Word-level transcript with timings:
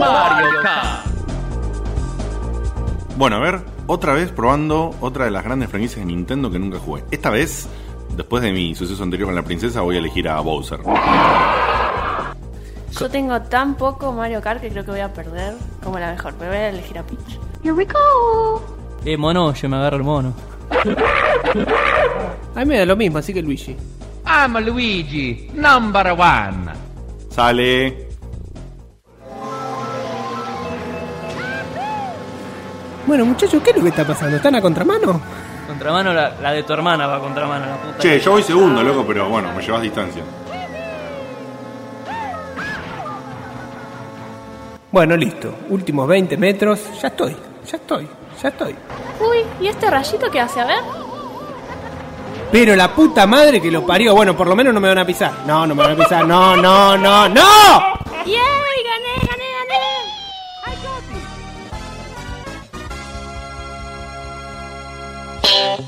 Mario 0.00 0.62
Kart. 0.62 1.06
Bueno, 3.16 3.36
a 3.36 3.38
ver, 3.40 3.60
otra 3.86 4.14
vez 4.14 4.32
probando 4.32 4.94
otra 5.00 5.26
de 5.26 5.30
las 5.30 5.44
grandes 5.44 5.68
franquicias 5.68 6.00
de 6.00 6.06
Nintendo 6.06 6.50
que 6.50 6.58
nunca 6.58 6.78
jugué. 6.78 7.04
Esta 7.10 7.28
vez, 7.28 7.68
después 8.16 8.42
de 8.42 8.52
mi 8.52 8.74
suceso 8.74 9.02
anterior 9.02 9.28
con 9.28 9.36
la 9.36 9.42
princesa, 9.42 9.82
voy 9.82 9.96
a 9.96 9.98
elegir 9.98 10.28
a 10.28 10.40
Bowser. 10.40 10.80
Yo 12.98 13.08
tengo 13.08 13.40
tan 13.42 13.74
poco 13.76 14.12
Mario 14.12 14.40
Kart 14.40 14.60
que 14.60 14.70
creo 14.70 14.84
que 14.84 14.90
voy 14.90 15.00
a 15.00 15.12
perder 15.12 15.54
como 15.82 15.98
la 15.98 16.10
mejor. 16.10 16.34
Pero 16.38 16.50
voy 16.50 16.60
a 16.60 16.68
elegir 16.70 16.98
a 16.98 17.02
Peach. 17.02 17.38
Here 17.62 17.72
we 17.72 17.84
go. 17.84 18.62
Eh, 19.04 19.16
mono, 19.16 19.52
yo 19.54 19.68
me 19.68 19.76
agarro 19.76 19.96
el 19.98 20.02
mono. 20.02 20.34
A 22.54 22.60
mí 22.60 22.66
me 22.66 22.78
da 22.78 22.84
lo 22.86 22.96
mismo, 22.96 23.18
así 23.18 23.32
que 23.32 23.42
Luigi. 23.42 23.76
I'm 24.26 24.56
Luigi, 24.64 25.50
number 25.54 26.12
one. 26.12 26.72
Sale. 27.30 28.09
Bueno, 33.06 33.24
muchachos, 33.24 33.62
¿qué 33.62 33.70
es 33.70 33.76
lo 33.76 33.82
que 33.82 33.88
está 33.88 34.06
pasando? 34.06 34.36
¿Están 34.36 34.54
a 34.54 34.60
contramano? 34.60 35.20
Contramano, 35.66 36.12
la, 36.12 36.34
la 36.40 36.52
de 36.52 36.62
tu 36.62 36.72
hermana 36.72 37.06
va 37.06 37.16
a 37.16 37.20
contramano, 37.20 37.66
la 37.66 37.76
puta. 37.76 37.98
Che, 37.98 38.20
yo 38.20 38.32
voy 38.32 38.42
segundo, 38.42 38.82
loco, 38.82 39.04
pero 39.06 39.28
bueno, 39.28 39.52
me 39.56 39.62
llevas 39.62 39.82
distancia. 39.82 40.22
Bueno, 44.92 45.16
listo. 45.16 45.54
Últimos 45.68 46.08
20 46.08 46.36
metros. 46.36 46.80
Ya 47.00 47.08
estoy, 47.08 47.36
ya 47.70 47.76
estoy, 47.76 48.08
ya 48.42 48.48
estoy. 48.48 48.74
Uy, 49.20 49.44
¿y 49.60 49.68
este 49.68 49.88
rayito 49.88 50.30
qué 50.30 50.40
hace? 50.40 50.60
A 50.60 50.66
ver. 50.66 50.80
Pero 52.50 52.74
la 52.74 52.88
puta 52.92 53.26
madre 53.28 53.60
que 53.60 53.70
lo 53.70 53.86
parió. 53.86 54.14
Bueno, 54.14 54.36
por 54.36 54.48
lo 54.48 54.56
menos 54.56 54.74
no 54.74 54.80
me 54.80 54.88
van 54.88 54.98
a 54.98 55.04
pisar. 55.06 55.30
No, 55.46 55.66
no 55.66 55.74
me 55.76 55.84
van 55.84 55.92
a 55.92 55.96
pisar. 55.96 56.26
No, 56.26 56.56
no, 56.56 56.96
no, 56.98 57.28
no. 57.28 57.42
¡Yay! 58.26 58.79
Hoy 65.80 65.86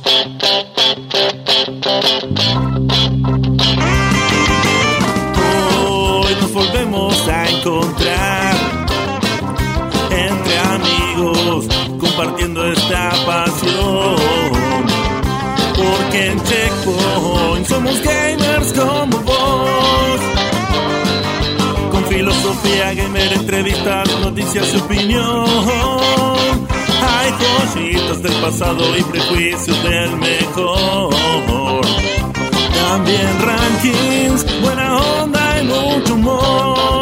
nos 6.40 6.52
volvemos 6.54 7.28
a 7.28 7.50
encontrar 7.50 8.54
entre 10.10 10.58
amigos 10.58 11.66
compartiendo 12.00 12.72
esta 12.72 13.10
pasión. 13.26 14.16
Porque 15.76 16.26
en 16.28 16.42
Checkpoint 16.42 17.66
somos 17.66 18.00
gamers 18.00 18.72
como 18.72 19.18
vos. 19.18 20.20
Con 21.90 22.04
filosofía 22.06 22.94
gamer, 22.94 23.30
entrevistas, 23.34 24.08
noticias 24.22 24.72
y 24.72 24.78
opinión. 24.78 25.92
Cositas 27.38 28.22
del 28.22 28.32
pasado 28.40 28.96
y 28.96 29.02
prejuicios 29.02 29.82
del 29.82 30.16
mejor. 30.16 31.14
También 32.74 33.42
rankings, 33.42 34.60
buena 34.60 34.96
onda 34.96 35.60
y 35.60 35.64
mucho 35.64 36.14
humor. 36.14 37.01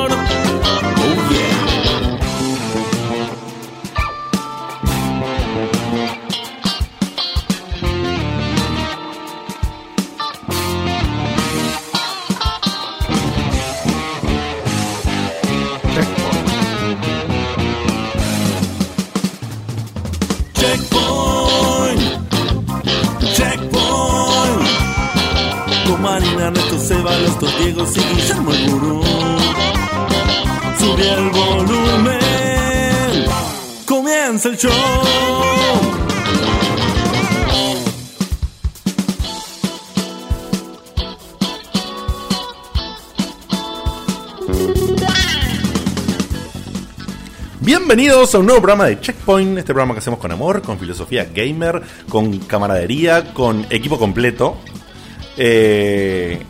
Los 27.03 27.41
dos 27.41 27.59
Diegos 27.59 27.97
y 27.97 28.01
Guillermo 28.01 28.53
el 28.53 28.71
Gurú. 28.71 29.03
Sube 30.79 31.09
el 31.15 31.31
volumen, 31.31 32.19
comienza 33.87 34.51
el 34.51 34.59
show. 34.59 34.71
Bienvenidos 47.61 48.35
a 48.35 48.39
un 48.41 48.45
nuevo 48.45 48.61
programa 48.61 48.85
de 48.85 49.01
Checkpoint, 49.01 49.57
este 49.57 49.73
programa 49.73 49.95
que 49.95 50.01
hacemos 50.01 50.21
con 50.21 50.31
amor, 50.33 50.61
con 50.61 50.79
filosofía 50.79 51.25
gamer, 51.35 51.81
con 52.11 52.41
camaradería, 52.41 53.33
con 53.33 53.67
equipo 53.71 53.99
completo. 53.99 54.59
Eh, 55.39 56.43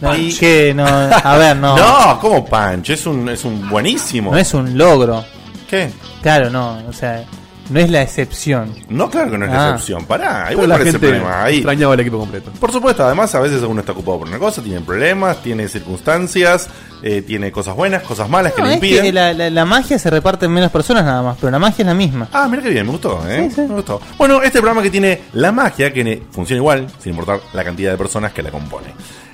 No, 0.00 0.16
y- 0.16 0.34
que 0.36 0.72
no, 0.74 0.84
a 0.86 1.36
ver, 1.36 1.56
no. 1.56 1.76
No, 1.76 2.18
¿cómo 2.20 2.44
Punch? 2.44 2.90
Es 2.90 3.06
un, 3.06 3.28
es 3.28 3.44
un 3.44 3.68
buenísimo. 3.68 4.32
No 4.32 4.38
es 4.38 4.54
un 4.54 4.76
logro. 4.78 5.24
¿Qué? 5.68 5.90
Claro, 6.22 6.50
no, 6.50 6.78
o 6.88 6.92
sea, 6.92 7.24
no 7.68 7.78
es 7.78 7.88
la 7.90 8.02
excepción. 8.02 8.74
No, 8.88 9.08
claro 9.08 9.30
que 9.30 9.38
no 9.38 9.44
es 9.44 9.52
la 9.52 9.66
Ah. 9.66 9.70
excepción. 9.70 10.04
Pará, 10.06 10.48
igual 10.50 10.68
la 10.68 10.74
parece 10.76 10.92
gente 10.92 11.06
problema. 11.06 11.44
Ahí, 11.44 11.56
extrañaba 11.58 11.94
el 11.94 12.00
equipo 12.00 12.18
completo. 12.18 12.50
Por 12.58 12.72
supuesto, 12.72 13.04
además 13.04 13.32
a 13.34 13.40
veces 13.40 13.62
uno 13.62 13.80
está 13.80 13.92
ocupado 13.92 14.18
por 14.20 14.28
una 14.28 14.38
cosa, 14.38 14.62
tiene 14.62 14.80
problemas, 14.80 15.40
tiene 15.42 15.68
circunstancias, 15.68 16.68
eh, 17.02 17.22
tiene 17.22 17.52
cosas 17.52 17.76
buenas, 17.76 18.02
cosas 18.02 18.28
malas 18.28 18.52
que 18.54 18.60
No, 18.62 18.66
le 18.66 18.72
es 18.74 18.76
impiden. 18.78 19.04
que 19.04 19.12
la, 19.12 19.32
la- 19.32 19.50
la 19.50 19.64
magia 19.64 19.98
se 19.98 20.10
reparte 20.10 20.46
en 20.46 20.52
menos 20.52 20.70
personas 20.72 21.04
nada 21.04 21.22
más, 21.22 21.36
pero 21.40 21.50
la 21.52 21.58
magia 21.58 21.82
es 21.82 21.86
la 21.86 21.94
misma. 21.94 22.28
Ah, 22.32 22.48
mira 22.50 22.62
qué 22.62 22.70
bien, 22.70 22.84
me 22.86 22.92
gustó, 22.92 23.22
¿eh? 23.28 23.46
Sí, 23.50 23.54
sí. 23.54 23.60
Me 23.62 23.74
gustó. 23.76 24.00
Bueno, 24.18 24.42
este 24.42 24.58
programa 24.60 24.82
que 24.82 24.90
tiene 24.90 25.22
la 25.34 25.52
magia, 25.52 25.92
que 25.92 26.02
ne- 26.02 26.22
funciona 26.32 26.58
igual, 26.58 26.86
sin 26.98 27.10
importar 27.12 27.40
la 27.52 27.62
cantidad 27.64 27.92
de 27.92 27.98
personas 27.98 28.32
que 28.32 28.42
la 28.42 28.50
compone. 28.50 28.88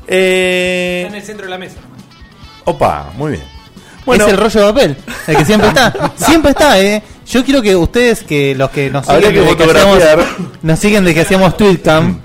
Eh, 0.06 1.02
Está 1.04 1.16
en 1.16 1.20
el 1.20 1.26
centro 1.26 1.46
de 1.46 1.50
la 1.50 1.58
mesa. 1.58 1.76
opa, 2.64 3.10
muy 3.16 3.32
bien. 3.32 3.44
Bueno, 4.04 4.24
es 4.26 4.32
el 4.32 4.38
rollo 4.38 4.60
de 4.60 4.66
papel, 4.72 4.96
el 5.26 5.36
que 5.36 5.44
siempre 5.44 5.68
está. 5.68 6.12
Siempre 6.16 6.50
está, 6.52 6.80
eh. 6.80 7.02
Yo 7.26 7.44
quiero 7.44 7.60
que 7.60 7.74
ustedes, 7.74 8.22
que 8.22 8.54
los 8.54 8.70
que 8.70 8.88
nos 8.88 9.08
Habría 9.08 9.30
siguen, 9.30 9.44
que 9.44 9.50
desde 9.50 9.64
que 9.64 9.78
hacíamos, 9.78 10.26
nos 10.62 10.78
siguen 10.78 11.04
desde 11.04 11.14
que 11.14 11.20
hacíamos 11.22 11.56
Tweetcam, 11.56 12.20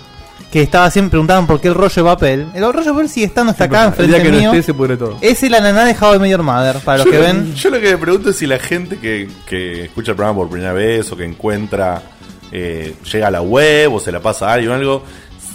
que 0.52 0.62
estaba 0.62 0.92
siempre 0.92 1.10
preguntaban 1.10 1.48
por 1.48 1.60
qué 1.60 1.70
el 1.70 1.74
rollo 1.74 1.96
de 1.96 2.04
papel. 2.04 2.48
El 2.54 2.62
rollo 2.62 2.84
de 2.86 2.92
papel 2.92 3.10
sigue 3.10 3.26
estando 3.26 3.52
hasta 3.52 3.64
acá, 3.64 3.82
el 3.82 3.88
enfrente 3.88 4.14
día 4.14 4.24
que 4.24 4.32
no 4.32 4.38
mío. 4.38 4.52
esté 4.52 4.64
se 4.64 4.74
pudre 4.76 4.96
todo. 4.96 5.18
Es 5.22 5.42
el 5.42 5.56
ananá 5.56 5.86
de 5.86 5.96
How 6.00 6.16
I 6.16 6.20
Met 6.20 6.30
Your 6.30 6.44
Mother, 6.44 6.78
para 6.82 7.00
los 7.00 7.06
yo, 7.08 7.12
que 7.14 7.18
ven. 7.18 7.56
yo 7.56 7.70
lo 7.72 7.80
que 7.82 7.90
me 7.90 7.98
pregunto 7.98 8.30
es 8.30 8.36
si 8.36 8.46
la 8.46 8.60
gente 8.60 8.98
que, 8.98 9.28
que 9.48 9.86
escucha 9.86 10.12
el 10.12 10.18
programa 10.18 10.38
por 10.38 10.50
primera 10.52 10.74
vez 10.74 11.12
o 11.12 11.18
que 11.18 11.26
encuentra, 11.26 12.04
eh, 12.52 12.94
llega 13.12 13.28
a 13.28 13.32
la 13.32 13.42
web 13.42 13.92
o 13.92 14.00
se 14.00 14.12
la 14.12 14.20
pasa 14.20 14.50
a 14.52 14.54
alguien 14.54 14.72
o 14.72 14.76
algo, 14.76 15.04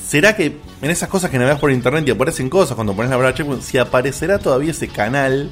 ¿será 0.06 0.36
que 0.36 0.56
en 0.82 0.90
esas 0.90 1.08
cosas 1.08 1.30
que 1.30 1.38
navegas 1.38 1.58
por 1.60 1.70
internet 1.70 2.04
y 2.06 2.10
aparecen 2.10 2.48
cosas 2.48 2.74
cuando 2.74 2.94
pones 2.94 3.10
la 3.10 3.16
palabra 3.16 3.36
checkpoint, 3.36 3.62
si 3.62 3.78
aparecerá 3.78 4.38
todavía 4.38 4.70
ese 4.70 4.88
canal 4.88 5.50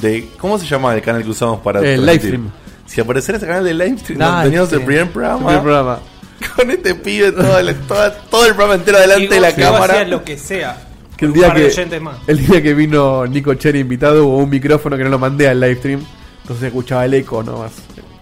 de... 0.00 0.28
¿Cómo 0.38 0.58
se 0.58 0.66
llama 0.66 0.94
el 0.94 1.02
canal 1.02 1.22
que 1.22 1.30
usamos 1.30 1.60
para... 1.60 1.80
El 1.80 2.04
livestream. 2.04 2.50
Si 2.86 3.00
apareciera 3.00 3.38
ese 3.38 3.46
canal 3.46 3.64
de 3.64 3.74
livestream 3.74 4.18
donde 4.18 4.44
teníamos 4.44 4.72
el 4.72 4.82
primer 4.82 5.10
programa, 5.10 5.38
Primer 5.46 5.62
programa. 5.62 5.98
con 6.56 6.70
este 6.70 6.94
pibe 6.94 7.32
todo 7.32 7.58
el, 7.58 7.74
toda- 7.86 8.12
todo 8.14 8.46
el 8.46 8.54
programa 8.54 8.74
entero 8.74 8.98
delante 9.00 9.28
de 9.34 9.40
la 9.40 9.54
cámara. 9.54 10.04
lo 10.04 10.24
que 10.24 10.38
sea. 10.38 10.84
Que 11.16 11.24
el 11.26 11.32
día 11.32 11.52
que, 11.52 12.00
más. 12.00 12.16
el 12.28 12.46
día 12.46 12.62
que 12.62 12.74
vino 12.74 13.26
Nico 13.26 13.52
Cherry 13.54 13.80
invitado 13.80 14.24
hubo 14.26 14.38
un 14.38 14.48
micrófono 14.48 14.96
que 14.96 15.02
no 15.02 15.10
lo 15.10 15.18
mandé 15.18 15.48
al 15.48 15.58
livestream. 15.60 16.00
Entonces 16.42 16.60
se 16.60 16.66
escuchaba 16.68 17.04
el 17.06 17.14
eco 17.14 17.42
nomás. 17.42 17.72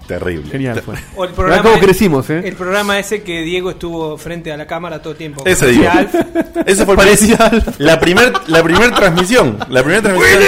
Terrible. 0.07 0.51
Genial 0.51 0.81
fue. 0.83 0.95
O 1.17 1.25
el 1.25 1.31
programa, 1.33 1.63
cómo 1.63 1.79
crecimos, 1.81 2.31
eh. 2.31 2.43
el 2.45 2.55
programa 2.55 2.99
ese 2.99 3.23
que 3.23 3.43
Diego 3.43 3.71
estuvo 3.71 4.17
frente 4.17 4.53
a 4.53 4.57
la 4.57 4.67
cámara 4.67 5.01
todo 5.03 5.13
el 5.13 5.19
tiempo. 5.19 5.43
Ese 5.45 5.67
Parecía 5.67 5.81
digo. 5.81 5.93
Alf. 5.93 6.15
Ese 6.67 6.85
fue 6.87 6.97
Parecía 6.97 7.37
Alf. 7.37 7.69
la 7.79 7.99
primer 7.99 8.33
la 8.47 8.63
primer 8.63 8.95
transmisión, 8.95 9.59
la 9.69 9.83
primera 9.83 10.03
transmisión. 10.03 10.43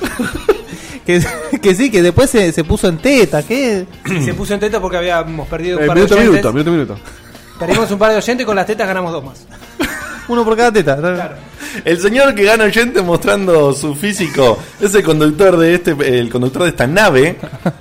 Que, 1.06 1.20
que 1.60 1.74
sí, 1.74 1.90
que 1.90 2.02
después 2.02 2.30
se, 2.30 2.52
se 2.52 2.62
puso 2.62 2.86
en 2.86 2.98
teta. 2.98 3.42
¿Qué? 3.42 3.84
Y 4.06 4.20
se 4.24 4.34
puso 4.34 4.54
en 4.54 4.60
teta 4.60 4.80
porque 4.80 4.98
habíamos 4.98 5.48
perdido 5.48 5.78
un 5.78 5.84
Eh, 5.84 5.86
par 5.88 5.96
de 5.96 6.02
minuto, 6.04 6.14
oyentes. 6.14 6.52
minuto, 6.54 6.70
minuto, 6.70 6.94
minuto. 6.94 7.10
Perdimos 7.58 7.90
un 7.90 7.98
par 7.98 8.12
de 8.12 8.18
oyentes 8.18 8.46
con 8.46 8.54
las 8.54 8.66
tetas 8.66 8.86
ganamos 8.86 9.10
dos 9.10 9.24
más. 9.24 9.46
Uno 10.30 10.44
por 10.44 10.56
cada 10.56 10.72
teta. 10.72 10.96
Claro. 10.96 11.34
El 11.84 11.98
señor 12.00 12.34
que 12.34 12.44
gana 12.44 12.64
oyente 12.64 13.02
mostrando 13.02 13.72
su 13.72 13.94
físico 13.94 14.58
es 14.80 14.94
el 14.94 15.02
conductor 15.02 15.56
de 15.56 15.74
este 15.74 15.90
el 16.18 16.30
conductor 16.30 16.62
de 16.62 16.68
esta 16.70 16.86
nave. 16.86 17.36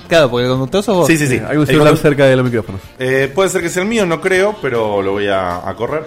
Claro, 0.08 0.30
porque 0.30 0.46
el 0.46 0.52
conductor 0.52 0.84
sos 0.84 0.96
vos. 0.98 1.08
Sí, 1.08 1.18
sí, 1.18 1.28
sí. 1.28 1.40
Hay 1.48 1.56
un 1.58 1.62
El 1.64 1.68
celular 1.68 1.98
cerca 1.98 2.26
de 2.26 2.36
los 2.36 2.46
micrófonos. 2.46 2.82
Eh, 2.98 3.32
puede 3.34 3.50
ser 3.50 3.62
que 3.62 3.70
sea 3.70 3.84
el 3.84 3.90
mío, 3.90 4.06
no 4.06 4.20
creo, 4.20 4.56
pero 4.62 5.02
lo 5.02 5.14
voy 5.14 5.28
a, 5.28 5.68
a 5.68 5.76
correr. 5.76 6.04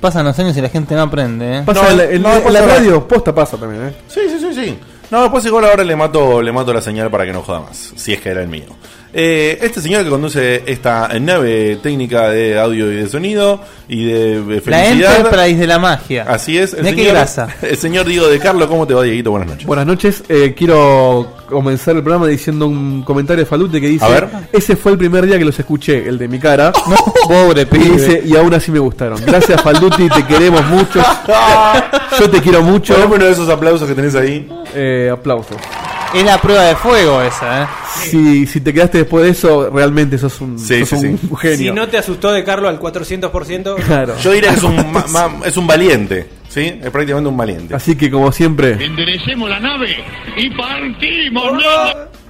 Pasan 0.00 0.24
los 0.26 0.38
años 0.38 0.56
y 0.56 0.60
la 0.60 0.68
gente 0.68 0.94
no 0.94 1.02
aprende, 1.02 1.58
¿eh? 1.58 1.62
Pasa 1.64 1.82
No, 1.82 1.90
en 1.90 1.96
la, 1.96 2.04
en 2.04 2.22
no, 2.22 2.50
la 2.50 2.60
la- 2.60 2.66
radio, 2.66 3.08
posta 3.08 3.34
pasa 3.34 3.56
también, 3.56 3.86
eh. 3.88 3.94
Sí, 4.08 4.20
sí, 4.28 4.38
sí, 4.38 4.54
sí. 4.54 4.78
No, 5.10 5.22
después 5.22 5.44
igual 5.46 5.64
ahora 5.64 5.84
le 5.84 5.96
mato, 5.96 6.42
le 6.42 6.52
mato 6.52 6.72
la 6.74 6.82
señal 6.82 7.10
para 7.10 7.24
que 7.24 7.32
no 7.32 7.40
joda 7.42 7.60
más, 7.60 7.92
si 7.96 8.12
es 8.12 8.20
que 8.20 8.28
era 8.28 8.42
el 8.42 8.48
mío. 8.48 8.66
Eh, 9.18 9.58
este 9.62 9.80
señor 9.80 10.04
que 10.04 10.10
conduce 10.10 10.62
esta 10.66 11.08
nave 11.18 11.76
técnica 11.82 12.28
de 12.28 12.58
audio 12.60 12.92
y 12.92 12.96
de 12.96 13.08
sonido 13.08 13.62
y 13.88 14.04
de, 14.04 14.42
de 14.42 14.54
La 14.56 14.60
felicidad. 14.60 15.16
Enterprise 15.16 15.56
de 15.56 15.66
la 15.66 15.78
magia. 15.78 16.26
Así 16.28 16.58
es, 16.58 16.74
el 16.74 16.82
Mirá 16.82 16.94
qué 16.94 17.00
señor, 17.00 17.14
grasa. 17.14 17.48
el 17.62 17.76
señor 17.78 18.04
Diego 18.04 18.28
de 18.28 18.38
Carlo, 18.38 18.68
¿cómo 18.68 18.86
te 18.86 18.92
va, 18.92 19.02
Dieguito? 19.02 19.30
Buenas 19.30 19.48
noches. 19.48 19.66
Buenas 19.66 19.86
noches, 19.86 20.22
eh, 20.28 20.54
quiero 20.54 21.32
comenzar 21.48 21.96
el 21.96 22.02
programa 22.02 22.26
diciendo 22.26 22.66
un 22.66 23.04
comentario 23.04 23.42
de 23.42 23.48
Falute 23.48 23.80
que 23.80 23.88
dice: 23.88 24.04
A 24.04 24.08
ver. 24.08 24.28
Ese 24.52 24.76
fue 24.76 24.92
el 24.92 24.98
primer 24.98 25.24
día 25.24 25.38
que 25.38 25.46
los 25.46 25.58
escuché, 25.58 26.06
el 26.06 26.18
de 26.18 26.28
mi 26.28 26.38
cara. 26.38 26.72
Pobre 27.26 27.62
Y 27.62 27.64
pibe. 27.64 27.84
dice, 27.92 28.22
y 28.22 28.36
aún 28.36 28.52
así 28.52 28.70
me 28.70 28.80
gustaron. 28.80 29.18
Gracias, 29.24 29.62
Falduti, 29.62 30.10
te 30.10 30.26
queremos 30.26 30.62
mucho. 30.66 31.00
Yo 32.20 32.28
te 32.28 32.42
quiero 32.42 32.60
mucho. 32.62 32.92
Poneme 32.92 33.14
uno 33.14 33.24
de 33.24 33.32
esos 33.32 33.48
aplausos 33.48 33.88
que 33.88 33.94
tenés 33.94 34.14
ahí. 34.14 34.46
Eh, 34.74 35.08
aplausos. 35.10 35.56
Es 36.14 36.24
la 36.24 36.40
prueba 36.40 36.62
de 36.64 36.76
fuego 36.76 37.20
esa, 37.20 37.64
¿eh? 37.64 37.66
Si, 38.10 38.46
si 38.46 38.60
te 38.60 38.72
quedaste 38.72 38.98
después 38.98 39.24
de 39.24 39.30
eso, 39.30 39.68
realmente 39.70 40.16
sos 40.18 40.40
un, 40.40 40.58
Sí, 40.58 40.86
sos 40.86 41.00
sí, 41.00 41.06
un 41.06 41.18
sí. 41.18 41.28
genio. 41.40 41.56
Si 41.58 41.70
no 41.72 41.88
te 41.88 41.98
asustó 41.98 42.32
de 42.32 42.42
Carlos 42.44 42.70
al 42.70 42.80
400%, 42.80 43.74
Claro. 43.84 44.14
Yo 44.22 44.32
diría 44.32 44.50
que 44.50 44.56
es 44.56 44.62
un, 44.62 44.76
ma- 44.92 45.04
ma- 45.08 45.40
es 45.46 45.56
un 45.56 45.66
valiente. 45.66 46.28
¿Sí? 46.48 46.80
Es 46.82 46.90
prácticamente 46.90 47.28
un 47.28 47.36
valiente. 47.36 47.74
Así 47.74 47.96
que, 47.96 48.10
como 48.10 48.32
siempre, 48.32 48.82
Enderecemos 48.82 49.50
la 49.50 49.60
nave 49.60 49.96
y 50.38 50.48
partimos, 50.50 51.52
¿no? 51.52 51.60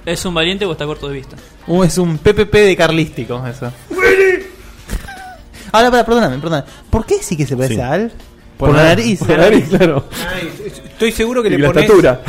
¿Es 0.05 0.25
un 0.25 0.33
valiente 0.33 0.65
o 0.65 0.71
está 0.73 0.85
corto 0.85 1.07
de 1.07 1.13
vista? 1.15 1.37
Uh, 1.67 1.83
es 1.83 1.97
un 1.97 2.17
PPP 2.17 2.51
de 2.53 2.75
carlístico, 2.75 3.41
eso. 3.47 3.71
Ahora, 5.71 5.91
para, 5.91 6.05
perdóname, 6.05 6.37
perdóname. 6.39 6.67
¿Por 6.89 7.05
qué 7.05 7.15
sí 7.21 7.37
que 7.37 7.45
se 7.45 7.55
parece 7.55 7.75
Sí. 7.75 7.79
a 7.81 7.91
Al? 7.91 8.11
Por, 8.57 8.73
la 8.73 8.85
nariz. 8.85 9.19
Por 9.19 9.29
la 9.29 9.37
nariz, 9.37 9.65
claro. 9.69 10.05
ay, 10.33 10.51
estoy 10.87 11.11
seguro 11.11 11.43
que 11.43 11.49
Y 11.49 11.51
le 11.51 11.57
la 11.59 11.67
pones. 11.67 11.83
estatura. 11.83 12.21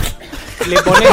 Le 0.66 0.82
pones. 0.82 1.08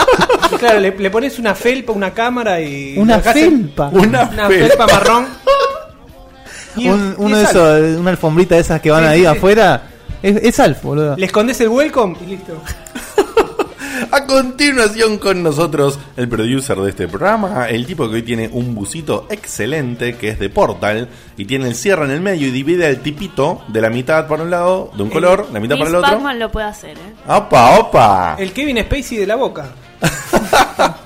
claro, 0.58 0.80
le, 0.80 0.96
le 0.96 1.10
pones 1.10 1.38
una 1.38 1.54
felpa, 1.54 1.92
una 1.92 2.12
cámara 2.14 2.60
y. 2.60 2.96
Una 2.98 3.20
felpa. 3.20 3.88
Una 3.92 4.22
Una 4.24 4.48
felpa. 4.48 4.68
felpa 4.68 4.86
marrón. 4.86 5.26
Y- 6.78 6.88
Un- 6.90 7.16
y 7.18 7.22
uno 7.22 7.36
es 7.38 7.42
de 7.54 7.58
Alf. 7.58 7.84
esos, 7.84 8.00
una 8.00 8.10
alfombrita 8.10 8.54
de 8.54 8.60
esas 8.60 8.80
que 8.82 8.90
van 8.90 9.02
Sí, 9.04 9.08
ahí 9.08 9.16
sí, 9.20 9.22
sí. 9.22 9.26
afuera. 9.26 9.82
Es, 10.22 10.36
es 10.36 10.60
Alf, 10.60 10.82
boludo. 10.82 11.16
Le 11.16 11.24
escondes 11.24 11.58
el 11.62 11.68
welcome 11.68 12.16
y 12.22 12.26
listo. 12.30 12.52
A 14.10 14.26
continuación 14.26 15.18
con 15.18 15.42
nosotros 15.42 15.98
el 16.16 16.28
producer 16.28 16.76
de 16.78 16.90
este 16.90 17.08
programa, 17.08 17.68
el 17.68 17.86
tipo 17.86 18.08
que 18.08 18.16
hoy 18.16 18.22
tiene 18.22 18.48
un 18.52 18.74
busito 18.74 19.26
excelente 19.30 20.16
que 20.16 20.28
es 20.28 20.38
de 20.38 20.48
Portal 20.48 21.08
y 21.36 21.44
tiene 21.44 21.68
el 21.68 21.74
cierre 21.74 22.04
en 22.04 22.10
el 22.10 22.20
medio 22.20 22.48
y 22.48 22.50
divide 22.50 22.86
al 22.86 23.00
tipito 23.00 23.62
de 23.68 23.80
la 23.80 23.90
mitad 23.90 24.26
para 24.28 24.42
un 24.42 24.50
lado, 24.50 24.90
de 24.96 25.02
un 25.02 25.10
color, 25.10 25.48
la 25.52 25.60
mitad 25.60 25.76
para 25.76 25.90
el 25.90 25.96
otro. 25.96 26.10
Pac-Man 26.10 26.38
lo 26.38 26.50
puede 26.50 26.66
hacer, 26.66 26.96
¿eh? 26.96 27.14
¡Opa, 27.26 27.78
opa! 27.78 28.36
El 28.38 28.52
Kevin 28.52 28.78
Spacey 28.78 29.18
de 29.18 29.26
la 29.26 29.36
boca. 29.36 29.66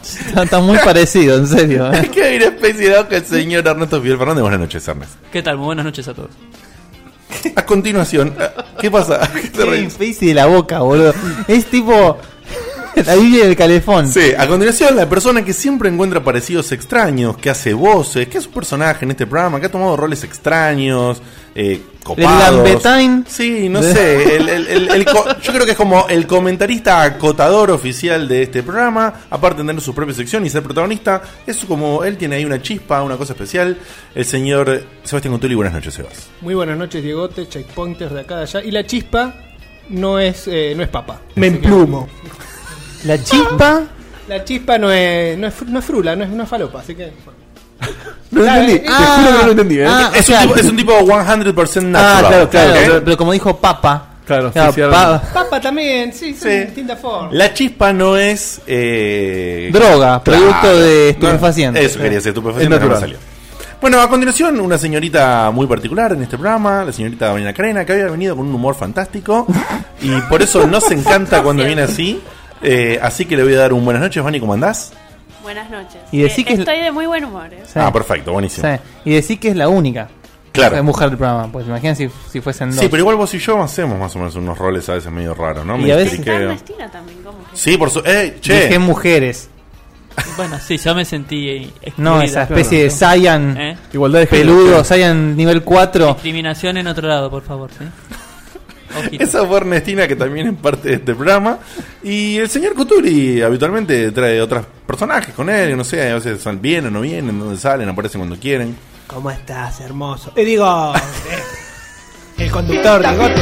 Está, 0.02 0.43
está 0.43 0.61
muy 0.61 0.76
parecido, 0.79 1.37
en 1.37 1.47
serio. 1.47 1.93
¿eh? 1.93 2.11
¿Qué 2.12 2.37
una 2.37 2.47
especie 2.47 2.91
de 2.91 3.06
que 3.06 3.17
el 3.17 3.25
señor 3.25 3.67
Ernesto 3.67 4.02
Fidel 4.02 4.19
Fernández? 4.19 4.43
Buenas 4.43 4.61
noches, 4.61 4.87
Ernest. 4.88 5.12
¿Qué 5.31 5.43
tal? 5.43 5.56
Muy 5.56 5.67
buenas 5.67 5.85
noches 5.85 6.08
a 6.08 6.14
todos. 6.14 6.31
A 7.55 7.64
continuación, 7.64 8.35
eh, 8.38 8.50
¿qué 8.81 8.91
pasa? 8.91 9.31
¿Qué 9.32 9.49
te 9.49 9.62
Kevin? 9.62 9.91
Spacey 9.91 10.29
de 10.29 10.35
la 10.35 10.47
boca, 10.47 10.81
boludo. 10.81 11.14
Es 11.47 11.67
tipo. 11.67 12.19
La 13.06 13.14
Biblia 13.14 13.46
del 13.46 13.56
calefón. 13.56 14.08
Sí, 14.08 14.32
a 14.37 14.46
continuación, 14.46 14.96
la 14.96 15.08
persona 15.08 15.44
que 15.44 15.52
siempre 15.52 15.88
encuentra 15.88 16.22
parecidos 16.22 16.70
extraños, 16.72 17.37
que 17.37 17.50
hace 17.50 17.72
voces, 17.75 18.28
que 18.28 18.38
es 18.38 18.46
un 18.46 18.52
personaje 18.52 19.04
en 19.04 19.12
este 19.12 19.26
programa, 19.26 19.58
que 19.60 19.66
ha 19.66 19.70
tomado 19.70 19.96
roles 19.96 20.22
extraños, 20.25 21.22
eh, 21.54 21.81
copados. 22.02 22.54
Lambertine. 22.56 23.25
Sí, 23.28 23.69
no 23.69 23.82
sé. 23.82 24.37
el- 24.37 24.48
el- 24.48 24.66
el- 24.69 24.88
el 24.90 25.04
yo 25.04 25.52
creo 25.52 25.64
que 25.64 25.72
es 25.72 25.76
como 25.76 26.06
el 26.08 26.26
comentarista 26.26 27.02
acotador 27.02 27.70
oficial 27.70 28.28
de 28.28 28.42
este 28.42 28.62
programa. 28.62 29.12
Aparte 29.31 29.62
de 29.62 29.69
tener 29.69 29.82
su 29.82 29.94
propia 29.94 30.14
sección 30.14 30.44
y 30.44 30.50
ser 30.50 30.62
protagonista, 30.62 31.22
es 31.46 31.56
como 31.64 32.04
él 32.04 32.16
tiene 32.16 32.37
ahí 32.37 32.44
una 32.44 32.60
chispa, 32.60 33.02
una 33.02 33.16
cosa 33.16 33.32
especial. 33.32 33.76
El 34.14 34.25
señor 34.25 34.82
Sebastián 35.04 35.32
Contuli, 35.32 35.54
buenas 35.54 35.75
noches, 35.75 35.94
Sebas. 35.94 36.28
Muy 36.40 36.54
buenas 36.54 36.76
noches, 36.76 37.02
Diegote, 37.02 37.48
checkpointers 37.48 38.12
de 38.12 38.20
acá 38.20 38.37
de 38.37 38.42
allá. 38.42 38.62
Y 38.62 38.70
la 38.70 38.84
chispa 38.84 39.34
no 39.88 40.19
es, 40.19 40.46
eh, 40.46 40.72
no 40.76 40.82
es 40.82 40.88
papa. 40.88 41.20
Me 41.34 41.48
emplumo. 41.48 42.08
La 43.05 43.23
chispa. 43.23 43.82
La 44.29 44.44
chispa 44.44 44.79
no 44.79 44.91
es, 44.93 45.37
no 45.38 45.47
es, 45.49 45.55
no 45.67 45.79
es 45.79 45.85
frula, 45.85 46.14
no 46.17 46.25
es 46.25 46.31
una 46.31 46.47
falopa, 46.47 46.81
así 46.81 46.94
que. 46.94 47.12
No 48.31 48.41
lo 48.41 48.43
Claro, 48.44 48.61
entendí. 48.61 48.76
eh, 48.76 48.85
Te 48.87 48.93
juro 48.93 49.26
que 49.26 49.32
no 49.38 49.44
lo 49.44 49.50
entendí, 49.52 49.79
¿eh? 49.81 49.87
ah, 49.88 50.12
Es, 50.14 50.26
sea, 50.26 50.41
un 50.43 50.49
tipo, 50.49 50.61
es 50.61 50.67
un 50.67 50.76
tipo 50.76 50.93
100% 51.00 51.82
natural. 51.82 51.94
Ah, 51.94 52.29
claro, 52.29 52.49
claro. 52.50 52.73
Pero, 52.75 53.05
pero 53.05 53.17
como 53.17 53.32
dijo 53.32 53.56
Papa. 53.56 54.06
Claro, 54.26 54.49
sí, 54.49 54.52
claro, 54.52 55.20
sí, 55.25 55.26
Papa 55.35 55.61
también, 55.61 56.12
sí, 56.12 56.35
Sí. 56.35 56.49
de 56.49 56.67
distintas 56.67 57.00
formas. 57.00 57.32
La 57.32 57.52
chispa 57.52 57.93
no 57.93 58.17
es. 58.17 58.61
Eh, 58.67 59.70
Droga, 59.73 60.23
producto 60.23 60.79
de 60.79 61.11
estupefacientes. 61.11 61.85
Eso 61.85 61.99
quería 61.99 62.19
decir, 62.19 62.29
estupefaciente, 62.29 62.76
Es 62.76 62.81
pero 62.81 62.94
no 62.94 63.00
salió. 63.00 63.17
Bueno, 63.81 64.00
a 64.00 64.08
continuación, 64.08 64.61
una 64.61 64.76
señorita 64.79 65.50
muy 65.52 65.67
particular 65.67 66.12
en 66.12 66.23
este 66.23 66.37
programa, 66.37 66.85
la 66.85 66.93
señorita 66.93 67.32
Marina 67.32 67.52
Carena, 67.55 67.85
que 67.85 67.93
había 67.94 68.06
venido 68.08 68.37
con 68.37 68.47
un 68.47 68.55
humor 68.55 68.75
fantástico 68.76 69.47
y 70.02 70.11
por 70.29 70.43
eso 70.43 70.67
nos 70.67 70.88
encanta 70.93 71.43
cuando 71.43 71.64
viene 71.64 71.82
así. 71.82 72.20
Eh, 72.62 72.98
así 73.02 73.24
que 73.24 73.36
le 73.36 73.42
voy 73.44 73.54
a 73.54 73.58
dar 73.58 73.72
un 73.72 73.84
buenas 73.84 74.02
noches, 74.02 74.22
Vani, 74.22 74.38
¿cómo 74.40 74.52
andás? 74.54 74.92
Buenas 75.42 75.70
noches. 75.70 75.96
Y 76.12 76.20
decí 76.22 76.42
Eh, 76.42 76.44
que 76.44 76.52
es- 76.54 76.58
Estoy 76.60 76.80
de 76.80 76.90
muy 76.92 77.06
buen 77.06 77.24
humor, 77.24 77.52
¿eh? 77.52 77.62
Sí. 77.64 77.72
Ah, 77.78 77.92
perfecto, 77.92 78.32
buenísimo. 78.32 78.68
Sí. 78.68 78.80
Y 79.06 79.14
decir 79.14 79.40
que 79.40 79.48
es 79.48 79.56
la 79.56 79.68
única 79.68 80.08
Claro. 80.52 80.82
mujer 80.84 81.08
del 81.08 81.16
programa. 81.18 81.50
Pues 81.50 81.66
imagínate 81.66 82.08
si, 82.08 82.14
si 82.30 82.40
fuesen 82.40 82.70
dos. 82.70 82.80
Sí, 82.80 82.88
pero 82.90 83.00
igual 83.00 83.16
vos 83.16 83.32
y 83.34 83.38
yo 83.38 83.62
hacemos 83.62 83.98
más 83.98 84.14
o 84.16 84.18
menos 84.18 84.34
unos 84.34 84.58
roles 84.58 84.86
a 84.90 84.94
veces 84.94 85.10
medio 85.10 85.32
raros, 85.32 85.64
¿no? 85.64 85.78
Y 85.78 85.84
Me 85.84 85.92
a 85.92 85.96
veces- 85.96 86.26
Ernestina 86.26 86.90
también, 86.90 87.18
¿cómo 87.24 87.38
que? 87.50 87.56
Sí, 87.56 87.76
por 87.78 87.88
su. 87.90 88.00
¡Eh, 88.00 88.36
che! 88.40 88.64
Dije 88.66 88.78
mujeres. 88.78 89.48
Bueno, 90.36 90.58
sí, 90.58 90.76
ya 90.76 90.92
me 90.92 91.04
sentí 91.04 91.48
eh, 91.48 91.70
No, 91.96 92.20
excluida. 92.20 92.24
esa 92.24 92.42
especie 92.42 92.82
de 92.82 92.90
Saiyan 92.90 93.56
¿Eh? 93.56 93.76
Igualdad 93.92 94.18
de 94.20 94.26
género. 94.26 94.48
peludo, 94.54 94.84
Saiyan 94.84 95.34
nivel 95.36 95.62
4. 95.62 96.06
Discriminación 96.14 96.76
en 96.76 96.88
otro 96.88 97.08
lado, 97.08 97.30
por 97.30 97.42
favor, 97.42 97.70
¿sí? 97.78 97.84
Ojito. 98.98 99.22
Esa 99.25 99.46
fue 99.46 99.58
Ernestina, 99.58 100.08
que 100.08 100.16
también 100.16 100.48
es 100.48 100.54
parte 100.58 100.88
de 100.88 100.94
este 100.96 101.14
programa. 101.14 101.58
Y 102.02 102.37
el 102.38 102.48
señor 102.48 102.75
Cuturi 102.75 103.40
habitualmente 103.42 104.10
trae 104.12 104.40
otros 104.40 104.64
personajes 104.87 105.34
con 105.34 105.48
él. 105.50 105.76
No 105.76 105.84
sé, 105.84 106.10
a 106.10 106.14
veces 106.14 106.40
sal- 106.42 106.58
vienen 106.58 106.87
o 106.87 106.90
no 106.90 107.00
vienen, 107.02 107.38
dónde 107.38 107.56
salen, 107.58 107.88
aparecen 107.88 108.20
cuando 108.20 108.37
quieren. 108.37 108.76
¿Cómo 109.06 109.31
estás, 109.31 109.81
hermoso? 109.81 110.32
Eh, 110.37 110.44
digo, 110.44 110.92
eh, 110.94 112.42
el 112.44 112.50
conductor, 112.50 113.00
Diegote. 113.00 113.40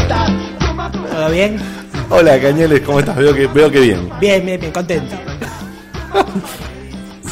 ¿Todo 1.10 1.30
bien? 1.30 1.58
Hola, 2.10 2.40
Cañeles, 2.40 2.80
¿cómo 2.80 3.00
estás? 3.00 3.16
Veo 3.16 3.34
que, 3.34 3.46
veo 3.48 3.70
que 3.70 3.80
bien. 3.80 4.08
Bien, 4.20 4.44
bien, 4.46 4.58
bien, 4.60 4.72
contento. 4.72 5.14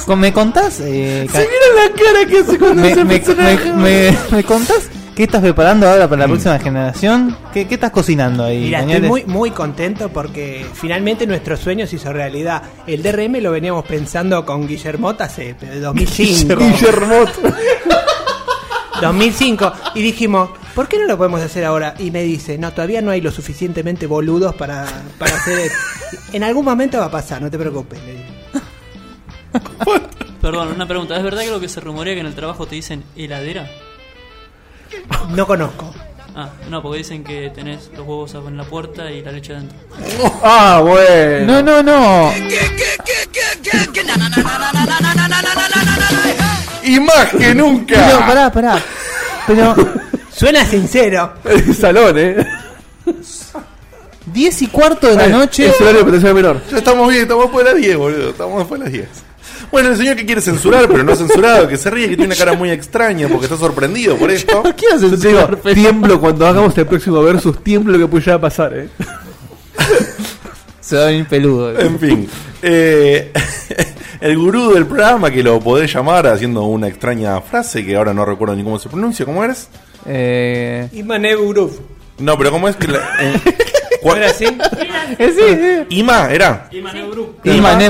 Con- 0.04 0.20
¿Me 0.20 0.32
contás? 0.32 0.80
Eh, 0.80 1.26
ca- 1.32 1.40
la 1.40 1.90
cara 1.94 2.26
que 2.28 2.38
hace 2.38 2.58
cuando 2.58 2.82
me, 2.82 2.94
me- 2.94 3.04
me- 3.04 3.72
me- 3.74 4.18
me 4.30 4.44
contás 4.44 4.88
qué 5.16 5.24
estás 5.24 5.40
preparando 5.40 5.88
ahora 5.88 6.06
para 6.08 6.20
la 6.20 6.28
próxima 6.28 6.58
generación? 6.58 7.36
¿Qué, 7.52 7.66
qué 7.66 7.74
estás 7.74 7.90
cocinando 7.90 8.44
ahí? 8.44 8.60
Mira, 8.60 8.82
estoy 8.82 9.08
muy, 9.08 9.24
muy 9.24 9.50
contento 9.50 10.10
porque 10.10 10.66
finalmente 10.74 11.26
nuestro 11.26 11.56
sueño 11.56 11.86
se 11.86 11.96
hizo 11.96 12.12
realidad. 12.12 12.62
El 12.86 13.02
DRM 13.02 13.40
lo 13.40 13.50
veníamos 13.50 13.86
pensando 13.86 14.44
con 14.44 14.68
Guillermot 14.68 15.18
hace 15.22 15.56
pero, 15.58 15.80
2005. 15.80 16.54
Guillermot. 16.56 17.30
2005. 19.00 19.72
Y 19.94 20.02
dijimos, 20.02 20.50
¿por 20.74 20.86
qué 20.86 20.98
no 20.98 21.06
lo 21.06 21.16
podemos 21.16 21.40
hacer 21.40 21.64
ahora? 21.64 21.94
Y 21.98 22.10
me 22.10 22.22
dice, 22.22 22.58
no, 22.58 22.70
todavía 22.72 23.00
no 23.00 23.10
hay 23.10 23.22
lo 23.22 23.32
suficientemente 23.32 24.06
boludos 24.06 24.54
para, 24.54 24.84
para 25.18 25.34
hacer 25.34 25.58
esto. 25.58 25.78
En 26.34 26.44
algún 26.44 26.66
momento 26.66 26.98
va 26.98 27.06
a 27.06 27.10
pasar, 27.10 27.40
no 27.40 27.50
te 27.50 27.58
preocupes. 27.58 27.98
Perdón, 30.42 30.68
una 30.74 30.86
pregunta. 30.86 31.16
¿Es 31.16 31.24
verdad 31.24 31.40
que 31.40 31.50
lo 31.50 31.60
que 31.60 31.70
se 31.70 31.80
rumorea 31.80 32.12
que 32.12 32.20
en 32.20 32.26
el 32.26 32.34
trabajo 32.34 32.66
te 32.66 32.74
dicen 32.74 33.02
heladera? 33.16 33.66
No 35.30 35.46
conozco. 35.46 35.92
Ah, 36.34 36.50
no, 36.68 36.82
porque 36.82 36.98
dicen 36.98 37.24
que 37.24 37.50
tenés 37.54 37.90
los 37.96 38.06
huevos 38.06 38.34
en 38.34 38.56
la 38.56 38.64
puerta 38.64 39.10
y 39.10 39.22
la 39.22 39.32
leche 39.32 39.54
adentro. 39.54 39.78
Ah, 40.42 40.80
bueno. 40.82 41.62
No, 41.62 41.62
no, 41.62 41.82
no. 41.82 42.32
Y 46.82 47.00
más 47.00 47.26
que 47.36 47.54
nunca. 47.54 47.94
Pero, 48.06 48.18
pará, 48.20 48.52
pará. 48.52 48.78
Pero, 49.46 49.74
Suena 50.36 50.66
sincero. 50.66 51.32
El 51.44 51.74
salón, 51.74 52.18
¿eh? 52.18 52.46
10 54.26 54.62
y 54.62 54.66
cuarto 54.66 55.06
de 55.08 55.16
la 55.16 55.28
noche. 55.28 55.68
Es 55.68 55.80
horario 55.80 55.98
de 55.98 56.04
protección 56.04 56.34
menor. 56.34 56.60
Ya 56.70 56.76
estamos 56.76 57.08
bien, 57.08 57.22
estamos 57.22 57.44
después 57.44 57.64
de 57.64 57.72
las 57.72 57.80
10, 57.80 57.96
boludo. 57.96 58.30
Estamos 58.30 58.58
después 58.58 58.80
de 58.80 58.84
las 58.84 58.92
10. 58.92 59.08
Bueno, 59.70 59.90
el 59.90 59.96
señor 59.96 60.16
que 60.16 60.24
quiere 60.24 60.40
censurar, 60.40 60.86
pero 60.88 61.02
no 61.02 61.12
ha 61.12 61.16
censurado, 61.16 61.68
que 61.68 61.76
se 61.76 61.90
ríe, 61.90 62.08
que 62.08 62.16
tiene 62.16 62.26
una 62.26 62.36
cara 62.36 62.54
muy 62.54 62.70
extraña 62.70 63.28
porque 63.28 63.46
está 63.46 63.56
sorprendido 63.56 64.16
por 64.16 64.30
esto. 64.30 64.62
¿Qué 64.76 64.86
haces? 64.88 65.10
Yo 65.10 65.18
te 65.18 65.28
digo, 65.28 65.46
tiemblo 65.74 66.20
cuando 66.20 66.46
hagamos 66.46 66.76
el 66.78 66.86
próximo 66.86 67.22
versus, 67.22 67.62
tiemblo 67.62 67.92
lo 67.92 68.06
que 68.06 68.10
puede 68.10 68.32
a 68.32 68.40
pasar, 68.40 68.76
¿eh? 68.76 68.88
Se 70.80 70.96
va 70.96 71.02
a 71.02 71.06
venir 71.06 71.26
peludo. 71.26 71.78
En 71.78 71.98
fin, 71.98 72.28
eh, 72.62 73.32
el 74.20 74.38
gurú 74.38 74.72
del 74.72 74.86
programa, 74.86 75.30
que 75.30 75.42
lo 75.42 75.58
podés 75.60 75.92
llamar 75.92 76.28
haciendo 76.28 76.62
una 76.62 76.88
extraña 76.88 77.40
frase 77.40 77.84
que 77.84 77.96
ahora 77.96 78.14
no 78.14 78.24
recuerdo 78.24 78.54
ni 78.54 78.62
cómo 78.62 78.78
se 78.78 78.88
pronuncia, 78.88 79.24
¿cómo 79.24 79.42
eres? 79.42 79.68
Eh, 80.06 80.88
Imanev 80.92 81.40
Uruf. 81.40 81.72
No, 82.18 82.36
pero 82.38 82.50
¿cómo 82.50 82.68
es 82.68 82.76
que 82.76 82.88
la, 82.88 82.98
eh, 83.20 83.40
¿No 84.02 84.10
cua- 84.10 84.16
era 84.16 84.26
así? 84.30 84.44
eh, 85.18 85.32
sí, 85.36 85.86
sí. 85.90 85.98
Ima, 85.98 86.30
era. 86.30 86.68
Imanev 86.72 87.10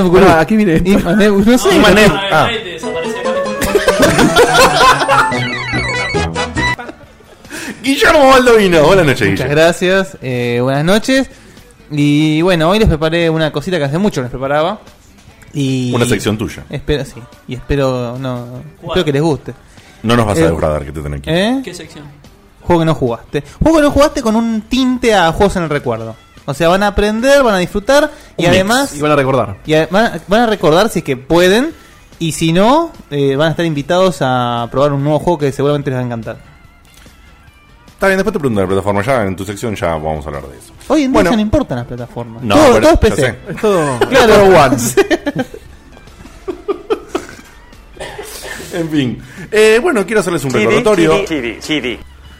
Group. 0.09 0.19
Pará, 0.25 0.39
aquí 0.41 0.55
viene 0.57 0.75
esto. 0.75 0.89
Imanev, 0.89 1.45
no 1.45 1.57
sé. 1.57 1.75
Imanev. 1.75 2.11
Ah. 2.31 2.49
Guillermo 7.83 8.27
Baldovino, 8.29 8.83
buenas 8.85 9.05
noches, 9.05 9.29
Muchas 9.29 9.47
Guillermo. 9.47 9.51
gracias. 9.55 10.17
eh, 10.21 10.59
buenas 10.61 10.83
noches. 10.83 11.29
Y 11.91 12.41
bueno, 12.41 12.69
hoy 12.69 12.79
les 12.79 12.87
preparé 12.87 13.29
una 13.29 13.51
cosita 13.51 13.77
que 13.77 13.85
hace 13.85 13.97
mucho 13.97 14.21
les 14.21 14.29
preparaba. 14.29 14.79
Y 15.53 15.93
Una 15.95 16.05
sección 16.05 16.37
tuya. 16.37 16.63
Espero, 16.69 17.05
sí. 17.05 17.13
Y 17.47 17.55
espero, 17.55 18.17
no, 18.19 18.61
espero 18.83 19.05
que 19.05 19.13
les 19.13 19.21
guste. 19.21 19.53
No 20.03 20.15
nos 20.15 20.25
vas 20.25 20.37
a 20.37 20.41
Eh, 20.41 20.49
defraudar 20.51 20.85
que 20.85 20.91
te 20.91 21.01
tenés 21.01 21.19
aquí. 21.19 21.29
¿Eh? 21.31 21.61
¿Qué 21.63 21.73
sección? 21.73 22.05
Juego 22.67 22.81
que 22.81 22.85
no 22.85 22.93
jugaste. 22.95 23.43
Juego 23.63 23.77
que 23.77 23.83
no 23.83 23.91
jugaste 23.91 24.21
con 24.21 24.35
un 24.35 24.61
tinte 24.61 25.15
a 25.15 25.31
juegos 25.31 25.55
en 25.55 25.63
el 25.63 25.69
recuerdo. 25.69 26.15
O 26.45 26.53
sea, 26.53 26.67
van 26.67 26.83
a 26.83 26.87
aprender, 26.87 27.41
van 27.43 27.55
a 27.55 27.57
disfrutar 27.59 28.11
y 28.37 28.43
Un 28.45 28.49
mix. 28.51 28.55
además 28.55 28.95
Y 28.95 29.01
van 29.01 29.11
a 29.11 29.15
recordar. 29.15 29.57
y 29.65 29.73
a- 29.73 29.87
van, 29.89 30.05
a, 30.05 30.19
van 30.27 30.41
a 30.41 30.45
recordar 30.47 30.89
si 30.89 30.99
es 30.99 31.05
que 31.05 31.17
pueden 31.17 31.73
y 32.19 32.31
si 32.33 32.51
no, 32.53 32.91
eh, 33.09 33.35
van 33.35 33.47
a 33.47 33.51
estar 33.51 33.65
invitados 33.65 34.17
a 34.21 34.67
probar 34.71 34.91
un 34.93 35.03
nuevo 35.03 35.19
juego 35.19 35.39
que 35.39 35.51
seguramente 35.51 35.89
les 35.89 35.97
va 35.97 36.01
a 36.03 36.05
encantar. 36.05 36.37
Está 37.87 38.07
bien, 38.07 38.17
después 38.17 38.31
te 38.33 38.39
pregunto 38.39 38.59
de 38.61 38.65
la 38.67 38.69
plataforma. 38.69 39.01
Ya 39.01 39.23
en 39.23 39.35
tu 39.35 39.43
sección 39.43 39.75
ya 39.75 39.87
vamos 39.93 40.23
a 40.25 40.29
hablar 40.29 40.43
de 40.47 40.57
eso. 40.57 40.71
Hoy 40.87 41.03
en 41.03 41.11
día 41.11 41.13
Bueno. 41.15 41.29
ya 41.31 41.35
no 41.35 41.41
importan 41.41 41.77
las 41.79 41.87
plataformas. 41.87 42.43
No, 42.43 42.55
todo, 42.55 42.73
pero- 42.73 42.81
todo 42.81 42.93
es 42.93 42.99
PC. 42.99 43.35
Es 43.49 43.55
todo. 43.61 43.99
Claro. 44.09 44.43
one. 44.43 44.77
En 48.73 48.89
fin. 48.89 49.21
Eh, 49.51 49.79
bueno, 49.81 50.05
quiero 50.05 50.19
hacerles 50.21 50.43
un 50.43 50.51
recordatorio. 50.51 51.25
TV, 51.25 51.59
TV, 51.65 51.99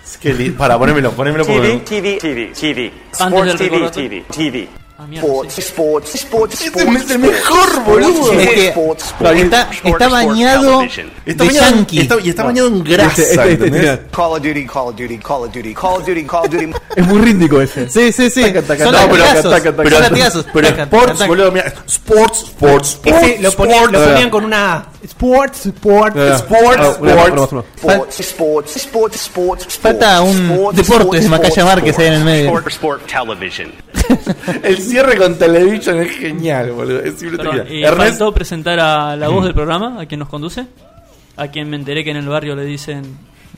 Es 0.10 0.18
que 0.18 0.34
li- 0.34 0.52
para, 0.52 0.78
ponémelo, 0.78 1.12
ponémelo. 1.12 1.46
TV, 1.46 1.80
TV, 1.80 2.18
TV, 2.54 2.92
Antes 3.20 3.60
del 3.60 3.72
Sports 3.72 3.92
TV. 3.92 4.24
TV, 4.24 4.26
TV. 4.34 4.68
Ah, 5.00 5.06
mierda, 5.06 5.28
Sports, 5.28 5.54
sí. 5.54 5.62
sports, 5.62 6.16
sports, 6.16 6.54
Este 6.56 6.80
sports, 6.80 7.04
es 7.06 7.12
el 7.12 7.20
mejor, 7.20 7.84
boludo. 7.84 8.32
Es 8.34 8.50
que 8.50 8.68
sports, 8.70 9.04
está, 9.04 9.62
sports, 9.72 9.84
está 9.84 10.08
bañado 10.08 10.82
Está 10.82 11.04
de 11.26 11.34
bañado, 11.36 11.76
yankee. 11.76 12.00
está- 12.00 12.16
y 12.24 12.30
está 12.30 12.44
bañado 12.44 12.68
en 12.70 12.84
grasa. 12.84 13.22
Este- 13.22 13.52
este- 13.54 13.66
este- 13.68 14.08
Call 14.10 14.32
of 14.32 14.42
Duty, 14.42 14.66
Call 14.66 14.88
of 14.88 14.96
Duty, 14.96 15.18
Call 15.20 15.44
of 15.44 15.54
Duty, 15.54 15.74
Call 15.76 15.94
of 16.02 16.06
Duty, 16.08 16.24
Call 16.26 16.46
of 16.46 16.50
Duty. 16.50 16.72
Es 16.96 17.06
muy 17.06 17.22
ríndico 17.22 17.62
ese. 17.62 17.88
Sí, 17.90 18.12
sí, 18.12 18.32
sí. 18.32 18.42
Taca, 18.42 18.62
taca, 18.64 18.84
Son 18.86 18.94
taca, 18.94 19.06
latigazos. 19.08 19.52
taca, 19.52 19.90
Son 19.90 20.02
latigazos. 20.02 20.46
Pero 20.52 20.68
sports, 20.70 21.28
boludo, 21.28 21.52
mira. 21.52 21.74
Sports, 21.86 22.40
sports, 22.40 22.90
sports. 22.94 23.24
Ese 23.24 23.40
lo 23.44 23.52
ponían, 23.52 23.80
lo 23.92 24.00
sports. 24.00 24.08
ponían 24.14 24.30
con 24.32 24.46
una 24.46 24.86
Sports, 25.04 25.66
Sports. 25.68 26.16
Sports, 26.18 26.80
ah, 26.82 26.88
sports. 27.28 27.54
Sports, 27.78 28.20
sports, 28.20 28.76
sports, 28.78 29.16
sports, 29.18 29.78
Falta 29.80 30.22
un 30.24 30.36
sports, 30.50 30.80
sports, 30.80 31.22
de 31.22 31.30
Macaya 31.30 31.50
sports, 31.50 31.66
Márquez 31.76 32.00
ahí 32.00 32.08
en 32.08 32.14
el 32.14 32.24
medio. 32.24 32.46
Sport, 32.48 32.68
sport 32.68 33.02
television. 33.06 33.72
El 34.64 34.78
cierre 34.88 35.18
con 35.18 35.38
Television 35.38 35.98
es 36.02 36.12
genial, 36.18 36.72
boludo. 36.72 37.00
Es 37.02 37.20
simple 37.20 37.38
Perdón, 37.38 37.68
y 37.70 37.84
Ernest, 37.84 38.10
faltó 38.20 38.34
presentar 38.34 38.80
a 38.80 39.16
la 39.16 39.28
voz 39.30 39.44
del 39.46 39.54
programa, 39.54 40.02
a 40.02 40.06
quien 40.06 40.20
nos 40.20 40.30
conduce. 40.30 40.66
A 41.36 41.48
quien 41.50 41.70
me 41.70 41.76
enteré 41.76 42.04
que 42.04 42.12
en 42.12 42.18
el 42.18 42.28
barrio 42.28 42.56
le 42.56 42.66
dicen. 42.66 43.04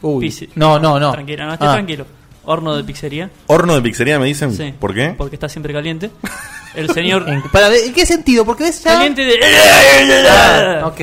Uy. 0.01 0.50
No, 0.55 0.79
no, 0.79 1.00
no. 1.00 1.12
Tranquilo, 1.12 1.45
no, 1.45 1.53
esté 1.53 1.65
Ah. 1.65 1.74
tranquilo. 1.74 2.05
Horno 2.45 2.75
de 2.75 2.83
pizzería. 2.83 3.29
horno 3.48 3.75
de 3.75 3.81
pizzería 3.81 4.17
me 4.17 4.25
dicen. 4.25 4.51
Sí. 4.53 4.74
¿Por 4.79 4.93
qué? 4.93 5.13
Porque 5.17 5.36
está 5.36 5.48
siempre 5.48 5.71
caliente. 5.74 6.09
El 6.75 6.89
señor. 6.89 7.25
En, 7.29 7.41
para 7.43 7.69
ver, 7.69 7.83
¿En 7.86 7.93
qué 7.93 8.05
sentido? 8.05 8.43
Porque 8.45 8.63
ves 8.63 8.83
ya... 8.83 8.93
caliente 8.93 9.24
de. 9.24 9.39
Ah, 10.27 10.81
ok. 10.88 11.00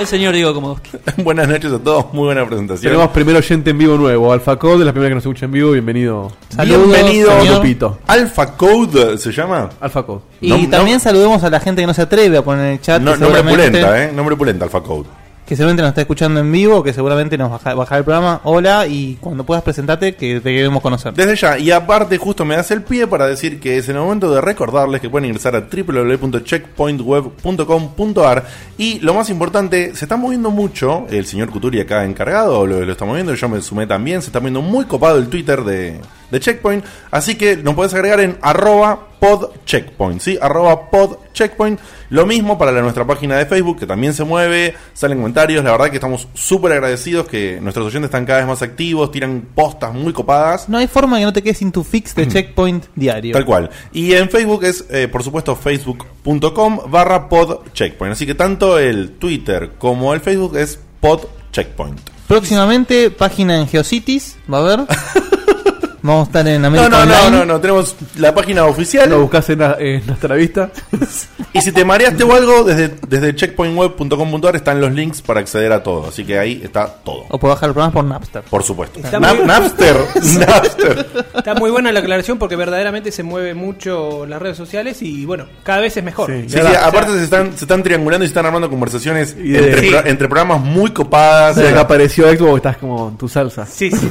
El 0.00 0.06
señor 0.06 0.32
Diego 0.34 0.54
Komodowski. 0.54 0.90
Buenas 1.22 1.46
noches 1.46 1.70
a 1.72 1.78
todos, 1.78 2.06
muy 2.14 2.24
buena 2.24 2.46
presentación. 2.46 2.90
Tenemos 2.90 3.10
primer 3.12 3.36
oyente 3.36 3.70
en 3.70 3.76
vivo 3.78 3.96
nuevo, 3.98 4.32
Alpha 4.32 4.56
Code, 4.56 4.82
la 4.84 4.92
primera 4.92 5.10
que 5.10 5.14
nos 5.16 5.24
escucha 5.24 5.44
en 5.44 5.52
vivo, 5.52 5.72
bienvenido. 5.72 6.32
Saludos, 6.48 6.86
Bienvenido. 6.88 7.30
Lupito. 7.44 7.98
Alpha 8.06 8.56
Code 8.56 9.18
se 9.18 9.30
llama. 9.30 9.68
Alpha 9.78 10.02
Code. 10.04 10.20
Y 10.40 10.48
No- 10.50 10.70
también 10.70 10.96
no- 10.96 11.02
saludemos 11.02 11.44
a 11.44 11.50
la 11.50 11.60
gente 11.60 11.82
que 11.82 11.86
no 11.86 11.92
se 11.92 12.00
atreve 12.02 12.38
a 12.38 12.42
poner 12.42 12.64
en 12.66 12.72
el 12.72 12.80
chat. 12.80 13.02
No, 13.02 13.14
nombre 13.14 13.42
pulenta, 13.42 14.02
eh. 14.04 14.10
Nombre 14.12 14.36
pulenta, 14.36 14.64
Alpha 14.64 14.80
Code. 14.80 15.04
Que 15.50 15.56
seguramente 15.56 15.82
nos 15.82 15.88
está 15.88 16.02
escuchando 16.02 16.38
en 16.38 16.52
vivo, 16.52 16.80
que 16.80 16.92
seguramente 16.92 17.36
nos 17.36 17.50
baja, 17.50 17.74
bajará 17.74 17.98
el 17.98 18.04
programa. 18.04 18.40
Hola, 18.44 18.86
y 18.86 19.16
cuando 19.16 19.42
puedas 19.42 19.64
presentarte, 19.64 20.14
que 20.14 20.38
te 20.38 20.54
queremos 20.54 20.80
conocer. 20.80 21.12
Desde 21.12 21.34
ya, 21.34 21.58
y 21.58 21.72
aparte 21.72 22.18
justo 22.18 22.44
me 22.44 22.54
das 22.54 22.70
el 22.70 22.84
pie 22.84 23.08
para 23.08 23.26
decir 23.26 23.58
que 23.58 23.76
es 23.76 23.88
el 23.88 23.96
momento 23.96 24.32
de 24.32 24.40
recordarles 24.40 25.00
que 25.00 25.10
pueden 25.10 25.26
ingresar 25.26 25.56
a 25.56 25.62
www.checkpointweb.com.ar 25.62 28.46
y 28.78 29.00
lo 29.00 29.12
más 29.12 29.28
importante, 29.28 29.92
se 29.96 30.04
está 30.04 30.16
moviendo 30.16 30.52
mucho, 30.52 31.08
el 31.10 31.26
señor 31.26 31.50
Cuturi 31.50 31.80
acá 31.80 32.04
encargado 32.04 32.64
lo, 32.64 32.84
lo 32.84 32.92
está 32.92 33.04
moviendo, 33.04 33.34
yo 33.34 33.48
me 33.48 33.60
sumé 33.60 33.88
también, 33.88 34.22
se 34.22 34.28
está 34.28 34.38
moviendo 34.38 34.62
muy 34.62 34.84
copado 34.84 35.18
el 35.18 35.26
Twitter 35.26 35.64
de, 35.64 36.00
de 36.30 36.40
Checkpoint, 36.40 36.84
así 37.10 37.34
que 37.36 37.56
nos 37.56 37.74
puedes 37.74 37.92
agregar 37.94 38.20
en 38.20 38.38
arroba 38.42 39.08
podcheckpoint, 39.20 40.20
¿sí? 40.20 40.38
Arroba 40.40 40.90
podcheckpoint, 40.90 41.78
lo 42.08 42.24
mismo 42.26 42.56
para 42.56 42.72
la- 42.72 42.80
nuestra 42.80 43.06
página 43.06 43.36
de 43.36 43.44
Facebook, 43.46 43.78
que 43.80 43.86
también 43.86 44.14
se 44.14 44.24
mueve, 44.24 44.74
salen 44.94 45.18
comentarios, 45.18 45.62
la 45.62 45.72
verdad 45.72 45.90
que 45.90 45.96
estamos 45.96 46.26
súper 46.34 46.72
agradecidos 46.72 47.26
que 47.28 47.58
nuestros 47.60 47.86
oyentes 47.86 48.06
están 48.08 48.24
cada 48.24 48.38
vez 48.38 48.48
más 48.48 48.62
activos, 48.62 49.10
tiran 49.12 49.46
postas 49.54 49.92
muy 49.92 50.12
copadas. 50.12 50.68
No 50.68 50.78
hay 50.78 50.86
forma 50.86 51.18
que 51.18 51.24
no 51.24 51.32
te 51.32 51.42
quedes 51.42 51.58
sin 51.58 51.70
tu 51.72 51.84
fix 51.84 52.14
de 52.14 52.26
checkpoint 52.28 52.86
diario. 52.94 53.32
Tal 53.34 53.44
cual. 53.44 53.70
Y 53.92 54.12
en 54.14 54.30
Facebook 54.30 54.64
es, 54.64 54.84
eh, 54.88 55.06
por 55.08 55.22
supuesto, 55.22 55.54
facebook.com 55.54 56.78
barra 56.90 57.28
podcheckpoint. 57.28 58.12
Así 58.12 58.24
que 58.26 58.34
tanto 58.34 58.78
el 58.78 59.12
Twitter 59.18 59.72
como 59.78 60.14
el 60.14 60.20
Facebook 60.20 60.56
es 60.56 60.78
podcheckpoint. 61.00 62.00
Próximamente, 62.26 63.10
página 63.10 63.58
en 63.60 63.66
Geocities, 63.68 64.36
va 64.50 64.58
a 64.58 64.60
haber. 64.60 64.80
Vamos 66.02 66.26
a 66.26 66.30
estar 66.30 66.48
en 66.48 66.62
No, 66.62 66.68
América 66.68 66.88
no, 66.88 66.96
no, 67.06 67.12
Online. 67.14 67.30
no, 67.30 67.44
no, 67.44 67.60
tenemos 67.60 67.96
la 68.16 68.34
página 68.34 68.64
oficial. 68.64 69.08
Lo 69.10 69.20
buscas 69.20 69.48
en, 69.50 69.58
la- 69.58 69.76
en 69.78 70.06
nuestra 70.06 70.34
vista. 70.36 70.70
Y 71.52 71.60
si 71.62 71.72
te 71.72 71.84
mareaste 71.84 72.22
o 72.22 72.32
algo, 72.32 72.62
desde, 72.62 72.94
desde 73.08 73.34
checkpointweb.com.ar 73.34 74.54
están 74.54 74.80
los 74.80 74.92
links 74.92 75.20
para 75.20 75.40
acceder 75.40 75.72
a 75.72 75.82
todo. 75.82 76.06
Así 76.08 76.24
que 76.24 76.38
ahí 76.38 76.60
está 76.62 76.86
todo. 76.86 77.24
O 77.28 77.38
puedo 77.40 77.54
bajar 77.54 77.70
el 77.70 77.74
programa 77.74 77.92
por 77.92 78.04
Napster. 78.04 78.42
Por 78.42 78.62
supuesto. 78.62 79.00
Está 79.00 79.18
muy- 79.18 79.44
Napster. 79.44 79.96
Napster. 80.38 81.06
Está 81.34 81.54
muy 81.54 81.72
buena 81.72 81.90
la 81.90 81.98
aclaración 82.00 82.38
porque 82.38 82.54
verdaderamente 82.54 83.10
se 83.10 83.24
mueve 83.24 83.54
mucho 83.54 84.26
las 84.26 84.40
redes 84.40 84.56
sociales 84.58 85.02
y 85.02 85.26
bueno, 85.26 85.46
cada 85.64 85.80
vez 85.80 85.96
es 85.96 86.04
mejor. 86.04 86.30
Sí. 86.30 86.44
Sí, 86.48 86.58
sí, 86.60 86.74
aparte 86.80 87.12
se 87.18 87.24
están, 87.24 87.56
se 87.58 87.64
están 87.64 87.82
triangulando 87.82 88.24
y 88.24 88.28
se 88.28 88.30
están 88.30 88.46
armando 88.46 88.70
conversaciones 88.70 89.34
Y 89.36 89.50
de- 89.50 89.58
entre, 89.58 89.80
Sí. 89.80 89.88
pro- 89.90 90.06
entre 90.06 90.28
programas 90.28 90.60
muy 90.60 90.92
copadas. 90.92 91.56
Desde 91.56 91.72
que 91.72 91.78
apareció 91.80 92.28
Xbox 92.32 92.56
estás 92.58 92.76
como 92.76 93.08
en 93.08 93.16
tu 93.16 93.28
salsa. 93.28 93.66
Sí, 93.66 93.90
sí. 93.90 94.08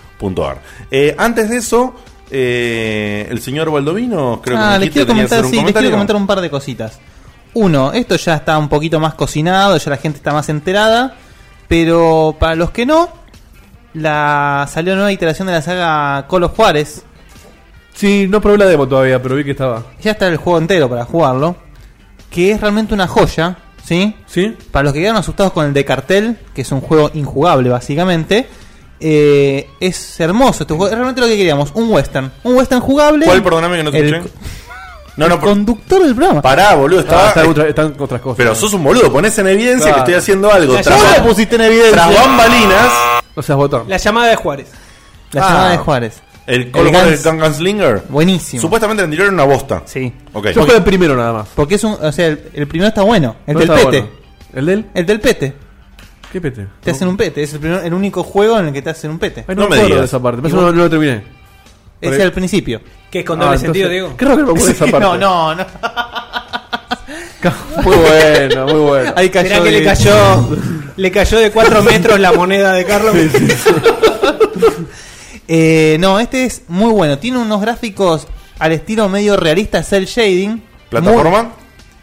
Eh, 0.92 1.16
antes 1.18 1.50
de 1.50 1.58
eso, 1.58 1.96
eh, 2.30 3.28
el 3.30 3.42
señor 3.42 3.72
Baldovino, 3.72 4.42
creo 4.44 4.58
ah, 4.58 4.74
que 4.74 4.80
me 4.80 4.86
les 4.86 4.94
quiero 4.94 5.08
comentar, 5.08 5.46
sí, 5.46 5.62
les 5.62 5.74
quiero 5.74 5.92
comentar 5.92 6.16
un 6.16 6.28
par 6.28 6.42
de 6.42 6.50
cositas. 6.50 7.00
Uno, 7.54 7.94
esto 7.94 8.16
ya 8.18 8.36
está 8.36 8.58
un 8.58 8.70
poquito 8.70 9.00
más 9.00 9.14
cocinado, 9.14 9.78
ya 9.78 9.90
la 9.90 9.98
gente 9.98 10.18
está 10.18 10.34
más 10.34 10.50
enterada, 10.50 11.16
pero 11.68 12.36
para 12.40 12.56
los 12.56 12.72
que 12.72 12.86
no, 12.86 13.10
la 13.94 14.68
salió 14.72 14.96
nueva 14.96 15.12
iteración 15.12 15.48
de 15.48 15.54
la 15.54 15.62
saga 15.62 16.28
Call 16.28 16.44
of 16.44 16.56
Juárez. 16.56 17.04
Sí, 17.94 18.28
no 18.30 18.42
probé 18.42 18.60
la 18.60 18.66
demo 18.66 18.88
todavía, 18.88 19.22
pero 19.22 19.36
vi 19.36 19.44
que 19.44 19.52
estaba. 19.52 19.84
Ya 20.02 20.12
está 20.12 20.28
el 20.28 20.38
juego 20.38 20.60
entero 20.60 20.88
para 20.88 21.06
jugarlo, 21.06 21.56
que 22.30 22.52
es 22.52 22.62
realmente 22.62 22.94
una 22.94 23.08
joya, 23.08 23.58
¿sí? 23.84 24.16
¿Sí? 24.28 24.56
Para 24.72 24.84
los 24.84 24.94
que 24.94 25.00
quedaron 25.00 25.18
asustados 25.18 25.52
con 25.52 25.66
el 25.66 25.74
de 25.74 25.84
cartel, 25.84 26.38
que 26.54 26.62
es 26.62 26.72
un 26.72 26.82
juego 26.82 27.10
injugable 27.16 27.70
básicamente, 27.70 28.48
eh, 29.00 29.70
es 29.80 30.20
hermoso 30.20 30.64
este 30.64 30.74
juego. 30.74 30.88
Es 30.88 30.94
realmente 30.94 31.22
lo 31.22 31.28
que 31.28 31.38
queríamos, 31.38 31.72
un 31.76 31.90
western. 31.92 32.32
Un 32.44 32.56
western 32.56 32.82
jugable. 32.82 33.26
¿Cuál, 33.26 33.44
perdóname 33.44 33.78
que 33.78 33.84
no 33.84 33.92
te 33.92 34.00
El- 34.00 34.14
escuché? 34.16 34.34
No, 35.18 35.26
el 35.26 35.32
no, 35.32 35.40
por- 35.40 35.50
conductor 35.50 36.04
del 36.04 36.14
programa. 36.16 36.42
pará, 36.44 36.76
boludo, 36.76 37.00
Ah, 37.00 37.02
estaba... 37.04 37.28
está 37.30 37.48
otra- 37.48 37.68
están 37.68 37.96
otras 37.98 38.22
cosas. 38.22 38.38
pero 38.38 38.54
sos 38.54 38.72
un 38.74 38.84
boludo, 38.84 39.12
pones 39.12 39.36
en 39.40 39.48
evidencia 39.48 39.88
Claro. 39.88 39.96
que 39.96 40.12
estoy 40.12 40.14
haciendo 40.22 40.52
algo. 40.52 40.76
Ya, 40.76 40.82
Tras, 40.84 41.00
ya 41.02 41.06
¿Cómo 41.16 41.18
lo 41.18 41.30
pusiste 41.30 41.56
en 41.56 41.62
evidencia? 41.62 41.92
tras 41.94 42.16
bambalinas, 42.16 42.88
No 43.36 43.42
seas 43.42 43.58
botón. 43.58 43.84
La 43.90 43.98
llamada 43.98 44.28
de 44.30 44.36
Juárez. 44.36 44.68
La 45.32 45.42
Ah. 45.44 45.48
llamada 45.50 45.70
de 45.72 45.78
Juárez. 45.78 46.22
el 46.46 46.72
Call 46.72 46.88
Guns- 46.92 47.24
Gun 47.24 47.40
Gunslinger. 47.40 48.04
Buenísimo. 48.10 48.62
Supuestamente 48.62 49.02
el 49.02 49.06
anterior 49.06 49.26
era 49.26 49.34
una 49.34 49.44
bosta. 49.44 49.82
Sí. 49.86 50.14
Ok. 50.34 50.50
Yo 50.52 50.62
jugué 50.62 50.78
el 50.78 50.84
primero 50.84 51.16
nada 51.16 51.34
más. 51.34 51.48
Porque 51.56 51.76
es 51.76 51.84
un. 51.84 51.94
O 51.94 52.12
sea, 52.12 52.28
el, 52.28 52.50
el 52.54 52.68
primero 52.68 52.88
está 52.90 53.02
bueno. 53.02 53.36
El 53.48 53.56
No 53.56 53.60
del 53.60 53.70
pete. 53.70 53.84
bueno. 53.84 54.08
¿El 54.54 54.66
del? 54.68 54.86
El 54.94 55.06
del 55.06 55.20
pete. 55.20 55.54
¿Qué 56.32 56.42
pete? 56.42 56.68
Te 56.84 56.92
hacen 56.92 57.08
un 57.08 57.16
pete. 57.18 57.42
Es 57.44 57.54
el, 57.54 57.60
primer- 57.60 57.86
el 57.86 57.94
único 57.94 58.24
juego 58.24 58.60
en 58.60 58.68
el 58.68 58.74
que 58.74 58.82
te 58.82 58.90
hacen 58.90 59.12
un 59.12 59.20
pete. 59.20 59.46
Ay, 59.48 59.56
No 59.56 59.64
no, 59.64 59.70
me 59.70 59.76
acuerdo 59.76 59.86
digas. 59.86 60.00
de 60.02 60.06
esa 60.06 60.20
parte. 60.22 60.42
Por 60.42 60.50
¿Y 60.50 60.54
eso 60.54 60.62
vos? 60.62 60.66
no, 60.72 60.78
no 60.78 60.84
lo 60.84 60.90
terminé. 60.90 61.24
Es 62.02 62.20
el 62.20 62.32
principio. 62.32 62.82
Que 63.10 63.20
es 63.20 63.26
con 63.26 63.40
Ah, 63.42 63.46
doble 63.46 63.56
entonces- 63.58 63.68
sentido, 63.68 63.90
Diego. 63.90 64.18
Qué 64.18 64.26
raro 64.26 64.38
que 64.38 64.44
me 64.44 64.50
acuerdo 64.52 64.68
de 64.68 64.72
esa 64.74 64.86
parte. 64.88 65.00
No, 65.00 65.18
no, 65.18 65.56
no. 65.56 65.66
Muy 67.84 67.96
bueno, 67.96 68.66
muy 68.68 68.80
bueno. 68.82 69.14
Ahí 69.16 69.30
cayó. 69.30 69.50
Mirá 69.50 69.60
que 69.64 69.72
de- 69.72 69.80
le 69.80 69.84
cayó, 69.86 70.50
le 70.98 71.12
cayó 71.12 71.40
de 71.40 71.52
4 71.52 71.82
metros 71.84 72.20
la 72.20 72.34
moneda 72.34 72.74
de 72.74 72.86
Carlos. 72.86 73.16
Eh, 75.50 75.96
no, 76.02 76.20
este 76.20 76.44
es 76.44 76.64
muy 76.68 76.92
bueno. 76.92 77.20
Tiene 77.20 77.38
unos 77.38 77.62
gráficos 77.62 78.28
al 78.60 78.74
estilo 78.74 79.08
medio 79.08 79.38
realista 79.38 79.82
cel 79.82 80.06
shading. 80.06 80.62
¿Plataforma? 80.90 81.44
Muy- 81.44 81.52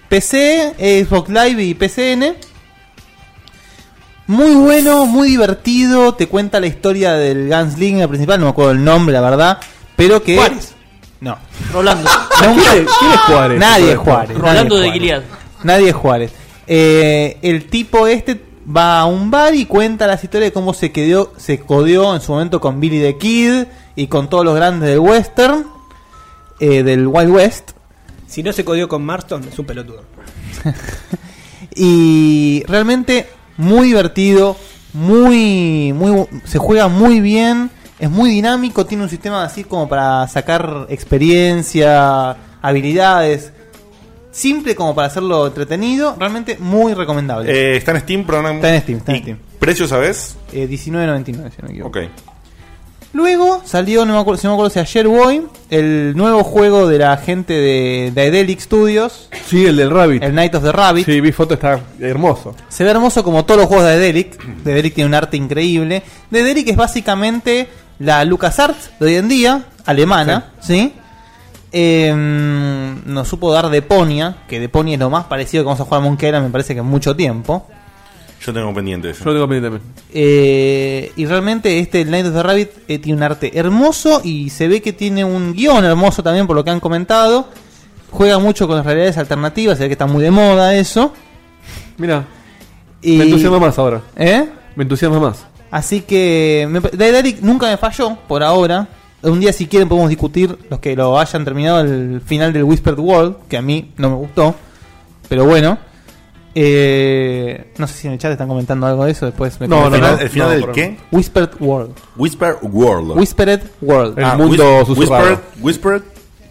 PC, 0.09 1.05
Xbox 1.07 1.29
Live 1.29 1.63
y 1.63 1.75
PCN. 1.75 2.37
Muy 4.27 4.55
bueno, 4.55 5.07
muy 5.07 5.29
divertido. 5.29 6.15
Te 6.15 6.29
cuenta 6.29 6.61
la 6.61 6.67
historia 6.67 7.13
del 7.15 7.49
Gunslinger 7.49 8.09
principal, 8.09 8.41
no 8.41 8.47
me 8.47 8.51
acuerdo 8.51 8.71
el 8.73 8.83
nombre, 8.85 9.13
la 9.13 9.21
verdad. 9.21 9.59
Pero 9.97 10.23
que. 10.23 10.37
Juárez. 10.37 10.73
No. 11.21 11.39
Rolando. 11.73 12.09
Nunca- 12.47 12.63
¿Quién 12.73 12.85
es- 12.85 12.91
quién 12.99 13.13
es 13.13 13.21
Juárez? 13.21 13.59
Nadie 13.61 13.93
es 13.93 13.99
Juárez. 13.99 14.39
Rolando 14.39 14.77
nadie 14.77 14.87
de 14.91 14.93
Gilead. 14.99 15.23
Nadie 15.63 15.89
es 15.91 15.95
Juárez. 15.95 16.33
Eh, 16.67 17.39
el 17.43 17.69
tipo 17.69 18.07
este 18.07 18.43
va 18.67 19.01
a 19.01 19.05
un 19.07 19.31
bar 19.31 19.55
y 19.55 19.67
cuenta 19.67 20.07
las 20.07 20.25
historias 20.25 20.51
de 20.51 20.53
cómo 20.55 20.73
se 20.73 20.91
quedó, 20.93 21.33
se 21.37 21.59
codeó 21.61 22.15
en 22.15 22.23
su 22.23 22.33
momento 22.33 22.61
con 22.61 22.81
Billy 22.81 23.01
the 23.01 23.19
Kid 23.19 23.65
y 23.97 24.07
con 24.07 24.29
todos 24.31 24.45
los 24.45 24.55
grandes 24.57 24.89
del 24.89 24.99
western, 25.01 25.67
eh, 26.61 26.83
del 26.83 27.07
Wild 27.07 27.31
West. 27.31 27.71
Si 28.27 28.43
no 28.43 28.53
se 28.55 28.65
codió 28.65 28.89
con 28.89 29.05
Marston, 29.05 29.45
es 29.45 29.59
un 29.59 29.67
pelotudo. 29.67 30.03
Y 31.77 32.63
realmente 32.69 33.27
muy 33.57 33.89
divertido, 33.89 34.57
muy, 34.93 35.93
muy, 35.93 36.27
se 36.45 36.59
juega 36.59 36.89
muy 36.89 37.21
bien, 37.21 37.71
es 37.99 38.11
muy 38.11 38.31
dinámico, 38.31 38.87
tiene 38.87 39.05
un 39.05 39.11
sistema 39.11 39.45
así 39.45 39.65
como 39.65 39.89
para 39.89 40.27
sacar 40.29 40.87
experiencia, 40.89 42.37
habilidades, 42.63 43.53
simple 44.31 44.75
como 44.75 44.95
para 44.95 45.07
hacerlo 45.07 45.47
entretenido, 45.47 46.17
realmente 46.19 46.57
muy 46.59 46.95
recomendable. 46.95 47.51
Eh, 47.51 47.77
está 47.77 47.93
en 47.93 48.01
Steam, 48.01 48.25
perdón. 48.25 48.57
Está 48.57 48.75
en 48.75 48.83
Steam, 48.83 48.99
está 48.99 49.13
en 49.13 49.19
¿Y 49.19 49.21
Steam. 49.23 49.39
¿Precio 49.59 49.87
sabes? 49.89 50.37
Eh, 50.53 50.69
19.99, 50.69 51.25
si 51.25 51.33
no 51.33 51.45
me 51.63 51.71
equivoco. 51.71 51.99
Ok. 51.99 52.34
Luego 53.15 53.63
salió, 53.65 54.05
no 54.05 54.13
me 54.15 54.19
acuerdo 54.19 54.41
si, 54.41 54.47
no 54.47 54.51
me 54.51 54.55
acuerdo 54.57 54.71
si 54.71 54.81
ayer 54.81 55.07
hoy, 55.07 55.47
el 55.71 56.15
nuevo 56.17 56.43
juego 56.43 56.89
de 56.89 56.99
la 56.99 57.17
gente 57.17 57.55
de 57.55 58.13
Daedalic 58.13 58.59
Studios, 58.59 59.29
Sí, 59.47 59.65
el 59.65 59.77
del 59.77 59.91
Rabbit. 59.91 60.23
el 60.23 60.35
Night 60.35 60.55
of 60.57 60.65
the 60.65 60.73
Rabbit. 60.73 61.07
Sí, 61.07 61.21
vi 61.21 61.31
foto, 61.31 61.55
está 61.55 61.79
hermoso. 62.01 62.57
Se 62.69 62.83
ve 62.83 62.91
hermoso 62.91 63.23
como 63.23 63.45
todos 63.45 63.61
los 63.61 63.69
juegos 63.69 63.87
de 63.87 63.93
Daedalic. 63.99 64.65
Daedalic 64.65 64.95
tiene 64.95 65.09
un 65.09 65.15
arte 65.15 65.37
increíble. 65.37 66.03
Daedalic 66.29 66.69
es 66.69 66.77
básicamente 66.77 67.69
la 68.01 68.25
LucasArts 68.25 68.91
de 68.99 69.07
hoy 69.07 69.15
en 69.15 69.29
día, 69.29 69.65
alemana, 69.87 70.53
¿sí? 70.61 70.93
Em, 71.71 73.01
nos 73.05 73.29
supo 73.29 73.53
dar 73.53 73.69
Deponia, 73.69 74.39
que 74.49 74.59
Deponia 74.61 74.95
es 74.95 75.01
lo 75.01 75.11
más 75.11 75.25
parecido 75.27 75.63
que 75.63 75.67
vamos 75.67 75.81
a 75.81 75.85
jugar 75.85 76.01
a 76.01 76.05
Monkey 76.05 76.29
Island, 76.29 76.47
me 76.47 76.51
parece 76.53 76.75
que 76.75 76.81
en 76.81 76.87
mucho 76.87 77.15
tiempo. 77.15 77.67
Yo 78.45 78.53
tengo 78.53 78.75
pendiente 78.75 79.11
eso. 79.11 79.25
Yo 79.25 79.31
lo 79.31 79.37
tengo 79.37 79.49
pendiente 79.49 79.79
también. 79.79 80.05
Eh, 80.13 81.13
y 81.17 81.25
realmente 81.25 81.79
este 81.79 82.03
el 82.03 82.11
Night 82.11 82.27
of 82.27 82.35
the 82.35 82.43
Rabbit 82.43 82.71
eh, 82.89 82.99
tiene 82.99 83.17
un 83.17 83.23
arte 83.23 83.59
hermoso 83.59 84.21
y 84.23 84.51
se 84.51 84.69
ve 84.69 84.83
que 84.83 84.93
tiene 84.93 85.25
un 85.25 85.55
guion 85.55 85.83
hermoso 85.85 86.23
también 86.23 86.47
por 86.47 86.55
lo 86.55 86.63
que 86.63 86.71
han 86.71 86.81
comentado. 86.81 87.49
Juega 88.11 88.39
mucho 88.39 88.67
con 88.67 88.77
las 88.77 88.85
realidades 88.85 89.17
alternativas, 89.17 89.79
se 89.79 89.85
ve 89.85 89.89
que 89.89 89.95
está 89.95 90.07
muy 90.07 90.23
de 90.23 90.31
moda 90.31 90.75
eso. 90.75 91.13
Mira, 91.97 92.27
Y, 93.01 93.17
me 93.17 93.25
entusiasma 93.25 93.59
más 93.59 93.79
ahora. 93.79 94.03
¿Eh? 94.15 94.47
Me 94.77 94.83
entusiasma 94.83 95.19
más. 95.19 95.47
Así 95.71 96.03
que 96.03 96.69
me, 96.69 96.81
Daedalic 96.81 97.41
nunca 97.41 97.67
me 97.67 97.79
falló 97.79 98.17
por 98.29 98.43
ahora. 98.43 98.87
Un 99.23 99.41
día 99.41 99.55
si 99.55 99.67
quieren 99.67 99.89
podemos 99.89 100.11
discutir 100.11 100.59
los 100.69 100.81
que 100.81 100.95
lo 100.95 101.19
hayan 101.19 101.47
terminado 101.47 101.81
el 101.81 102.21
final 102.21 102.53
del 102.53 102.65
Whispered 102.65 102.99
World, 102.99 103.37
que 103.49 103.57
a 103.57 103.63
mí 103.63 103.91
no 103.97 104.11
me 104.11 104.17
gustó. 104.17 104.55
Pero 105.31 105.47
bueno. 105.47 105.79
Eh, 106.57 107.73
no 107.79 107.87
sé 107.87 107.95
si 107.95 108.07
en 108.07 108.13
el 108.15 108.19
chat 108.19 108.31
están 108.33 108.49
comentando 108.49 108.87
algo 108.87 109.05
de 109.05 109.11
eso. 109.13 109.27
Después 109.27 109.59
me 109.61 109.67
No, 109.69 109.87
¿El 109.93 110.01
no, 110.01 110.19
el 110.19 110.29
final 110.31 110.49
no, 110.61 110.67
del 110.67 110.73
qué? 110.75 110.97
Whispered 111.11 111.51
World. 111.61 111.93
Whisper 112.17 112.57
World. 112.63 113.19
Whispered 113.19 113.61
World. 113.81 114.19
El 114.19 114.25
Ah, 114.25 114.37
mundo 114.37 114.81
whis- 114.83 114.87
susurrado. 114.87 115.41
Whispered, 115.61 116.03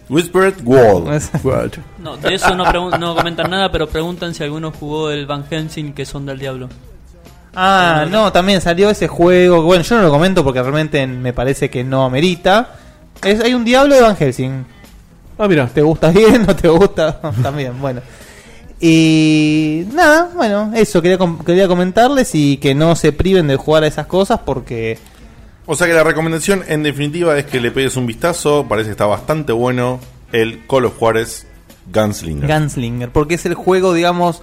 Whispered, 0.08 0.54
Whispered 0.62 1.34
World. 1.44 1.80
No, 1.98 2.16
de 2.18 2.34
eso 2.34 2.54
no, 2.54 2.64
pregun- 2.66 2.98
no 2.98 3.14
comentan 3.16 3.50
nada, 3.50 3.72
pero 3.72 3.86
preguntan 3.88 4.34
si 4.34 4.42
alguno 4.44 4.70
jugó 4.70 5.10
el 5.10 5.26
Van 5.26 5.44
Helsing 5.48 5.94
que 5.94 6.04
son 6.04 6.26
del 6.26 6.38
diablo. 6.38 6.68
Ah, 7.54 8.04
no, 8.10 8.30
también 8.32 8.60
salió 8.60 8.90
ese 8.90 9.08
juego. 9.08 9.62
Bueno, 9.62 9.82
yo 9.84 9.96
no 9.96 10.02
lo 10.02 10.10
comento 10.10 10.42
porque 10.44 10.60
realmente 10.60 11.06
me 11.06 11.32
parece 11.32 11.70
que 11.70 11.82
no 11.84 12.04
amerita. 12.04 12.74
Es, 13.22 13.40
hay 13.40 13.54
un 13.54 13.64
diablo 13.64 13.94
de 13.94 14.02
Van 14.02 14.16
Helsing. 14.16 14.66
Ah, 15.38 15.48
mira. 15.48 15.66
¿Te 15.68 15.80
gusta 15.80 16.10
bien? 16.10 16.42
¿No 16.46 16.54
te 16.54 16.68
gusta? 16.68 17.20
También, 17.42 17.80
bueno. 17.80 18.00
Y 18.86 19.86
nada, 19.94 20.30
bueno, 20.34 20.70
eso 20.74 21.00
quería, 21.00 21.16
com- 21.16 21.38
quería 21.42 21.66
comentarles 21.66 22.34
y 22.34 22.58
que 22.58 22.74
no 22.74 22.94
se 22.96 23.12
priven 23.12 23.46
de 23.46 23.56
jugar 23.56 23.82
a 23.82 23.86
esas 23.86 24.06
cosas 24.06 24.40
porque 24.44 24.98
O 25.64 25.74
sea 25.74 25.86
que 25.86 25.94
la 25.94 26.04
recomendación 26.04 26.62
en 26.68 26.82
definitiva 26.82 27.38
es 27.38 27.46
que 27.46 27.60
le 27.60 27.70
pegues 27.70 27.96
un 27.96 28.06
vistazo. 28.06 28.66
Parece 28.68 28.88
que 28.88 28.90
está 28.92 29.06
bastante 29.06 29.52
bueno 29.52 30.00
el 30.32 30.66
Call 30.68 30.84
of 30.84 30.98
Juárez 30.98 31.46
Gunslinger. 31.94 32.46
Gunslinger, 32.46 33.10
porque 33.10 33.36
es 33.36 33.46
el 33.46 33.54
juego, 33.54 33.94
digamos, 33.94 34.42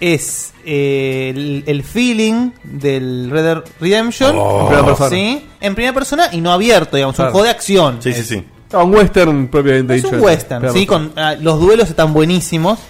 es 0.00 0.52
eh, 0.66 1.30
el, 1.32 1.62
el 1.68 1.84
feeling 1.84 2.50
del 2.64 3.30
Red 3.30 3.42
Dead 3.44 3.62
Redemption, 3.80 4.34
Oh. 4.36 4.62
En 4.62 4.66
primera 4.66 4.84
persona. 4.86 5.10
¿sí? 5.10 5.44
En 5.60 5.74
primera 5.76 5.94
persona 5.94 6.28
y 6.32 6.40
no 6.40 6.50
abierto, 6.52 6.96
digamos, 6.96 7.14
Claro. 7.14 7.30
un 7.30 7.32
juego 7.34 7.44
de 7.44 7.50
acción. 7.50 7.98
sí, 8.00 8.12
sí, 8.12 8.20
Es- 8.20 8.26
sí. 8.26 8.44
Ah, 8.72 8.82
un 8.82 8.94
western 8.96 9.46
propiamente 9.46 9.94
Es 9.94 10.02
dicho. 10.02 10.16
un 10.16 10.22
western, 10.22 10.72
sí, 10.72 10.86
con 10.86 11.12
ah, 11.14 11.36
los 11.38 11.60
duelos 11.60 11.88
están 11.88 12.12
buenísimos. 12.12 12.80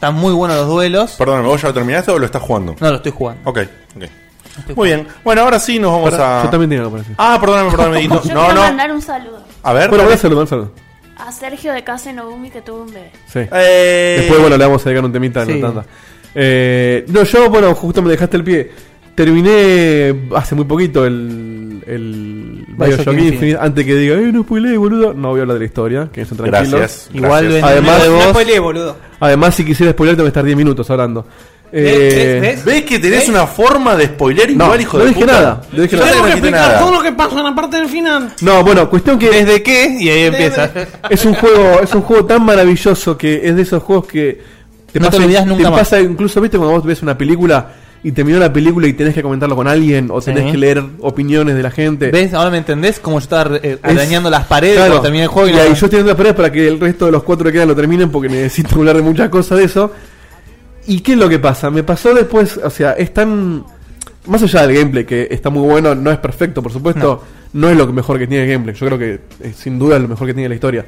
Están 0.00 0.14
muy 0.14 0.32
buenos 0.32 0.56
los 0.56 0.66
duelos. 0.66 1.10
Perdóname, 1.18 1.46
¿vos 1.48 1.60
ya 1.60 1.68
lo 1.68 1.74
terminaste 1.74 2.10
o 2.10 2.18
lo 2.18 2.24
estás 2.24 2.40
jugando? 2.40 2.74
No 2.80 2.88
lo 2.88 2.96
estoy 2.96 3.12
jugando. 3.12 3.50
Ok, 3.50 3.58
ok. 3.96 4.74
Muy 4.74 4.88
bien. 4.88 5.06
Bueno, 5.22 5.42
ahora 5.42 5.60
sí 5.60 5.78
nos 5.78 5.92
vamos 5.92 6.10
Pará, 6.12 6.40
a. 6.40 6.44
Yo 6.44 6.50
también 6.50 6.70
tengo 6.70 6.80
algo 6.84 6.90
para 6.92 7.02
decir. 7.02 7.16
Ah, 7.18 7.36
perdóname, 7.38 7.70
perdóname. 7.70 8.08
No, 8.08 8.14
Yo 8.14 8.34
no. 8.34 8.40
quiero 8.40 8.54
no. 8.54 8.60
mandar 8.62 8.92
un 8.92 9.02
saludo 9.02 9.42
A 9.62 9.72
ver. 9.74 9.90
Bueno, 9.90 10.04
voy 10.04 10.14
a 10.14 10.16
saludar, 10.16 10.46
saludo. 10.46 10.72
a 11.18 11.30
Sergio 11.32 11.72
de 11.74 11.84
Casa 11.84 12.12
Nogumi 12.14 12.48
que 12.50 12.62
tuvo 12.62 12.82
un 12.84 12.92
bebé. 12.94 13.12
Sí. 13.30 13.40
Eh, 13.52 14.16
Después, 14.20 14.40
bueno, 14.40 14.56
le 14.56 14.64
vamos 14.64 14.80
a 14.80 14.88
dedicar 14.88 15.04
un 15.04 15.12
temita 15.12 15.44
Sí. 15.44 15.52
en 15.52 15.60
la 15.60 15.66
tanda. 15.68 15.84
Eh, 16.34 17.04
no, 17.08 17.22
yo, 17.24 17.50
bueno, 17.50 17.74
justo 17.74 18.00
me 18.00 18.10
dejaste 18.10 18.38
el 18.38 18.44
pie. 18.44 18.70
Terminé 19.24 20.14
hace 20.34 20.54
muy 20.54 20.64
poquito 20.64 21.04
el, 21.04 21.82
el 21.86 22.64
Bioshock 22.68 22.78
Bioshock 22.78 23.06
Infinite. 23.08 23.34
Infinite. 23.34 23.58
Antes 23.60 23.84
que 23.84 23.94
diga, 23.96 24.14
eh, 24.16 24.32
no 24.32 24.42
spoileé, 24.44 24.78
boludo. 24.78 25.12
No 25.12 25.28
voy 25.28 25.40
a 25.40 25.42
hablar 25.42 25.54
de 25.56 25.60
la 25.60 25.66
historia, 25.66 26.08
que 26.10 26.22
eso 26.22 26.34
tranquilos. 26.34 26.70
Gracias. 26.70 27.10
Igual 27.12 27.44
gracias. 27.44 27.64
Además, 27.64 28.02
de 28.02 28.08
No 28.08 28.14
vos. 28.14 28.24
spoileé, 28.30 28.58
boludo. 28.58 28.96
además, 29.20 29.54
si 29.54 29.64
quisiera 29.66 29.92
spoiler, 29.92 30.16
tengo 30.16 30.24
que 30.24 30.28
estar 30.28 30.42
10 30.44 30.56
minutos 30.56 30.88
hablando. 30.90 31.26
Eh, 31.70 32.38
¿Ves? 32.40 32.56
¿Ves? 32.56 32.64
¿Ves 32.64 32.82
que 32.84 32.98
tenés 32.98 33.28
una 33.28 33.46
forma 33.46 33.94
de 33.94 34.06
spoiler 34.06 34.56
No, 34.56 34.64
igual, 34.64 34.80
hijo 34.80 34.96
no 34.98 35.04
de 35.04 35.10
dije 35.10 35.20
puta? 35.20 35.32
nada, 35.34 35.60
no 35.70 35.82
dije 35.82 35.96
nada. 35.98 36.16
no 36.16 36.26
dijiste 36.26 36.50
nada. 36.50 36.90
lo 36.90 37.00
que 37.02 37.12
pasa 37.12 37.38
en 37.38 37.44
la 37.44 37.54
parte 37.54 37.76
del 37.76 37.88
final. 37.88 38.32
No, 38.40 38.64
bueno, 38.64 38.88
cuestión 38.88 39.18
que 39.18 39.28
¿Desde 39.30 39.62
qué? 39.62 39.96
Y 40.00 40.08
ahí 40.08 40.22
empieza. 40.24 40.70
es 41.10 41.24
un 41.26 41.34
juego, 41.34 41.80
es 41.82 41.94
un 41.94 42.00
juego 42.02 42.24
tan 42.24 42.42
maravilloso 42.44 43.18
que 43.18 43.46
es 43.46 43.54
de 43.54 43.62
esos 43.62 43.82
juegos 43.82 44.06
que 44.06 44.40
No 44.94 45.10
te 45.10 45.16
olvidás 45.18 45.46
nunca 45.46 45.62
te 45.64 45.70
más. 45.70 45.78
pasa 45.80 46.00
incluso 46.00 46.40
viste 46.40 46.56
cuando 46.56 46.74
vos 46.74 46.84
ves 46.84 47.02
una 47.02 47.16
película 47.18 47.72
y 48.02 48.12
terminó 48.12 48.38
la 48.38 48.52
película 48.52 48.86
y 48.86 48.94
tenés 48.94 49.12
que 49.14 49.22
comentarlo 49.22 49.54
con 49.56 49.68
alguien 49.68 50.08
o 50.10 50.20
tenés 50.22 50.44
Sí. 50.44 50.52
que 50.52 50.56
leer 50.58 50.82
opiniones 51.00 51.54
de 51.54 51.62
la 51.62 51.70
gente. 51.70 52.10
¿Ves? 52.10 52.32
Ahora 52.32 52.50
me 52.50 52.58
entendés 52.58 52.98
cómo 52.98 53.18
yo 53.18 53.24
estaba 53.24 53.56
eh, 53.56 53.78
Es- 53.82 53.84
arañando 53.96 54.30
las 54.30 54.46
paredes 54.46 54.76
Claro. 54.76 54.90
cuando 54.92 55.02
terminé 55.02 55.24
el 55.24 55.28
juego 55.28 55.48
y, 55.48 55.52
y 55.52 55.74
yo 55.74 55.86
estoy 55.86 56.00
en 56.00 56.06
las 56.06 56.16
paredes 56.16 56.36
para 56.36 56.50
que 56.50 56.66
el 56.66 56.80
resto 56.80 57.06
de 57.06 57.12
los 57.12 57.22
cuatro 57.22 57.44
que 57.46 57.52
quedan 57.52 57.68
lo 57.68 57.76
terminen 57.76 58.10
porque 58.10 58.28
necesito 58.28 58.74
hablar 58.78 58.96
de 58.96 59.02
muchas 59.02 59.28
cosas 59.28 59.58
de 59.58 59.64
eso. 59.64 59.92
¿Y 60.86 61.00
qué 61.00 61.12
es 61.12 61.18
lo 61.18 61.28
que 61.28 61.38
pasa? 61.38 61.70
Me 61.70 61.82
pasó 61.82 62.14
después, 62.14 62.58
o 62.62 62.70
sea, 62.70 62.92
es 62.92 63.12
tan... 63.12 63.64
Más 64.26 64.42
allá 64.42 64.66
del 64.66 64.76
gameplay, 64.76 65.04
que 65.04 65.28
está 65.30 65.48
muy 65.50 65.66
bueno, 65.66 65.94
no 65.94 66.10
es 66.10 66.18
perfecto, 66.18 66.62
por 66.62 66.70
supuesto, 66.72 67.22
no, 67.54 67.68
es 67.70 67.76
lo 67.76 67.86
mejor 67.92 68.18
que 68.18 68.26
tiene 68.26 68.44
el 68.44 68.50
gameplay. 68.50 68.74
Yo 68.76 68.86
creo 68.86 68.98
que 68.98 69.20
es 69.42 69.56
sin 69.56 69.78
duda 69.78 69.98
lo 69.98 70.08
mejor 70.08 70.26
que 70.26 70.34
tiene 70.34 70.48
la 70.48 70.54
historia. 70.54 70.84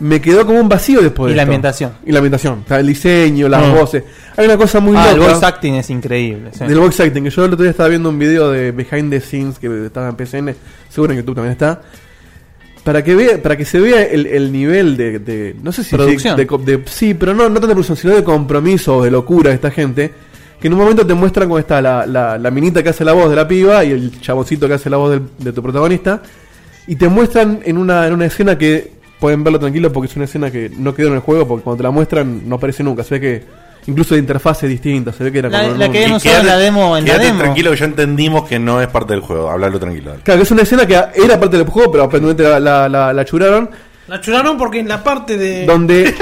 Me 0.00 0.20
quedó 0.20 0.46
como 0.46 0.58
un 0.60 0.68
vacío 0.68 1.00
después 1.02 1.28
Y 1.28 1.32
de 1.32 1.36
la 1.36 1.42
esto. 1.42 1.50
ambientación. 1.50 1.92
Y 2.06 2.12
la 2.12 2.18
ambientación. 2.18 2.62
O 2.64 2.68
sea, 2.68 2.80
el 2.80 2.86
diseño, 2.86 3.48
las 3.48 3.68
Mm. 3.68 3.72
voces. 3.74 4.04
Hay 4.36 4.46
una 4.46 4.56
cosa 4.56 4.80
muy 4.80 4.96
Ah, 4.96 5.10
el 5.10 5.18
loca 5.18 5.32
voice 5.32 5.46
acting 5.46 5.74
es 5.74 5.90
increíble. 5.90 6.50
sí. 6.52 6.64
del 6.64 6.78
voice 6.78 7.02
acting. 7.02 7.22
Que 7.24 7.30
yo 7.30 7.44
el 7.44 7.52
otro 7.52 7.62
día 7.62 7.70
estaba 7.70 7.88
viendo 7.90 8.08
un 8.08 8.18
video 8.18 8.50
de 8.50 8.72
Behind 8.72 9.10
the 9.10 9.20
Scenes 9.20 9.58
que 9.58 9.86
estaba 9.86 10.08
en 10.08 10.16
PCN, 10.16 10.54
seguro 10.88 11.12
en 11.12 11.18
YouTube 11.18 11.34
también 11.34 11.52
está. 11.52 11.82
Para 12.82 13.04
que 13.04 13.14
vea, 13.14 13.42
para 13.42 13.56
que 13.58 13.66
se 13.66 13.78
vea 13.78 14.02
el, 14.04 14.26
el 14.26 14.50
nivel 14.50 14.96
de, 14.96 15.18
de- 15.18 15.54
no 15.62 15.70
sé 15.70 15.84
si 15.84 15.94
Producción. 15.94 16.34
de, 16.34 16.46
de- 16.46 16.76
de- 16.78 16.82
sí, 16.88 17.12
pero 17.12 17.34
no, 17.34 17.42
no 17.50 17.54
tanto 17.54 17.66
de 17.66 17.74
producción, 17.74 17.96
sino 17.98 18.14
de 18.14 18.24
compromiso 18.24 18.96
o 18.96 19.04
de 19.04 19.10
locura 19.10 19.50
de 19.50 19.56
esta 19.56 19.70
gente. 19.70 20.10
Que 20.58 20.66
en 20.68 20.72
un 20.74 20.78
momento 20.80 21.06
te 21.06 21.12
muestran 21.12 21.46
cómo 21.48 21.58
está 21.58 21.82
la, 21.82 22.06
la, 22.06 22.38
la 22.38 22.50
minita 22.50 22.82
que 22.82 22.88
hace 22.88 23.04
la 23.04 23.12
voz 23.12 23.28
de 23.28 23.36
la 23.36 23.46
piba 23.46 23.84
y 23.84 23.92
el 23.92 24.18
chaboncito 24.20 24.66
que 24.66 24.74
hace 24.74 24.88
la 24.88 24.96
voz 24.96 25.10
del- 25.10 25.22
de 25.38 25.52
tu 25.52 25.62
protagonista. 25.62 26.22
Y 26.86 26.96
te 26.96 27.08
muestran 27.08 27.60
en 27.64 27.76
una, 27.76 28.06
en 28.06 28.14
una 28.14 28.24
escena 28.26 28.56
que 28.56 28.92
pueden 29.20 29.44
verlo 29.44 29.60
tranquilo 29.60 29.92
porque 29.92 30.08
es 30.10 30.16
una 30.16 30.24
escena 30.24 30.50
que 30.50 30.70
no 30.76 30.94
quedó 30.94 31.08
en 31.08 31.14
el 31.14 31.20
juego 31.20 31.46
porque 31.46 31.62
cuando 31.62 31.76
te 31.78 31.82
la 31.84 31.90
muestran 31.90 32.48
no 32.48 32.56
aparece 32.56 32.82
nunca. 32.82 33.04
Se 33.04 33.14
ve 33.14 33.20
que 33.20 33.44
incluso 33.86 34.14
de 34.14 34.20
interfaz 34.20 34.62
es 34.64 34.70
distinta. 34.70 35.12
Se 35.12 35.22
ve 35.24 35.30
que 35.32 35.38
era 35.40 35.48
La- 35.50 35.62
como 35.62 35.74
la 35.76 35.90
que 35.90 36.04
ahora 36.06 36.40
en 36.40 36.46
la 36.46 36.56
demo. 36.58 36.96
En 36.96 37.04
la 37.04 37.10
quédate 37.10 37.26
demo. 37.26 37.38
tranquilo 37.38 37.70
que 37.70 37.76
ya 37.76 37.84
entendimos 37.84 38.48
que 38.48 38.58
no 38.58 38.80
es 38.80 38.88
parte 38.88 39.12
del 39.12 39.22
juego. 39.22 39.50
Hablalo 39.50 39.78
tranquilo. 39.78 40.10
dale. 40.10 40.22
Claro, 40.22 40.38
que 40.38 40.42
es 40.44 40.50
una 40.50 40.62
escena 40.62 40.86
que 40.86 40.94
era 41.14 41.38
parte 41.38 41.56
del 41.56 41.66
juego, 41.66 41.92
pero 41.92 42.04
aparentemente 42.04 42.42
la, 42.42 42.58
la, 42.58 42.88
la- 42.88 43.12
la 43.12 43.24
churaron. 43.24 43.70
La 44.08 44.20
churaron 44.20 44.56
porque 44.58 44.80
en 44.80 44.88
la 44.88 45.02
parte 45.04 45.36
de. 45.36 45.64
Donde, 45.66 46.04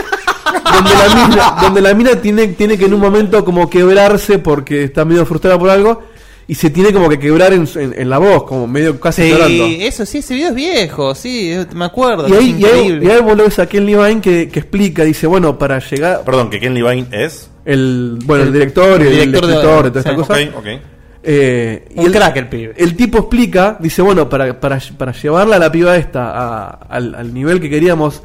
donde, 0.72 0.90
la 0.94 1.26
mina, 1.28 1.54
donde 1.62 1.80
la 1.80 1.94
mina 1.94 2.16
tiene, 2.16 2.48
tiene 2.48 2.76
que 2.76 2.84
en 2.86 2.94
un 2.94 3.00
momento 3.00 3.44
como 3.44 3.70
quebrarse 3.70 4.38
porque 4.38 4.84
está 4.84 5.04
medio 5.04 5.24
frustrada 5.24 5.58
por 5.58 5.70
algo. 5.70 6.02
Y 6.50 6.54
se 6.54 6.70
tiene 6.70 6.92
como 6.94 7.08
que 7.10 7.18
quebrar 7.18 7.52
en, 7.52 7.68
en- 7.76 7.94
en 7.96 8.08
la 8.10 8.16
voz, 8.18 8.42
como 8.44 8.66
medio 8.66 8.98
casi 8.98 9.22
Sí, 9.22 9.28
llorando. 9.30 9.64
eso 9.80 10.04
sí, 10.06 10.18
ese 10.18 10.34
video 10.34 10.48
es 10.48 10.54
viejo, 10.54 11.14
sí, 11.14 11.50
es- 11.52 11.72
me 11.74 11.84
acuerdo. 11.84 12.26
Y 12.26 12.32
es 12.32 12.38
ahí, 12.38 12.46
y, 12.46 12.50
ahí, 12.50 12.56
increíble. 12.80 13.04
y 13.06 13.10
ahí 13.10 13.20
a 13.58 13.66
Ken 13.66 13.84
Levine 13.86 14.20
que, 14.22 14.48
que 14.48 14.58
explica, 14.60 15.04
dice, 15.04 15.26
bueno, 15.26 15.58
para 15.58 15.78
llegar... 15.78 16.22
Perdón, 16.24 16.48
que 16.50 16.58
Ken 16.58 16.72
Levine 16.74 17.06
es. 17.12 17.50
El, 17.66 18.18
bueno, 18.24 18.42
el, 18.44 18.48
El- 18.48 18.54
director 18.54 19.00
y 19.02 19.06
el 19.06 19.12
el, 19.12 19.14
director 19.32 19.46
de- 19.46 19.52
escritor 19.54 19.84
de 19.84 19.90
toda 19.90 20.00
esta 20.00 20.10
sí. 20.10 20.16
cosa. 20.16 20.34
Ok, 20.58 20.58
ok. 20.58 20.82
Eh, 21.30 21.88
y 21.96 22.00
el, 22.06 22.12
crack 22.12 22.36
el 22.36 22.48
pibe. 22.48 22.74
el 22.78 22.96
tipo 22.96 23.18
explica, 23.18 23.76
dice, 23.78 24.00
bueno, 24.00 24.28
para, 24.30 24.58
para, 24.58 24.78
para 24.96 25.12
llevarla 25.12 25.56
a 25.56 25.58
la 25.58 25.70
piba 25.70 25.96
esta 25.96 26.30
a- 26.30 26.68
al, 26.88 27.14
al 27.14 27.34
nivel 27.34 27.60
que 27.60 27.68
queríamos, 27.68 28.22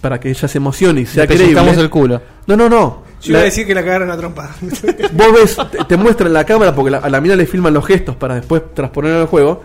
para 0.00 0.18
que 0.18 0.30
ella 0.30 0.48
se 0.48 0.58
emocione 0.58 1.02
y 1.02 1.06
sea 1.06 1.24
Le 1.26 1.36
creíble. 1.36 1.70
el 1.78 1.90
culo. 1.90 2.20
No, 2.48 2.56
no, 2.56 2.68
no. 2.68 3.05
Yo 3.22 3.30
iba 3.32 3.40
a 3.40 3.44
decir 3.44 3.66
que 3.66 3.74
la 3.74 3.82
cagaron 3.84 4.10
a 4.10 4.16
trompa. 4.16 4.50
Vos 5.12 5.32
ves, 5.32 5.56
te, 5.72 5.84
te 5.84 5.96
muestran 5.96 6.32
la 6.32 6.44
cámara 6.44 6.74
porque 6.74 6.90
la- 6.90 6.98
a 6.98 7.08
la 7.08 7.20
mina 7.20 7.34
le 7.36 7.46
filman 7.46 7.72
los 7.74 7.84
gestos 7.86 8.14
para 8.16 8.34
después 8.36 8.62
transponerlo 8.74 9.20
al 9.22 9.26
juego 9.26 9.62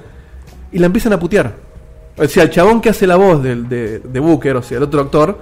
y 0.72 0.80
la 0.80 0.86
empiezan 0.88 1.14
a 1.14 1.20
putear. 1.20 1.54
O 2.18 2.26
sea, 2.28 2.44
el 2.44 2.50
chabón 2.50 2.82
que 2.82 2.90
hace 2.90 3.06
la 3.08 3.16
voz 3.18 3.42
del, 3.44 3.68
de, 3.70 4.00
de 4.00 4.20
Booker, 4.20 4.56
o 4.58 4.64
sea, 4.64 4.78
el 4.78 4.84
otro 4.84 5.02
actor, 5.02 5.40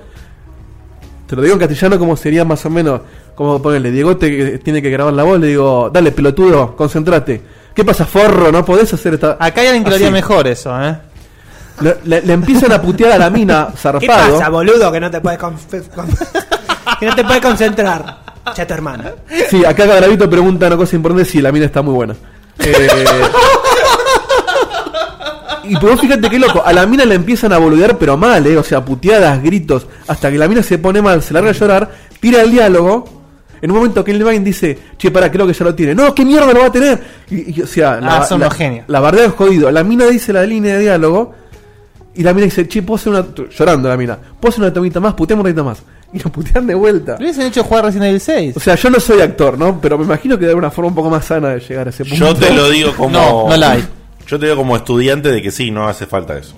te 1.28 1.36
lo 1.36 1.41
digo 1.41 1.54
en 1.54 1.60
castellano 1.60 2.00
como 2.00 2.15
sería 2.17 2.43
más 2.45 2.65
o 2.65 2.69
menos, 2.69 3.02
como 3.36 3.62
ponerle, 3.62 3.91
Diego 3.91 4.17
te 4.17 4.58
tiene 4.60 4.82
que 4.82 4.89
grabar 4.89 5.13
la 5.13 5.24
voz, 5.24 5.39
le 5.39 5.48
digo, 5.48 5.89
dale 5.93 6.12
pelotudo, 6.12 6.76
concentrate. 6.76 7.41
¿Qué 7.74 7.86
pasa, 7.86 8.06
forro? 8.06 8.52
¿No 8.52 8.65
podés 8.65 8.91
hacer 8.93 9.13
esta...? 9.13 9.38
Acá 9.39 9.62
hay 9.62 9.67
alguien 9.67 9.84
que 9.84 9.89
lo 9.91 9.95
haría 9.95 10.12
mejor 10.12 10.48
eso, 10.48 10.72
¿eh? 10.84 10.98
Le, 11.82 11.98
le- 12.04 12.22
le 12.24 12.34
empiezan 12.34 12.72
a 12.74 12.82
putear 12.82 13.13
a 13.13 13.17
la 13.17 13.30
mina, 13.30 13.69
¿Qué 13.72 13.78
zarpado. 13.78 14.34
pasa, 14.38 14.50
boludo? 14.50 14.91
Que 14.91 15.00
no 15.00 15.10
te 15.12 15.22
puedes, 15.22 15.39
con- 15.39 15.56
que 16.99 17.06
no 17.06 17.15
te 17.15 17.23
puedes 17.23 17.41
concentrar. 17.41 18.19
Ya 18.56 18.65
tu 18.65 18.73
hermana. 18.73 19.12
Sí, 19.49 19.63
acá 19.65 19.86
Gravito 19.86 20.30
pregunta 20.30 20.67
una 20.67 20.78
cosa 20.78 20.95
importante, 20.95 21.30
sí, 21.30 21.41
la 21.41 21.52
mina 21.52 21.65
está 21.65 21.82
muy 21.82 21.93
buena. 21.93 22.15
Eh, 22.60 22.88
y 25.65 25.75
pero 25.75 25.91
vos 25.91 26.02
fíjate 26.02 26.30
qué 26.30 26.39
loco, 26.39 26.63
a 26.65 26.73
la 26.73 26.86
mina 26.86 27.06
la 27.06 27.13
empiezan 27.13 27.54
a 27.54 27.58
boludear 27.58 27.97
pero 27.97 28.17
mal, 28.17 28.45
eh, 28.47 28.58
o 28.58 28.63
sea, 28.63 28.84
puteadas, 28.84 29.41
gritos, 29.43 29.88
hasta 30.08 30.32
que 30.32 30.38
la 30.38 30.47
mina 30.47 30.63
se 30.63 30.78
pone 30.80 31.02
mal, 31.02 31.21
se 31.21 31.34
larga 31.34 31.49
a 31.49 31.54
llorar, 31.54 31.89
tira 32.19 32.41
el 32.41 32.52
diálogo. 32.52 33.17
En 33.62 33.69
un 33.71 33.78
momento 33.78 34.06
que 34.06 34.13
Levine 34.13 34.39
dice, 34.43 34.80
che, 34.97 35.12
para, 35.12 35.30
creo 35.30 35.45
que 35.45 35.52
ya 35.52 35.65
lo 35.65 35.75
tiene. 35.75 35.93
No, 35.93 36.15
¿qué 36.15 36.23
mierda 36.23 36.54
lo 36.54 36.62
va 36.62 36.67
a 36.67 36.71
tener? 36.71 36.97
Y, 37.30 37.60
y, 37.60 37.62
o 37.62 37.67
sea, 37.67 37.99
Ah, 38.02 38.23
son 38.23 38.39
la, 38.39 38.47
unos 38.47 38.58
genios. 38.58 38.86
La 38.88 39.02
bardea 39.02 39.25
es 39.25 39.34
jodido. 39.34 39.69
La 39.69 39.84
mina 39.84 40.06
dice 40.06 40.32
la 40.32 40.43
línea 40.43 40.75
de 40.75 40.84
diálogo 40.84 41.36
y 42.15 42.23
la 42.23 42.34
mina 42.34 42.45
dice, 42.45 42.69
che, 42.69 42.82
¿puedo 42.84 42.95
hacer 42.95 43.12
una... 43.12 43.25
Llorando 43.49 43.89
la 43.89 43.97
mina. 43.97 44.17
¿Puedo 44.17 44.49
hacer 44.54 44.63
una 44.63 44.71
tomita 44.73 45.02
más? 45.02 45.13
Puteame 45.13 45.41
un 45.41 45.45
ratito 45.47 45.65
más. 45.65 45.84
Y 46.13 46.19
lo 46.19 46.32
putean 46.32 46.65
de 46.65 46.74
vuelta. 46.76 47.13
Lo 47.13 47.19
hubiesen 47.19 47.43
hecho 47.48 47.63
jugar 47.63 47.86
Resident 47.86 48.08
Evil 48.10 48.19
6. 48.22 48.58
O 48.58 48.60
sea, 48.60 48.76
yo 48.76 48.89
no 48.89 49.00
soy 49.00 49.22
actor, 49.22 49.58
¿no? 49.60 49.80
Pero 49.80 49.98
me 49.98 50.06
imagino 50.06 50.38
que 50.39 50.45
de 50.45 50.52
alguna 50.52 50.72
forma 50.72 50.89
un 50.89 50.95
poco 50.95 51.10
más 51.10 51.26
sana 51.26 51.50
de 51.50 51.60
llegar 51.60 51.88
a 51.88 51.89
ese 51.91 52.04
punto. 52.04 52.26
Yo 52.26 52.36
te 52.36 52.52
lo 52.54 52.69
digo 52.69 52.95
como. 52.95 53.12
No, 53.12 53.50
no 53.50 53.58
la 53.58 53.72
hay. 53.74 53.86
Yo 54.28 54.39
te 54.39 54.45
digo 54.48 54.58
como 54.58 54.76
estudiante 54.76 55.30
de 55.30 55.41
que 55.41 55.52
sí, 55.52 55.69
no 55.72 55.88
hace 55.88 56.06
falta 56.08 56.38
eso. 56.38 56.56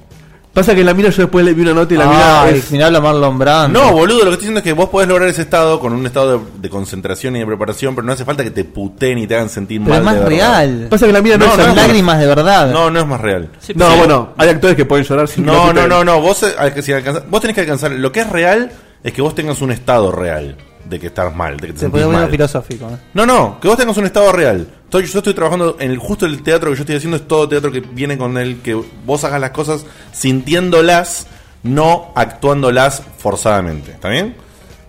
Pasa 0.54 0.76
que 0.76 0.84
la 0.84 0.94
mina 0.94 1.08
yo 1.10 1.22
después 1.22 1.46
le 1.46 1.54
vi 1.54 1.62
una 1.62 1.74
nota 1.74 1.94
y 1.94 1.98
la 1.98 2.08
mina 2.08 2.44
Ay, 2.44 2.56
es... 2.58 2.72
mirá 2.72 2.92
Marlon 2.92 3.40
Brando. 3.40 3.80
No, 3.80 3.94
boludo, 3.94 4.20
lo 4.20 4.26
que 4.26 4.32
estoy 4.32 4.40
diciendo 4.48 4.58
es 4.60 4.64
que 4.66 4.74
vos 4.74 4.90
podés 4.90 5.08
lograr 5.08 5.30
ese 5.30 5.44
estado 5.44 5.80
con 5.80 5.94
un 5.94 6.06
estado 6.06 6.40
de, 6.40 6.46
de 6.60 6.70
concentración 6.70 7.38
y 7.38 7.40
de 7.40 7.46
preparación, 7.46 7.96
pero 7.96 8.06
no 8.06 8.12
hace 8.12 8.26
falta 8.26 8.44
que 8.44 8.52
te 8.52 8.66
puteen 8.66 9.18
y 9.18 9.28
te 9.28 9.36
hagan 9.36 9.48
sentir 9.48 9.80
Pero 9.82 9.92
mal. 9.92 10.00
es 10.00 10.06
más 10.06 10.16
de 10.16 10.26
real. 10.26 10.88
Pasa 10.90 11.06
que 11.08 11.14
la 11.14 11.22
mina 11.22 11.38
no, 11.38 11.46
No, 11.46 11.52
es 11.54 11.58
no, 11.58 11.64
Son 11.64 11.70
actriz. 11.72 11.88
lágrimas 11.88 12.20
de 12.20 12.28
verdad. 12.28 12.70
No, 12.70 12.92
no 12.92 13.00
es 13.00 13.08
más 13.08 13.22
real. 13.22 13.48
Sí, 13.62 13.72
No, 13.78 13.90
sí. 13.92 13.98
bueno, 14.00 14.30
hay 14.38 14.50
actores 14.50 14.76
que 14.76 14.84
pueden 14.84 15.06
llorar 15.06 15.30
sin 15.30 15.46
No, 15.46 15.72
no, 15.72 15.88
no, 15.88 16.04
no. 16.04 16.20
Vos, 16.20 16.44
eh, 16.44 16.82
si 16.82 16.92
vos 17.30 17.40
tenés 17.40 17.56
que 17.56 17.62
alcanzar. 17.62 17.92
Lo 17.92 18.12
que 18.12 18.20
es 18.20 18.30
real 18.30 18.74
es 19.04 19.14
que 19.14 19.22
vos 19.22 19.34
tengas 19.36 19.62
un 19.62 19.72
estado 19.72 20.12
real 20.12 20.56
de 20.86 21.00
que 21.00 21.08
estás 21.08 21.34
mal, 21.36 21.58
de 21.58 21.68
que 21.68 21.74
te 21.74 21.80
Se 21.80 21.86
sentís 21.86 22.02
puede 22.04 22.08
mal. 22.14 22.30
filosófico. 22.30 22.86
¿eh? 22.90 22.98
No, 23.14 23.26
no, 23.26 23.60
que 23.60 23.68
vos 23.68 23.78
tengas 23.78 23.98
un 23.98 24.06
estado 24.06 24.32
real. 24.32 24.68
Estoy, 24.84 25.06
yo 25.06 25.20
estoy 25.20 25.34
trabajando 25.34 25.78
en 25.80 25.92
el 25.92 25.98
justo 25.98 26.26
el 26.26 26.42
teatro 26.44 26.70
que 26.72 26.76
yo 26.76 26.82
estoy 26.82 26.96
haciendo 26.98 27.18
es 27.18 27.28
todo 27.28 27.48
teatro 27.48 27.72
que 27.72 27.80
viene 27.80 28.18
con 28.18 28.38
el 28.38 28.58
que 28.62 28.74
vos 29.06 29.24
hagas 29.24 29.40
las 29.40 29.52
cosas 29.52 29.86
sintiéndolas, 30.12 31.28
no 31.64 32.12
actuándolas 32.16 33.04
forzadamente. 33.18 33.92
¿Está 33.92 34.10
bien? 34.10 34.36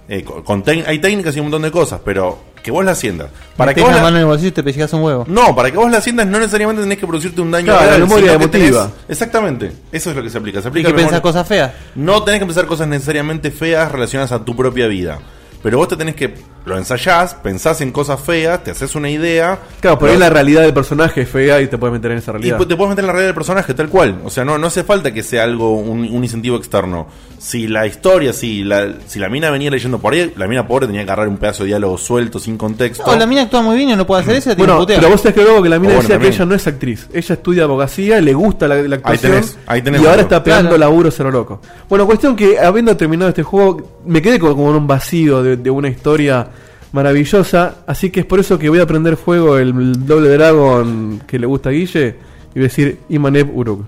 Eh, 0.08 0.24
con, 0.24 0.42
con 0.42 0.64
tec- 0.64 0.84
hay 0.86 0.98
técnicas 0.98 1.36
y 1.36 1.40
un 1.40 1.46
montón 1.46 1.62
de 1.62 1.70
cosas, 1.70 2.00
pero 2.04 2.38
que 2.62 2.70
vos 2.70 2.84
las 2.84 2.98
sientas. 2.98 3.28
Para 3.56 3.74
que 3.74 3.80
vos 3.80 3.90
la 3.90 3.96
la- 3.96 4.02
mano 4.02 4.16
en 4.16 4.20
el 4.22 4.26
bolsillo 4.26 4.48
y 4.48 4.52
te 4.52 4.62
pellizcas 4.62 4.92
un 4.92 5.02
huevo. 5.02 5.24
no, 5.28 5.54
para 5.54 5.70
que 5.70 5.76
vos 5.76 5.90
la 5.90 6.00
sientas 6.00 6.26
no 6.26 6.38
necesariamente 6.38 6.82
tenés 6.82 6.98
que 6.98 7.06
producirte 7.06 7.40
un 7.40 7.50
daño 7.50 7.66
Claro, 7.66 7.80
real, 7.80 7.92
la 8.00 8.06
memoria 8.06 8.32
tenés- 8.32 8.34
emotiva. 8.36 8.90
Exactamente, 9.08 9.72
eso 9.90 10.10
es 10.10 10.16
lo 10.16 10.22
que 10.22 10.30
se 10.30 10.38
aplica. 10.38 10.62
Se 10.62 10.68
aplica 10.68 10.88
que 10.88 10.94
pensar 10.94 11.20
cosas 11.22 11.46
feas. 11.46 11.72
no 11.94 12.22
tenés 12.22 12.40
que 12.40 12.46
pensar 12.46 12.66
cosas 12.66 12.86
necesariamente 12.88 13.50
feas 13.50 13.90
relacionadas 13.90 14.32
a 14.32 14.44
tu 14.44 14.54
propia 14.56 14.86
vida. 14.86 15.18
Pero 15.62 15.78
vos 15.78 15.88
te 15.88 15.96
tenés 15.96 16.16
que. 16.16 16.34
Lo 16.64 16.78
ensayás, 16.78 17.34
pensás 17.34 17.80
en 17.80 17.90
cosas 17.90 18.20
feas, 18.20 18.62
te 18.62 18.70
haces 18.70 18.94
una 18.94 19.10
idea. 19.10 19.58
Claro, 19.80 19.98
por 19.98 20.08
lo- 20.08 20.12
ahí 20.14 20.18
la 20.20 20.30
realidad 20.30 20.62
del 20.62 20.72
personaje 20.72 21.22
es 21.22 21.28
fea 21.28 21.60
y 21.60 21.66
te 21.66 21.76
puedes 21.76 21.92
meter 21.92 22.12
en 22.12 22.18
esa 22.18 22.30
y 22.30 22.34
realidad. 22.34 22.56
pues 22.56 22.68
te 22.68 22.76
puedes 22.76 22.90
meter 22.90 23.02
en 23.02 23.06
la 23.08 23.12
realidad 23.12 23.28
del 23.30 23.34
personaje, 23.34 23.74
tal 23.74 23.88
cual. 23.88 24.20
O 24.24 24.30
sea, 24.30 24.44
no, 24.44 24.58
no 24.58 24.68
hace 24.68 24.84
falta 24.84 25.12
que 25.12 25.22
sea 25.24 25.42
algo, 25.42 25.72
un, 25.72 26.00
un 26.00 26.22
incentivo 26.22 26.56
externo. 26.56 27.08
Si 27.38 27.66
la 27.66 27.86
historia, 27.86 28.32
si 28.32 28.62
la, 28.62 28.92
si 29.08 29.18
la 29.18 29.28
mina 29.28 29.50
venía 29.50 29.70
leyendo 29.70 29.98
por 29.98 30.12
ahí, 30.12 30.32
la 30.36 30.46
mina 30.46 30.68
pobre 30.68 30.86
tenía 30.86 31.00
que 31.04 31.10
agarrar 31.10 31.26
un 31.26 31.36
pedazo 31.38 31.64
de 31.64 31.68
diálogo 31.70 31.98
suelto, 31.98 32.38
sin 32.38 32.56
contexto. 32.56 33.02
No, 33.04 33.16
la 33.16 33.26
mina 33.26 33.42
actúa 33.42 33.62
muy 33.62 33.76
bien 33.76 33.90
y 33.90 33.96
no 33.96 34.06
puede 34.06 34.22
hacer 34.22 34.36
eso. 34.36 34.50
la 34.50 34.54
tiene 34.56 34.72
Bueno, 34.72 34.86
pero 34.86 35.08
vos 35.10 35.20
sabés 35.20 35.34
que 35.34 35.42
luego 35.42 35.62
que 35.64 35.68
la 35.68 35.80
mina 35.80 35.94
bueno, 35.94 36.08
decía 36.08 36.20
que 36.20 36.28
ella 36.28 36.44
no 36.44 36.54
es 36.54 36.66
actriz. 36.68 37.08
Ella 37.12 37.34
estudia 37.34 37.64
abogacía, 37.64 38.20
le 38.20 38.32
gusta 38.34 38.68
la, 38.68 38.76
la 38.82 38.96
actuación. 38.96 39.32
tenés, 39.32 39.58
ahí 39.66 39.82
tenés 39.82 40.00
y 40.02 40.06
ahora 40.06 40.22
está 40.22 40.44
pegando 40.44 40.68
Claro. 40.70 40.78
laburo 40.78 41.10
cero 41.10 41.32
loco. 41.32 41.60
Bueno, 41.88 42.06
cuestión 42.06 42.36
que 42.36 42.60
habiendo 42.60 42.96
terminado 42.96 43.30
este 43.30 43.42
juego, 43.42 43.98
me 44.06 44.22
quedé 44.22 44.38
como, 44.38 44.54
como 44.54 44.70
en 44.70 44.76
un 44.76 44.86
vacío 44.86 45.42
de, 45.42 45.56
de 45.56 45.70
una 45.70 45.88
historia 45.88 46.46
maravillosa. 46.92 47.76
Así 47.86 48.10
que 48.10 48.20
es 48.20 48.26
por 48.26 48.40
eso 48.40 48.58
que 48.58 48.68
voy 48.68 48.80
a 48.80 48.86
prender 48.86 49.16
fuego 49.16 49.58
el, 49.58 50.06
doble 50.06 50.28
dragón 50.30 51.22
que 51.26 51.38
le 51.38 51.46
gusta 51.46 51.70
a 51.70 51.72
Guille 51.72 52.16
y 52.54 52.58
voy 52.58 52.62
a 52.62 52.64
decir 52.64 52.98
Imaneb 53.08 53.56
Uruk. 53.56 53.84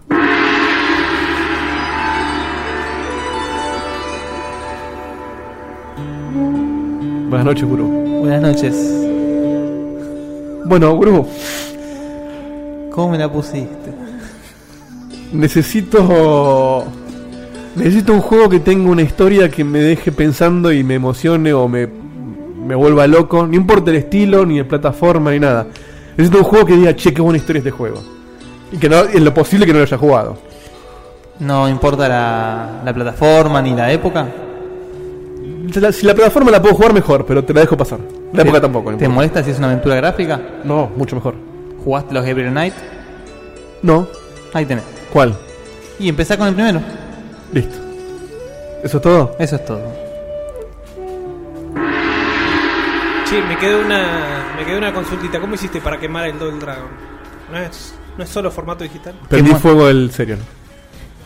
Buenas 7.29 7.47
noches, 7.47 7.65
Guru. 7.69 7.89
Buenas 8.21 8.43
noches. 8.43 8.75
Bueno, 10.67 10.95
Guru, 10.95 11.27
¿Cómo 12.91 13.11
me 13.11 13.19
la 13.19 13.31
pusiste? 13.31 13.93
necesito. 15.33 16.85
Necesito 17.77 18.13
un 18.13 18.21
juego 18.21 18.49
que 18.49 18.61
tenga 18.61 18.89
una 18.89 19.03
historia 19.03 19.51
que 19.51 19.65
me 19.65 19.81
deje 19.81 20.13
pensando 20.13 20.73
y 20.73 20.85
me 20.85 20.95
emocione 20.95 21.53
o 21.53 21.67
me, 21.67 21.89
me 22.65 22.75
vuelva 22.75 23.07
loco. 23.07 23.47
No 23.47 23.55
importa 23.55 23.91
el 23.91 23.97
estilo, 23.99 24.45
ni 24.47 24.57
de 24.59 24.65
plataforma, 24.65 25.31
ni 25.31 25.39
nada. 25.41 25.67
Necesito 26.17 26.39
un 26.39 26.45
juego 26.45 26.67
que 26.67 26.75
diga, 26.77 26.95
che, 26.97 27.13
qué 27.13 27.21
buena 27.21 27.39
historia 27.39 27.59
este 27.59 27.71
juego. 27.71 28.01
Y 28.73 28.79
que 28.79 28.89
no, 28.89 29.03
en 29.05 29.25
lo 29.25 29.33
posible 29.35 29.67
que 29.67 29.73
no 29.73 29.79
lo 29.79 29.85
haya 29.85 29.99
jugado. 29.99 30.37
No 31.41 31.69
importa 31.69 32.09
la, 32.09 32.81
la 32.85 32.93
plataforma 32.95 33.61
ni 33.61 33.75
la 33.75 33.91
época. 33.93 34.27
Si 35.73 35.81
la, 35.81 35.91
si 35.93 36.07
la 36.07 36.15
plataforma 36.15 36.51
la 36.51 36.63
puedo 36.63 36.75
jugar 36.75 36.93
mejor, 36.95 37.27
pero 37.27 37.43
te 37.45 37.53
la 37.53 37.61
dejo 37.61 37.77
pasar. 37.77 37.99
La 38.33 38.43
época 38.43 38.59
¿Te- 38.59 38.63
tampoco. 38.63 38.91
no 38.93 38.97
¿Te 38.99 39.05
importa. 39.05 39.15
molesta 39.15 39.43
si 39.45 39.51
es 39.51 39.59
una 39.59 39.69
aventura 39.69 39.97
gráfica? 39.97 40.41
No, 40.65 40.91
mucho 40.97 41.17
mejor. 41.17 41.35
¿Jugaste 41.85 42.15
los 42.15 42.25
Gabriel 42.25 42.51
Knight? 42.51 42.75
No. 43.83 44.07
Ahí 44.53 44.65
tenés. 44.67 44.85
¿Cuál? 45.13 45.35
Y 45.99 46.09
empezá 46.09 46.37
con 46.39 46.49
el 46.49 46.55
primero. 46.55 46.81
Listo. 47.53 47.77
¿Eso 48.83 48.97
es 48.99 49.03
todo? 49.03 49.35
Eso 49.39 49.57
es 49.57 49.65
todo. 49.65 49.81
Che, 53.35 53.43
me 53.43 53.59
quedó 53.59 53.81
una, 53.81 54.55
me 54.57 54.65
quedó 54.65 54.79
una 54.79 54.93
consultita. 54.93 55.41
¿Cómo 55.41 55.55
hiciste 55.55 55.81
para 55.81 55.99
quemar 55.99 56.27
el 56.27 56.39
Double 56.39 56.61
Dragon? 56.61 56.87
¿No 57.51 57.59
es, 57.59 57.93
no 58.17 58.23
es 58.23 58.31
solo 58.31 58.49
formato 58.51 58.85
digital? 58.85 59.15
Perdí 59.29 59.51
mo- 59.51 59.59
fuego 59.59 59.89
el 59.89 60.11
serio. 60.13 60.37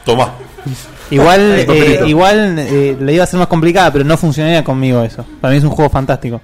Tomá. 0.06 0.32
Igual, 1.10 1.40
Ahí, 1.52 1.60
eh, 1.60 1.64
papelito. 1.66 2.06
igual 2.06 2.58
eh, 2.60 2.96
le 2.98 3.12
iba 3.12 3.24
a 3.24 3.26
ser 3.26 3.38
más 3.38 3.48
complicada, 3.48 3.92
pero 3.92 4.04
no 4.06 4.16
funcionaría 4.16 4.64
conmigo 4.64 5.02
eso. 5.02 5.22
Para 5.38 5.52
mí 5.52 5.58
es 5.58 5.64
un 5.64 5.70
juego 5.70 5.90
fantástico. 5.90 6.40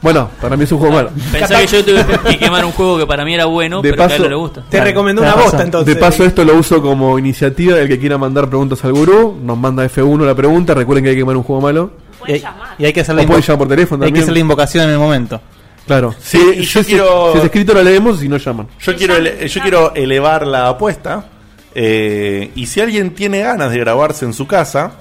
Bueno, 0.00 0.28
para 0.40 0.56
mí 0.56 0.62
es 0.64 0.70
un 0.70 0.78
juego 0.78 0.94
malo. 0.94 1.10
Pensá 1.32 1.58
que 1.58 1.66
yo 1.66 1.84
tuve 1.84 2.04
que 2.28 2.38
quemar 2.38 2.64
un 2.64 2.70
juego 2.72 2.98
que 2.98 3.06
para 3.06 3.24
mí 3.24 3.34
era 3.34 3.46
bueno, 3.46 3.82
De 3.82 3.90
pero 3.90 3.96
que 3.96 4.02
a 4.02 4.06
él 4.06 4.10
paso- 4.12 4.22
no 4.22 4.28
le 4.28 4.36
gusta. 4.36 4.60
Te 4.62 4.68
Claro, 4.70 4.84
recomendó 4.84 5.22
una 5.22 5.34
bosta 5.34 5.62
entonces. 5.64 5.92
De 5.92 6.00
paso, 6.00 6.24
esto 6.24 6.44
lo 6.44 6.54
uso 6.56 6.80
como 6.80 7.18
iniciativa. 7.18 7.76
El 7.78 7.88
que 7.88 7.98
quiera 7.98 8.18
mandar 8.18 8.48
preguntas 8.48 8.84
al 8.84 8.92
gurú, 8.92 9.36
nos 9.42 9.58
manda 9.58 9.84
F1 9.84 10.24
la 10.24 10.34
pregunta. 10.36 10.74
Recuerden 10.74 11.02
que 11.02 11.10
hay 11.10 11.16
que 11.16 11.22
quemar 11.22 11.36
un 11.36 11.42
juego 11.42 11.60
malo. 11.60 12.03
Y 12.26 12.30
Pueden 12.30 12.34
hay, 12.36 12.40
llamar. 12.40 12.74
y 12.78 12.84
hay 12.86 12.92
que 12.92 13.00
hacer 13.00 13.14
la, 13.14 13.22
pueden 13.26 13.42
invo- 13.42 13.46
llamar 13.46 13.58
por 13.58 13.68
teléfono 13.68 14.04
hay 14.04 14.08
que 14.08 14.10
también. 14.12 14.22
hacer 14.24 14.32
la 14.34 14.38
invocación 14.40 14.84
en 14.84 14.90
el 14.90 14.98
momento. 14.98 15.40
Claro. 15.86 16.14
Si, 16.18 16.38
y 16.38 16.62
yo 16.64 16.82
si 16.82 16.88
quiero- 16.92 17.32
si 17.32 17.38
es 17.38 17.44
escrito, 17.44 17.74
lo 17.74 17.82
leemos. 17.82 18.18
Si 18.20 18.28
no, 18.28 18.36
llaman. 18.38 18.68
Yo 18.80 18.96
quiero, 18.96 19.16
ele- 19.16 19.46
yo 19.48 19.60
quiero 19.60 19.94
elevar 19.94 20.46
la 20.46 20.68
apuesta. 20.68 21.26
eh, 21.74 22.52
y 22.54 22.66
si 22.66 22.80
alguien 22.80 23.14
tiene 23.14 23.40
ganas 23.40 23.70
de 23.72 23.78
grabarse 23.80 24.24
en 24.24 24.32
su 24.32 24.46
casa, 24.46 24.92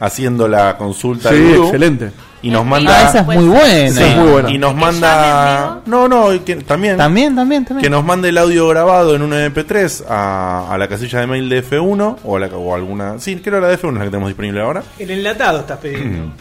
haciendo 0.00 0.48
la 0.48 0.76
consulta 0.76 1.30
Sí, 1.30 1.40
gurú, 1.40 1.64
excelente. 1.66 2.10
Y 2.42 2.50
nos 2.50 2.62
En 2.62 2.68
manda. 2.68 2.98
Ah, 2.98 3.08
esa 3.08 3.20
es 3.20 3.26
muy 3.26 3.46
buena. 3.46 3.86
Esa 3.86 4.06
es 4.06 4.16
muy 4.16 4.30
buena. 4.30 4.50
Y 4.50 4.58
nos 4.58 4.74
manda. 4.74 5.80
No, 5.86 6.08
no, 6.08 6.44
que, 6.44 6.56
también. 6.56 6.96
También, 6.96 7.34
también, 7.36 7.64
también. 7.64 7.82
Que 7.82 7.90
nos 7.90 8.04
mande 8.04 8.30
el 8.30 8.38
audio 8.38 8.68
grabado 8.68 9.14
en 9.14 9.22
un 9.22 9.32
MP3 9.32 10.04
a, 10.08 10.72
a 10.72 10.78
la 10.78 10.88
casilla 10.88 11.20
de 11.20 11.26
mail 11.28 11.48
de 11.48 11.64
F1 11.64 12.16
o, 12.24 12.36
a 12.36 12.40
la, 12.40 12.46
o 12.48 12.74
alguna. 12.74 13.18
Sí, 13.20 13.36
creo 13.36 13.60
que 13.60 13.60
la 13.62 13.68
de 13.68 13.78
F1 13.78 13.92
es 13.92 13.94
la 13.94 14.04
que 14.04 14.10
tenemos 14.10 14.28
disponible 14.28 14.60
ahora. 14.60 14.82
El 14.98 15.10
enlatado 15.10 15.60
estás 15.60 15.78
pidiendo. 15.78 16.32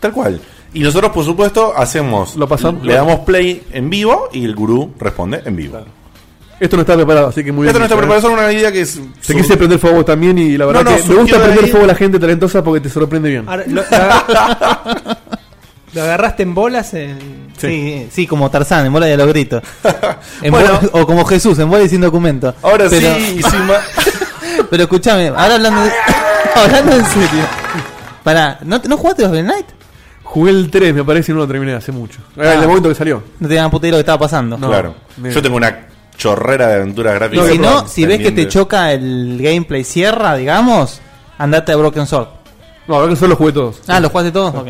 Tal 0.00 0.12
cual. 0.12 0.40
Y 0.72 0.80
nosotros, 0.80 1.12
por 1.12 1.24
supuesto, 1.24 1.72
hacemos. 1.76 2.36
Lo 2.36 2.48
pasamos. 2.48 2.84
Le 2.84 2.94
damos 2.94 3.20
play 3.20 3.62
en 3.72 3.88
vivo 3.90 4.28
y 4.32 4.44
el 4.44 4.54
gurú 4.54 4.92
responde 4.98 5.42
en 5.44 5.56
vivo. 5.56 5.84
Esto 6.58 6.76
no 6.76 6.82
está 6.82 6.94
preparado, 6.96 7.28
así 7.28 7.44
que 7.44 7.52
muy 7.52 7.62
bien. 7.64 7.68
Esto 7.68 7.78
no 7.78 7.84
está 7.84 7.96
preparado, 7.96 8.28
¿eh? 8.28 8.32
es 8.32 8.38
una 8.38 8.52
idea 8.52 8.72
que 8.72 8.80
es. 8.80 8.98
Te 9.26 9.34
quise 9.34 9.56
prender 9.56 9.78
fuego 9.78 10.04
también 10.04 10.38
y 10.38 10.56
la 10.56 10.66
verdad 10.66 10.84
No, 10.84 10.90
no, 10.90 10.96
que 10.96 11.02
me 11.08 11.14
gusta 11.16 11.36
de 11.38 11.42
prender 11.44 11.64
ahí. 11.64 11.70
fuego 11.70 11.84
a 11.84 11.88
la 11.88 11.94
gente 11.94 12.18
talentosa 12.18 12.64
porque 12.64 12.80
te 12.80 12.88
sorprende 12.88 13.28
bien. 13.28 13.44
Ahora, 13.46 13.64
lo, 13.66 13.82
agarraste 16.02 16.42
en 16.42 16.54
bolas 16.54 16.92
en. 16.94 17.46
Sí, 17.56 18.08
sí, 18.10 18.26
como 18.26 18.50
Tarzán, 18.50 18.86
en 18.86 18.92
bola 18.92 19.06
de 19.06 19.16
los 19.16 19.28
gritos. 19.28 19.62
En 20.42 20.50
Bueno. 20.50 20.74
bola- 20.80 20.90
o 20.92 21.06
como 21.06 21.24
Jesús, 21.24 21.58
en 21.58 21.70
bola 21.70 21.84
y 21.84 21.88
sin 21.88 22.00
documento. 22.02 22.54
Ahora 22.62 22.86
Pero- 22.90 23.14
sí, 23.16 23.40
sin 23.42 24.64
Pero 24.70 24.82
escúchame, 24.82 25.28
ahora 25.28 25.54
hablando, 25.54 25.82
de- 25.84 25.92
hablando 26.54 26.96
en 26.96 27.04
serio. 27.06 27.44
Pará, 28.22 28.58
¿no, 28.62 28.80
¿no 28.88 28.96
jugaste 28.96 29.22
los 29.22 29.32
Night? 29.32 29.66
Jugué 30.24 30.50
el 30.50 30.70
3, 30.70 30.94
me 30.94 31.04
parece, 31.04 31.32
y 31.32 31.34
no 31.34 31.40
lo 31.42 31.46
terminé 31.48 31.74
hace 31.74 31.92
mucho. 31.92 32.18
Era 32.36 32.50
Ah. 32.50 32.54
el 32.54 32.66
momento 32.68 32.88
que 32.88 32.94
salió. 32.94 33.22
No 33.38 33.48
tenían 33.48 33.70
puta 33.70 33.86
idea 33.86 33.92
lo 33.92 33.96
que 33.98 34.00
estaba 34.00 34.18
pasando. 34.18 34.58
No. 34.58 34.68
claro. 34.68 34.94
mira. 35.18 35.34
Yo 35.34 35.42
tengo 35.42 35.56
una 35.56 35.86
chorrera 36.16 36.68
de 36.68 36.74
aventuras 36.76 37.14
gráficas. 37.14 37.46
si 37.48 37.58
no, 37.58 37.86
si 37.86 38.06
ves 38.06 38.18
que 38.20 38.32
te 38.32 38.48
choca 38.48 38.92
el 38.92 39.38
gameplay 39.40 39.84
cierra, 39.84 40.36
digamos, 40.36 41.00
andate 41.38 41.72
a 41.72 41.76
Broken 41.76 42.06
Sword. 42.06 42.28
No, 42.88 42.94
ahora 42.96 43.08
que 43.08 43.16
solo 43.16 43.36
jugué 43.36 43.52
todos. 43.52 43.82
Ah, 43.88 44.00
¿los 44.00 44.10
jugaste 44.10 44.32
todos? 44.32 44.54
Ok. 44.54 44.68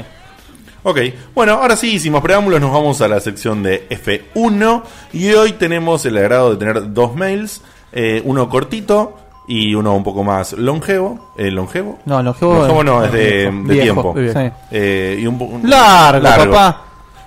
Ok, 0.89 0.99
bueno, 1.35 1.55
ahora 1.55 1.75
sí, 1.77 1.99
sin 1.99 2.13
más 2.13 2.23
preámbulos, 2.23 2.61
nos 2.61 2.73
vamos 2.73 3.01
a 3.01 3.09
la 3.09 3.19
sección 3.19 3.61
de 3.63 3.89
F1. 3.89 4.83
Y 5.13 5.33
hoy 5.33 5.53
tenemos 5.55 6.05
el 6.07 6.17
agrado 6.17 6.51
de 6.51 6.57
tener 6.59 6.93
dos 6.95 7.15
mails: 7.17 7.61
eh, 7.93 8.23
uno 8.25 8.49
cortito 8.49 9.17
y 9.49 9.75
uno 9.75 9.95
un 9.97 10.05
poco 10.05 10.23
más 10.23 10.53
longevo. 10.53 11.33
Eh, 11.37 11.51
¿Longevo? 11.51 11.99
No, 12.05 12.23
longevo, 12.23 12.55
Longevo 12.55 12.85
no, 12.85 13.05
es 13.05 13.11
de, 13.13 13.19
viejo. 13.51 13.53
de 13.67 13.75
Viejo, 13.75 14.13
tiempo. 14.15 14.41
sí. 14.41 14.51
Eh, 14.71 15.19
y 15.21 15.27
un 15.27 15.39
poco. 15.39 15.59
Largo, 15.65 16.53
papá. 16.53 16.83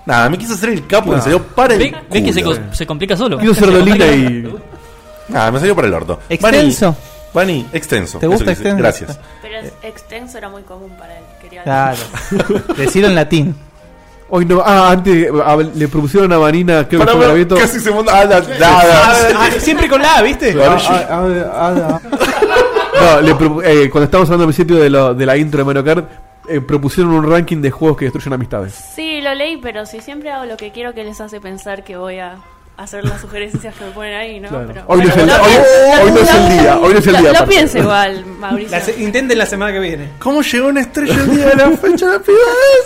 Nada, 0.06 0.30
me 0.30 0.38
quise 0.38 0.54
hacer 0.54 0.70
el 0.70 0.88
capo 0.88 1.12
y 1.12 1.16
me 1.16 1.22
salió 1.22 1.42
para 1.44 1.74
el. 1.76 1.80
¿Ves, 1.80 1.94
ves 2.10 2.24
que 2.24 2.34
se, 2.34 2.44
culo. 2.44 2.56
co- 2.58 2.76
se 2.76 2.86
complica 2.88 3.16
solo? 3.18 3.38
Quiero 3.38 3.54
ser 3.54 3.66
Se 3.66 3.72
complica. 3.76 4.06
y. 4.08 4.54
Nada, 5.28 5.52
me 5.52 5.60
salió 5.60 5.76
para 5.76 5.88
el 5.88 5.94
orto. 5.94 6.20
¿Extenso? 6.30 6.96
Vani, 7.34 7.62
Vani, 7.62 7.68
extenso. 7.74 8.18
¿Te 8.18 8.26
Eso 8.26 8.32
gusta 8.32 8.46
quise- 8.46 8.52
extenso? 8.54 8.78
Gracias. 8.78 9.20
Pero 9.42 9.58
es 9.60 9.74
extenso 9.84 10.38
era 10.40 10.50
muy 10.50 10.64
común 10.64 10.92
para 10.98 11.16
él. 11.18 11.24
Quería 11.42 11.64
Claro. 11.64 11.98
Decirlo 12.76 13.10
en 13.10 13.16
latín. 13.16 13.56
Hoy 14.32 14.46
no. 14.46 14.62
Ah, 14.66 14.92
antes 14.92 15.28
a- 15.46 15.56
le 15.58 15.88
propusieron 15.88 16.32
a 16.34 16.38
Vanina, 16.38 16.88
creo 16.88 17.06
que 17.06 17.12
fue 17.46 17.48
casi 17.60 17.80
se 17.80 17.92
monta. 17.92 18.20
Ah, 18.20 18.26
la- 18.26 18.42
nada. 18.60 19.30
Ah, 19.36 19.50
siempre 19.60 19.88
con 19.88 20.02
la 20.02 20.16
A, 20.18 20.22
¿viste? 20.24 20.56
Ah, 20.64 20.78
ah, 20.88 21.28
ah, 21.54 22.00
ah. 22.02 22.02
No, 23.02 23.22
le 23.22 23.34
propu- 23.36 23.62
eh, 23.64 23.90
cuando 23.90 24.06
estábamos 24.06 24.30
hablando 24.30 24.44
al 24.44 24.48
principio 24.54 24.78
de, 24.78 24.90
lo- 24.90 25.14
de 25.14 25.26
la 25.26 25.38
intro 25.38 25.60
de 25.60 25.66
Mario 25.66 25.84
Kart, 25.84 26.10
eh, 26.50 26.62
propusieron 26.62 27.14
un 27.14 27.30
ranking 27.30 27.58
de 27.62 27.72
juegos 27.72 27.98
que 27.98 28.06
destruyen 28.06 28.34
amistades. 28.34 28.74
Sí, 28.96 29.22
lo 29.22 29.34
leí, 29.36 29.58
pero 29.58 29.86
si 29.86 30.02
siempre 30.02 30.32
hago 30.32 30.46
lo 30.46 30.58
que 30.58 30.72
quiero, 30.72 30.94
que 30.94 31.04
les 31.04 31.22
hace 31.22 31.40
pensar 31.40 31.84
que 31.84 31.96
voy 31.98 32.20
a 32.20 32.38
hacer 32.78 33.04
las 33.04 33.20
sugerencias 33.22 33.76
que 33.76 33.84
me 33.86 33.92
ponen 33.92 34.14
ahí, 34.16 34.40
¿no? 34.40 34.48
Claro. 34.50 34.68
Pero, 34.68 34.84
Hoy 34.88 35.02
no 35.02 35.10
es 35.10 35.18
el- 35.18 35.28
lo 35.28 35.34
hoy- 35.34 36.12
no 36.12 36.20
es 36.20 36.34
el 36.34 36.50
día, 36.60 36.80
hoy 36.80 36.94
no 36.94 37.00
es 37.00 37.08
el 37.08 37.14
lo- 37.14 37.20
día, 37.20 37.30
Lo 37.32 37.36
aparte. 37.38 37.54
pienso 37.56 37.78
igual, 37.78 38.26
Mauricio. 38.40 38.72
La 38.72 38.82
se- 38.82 39.02
intenten 39.02 39.38
la 39.38 39.46
semana 39.46 39.72
que 39.74 39.80
viene. 39.80 40.10
¿Cómo 40.20 40.42
llegó 40.42 40.68
una 40.70 40.82
estrella 40.82 41.14
el 41.14 41.36
día 41.36 41.46
de 41.48 41.56
la 41.56 41.70
fecha 41.72 42.06
de 42.08 42.14
la 42.14 42.20
piba 42.20 42.38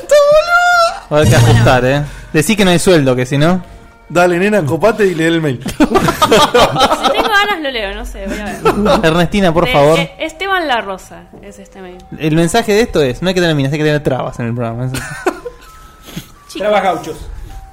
esto, 0.02 0.16
boludo? 0.32 1.10
Va 1.12 1.18
a 1.18 1.20
haber 1.20 1.30
que 1.30 1.36
ajustar, 1.36 1.86
eh. 1.86 2.02
Decí 2.34 2.56
que 2.56 2.66
no 2.66 2.72
hay 2.72 2.80
sueldo, 2.80 3.16
que 3.16 3.26
si 3.26 3.38
no. 3.38 3.64
Dale, 4.10 4.38
nena, 4.40 4.64
copate 4.66 5.06
y 5.06 5.16
lee 5.16 5.24
el 5.26 5.42
mail. 5.42 5.64
Si 5.74 7.12
tengo 7.12 7.33
lo 7.64 7.72
leo, 7.72 7.94
no 7.96 8.06
sé, 8.06 8.28
voy 8.28 8.38
a 8.40 8.46
ver. 8.46 8.56
Ernestina, 9.06 9.52
por 9.54 9.66
De- 9.66 9.74
favor. 9.74 9.98
eh, 10.00 10.14
Esteban 10.20 10.68
La 10.68 10.82
Rosa 10.82 11.24
es 11.42 11.58
este 11.60 11.82
mail. 11.82 11.98
El 12.20 12.36
mensaje 12.36 12.74
de 12.74 12.82
esto 12.82 13.02
es: 13.02 13.22
no 13.22 13.30
hay 13.30 13.34
que 13.34 13.42
tener 13.42 13.56
minas, 13.56 13.72
hay 13.72 13.80
que 13.80 13.86
tener 13.86 14.04
trabas 14.04 14.40
en 14.40 14.48
el 14.48 14.54
programa. 14.54 14.92
Trabas 16.58 16.84
gauchos. 16.84 17.18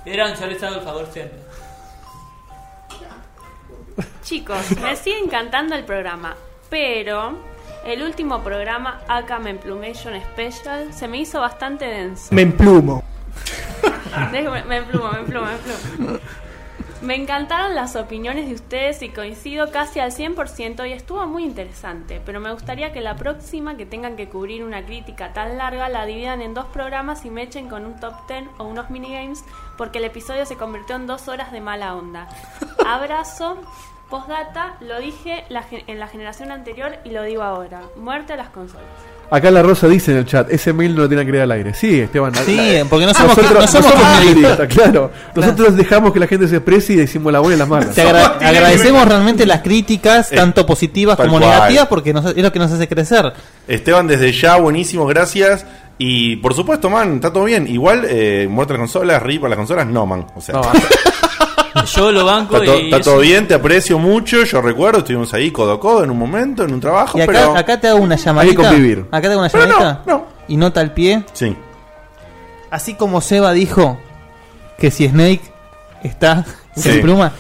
Eran 0.07 0.35
yo 0.35 0.47
les 0.47 0.63
hago 0.63 0.77
el 0.77 0.81
favor 0.81 1.07
siempre. 1.13 1.39
Chicos, 4.23 4.79
me 4.81 4.97
sigue 4.97 5.19
encantando 5.19 5.75
el 5.75 5.85
programa, 5.85 6.37
pero 6.69 7.37
el 7.85 8.03
último 8.03 8.41
programa, 8.43 9.01
Aka 9.09 9.39
Memplumation 9.39 10.15
Special, 10.33 10.93
se 10.95 11.09
me 11.09 11.19
hizo 11.19 11.41
bastante 11.41 11.85
denso. 11.87 12.29
Me 12.31 12.43
emplumo. 12.43 13.03
Me 14.33 14.39
emplumo, 14.41 14.65
me 14.67 14.77
emplumo, 14.77 15.13
me 15.13 15.19
emplumo. 15.21 16.19
Me 17.03 17.15
encantaron 17.15 17.75
las 17.75 17.97
opiniones 17.97 18.47
de 18.47 18.55
ustedes 18.55 19.01
y 19.01 19.09
coincido 19.09 19.71
casi 19.71 20.01
al 20.01 20.13
100% 20.13 20.87
y 20.87 20.93
estuvo 20.93 21.27
muy 21.27 21.45
interesante, 21.45 22.21
pero 22.27 22.41
me 22.41 22.53
gustaría 22.53 22.93
que 22.93 23.01
la 23.01 23.17
próxima 23.17 23.79
que 23.79 23.87
tengan 23.87 24.17
que 24.17 24.29
cubrir 24.29 24.63
una 24.63 24.85
crítica 24.85 25.33
tan 25.33 25.57
larga 25.57 25.89
la 25.89 26.05
dividan 26.05 26.43
en 26.43 26.53
dos 26.53 26.67
programas 26.67 27.25
y 27.25 27.31
me 27.31 27.43
echen 27.43 27.71
con 27.71 27.87
un 27.87 27.99
top 27.99 28.13
10 28.29 28.45
o 28.59 28.65
unos 28.65 28.91
minigames 28.91 29.43
porque 29.79 29.97
el 29.97 30.05
episodio 30.05 30.45
se 30.45 30.57
convirtió 30.57 30.97
en 30.97 31.07
dos 31.07 31.27
horas 31.29 31.53
de 31.53 31.63
mala 31.63 31.97
onda. 31.97 32.29
Abrazo. 32.87 33.57
Postdata, 34.11 34.77
lo 34.81 34.99
dije 34.99 35.45
en 35.49 35.99
la 36.01 36.09
generación 36.09 36.51
anterior 36.51 36.99
y 37.05 37.11
lo 37.11 37.23
digo 37.23 37.45
ahora. 37.45 37.83
Muerte 37.97 38.33
a 38.33 38.37
las 38.37 38.51
consolas. 38.51 39.20
Acá 39.31 39.51
la 39.53 39.63
Rosa 39.63 39.87
dice 39.87 40.11
en 40.11 40.19
el 40.19 40.27
chat, 40.27 40.51
ese 40.51 40.73
mail 40.73 40.95
no 40.95 41.03
lo 41.03 41.09
tiene 41.09 41.25
que 41.25 41.31
creer 41.31 41.45
al 41.45 41.53
aire. 41.53 41.73
Sí, 41.75 42.01
Esteban. 42.01 42.35
Sí, 42.35 42.57
la- 42.57 42.85
porque 42.87 43.07
no 43.07 43.15
somos- 43.15 43.37
nosotros, 43.37 43.61
no 43.61 43.67
somos 43.69 43.85
nosotros 43.95 44.19
kirchneristas. 44.23 44.69
claro. 44.75 45.11
Nosotros 45.37 45.77
dejamos 45.77 46.13
que 46.13 46.19
la 46.21 46.27
gente 46.27 46.49
se 46.49 46.57
exprese 46.57 46.95
y 46.95 46.97
decimos 46.97 47.33
la 47.33 47.39
buena 47.39 47.55
y 47.55 47.59
la 47.61 47.67
mala. 47.67 47.87
Te 47.93 48.03
agra- 48.03 48.39
agradecemos 48.41 49.07
realmente 49.07 49.47
las 49.47 49.61
críticas, 49.63 50.33
Eh, 50.33 50.37
tanto 50.37 50.67
positivas 50.67 51.17
como 51.17 51.39
cual. 51.39 51.43
negativas, 51.43 51.87
porque 51.87 52.13
nos- 52.13 52.27
es 52.27 52.37
lo 52.43 52.53
que 52.53 52.59
nos 52.59 52.73
hace 52.73 52.89
crecer. 52.89 53.33
Esteban, 53.69 54.07
desde 54.09 54.33
ya, 54.33 54.57
buenísimo, 54.57 55.07
gracias. 55.07 55.65
Y 55.97 56.37
por 56.37 56.55
supuesto, 56.55 56.91
man, 56.91 57.17
está 57.17 57.33
todo 57.33 57.45
bien. 57.45 57.69
Igual, 57.69 58.07
eh, 58.09 58.49
muerte 58.51 58.73
a 58.73 58.79
las 58.79 58.81
consolas, 58.91 59.23
RIP 59.23 59.45
a 59.45 59.49
las 59.49 59.57
consolas, 59.59 59.87
no, 59.87 60.07
man. 60.07 60.27
O 60.35 60.41
sea, 60.41 60.55
No, 60.57 60.63
Yo 61.95 62.13
lo 62.13 62.25
banco 62.25 62.57
está, 62.57 62.67
to- 62.73 62.79
y. 62.81 62.85
está 62.85 62.97
es- 62.99 63.05
todo 63.05 63.19
bien, 63.19 63.47
te 63.49 63.55
aprecio 63.55 63.99
mucho. 63.99 64.43
Yo 64.45 64.61
recuerdo, 64.61 64.99
estuvimos 65.01 65.33
ahí 65.35 65.51
codo 65.51 65.73
a 65.73 65.81
codo 65.81 66.05
en 66.05 66.11
un 66.11 66.19
momento, 66.19 66.65
en 66.65 66.73
un 66.75 66.81
trabajo, 66.81 67.19
Y 67.19 67.23
acá, 67.23 67.33
pero. 67.33 67.57
acá 67.57 67.81
te 67.81 67.89
hago 67.89 67.99
una 67.99 68.17
llamadita. 68.17 68.57
convivir. 68.69 69.07
Acá 69.11 69.21
te 69.23 69.29
hago 69.29 69.41
una 69.41 69.49
Pero 69.51 69.67
no, 69.67 69.79
llamadita. 69.79 70.03
no. 70.07 70.27
Y 70.49 70.57
nota 70.57 70.81
al 70.81 70.93
pie. 70.93 71.25
Sí. 71.33 71.57
Así 72.71 72.95
como 72.95 73.21
Seba 73.21 73.53
dijo 73.53 73.99
que 74.79 74.91
si 74.91 75.09
Snake 75.09 75.43
está 76.03 76.45
Sí. 76.77 76.89
en 76.91 77.01
pluma, 77.03 77.33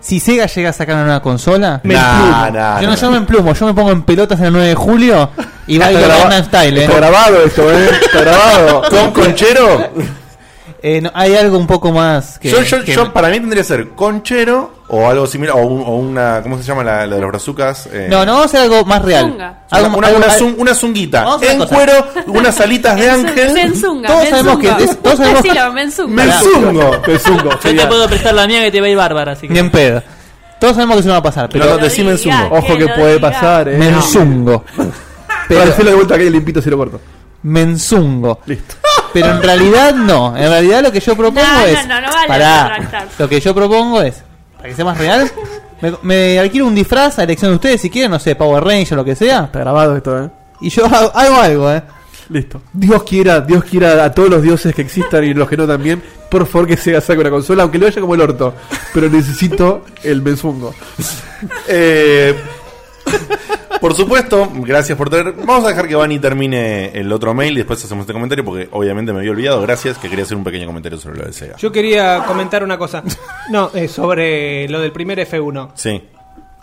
si 0.00 0.18
Sega 0.20 0.46
llega 0.46 0.70
a 0.70 0.72
sacar 0.72 0.96
una 0.96 1.04
nueva 1.04 1.22
consola, 1.22 1.80
me 1.84 1.94
Nah, 1.94 2.46
yo 2.80 2.86
no 2.88 2.94
nah. 2.94 2.96
yo 2.96 3.10
me 3.10 3.16
emplumo, 3.18 3.54
yo 3.54 3.66
me 3.66 3.74
pongo 3.74 3.92
en 3.92 4.02
pelotas 4.02 4.38
en 4.40 4.46
el 4.46 4.52
9 4.52 4.68
de 4.68 4.74
julio 4.74 5.30
y 5.68 5.78
bailo 5.78 6.00
Gangnam 6.00 6.44
Style, 6.44 6.80
eh. 6.80 6.84
Está 6.84 6.96
grabado 6.96 7.44
esto, 7.44 7.72
¿eh? 7.72 7.88
Está 8.04 8.20
grabado. 8.20 8.82
¿Con 8.90 9.10
conchero? 9.12 9.90
Eh, 10.84 11.00
no, 11.00 11.12
hay 11.14 11.36
algo 11.36 11.58
un 11.58 11.68
poco 11.68 11.92
más 11.92 12.40
que, 12.40 12.50
yo, 12.50 12.60
yo, 12.62 12.82
que- 12.84 12.92
yo, 12.92 13.12
para 13.12 13.28
mí 13.28 13.38
tendría 13.38 13.62
que 13.62 13.68
ser 13.68 13.90
conchero 13.90 14.72
o 14.88 15.08
algo 15.08 15.28
similar, 15.28 15.54
o, 15.56 15.60
un- 15.60 15.80
o 15.86 15.94
una, 15.96 16.40
¿cómo 16.42 16.58
se 16.58 16.64
llama 16.64 16.82
la, 16.82 17.06
la 17.06 17.14
de 17.14 17.20
los 17.20 17.30
brazucas? 17.30 17.88
Eh, 17.92 18.08
No, 18.10 18.26
no, 18.26 18.32
vamos 18.32 18.42
a 18.42 18.44
hacer 18.46 18.60
algo 18.62 18.84
más 18.84 19.00
real. 19.02 19.26
Zunga. 19.30 19.58
Algo, 19.70 19.96
una, 19.98 20.08
algo- 20.08 20.18
una 20.18 20.26
algo- 20.26 20.38
zun- 20.44 20.54
una 20.58 20.74
zunguita 20.74 21.24
en 21.40 21.58
cosa. 21.58 21.74
cuero, 21.76 21.92
unas 22.26 22.60
alitas 22.60 22.96
de 22.96 23.08
ángel. 23.10 23.52
Menzunga, 23.52 24.08
Todos 24.08 24.28
sabemos 24.28 24.58
que- 24.58 24.68
todos 24.96 25.16
sabemos- 25.18 25.42
Decilo, 25.44 25.72
menzunga. 25.72 26.24
Me 26.24 26.32
zungo. 26.32 26.90
Me 27.06 27.18
zungo, 27.20 27.50
Yo 27.62 27.76
te 27.76 27.86
puedo 27.86 28.08
prestar 28.08 28.34
la 28.34 28.46
mía 28.48 28.62
que 28.62 28.72
te 28.72 28.80
va 28.80 28.86
a 28.88 28.90
ir 28.90 28.96
bárbara, 28.96 29.32
así 29.32 29.46
que. 29.46 29.52
Ni 29.54 29.60
en 29.60 29.70
pedo. 29.70 30.02
Todos 30.58 30.74
sabemos 30.74 30.96
que 30.96 31.00
eso 31.00 31.08
no 31.08 31.14
va 31.14 31.18
a 31.20 31.22
pasar, 31.22 31.48
pero 31.48 31.64
No, 31.64 31.70
no, 31.72 31.76
lo 31.76 31.84
decime 31.84 32.16
diga, 32.16 32.38
zungo. 32.42 32.56
Ojo 32.58 32.76
que 32.76 32.88
puede 32.88 33.14
diga. 33.18 33.30
pasar, 33.30 33.68
¿eh? 33.68 33.76
menzungo. 33.78 34.64
Pero 35.48 35.64
de 35.64 35.94
vuelta 35.94 36.14
acá 36.16 36.24
y 36.24 36.30
limpito 36.30 36.60
si 36.60 36.70
lo 36.70 36.76
corto. 36.76 37.00
menzungo. 37.44 38.40
Listo. 38.46 38.74
Pero 39.12 39.30
en 39.30 39.42
realidad 39.42 39.94
no. 39.94 40.36
En 40.36 40.48
realidad 40.48 40.82
lo 40.82 40.92
que 40.92 41.00
yo 41.00 41.14
propongo 41.16 41.42
No, 41.46 41.60
no, 41.60 41.66
es. 41.66 41.86
no, 41.86 42.00
no 42.00 42.08
vale 42.12 42.68
retractarse. 42.68 43.14
Lo 43.18 43.28
que 43.28 43.40
yo 43.40 43.54
propongo 43.54 44.02
es. 44.02 44.22
Para 44.56 44.68
que 44.68 44.74
sea 44.74 44.84
más 44.84 44.98
real. 44.98 45.30
Me, 45.80 45.92
me 46.02 46.38
alquilo 46.38 46.66
un 46.66 46.74
disfraz 46.74 47.18
a 47.18 47.24
elección 47.24 47.50
de 47.50 47.56
ustedes 47.56 47.80
si 47.80 47.90
quieren, 47.90 48.10
no 48.12 48.20
sé, 48.20 48.36
Power 48.36 48.62
Ranger 48.62 48.94
o 48.94 48.96
lo 48.96 49.04
que 49.04 49.16
sea. 49.16 49.44
Está 49.44 49.58
grabado 49.60 49.96
esto, 49.96 50.24
¿eh? 50.24 50.30
Y 50.60 50.70
yo 50.70 50.86
hago, 50.86 51.10
hago 51.14 51.36
algo, 51.40 51.72
eh. 51.72 51.82
Listo. 52.28 52.62
Dios 52.72 53.02
quiera, 53.02 53.40
Dios 53.40 53.64
quiera 53.64 54.04
a 54.04 54.12
todos 54.12 54.30
los 54.30 54.42
dioses 54.42 54.74
que 54.74 54.82
existan 54.82 55.24
y 55.24 55.34
los 55.34 55.48
que 55.48 55.56
no 55.56 55.66
también, 55.66 56.00
por 56.30 56.46
favor 56.46 56.68
que 56.68 56.76
Sega 56.76 57.00
saque 57.00 57.20
una 57.20 57.30
consola, 57.30 57.64
aunque 57.64 57.78
lo 57.78 57.86
vaya 57.86 58.00
como 58.00 58.14
el 58.14 58.20
orto. 58.20 58.54
Pero 58.94 59.10
necesito 59.10 59.84
el 60.04 60.22
Menzungo. 60.22 60.72
Eh, 61.68 62.34
por 63.82 63.94
supuesto, 63.96 64.48
gracias 64.54 64.96
por 64.96 65.10
tener. 65.10 65.32
Vamos 65.32 65.64
a 65.64 65.70
dejar 65.70 65.88
que 65.88 65.96
Vani 65.96 66.20
termine 66.20 66.92
el 66.92 67.10
otro 67.10 67.34
mail 67.34 67.54
y 67.54 67.56
después 67.56 67.84
hacemos 67.84 68.02
este 68.02 68.12
comentario 68.12 68.44
porque 68.44 68.68
obviamente 68.70 69.12
me 69.12 69.18
había 69.18 69.32
olvidado. 69.32 69.60
Gracias, 69.60 69.98
que 69.98 70.08
quería 70.08 70.24
hacer 70.24 70.36
un 70.36 70.44
pequeño 70.44 70.68
comentario 70.68 71.00
sobre 71.00 71.18
lo 71.18 71.24
de 71.26 71.32
Sega. 71.32 71.56
Yo 71.56 71.72
quería 71.72 72.22
comentar 72.24 72.62
una 72.62 72.78
cosa. 72.78 73.02
No, 73.50 73.72
eh, 73.74 73.88
sobre 73.88 74.68
lo 74.68 74.78
del 74.80 74.92
primer 74.92 75.18
F1. 75.18 75.72
Sí. 75.74 76.00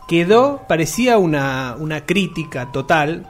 Quedó, 0.08 0.64
parecía 0.66 1.18
una, 1.18 1.76
una 1.78 2.06
crítica 2.06 2.72
total, 2.72 3.28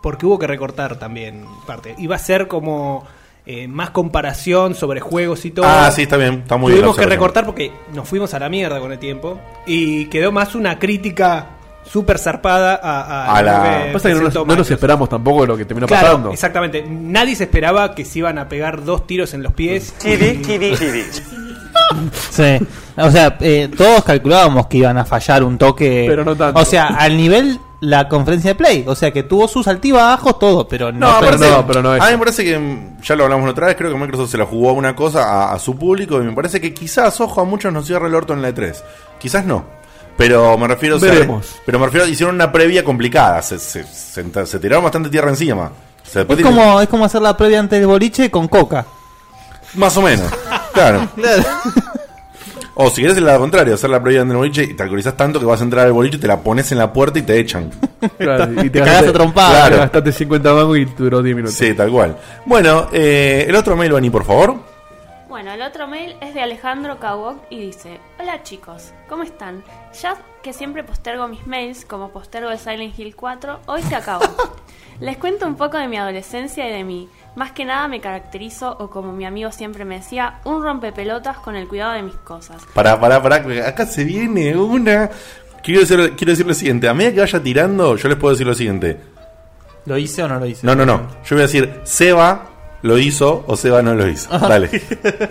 porque 0.00 0.26
hubo 0.26 0.38
que 0.38 0.46
recortar 0.46 0.96
también 0.96 1.46
parte. 1.66 1.96
Iba 1.98 2.14
a 2.14 2.20
ser 2.20 2.46
como 2.46 3.04
eh, 3.44 3.66
más 3.66 3.90
comparación 3.90 4.76
sobre 4.76 5.00
juegos 5.00 5.44
y 5.46 5.50
todo. 5.50 5.66
Ah, 5.66 5.90
sí, 5.90 6.02
está 6.02 6.16
bien. 6.16 6.34
Está 6.42 6.56
muy 6.56 6.70
bien. 6.70 6.82
Tuvimos 6.82 6.96
que 6.96 7.06
recortar 7.06 7.44
porque 7.44 7.72
nos 7.92 8.08
fuimos 8.08 8.32
a 8.34 8.38
la 8.38 8.48
mierda 8.48 8.78
con 8.78 8.92
el 8.92 9.00
tiempo. 9.00 9.40
Y 9.66 10.04
quedó 10.04 10.30
más 10.30 10.54
una 10.54 10.78
crítica 10.78 11.56
súper 11.84 12.18
zarpada 12.18 12.78
a, 12.82 13.34
a 13.36 13.42
la- 13.42 13.86
Pasa 13.92 14.08
que 14.08 14.14
no 14.14 14.22
nos, 14.22 14.34
no 14.46 14.62
esperamos 14.62 15.08
tampoco 15.08 15.42
de 15.42 15.46
lo 15.48 15.56
que 15.56 15.64
terminó 15.64 15.86
Claro, 15.86 16.06
pasando. 16.06 16.30
exactamente. 16.32 16.84
Nadie 16.88 17.34
se 17.36 17.44
esperaba 17.44 17.94
que 17.94 18.04
se 18.04 18.20
iban 18.20 18.38
a 18.38 18.48
pegar 18.48 18.84
dos 18.84 19.06
tiros 19.06 19.34
en 19.34 19.42
los 19.42 19.52
pies. 19.52 19.94
Sí. 22.30 22.58
O 22.96 23.10
sea, 23.10 23.36
eh, 23.40 23.68
todos 23.76 24.04
calculábamos 24.04 24.66
que 24.66 24.78
iban 24.78 24.96
a 24.98 25.04
fallar 25.04 25.42
un 25.42 25.58
toque. 25.58 26.04
Pero 26.08 26.24
no 26.24 26.36
tanto. 26.36 26.60
O 26.60 26.64
sea, 26.64 26.86
al 26.86 27.16
nivel 27.16 27.58
la 27.80 28.08
conferencia 28.08 28.50
de 28.50 28.54
Play. 28.54 28.84
O 28.86 28.94
sea, 28.94 29.10
que 29.12 29.22
tuvo 29.24 29.48
sus 29.48 29.66
altibajos, 29.66 30.38
todo, 30.38 30.68
pero 30.68 30.92
no. 30.92 30.98
No, 31.14 31.20
pero 31.20 31.32
parece- 31.38 31.50
no, 31.56 31.66
pero 31.66 31.82
no 31.82 31.94
es. 31.94 32.02
A 32.02 32.06
mí 32.06 32.12
me 32.12 32.18
parece 32.18 32.44
que, 32.44 32.58
mm, 32.58 33.00
ya 33.02 33.16
lo 33.16 33.24
hablamos 33.24 33.46
la 33.46 33.52
otra 33.52 33.66
vez, 33.66 33.76
creo 33.76 33.90
que 33.92 33.98
Microsoft 33.98 34.30
se 34.30 34.38
la 34.38 34.46
jugó 34.46 34.70
a 34.70 34.72
una 34.72 34.94
cosa 34.94 35.24
a, 35.50 35.52
a 35.54 35.58
su 35.58 35.76
público 35.76 36.20
y 36.20 36.24
me 36.24 36.32
parece 36.32 36.60
que 36.60 36.72
quizás, 36.72 37.20
ojo, 37.20 37.40
a 37.40 37.44
muchos 37.44 37.72
nos 37.72 37.86
cierra 37.86 38.06
el 38.06 38.14
orto 38.14 38.34
en 38.34 38.42
la 38.42 38.50
E3. 38.50 38.76
Quizás 39.18 39.44
no. 39.44 39.64
Pero 40.16 40.56
me 40.58 40.68
refiero, 40.68 40.96
o 40.96 40.98
sea, 40.98 41.12
Veremos. 41.12 41.56
pero 41.64 41.78
me 41.78 41.86
refiero, 41.86 42.06
hicieron 42.06 42.34
una 42.34 42.52
previa 42.52 42.84
complicada, 42.84 43.40
se, 43.42 43.58
se, 43.58 43.84
se- 43.84 44.46
se 44.46 44.58
tiraron 44.58 44.84
bastante 44.84 45.08
tierra 45.08 45.30
encima. 45.30 45.64
O 46.02 46.10
sea, 46.10 46.20
después 46.24 46.38
es, 46.38 46.44
como, 46.44 46.80
es 46.80 46.88
como 46.88 47.04
hacer 47.04 47.22
la 47.22 47.36
previa 47.36 47.60
antes 47.60 47.78
del 47.78 47.86
boliche 47.88 48.30
con 48.30 48.48
coca. 48.48 48.84
Más 49.74 49.96
o 49.96 50.02
menos, 50.02 50.30
claro. 50.74 51.08
O 52.82 52.88
si 52.88 53.02
querés 53.02 53.20
la 53.20 53.36
contraria, 53.36 53.74
hacer 53.74 53.90
la 53.90 54.02
previa 54.02 54.22
en 54.22 54.30
el 54.30 54.36
boliche 54.38 54.62
y 54.62 54.72
te 54.74 54.82
alcoholizás 54.82 55.14
tanto 55.14 55.38
que 55.38 55.44
vas 55.44 55.60
a 55.60 55.64
entrar 55.64 55.84
al 55.86 55.92
boliche, 55.92 56.16
te 56.16 56.26
la 56.26 56.38
pones 56.40 56.72
en 56.72 56.78
la 56.78 56.90
puerta 56.92 57.18
y 57.18 57.22
te 57.22 57.38
echan. 57.38 57.70
Claro, 58.18 58.50
y 58.54 58.70
te 58.70 58.70
Te 58.70 58.80
cagás 58.80 59.08
a 59.08 59.12
trompada. 59.12 59.50
Claro. 59.50 59.74
Te 59.74 59.80
gastaste 59.82 60.12
50 60.12 60.54
mangos 60.54 60.78
y 60.78 60.84
duró 60.86 61.22
10 61.22 61.36
minutos. 61.36 61.54
Sí, 61.56 61.74
tal 61.74 61.90
cual. 61.90 62.16
Bueno, 62.46 62.88
eh, 62.92 63.44
el 63.46 63.54
otro 63.54 63.76
mail, 63.76 63.92
Bani, 63.92 64.08
por 64.08 64.24
favor. 64.24 64.54
Bueno, 65.40 65.54
el 65.54 65.62
otro 65.62 65.88
mail 65.88 66.16
es 66.20 66.34
de 66.34 66.42
Alejandro 66.42 67.00
Kawok 67.00 67.44
y 67.48 67.58
dice: 67.58 67.98
Hola 68.18 68.42
chicos, 68.42 68.92
¿cómo 69.08 69.22
están? 69.22 69.64
Ya 70.02 70.18
que 70.42 70.52
siempre 70.52 70.84
postergo 70.84 71.28
mis 71.28 71.46
mails, 71.46 71.86
como 71.86 72.10
postergo 72.10 72.50
el 72.50 72.58
Silent 72.58 72.98
Hill 72.98 73.16
4, 73.16 73.60
hoy 73.64 73.80
se 73.80 73.96
acabó. 73.96 74.26
Les 75.00 75.16
cuento 75.16 75.46
un 75.46 75.54
poco 75.54 75.78
de 75.78 75.88
mi 75.88 75.96
adolescencia 75.96 76.68
y 76.68 76.72
de 76.74 76.84
mí. 76.84 77.08
Más 77.36 77.52
que 77.52 77.64
nada 77.64 77.88
me 77.88 78.02
caracterizo, 78.02 78.76
o 78.80 78.90
como 78.90 79.12
mi 79.12 79.24
amigo 79.24 79.50
siempre 79.50 79.86
me 79.86 80.00
decía, 80.00 80.40
un 80.44 80.62
rompepelotas 80.62 81.38
con 81.38 81.56
el 81.56 81.66
cuidado 81.68 81.94
de 81.94 82.02
mis 82.02 82.16
cosas. 82.16 82.62
Pará, 82.74 83.00
pará, 83.00 83.22
pará, 83.22 83.36
acá 83.66 83.86
se 83.86 84.04
viene 84.04 84.54
una. 84.54 85.08
Quiero 85.62 85.80
decir, 85.80 86.16
quiero 86.18 86.32
decir 86.32 86.46
lo 86.46 86.52
siguiente: 86.52 86.86
a 86.86 86.92
medida 86.92 87.14
que 87.14 87.20
vaya 87.20 87.42
tirando, 87.42 87.96
yo 87.96 88.10
les 88.10 88.18
puedo 88.18 88.34
decir 88.34 88.46
lo 88.46 88.52
siguiente. 88.52 89.00
¿Lo 89.86 89.96
hice 89.96 90.22
o 90.22 90.28
no 90.28 90.38
lo 90.38 90.44
hice? 90.44 90.66
No, 90.66 90.74
no, 90.74 90.84
no. 90.84 91.08
Yo 91.24 91.34
voy 91.34 91.44
a 91.44 91.46
decir: 91.46 91.80
Seba 91.84 92.49
lo 92.82 92.98
hizo 92.98 93.44
o 93.46 93.56
Seba 93.56 93.82
no 93.82 93.94
lo 93.94 94.06
hizo. 94.08 94.36
Dale. 94.38 94.68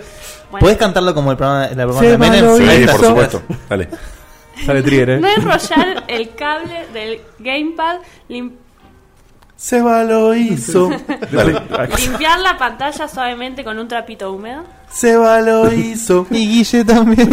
Bueno, 0.50 0.64
¿Puedes 0.64 0.78
cantarlo 0.78 1.14
como 1.14 1.30
el 1.30 1.36
programa, 1.36 1.68
la 1.68 1.74
programa 1.84 2.00
Se 2.00 2.06
de 2.10 2.18
Menem? 2.18 2.56
Sí, 2.56 2.86
por 2.90 3.06
supuesto. 3.06 3.42
Dale. 3.68 3.88
Sale 4.66 4.82
Trier, 4.82 5.10
¿eh? 5.10 5.20
no 5.20 5.28
enrollar 5.28 6.02
el 6.08 6.34
cable 6.34 6.86
del 6.92 7.20
gamepad, 7.38 7.98
lim- 8.28 8.56
Seba 9.56 10.02
lo 10.02 10.34
hizo. 10.34 10.90
Dale. 11.30 11.60
limpiar 11.96 12.40
la 12.40 12.58
pantalla 12.58 13.06
suavemente 13.06 13.62
con 13.62 13.78
un 13.78 13.86
trapito 13.86 14.32
húmedo. 14.32 14.64
Seba 14.90 15.40
lo 15.40 15.72
hizo. 15.72 16.26
Y 16.32 16.48
Guille 16.48 16.84
también. 16.84 17.30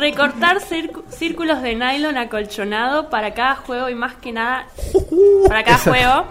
Recortar 0.00 0.58
circu- 0.60 1.02
círculos 1.10 1.60
de 1.62 1.74
nylon 1.74 2.16
acolchonado 2.16 3.10
para 3.10 3.34
cada 3.34 3.56
juego 3.56 3.90
y 3.90 3.94
más 3.94 4.14
que 4.14 4.32
nada 4.32 4.66
para 5.48 5.62
cada 5.62 5.78
juego. 5.78 6.24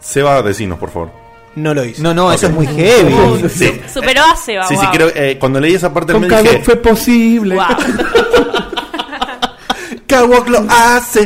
Seba, 0.00 0.42
decinos, 0.42 0.78
por 0.78 0.90
favor. 0.90 1.10
No 1.54 1.72
lo 1.72 1.84
hizo. 1.84 2.02
No, 2.02 2.12
no, 2.12 2.32
eso 2.32 2.46
es 2.48 2.52
muy 2.52 2.66
heavy. 2.66 3.48
Sí. 3.48 3.80
Superó 3.92 4.22
a 4.24 4.36
Seba. 4.36 4.66
Sí, 4.66 4.76
sí, 4.76 4.82
wow. 4.84 4.92
creo 4.92 5.08
eh, 5.14 5.36
cuando 5.38 5.60
leí 5.60 5.74
esa 5.74 5.94
parte 5.94 6.12
del 6.12 6.22
Con 6.22 6.30
Kawok 6.30 6.50
dije, 6.50 6.62
fue 6.64 6.76
posible. 6.76 7.54
Wow. 7.54 7.64
Kawok 10.06 10.48
lo 10.48 10.64
hace. 10.68 11.24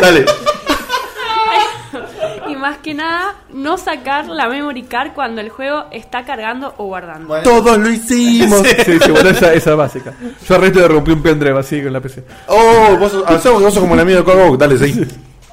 Dale. 0.00 0.24
Más 2.68 2.78
que 2.78 2.92
nada, 2.92 3.34
no 3.50 3.78
sacar 3.78 4.26
la 4.26 4.46
memory 4.46 4.82
card 4.82 5.12
cuando 5.14 5.40
el 5.40 5.48
juego 5.48 5.86
está 5.90 6.24
cargando 6.24 6.74
o 6.76 6.84
guardando. 6.84 7.40
Todos 7.42 7.78
lo 7.78 7.88
hicimos. 7.88 8.62
Sí, 8.88 8.98
sí, 9.00 9.10
bueno, 9.10 9.30
esa, 9.30 9.52
esa 9.54 9.70
es 9.70 9.76
básica. 9.76 10.12
Yo 10.46 10.54
al 10.54 10.60
resto 10.60 10.80
le 10.80 10.88
rompí 10.88 11.10
un 11.12 11.22
pendrive 11.22 11.58
así 11.58 11.82
con 11.82 11.92
la 11.92 12.00
PC. 12.00 12.24
Oh, 12.46 12.96
vos 12.98 13.12
sos, 13.12 13.24
avanzamos 13.26 13.58
que 13.58 13.64
vos 13.64 13.74
sos 13.74 13.82
como 13.82 13.94
el 13.94 14.00
amigo 14.00 14.18
de 14.18 14.24
Kawok. 14.24 14.58
Dale, 14.58 14.76
sí. 14.78 15.06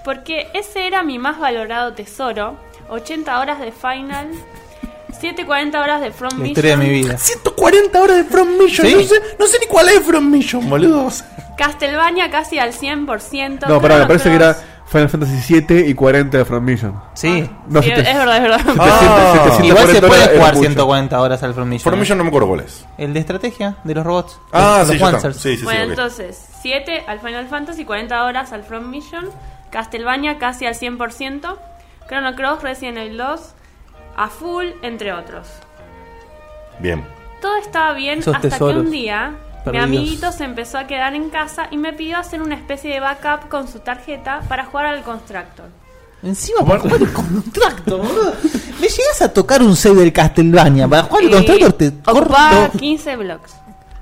Porque 0.04 0.48
ese 0.54 0.88
era 0.88 1.04
mi 1.04 1.18
más 1.18 1.40
valorado 1.40 1.94
tesoro. 1.94 2.56
80 2.90 3.40
horas 3.40 3.60
de 3.60 3.72
Final. 3.72 4.30
740 5.20 5.82
horas 5.82 6.02
de 6.02 6.12
From 6.12 6.40
La 6.40 6.48
historia 6.48 6.72
de 6.72 6.78
mi 6.78 6.90
Mission. 6.90 7.10
vida. 7.10 7.18
140 7.18 8.02
horas 8.02 8.18
de 8.18 8.24
From 8.26 8.58
Mission. 8.58 8.88
¿Sí? 8.88 8.94
No, 8.96 9.04
sé, 9.04 9.16
no 9.40 9.48
sé 9.48 9.58
ni 9.60 9.68
cuál 9.68 9.90
es 9.90 10.00
From 10.02 10.30
Mission, 10.30 10.70
boludos. 10.70 11.24
Castlevania 11.58 12.30
casi 12.30 12.60
al 12.60 12.74
100%. 12.74 13.68
No, 13.68 13.82
pará, 13.82 14.00
me 14.00 14.08
parece 14.08 14.30
que 14.30 14.36
era 14.36 14.58
Final 14.88 15.10
Fantasy 15.10 15.42
7 15.42 15.86
y 15.88 15.94
40 15.96 16.38
de 16.38 16.46
From 16.46 16.64
Mission. 16.64 17.02
Sí. 17.16 17.50
No, 17.68 17.82
Sí, 17.82 17.90
es 17.92 18.04
verdad, 18.04 18.38
es 18.38 18.42
verdad. 18.44 18.62
Ah. 18.80 19.58
740 19.58 19.66
Igual 19.66 19.88
se 19.88 20.02
puede 20.02 20.38
jugar 20.38 20.54
mucho. 20.54 20.60
140 20.68 21.22
horas 21.22 21.44
al 21.44 21.54
From 21.54 21.70
Mission. 21.70 21.84
From 21.84 21.96
¿eh? 21.96 22.00
Mission 22.02 22.18
no 22.20 22.24
me 22.24 22.28
acuerdo 22.30 22.48
cuál 22.48 22.60
es. 22.62 22.86
El 22.98 23.14
de 23.14 23.20
estrategia 23.20 23.78
de 23.84 23.96
los 23.96 24.06
robots. 24.06 24.40
Ah, 24.54 24.84
Los 24.88 24.96
sí. 24.96 25.04
Wansers. 25.04 25.38
Sí, 25.38 25.52
sí, 25.54 25.58
sí. 25.58 25.64
bueno, 25.64 25.84
ok. 25.86 25.90
entonces, 25.90 26.48
7 26.62 27.04
al 27.08 27.20
Final 27.20 27.48
Fantasy, 27.48 27.84
40 27.84 28.24
horas 28.26 28.54
al 28.54 28.64
From 28.64 28.90
Mission. 28.90 29.30
Castlevania 29.72 30.38
casi 30.38 30.66
al 30.68 30.76
100%. 30.76 31.58
Chrono 32.08 32.36
Cross, 32.36 32.62
Resident 32.62 32.98
Evil 33.00 33.18
2. 33.18 33.42
A 34.18 34.28
full, 34.30 34.68
entre 34.84 35.12
otros. 35.14 35.48
Bien. 36.80 37.04
Todo 37.42 37.58
estaba 37.58 37.94
bien 37.94 38.20
Esos 38.20 38.36
hasta 38.36 38.50
tesoros 38.50 38.76
que 38.76 38.80
un 38.82 38.92
día 38.92 39.34
mi 39.72 39.78
amiguito 39.80 40.32
se 40.32 40.44
empezó 40.44 40.78
a 40.78 40.88
quedar 40.88 41.16
en 41.16 41.30
casa 41.30 41.68
y 41.72 41.78
me 41.78 41.94
pidió 41.94 42.18
hacer 42.18 42.42
una 42.42 42.56
especie 42.56 42.92
de 42.94 43.00
backup 43.00 43.50
con 43.50 43.68
su 43.68 43.80
tarjeta 43.80 44.42
para 44.48 44.66
jugar 44.66 44.86
al 44.88 45.04
Constructor. 45.04 45.66
Encima 46.24 46.66
para 46.66 46.80
jugar 46.80 47.02
el 47.02 47.12
Constructor, 47.14 47.98
boludo. 48.00 48.34
Me 48.82 48.88
llegas 48.88 49.22
a 49.22 49.32
tocar 49.32 49.62
un 49.62 49.76
save 49.76 49.96
del 50.02 50.14
Castlevania. 50.14 50.88
Para 50.88 51.04
jugar 51.04 51.24
el 51.24 51.30
Y 51.30 51.34
Constructor 51.34 51.74
te 51.74 51.92
corto 52.04 52.36
15 52.80 53.16
blocks. 53.18 53.54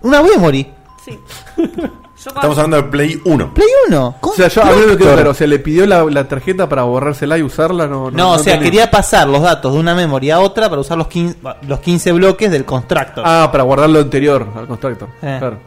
una 0.02 0.22
memory. 0.24 0.72
Sí. 1.04 1.20
Yo 2.24 2.30
Estamos 2.30 2.58
hablando 2.58 2.78
de 2.78 2.84
Play 2.84 3.22
1. 3.26 3.54
Play 3.54 3.68
1. 3.90 4.16
O 4.22 4.34
sea, 4.34 4.48
yo 4.48 4.62
a 4.62 4.66
mí 4.66 4.72
no 4.80 4.88
me 4.88 4.98
quedó 4.98 5.14
claro. 5.14 5.32
O 5.32 5.34
sea, 5.34 5.48
le 5.48 5.60
pidió 5.60 5.86
la, 5.86 6.04
la 6.06 6.28
tarjeta 6.28 6.70
para 6.70 6.84
borrársela 6.84 7.38
y 7.38 7.42
usarla. 7.42 7.88
No, 7.88 8.12
No, 8.12 8.32
o 8.32 8.40
sea, 8.40 8.60
quería 8.60 8.90
pasar 8.90 9.28
los 9.28 9.42
datos 9.42 9.74
de 9.74 9.80
una 9.80 9.94
memory 9.94 10.32
a 10.32 10.40
otra 10.40 10.70
para 10.70 10.82
usar 10.82 10.98
los 10.98 11.08
15, 11.08 11.38
los 11.68 11.80
15 11.82 12.12
bloques 12.14 12.50
del 12.50 12.64
Constructor. 12.64 13.24
Ah, 13.28 13.50
para 13.52 13.64
guardar 13.64 13.90
lo 13.90 14.00
anterior 14.00 14.48
al 14.56 14.68
Constructor. 14.68 15.10
Eh. 15.22 15.36
Claro. 15.40 15.58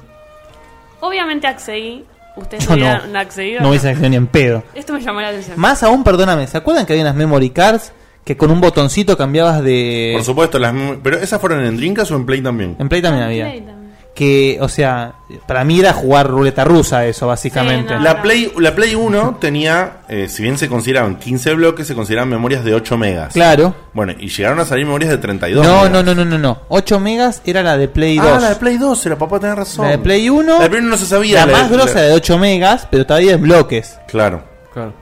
Obviamente 1.01 1.47
accedí. 1.47 2.05
Ustedes 2.37 2.69
no. 2.69 2.75
hubieran 2.75 3.17
accedido. 3.17 3.61
no 3.63 3.71
hubiese 3.71 3.89
acción 3.89 4.11
ni 4.11 4.17
en 4.17 4.27
pedo. 4.27 4.63
Esto 4.75 4.93
me 4.93 5.01
llamó 5.01 5.21
la 5.21 5.29
atención. 5.29 5.59
Más 5.59 5.83
aún, 5.83 6.05
perdóname, 6.05 6.47
¿se 6.47 6.57
acuerdan 6.59 6.85
que 6.85 6.93
había 6.93 7.03
unas 7.05 7.17
memory 7.17 7.51
cards 7.51 7.93
que 8.25 8.37
con 8.37 8.51
un 8.51 8.61
botoncito 8.61 9.17
cambiabas 9.17 9.63
de... 9.63 10.13
Por 10.17 10.25
supuesto, 10.25 10.59
las, 10.59 10.75
pero 11.03 11.17
esas 11.17 11.41
fueron 11.41 11.65
en 11.65 11.77
Dreamcast 11.77 12.11
o 12.11 12.17
en 12.17 12.27
Play 12.27 12.43
también. 12.43 12.77
En 12.79 12.89
Play 12.89 13.01
también 13.01 13.25
había. 13.25 13.45
Play 13.45 13.61
también. 13.61 13.76
Que, 14.17 14.57
o 14.63 14.69
sea, 14.71 15.13
para 15.47 15.63
mí 15.63 15.79
era 15.79 15.93
jugar 15.93 16.27
ruleta 16.31 16.65
rusa 16.65 17.05
eso, 17.05 17.27
básicamente. 17.27 17.91
Sí, 17.93 17.95
no. 17.99 18.01
La 18.03 18.23
Play, 18.23 18.51
la 18.59 18.75
Play 18.75 18.95
1 18.95 19.37
tenía, 19.39 19.99
eh, 20.09 20.27
si 20.31 20.43
bien 20.43 20.57
se 20.57 20.71
consideraban 20.71 21.17
15 21.17 21.53
bloques, 21.53 21.87
se 21.87 21.95
consideraban 21.95 22.31
memorias 22.31 22.65
de 22.65 22.73
8 22.75 22.97
megas. 22.97 23.35
Claro. 23.35 23.75
Bueno, 23.93 24.15
y 24.19 24.29
llegaron 24.29 24.59
a 24.59 24.65
salir 24.65 24.87
memorias 24.87 25.11
de 25.11 25.19
32 25.19 25.67
No, 25.67 25.77
megas. 25.83 25.91
no, 25.91 26.03
no, 26.03 26.15
no, 26.15 26.25
no, 26.25 26.39
no. 26.39 26.63
8 26.69 26.99
megas 26.99 27.43
era 27.45 27.63
la 27.63 27.77
de 27.77 27.89
Play 27.89 28.17
2. 28.17 28.27
Ah, 28.27 28.41
la 28.41 28.49
de 28.49 28.57
Play 28.57 28.79
2, 28.79 29.05
era 29.05 29.19
papá, 29.19 29.39
tenés 29.39 29.57
razón. 29.57 29.85
La 29.85 29.91
de 29.91 29.99
Play 29.99 30.31
1, 30.31 30.57
La 30.57 30.63
de 30.65 30.71
Play 30.71 30.81
1 30.81 30.91
no 30.91 30.97
se 30.97 31.05
sabía. 31.05 31.45
la 31.45 31.53
más 31.53 31.71
grosa 31.71 32.01
de 32.01 32.15
8 32.15 32.39
megas, 32.39 32.89
pero 32.91 33.05
todavía 33.05 33.33
en 33.35 33.43
bloques. 33.43 33.99
Claro. 34.09 34.43
claro. 34.73 34.95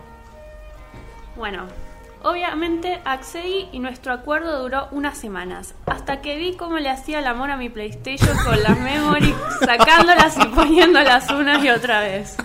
Bueno, 1.36 1.66
obviamente 2.24 3.00
accedí 3.04 3.68
y 3.70 3.78
nuestro 3.78 4.12
acuerdo 4.12 4.60
duró 4.60 4.88
unas 4.90 5.16
semanas. 5.16 5.74
Hasta 5.86 6.20
que 6.20 6.36
vi 6.36 6.56
cómo 6.56 6.78
le 6.78 6.90
hacía 6.90 7.20
el 7.20 7.26
amor 7.26 7.50
a 7.50 7.56
mi 7.56 7.68
PlayStation 7.68 8.36
con 8.44 8.60
las 8.62 8.78
memory, 8.78 9.34
sacándolas 9.60 10.36
y 10.38 10.44
poniéndolas 10.46 11.30
una 11.30 11.62
y 11.64 11.70
otra 11.70 12.00
vez. 12.00 12.36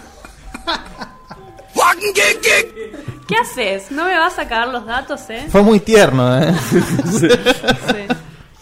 ¿Qué 3.27 3.35
haces? 3.35 3.91
¿No 3.91 4.05
me 4.05 4.17
vas 4.17 4.33
a 4.33 4.43
sacar 4.43 4.67
los 4.67 4.85
datos, 4.85 5.29
eh? 5.29 5.47
Fue 5.49 5.61
muy 5.61 5.79
tierno, 5.79 6.37
¿eh? 6.41 6.53
Sí. 6.71 8.07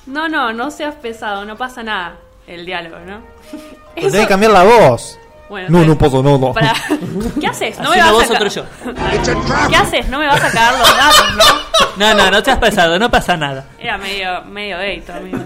No, 0.06 0.30
no, 0.30 0.54
no 0.54 0.72
seas 0.72 0.96
pesado, 0.96 1.46
no 1.46 1.58
pasa 1.58 1.84
nada. 1.84 2.16
El 2.46 2.66
diálogo, 2.66 2.98
¿no? 3.00 3.22
Tenés 3.96 4.14
que 4.14 4.28
cambiar 4.28 4.54
la 4.54 4.64
voz. 4.64 5.20
Bueno, 5.50 5.68
No, 5.70 5.86
no 5.86 5.98
puedo, 5.98 6.22
no, 6.22 6.38
no. 6.38 6.54
¿Qué 7.40 7.48
haces? 7.48 7.80
No 7.80 7.92
Así 7.92 8.00
me 8.00 8.12
vas 8.12 8.30
a 8.30 8.34
otro 8.34 8.50
sacar. 8.50 9.70
¿Qué 9.70 9.76
haces? 9.76 10.08
No 10.10 10.20
me 10.20 10.28
vas 10.28 10.44
a 10.44 10.52
cagar 10.52 10.78
los 10.78 10.98
datos, 10.98 11.36
¿no? 11.38 11.78
No, 11.98 12.14
no, 12.14 12.30
no 12.30 12.44
te 12.44 12.52
has 12.52 12.60
pasado, 12.60 13.00
no 13.00 13.10
pasa 13.10 13.36
nada. 13.38 13.66
Era 13.80 13.98
medio, 13.98 14.44
medio 14.44 14.78
gay 14.78 15.04
amigo. 15.12 15.40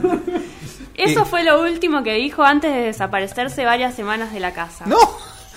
Eso 0.96 1.24
fue 1.26 1.44
lo 1.44 1.62
último 1.62 2.04
que 2.04 2.16
dijo 2.16 2.44
antes 2.44 2.74
de 2.74 2.82
desaparecerse 2.82 3.64
varias 3.64 3.96
semanas 3.96 4.34
de 4.34 4.42
la 4.42 4.52
casa. 4.52 4.86
¡No! 4.86 4.98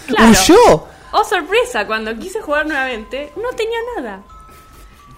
Claro. 0.07 0.29
¡Huyó! 0.29 0.87
Oh, 1.11 1.25
sorpresa, 1.25 1.87
cuando 1.87 2.17
quise 2.17 2.41
jugar 2.41 2.67
nuevamente, 2.67 3.33
no 3.37 3.51
tenía 3.57 3.79
nada. 3.97 4.23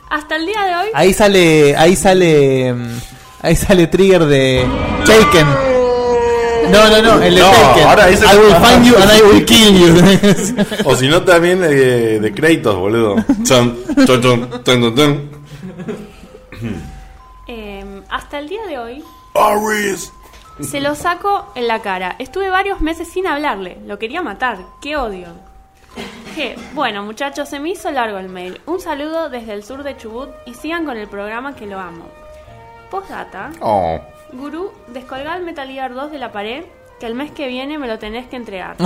Hasta 0.08 0.36
el 0.36 0.46
día 0.46 0.62
de 0.64 0.76
hoy, 0.76 0.88
Ahí 0.94 1.12
sale, 1.12 1.76
ahí 1.76 1.96
sale, 1.96 2.72
mm, 2.72 2.98
ahí 3.42 3.56
sale 3.56 3.86
trigger 3.88 4.24
de 4.24 4.66
Taken. 5.04 5.75
No, 6.70 6.88
no, 6.90 7.02
no, 7.02 7.22
el 7.22 7.34
de 7.34 7.40
No, 7.40 7.50
Taken. 7.50 7.86
ahora 7.88 8.08
ese- 8.08 8.24
I 8.26 8.36
will 8.38 8.54
find 8.56 8.84
you 8.86 8.96
and 8.96 9.10
I 9.12 9.22
will 9.22 9.44
kill 9.46 9.74
you. 9.78 10.64
O 10.84 10.96
si 10.96 11.08
no, 11.08 11.22
también 11.22 11.60
eh, 11.64 12.18
de 12.20 12.32
Kratos, 12.34 12.76
boludo. 12.76 13.16
Chon, 13.44 13.76
chon, 14.06 14.20
chon, 14.22 14.50
chon, 14.64 14.80
chon, 14.82 14.94
chon. 14.96 15.30
Em, 17.46 18.02
hasta 18.10 18.38
el 18.38 18.48
día 18.48 18.66
de 18.66 18.78
hoy 18.78 19.04
Aris. 19.34 20.12
se 20.60 20.80
lo 20.80 20.94
saco 20.94 21.52
en 21.54 21.68
la 21.68 21.80
cara. 21.80 22.16
Estuve 22.18 22.50
varios 22.50 22.80
meses 22.80 23.08
sin 23.08 23.26
hablarle. 23.26 23.78
Lo 23.86 23.98
quería 23.98 24.22
matar. 24.22 24.58
¡Qué 24.80 24.96
odio! 24.96 25.28
Je, 26.34 26.56
Bueno, 26.74 27.02
muchachos, 27.02 27.48
se 27.48 27.60
me 27.60 27.70
hizo 27.70 27.90
largo 27.90 28.18
el 28.18 28.28
mail. 28.28 28.60
Un 28.66 28.80
saludo 28.80 29.28
desde 29.30 29.52
el 29.52 29.62
sur 29.64 29.82
de 29.82 29.96
Chubut 29.96 30.28
y 30.46 30.54
sigan 30.54 30.84
con 30.84 30.96
el 30.96 31.08
programa 31.08 31.54
que 31.54 31.66
lo 31.66 31.78
amo. 31.78 32.06
Postdata. 32.90 33.50
Oh. 33.60 34.00
Gurú, 34.32 34.70
descolgá 34.88 35.36
el 35.36 35.44
Metal 35.44 35.68
Gear 35.68 35.94
2 35.94 36.10
de 36.10 36.18
la 36.18 36.32
pared, 36.32 36.64
que 37.00 37.06
el 37.06 37.14
mes 37.14 37.30
que 37.30 37.46
viene 37.48 37.78
me 37.78 37.86
lo 37.86 37.98
tenés 37.98 38.26
que 38.26 38.36
entregar. 38.36 38.76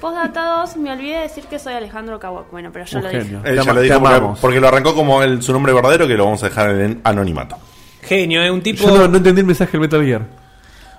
Postdata 0.00 0.60
2, 0.60 0.76
me 0.76 0.92
olvidé 0.92 1.14
de 1.16 1.20
decir 1.22 1.44
que 1.44 1.58
soy 1.58 1.72
Alejandro 1.74 2.18
Kawak. 2.20 2.50
Bueno, 2.50 2.70
pero 2.72 2.84
yo 2.84 2.98
Un 2.98 3.04
lo 3.04 3.10
genio. 3.10 3.24
dije. 3.24 3.36
Él 3.36 3.42
Te 3.42 3.54
ya 3.56 3.62
ama- 3.62 3.72
lo 3.72 3.80
dijo 3.80 3.94
te 3.94 4.00
porque, 4.00 4.14
amamos. 4.16 4.38
porque 4.40 4.60
lo 4.60 4.68
arrancó 4.68 4.94
como 4.94 5.22
el, 5.22 5.42
su 5.42 5.52
nombre 5.52 5.72
verdadero 5.72 6.06
que 6.06 6.14
lo 6.14 6.24
vamos 6.24 6.42
a 6.42 6.48
dejar 6.48 6.70
en 6.70 7.00
anonimato. 7.04 7.56
Genio, 8.02 8.42
es 8.42 8.50
un 8.50 8.60
tipo. 8.62 8.82
Yo 8.86 8.98
no, 8.98 9.08
no 9.08 9.16
entendí 9.16 9.40
el 9.40 9.46
mensaje 9.46 9.72
del 9.72 9.80
Metal 9.80 10.04
Gear. 10.04 10.22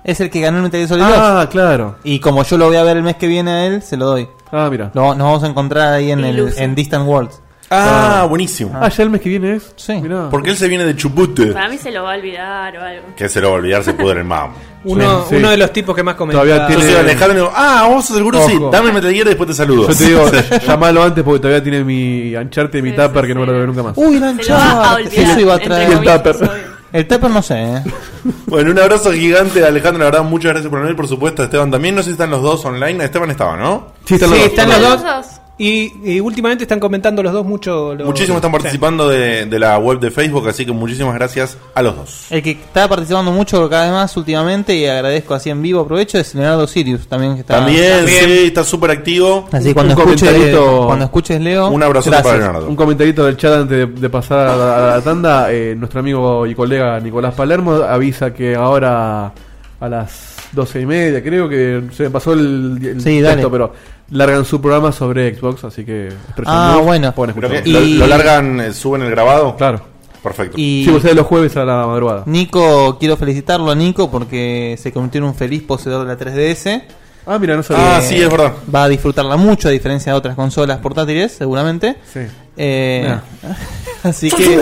Es 0.04 0.20
el 0.22 0.30
que 0.30 0.42
ganó 0.42 0.58
el 0.58 0.64
Metal 0.64 0.80
Gear 0.80 0.90
Solid 0.90 1.04
2. 1.04 1.14
Ah, 1.18 1.48
claro. 1.52 1.98
Y 2.04 2.20
como 2.20 2.44
yo 2.44 2.58
lo 2.58 2.68
voy 2.68 2.78
a 2.78 2.84
ver 2.84 2.98
el 2.98 3.04
mes 3.04 3.16
que 3.18 3.28
viene 3.28 3.52
a 3.52 3.66
él, 3.68 3.82
se 3.84 3.96
lo 3.98 4.06
doy. 4.08 4.28
Ah, 4.52 4.68
mira. 4.72 4.90
Lo- 4.96 5.14
nos 5.16 5.18
vamos 5.26 5.44
a 5.44 5.48
encontrar 5.48 5.94
ahí 5.94 6.12
en, 6.12 6.24
el, 6.26 6.36
Iluso. 6.40 6.60
en 6.60 6.74
Distant 6.74 7.08
Worlds. 7.08 7.42
Ah, 7.70 8.26
buenísimo. 8.30 8.72
Ah, 8.76 8.90
ya 8.90 9.04
el 9.04 9.10
mes 9.10 9.22
que 9.22 9.30
viene 9.30 9.56
es. 9.56 9.74
Sí. 9.76 9.94
Mirá. 10.02 10.30
Porque 10.30 10.52
él 10.52 10.58
se 10.58 10.68
viene 10.68 10.86
de 10.86 10.96
Chubut. 10.96 11.52
Para 11.54 11.68
mí 11.68 11.78
se 11.78 11.92
lo 11.92 12.04
va 12.04 12.14
a 12.14 12.18
olvidar 12.18 12.78
o 12.78 12.82
algo. 12.82 13.04
Que 13.16 13.28
se 13.28 13.42
lo 13.42 13.50
va 13.50 13.56
a 13.56 13.58
olvidar, 13.58 13.84
se 13.84 13.94
pudre 13.94 14.20
el 14.20 14.26
mam. 14.26 14.52
Uno, 14.86 15.26
Sí, 15.28 15.38
uno 15.38 15.50
de 15.50 15.58
los 15.58 15.74
tipos 15.74 15.96
que 15.96 16.04
más 16.04 16.14
comenta. 16.14 16.44
Todavía 16.44 16.68
Yo 16.70 16.76
tiene- 16.76 16.92
soy 16.92 17.02
Alejandro 17.02 17.32
y 17.32 17.36
digo, 17.42 17.52
ah, 17.56 17.88
vos 17.90 18.06
sos 18.06 18.18
el 18.18 18.24
gurú, 18.24 18.38
sí, 18.46 18.56
Ojo. 18.58 18.70
dame 18.70 18.90
el 18.90 18.94
Metal 18.94 19.12
Gear 19.12 19.26
y 19.26 19.30
después 19.30 19.48
te 19.50 19.56
saludo. 19.56 19.88
Yo 19.90 19.96
te 19.96 20.06
digo, 20.06 20.30
llamalo 20.68 21.02
antes 21.02 21.24
porque 21.24 21.40
todavía 21.40 21.64
tiene 21.64 21.84
mi 21.84 22.36
ancharte 22.36 22.78
y 22.78 22.82
mi 22.84 22.92
Sí, 22.92 22.96
tupper 22.96 23.22
sí, 23.24 23.28
que 23.30 23.34
no 23.34 23.40
me 23.40 23.46
lo 23.48 23.54
veo 23.54 23.66
nunca 23.66 23.82
más. 23.82 23.94
Uy, 23.98 24.20
la 24.20 24.36
Se 24.36 24.44
lo 24.44 24.56
va 24.56 24.62
a 24.64 24.96
Uncharted. 24.98 25.06
olvidar. 25.08 25.26
Eso 25.32 25.40
iba 25.40 25.54
a 25.54 25.56
entre 25.56 25.70
traer. 25.70 25.92
El 25.92 25.98
tupper. 26.04 26.36
obvio. 26.36 26.76
El 26.94 27.08
Tupper 27.08 27.30
no 27.32 27.42
sé, 27.42 27.62
eh. 27.64 27.84
Bueno, 28.46 28.72
un 28.72 28.80
abrazo 28.80 29.12
gigante, 29.12 29.66
Alejandro. 29.66 30.00
La 30.04 30.12
verdad, 30.12 30.24
muchas 30.24 30.52
gracias 30.52 30.70
por 30.70 30.80
venir, 30.82 30.96
por 30.96 31.08
supuesto. 31.08 31.44
Esteban 31.44 31.72
también. 31.72 31.96
No 31.96 32.02
sé 32.02 32.06
si 32.10 32.12
están 32.12 32.30
los 32.30 32.42
dos 32.44 32.64
online. 32.64 33.04
Esteban 33.04 33.32
estaba, 33.32 33.58
¿no? 33.58 33.88
Sí, 34.06 34.14
están 34.14 34.30
los 34.30 34.38
Sí, 34.40 34.44
dos. 34.46 34.52
están 34.54 34.70
los 34.70 34.80
¿Los 34.82 35.04
dos. 35.04 35.26
Y, 35.58 35.94
y 36.04 36.20
últimamente 36.20 36.66
están 36.66 36.82
comentando 36.82 37.24
los 37.24 37.32
dos 37.32 37.46
mucho. 37.46 37.96
lo- 37.96 38.04
Muchísimos 38.06 38.38
están 38.40 38.52
Sí. 38.52 38.58
participando 38.58 39.08
de, 39.08 39.46
de 39.46 39.58
la 39.60 39.78
web 39.78 40.00
de 40.02 40.12
Facebook, 40.12 40.50
así 40.50 40.66
que 40.66 40.74
muchísimas 40.74 41.14
gracias 41.16 41.58
a 41.74 41.82
los 41.82 41.96
dos. 41.96 42.26
El 42.30 42.44
que 42.44 42.52
está 42.52 42.90
participando 42.90 43.32
mucho 43.32 43.70
cada 43.70 43.84
vez 43.84 43.94
más 43.94 44.18
últimamente 44.18 44.76
y 44.76 44.86
agradezco 44.86 45.34
así 45.34 45.50
en 45.50 45.62
vivo, 45.62 45.80
aprovecho, 45.80 46.18
es 46.18 46.36
Leonardo 46.36 46.68
Sirius 46.68 47.08
también. 47.08 47.36
Que 47.36 47.40
está, 47.42 47.56
También, 47.60 47.98
también. 48.00 48.26
sí, 48.26 48.46
está 48.48 48.66
súper 48.66 48.92
activo. 48.92 49.48
Así 49.52 49.70
que 49.70 49.74
cuando 49.74 49.94
Un 49.96 50.00
escuches, 50.02 50.30
comentarito- 50.30 50.86
cuando 50.88 51.06
escuches 51.06 51.40
Leo, 51.42 51.68
Un 51.70 51.84
abrazo 51.84 52.10
gracias. 52.10 52.34
para 52.34 52.44
Leonardo. 52.44 52.68
Un 52.68 52.76
comentarito 52.76 53.26
del 53.26 53.38
chat 53.38 53.54
antes 53.54 53.78
de, 53.78 53.86
de 53.86 54.10
pasar 54.10 54.40
a 54.50 54.56
la, 54.58 54.78
a 54.94 54.96
la 54.98 55.02
tanda. 55.02 55.54
eh, 55.54 55.74
nuestro 55.78 56.02
amigo 56.02 56.46
y 56.46 56.54
colega 56.54 57.00
Nicolás 57.00 57.34
Palermo 57.34 57.76
avisa 57.76 58.34
que 58.34 58.56
ahora 58.56 59.32
a 59.80 59.88
las 59.90 60.35
doce 60.56 60.82
y 60.82 60.86
media, 60.86 61.22
creo 61.22 61.48
que 61.50 61.84
se 61.96 62.04
me 62.04 62.10
pasó 62.10 62.34
el, 62.34 62.80
el 62.82 63.02
Sí, 63.02 63.22
texto, 63.22 63.52
pero 63.52 63.74
largan 64.12 64.46
su 64.46 64.60
programa 64.62 64.92
sobre 64.92 65.36
Xbox, 65.36 65.64
así 65.66 65.84
que. 65.86 66.10
Ah, 66.46 66.74
News, 66.76 66.86
bueno. 66.86 67.14
pueden 67.14 67.36
Creo 67.36 67.50
que 67.50 67.58
escucharlo. 67.58 67.86
Y- 67.88 67.94
lo, 67.96 68.00
lo 68.00 68.08
largan, 68.08 68.60
eh, 68.62 68.74
suben 68.74 69.02
el 69.04 69.12
grabado. 69.12 69.56
Claro. 69.58 69.82
Perfecto. 70.24 70.56
Y 70.60 70.84
Sí, 70.86 70.92
ustedes 70.92 71.16
los 71.16 71.28
jueves 71.28 71.56
a 71.56 71.66
la 71.66 71.86
madrugada. 71.86 72.24
Nico, 72.26 72.98
quiero 73.00 73.16
felicitarlo 73.16 73.70
a 73.70 73.76
Nico 73.76 74.10
porque 74.10 74.76
se 74.82 74.92
convirtió 74.92 75.20
en 75.20 75.26
un 75.26 75.36
feliz 75.36 75.62
poseedor 75.62 76.08
de 76.08 76.16
la 76.16 76.18
3DS. 76.18 76.82
Ah, 77.28 77.38
mira, 77.38 77.56
no 77.56 77.62
sabía. 77.62 77.98
Ah, 77.98 78.02
sí, 78.02 78.16
es 78.22 78.30
verdad. 78.30 78.54
Va 78.74 78.86
a 78.86 78.90
disfrutarla 78.90 79.36
mucho 79.38 79.68
a 79.68 79.72
diferencia 79.72 80.12
de 80.14 80.18
otras 80.18 80.36
consolas 80.36 80.80
portátiles, 80.80 81.32
seguramente. 81.32 81.96
Sí. 82.12 82.22
Eh, 82.58 83.16
así 84.04 84.32
que 84.32 84.62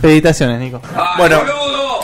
felicitaciones, 0.00 0.58
Nico. 0.60 0.80
Bueno, 1.18 1.40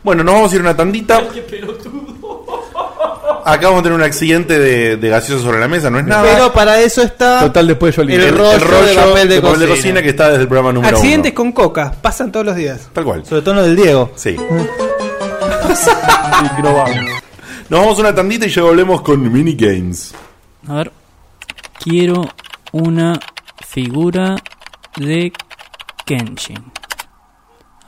Bueno, 0.05 0.23
nos 0.23 0.35
vamos 0.35 0.53
a 0.53 0.55
ir 0.55 0.61
a 0.61 0.65
una 0.65 0.77
tandita. 0.77 1.23
Acá 3.45 3.69
vamos 3.69 3.81
a 3.81 3.83
tener 3.85 3.97
un 3.97 4.03
accidente 4.03 4.59
de, 4.59 4.97
de 4.97 5.09
gaseosa 5.09 5.43
sobre 5.45 5.61
la 5.61 5.69
mesa, 5.69 5.89
no 5.89 5.99
es 6.01 6.05
nada. 6.05 6.25
Pero 6.35 6.53
para 6.53 6.81
eso 6.81 7.03
está 7.03 7.41
Total, 7.41 7.67
después 7.67 7.95
yo 7.95 8.03
el, 8.03 8.11
el, 8.11 8.37
rollo, 8.37 8.53
el 8.53 8.61
rollo 8.61 8.87
de 8.87 8.95
papel 8.95 9.29
de, 9.29 9.41
cocina. 9.69 10.03
que 10.03 10.09
está 10.11 10.29
desde 10.31 10.43
el 10.43 10.49
programa 10.49 10.73
número 10.73 10.97
Accidentes 10.97 11.31
uno. 11.33 11.37
con 11.37 11.53
coca, 11.53 11.95
pasan 12.03 12.33
todos 12.33 12.45
los 12.45 12.57
días. 12.57 12.89
Tal 12.93 13.05
cual. 13.05 13.25
Sobre 13.25 13.43
todo 13.43 13.55
lo 13.55 13.63
del 13.63 13.77
Diego. 13.77 14.11
Sí. 14.17 14.37
Nos 17.69 17.81
vamos 17.81 17.99
a 17.99 18.01
una 18.01 18.15
tandita 18.15 18.47
y 18.47 18.51
ya 18.51 18.63
volvemos 18.63 19.01
con 19.03 19.33
minigames. 19.33 20.15
A 20.69 20.75
ver. 20.75 20.93
Quiero 21.81 22.29
una 22.73 23.19
figura 23.67 24.37
de 24.97 25.33
Kenshin. 26.05 26.73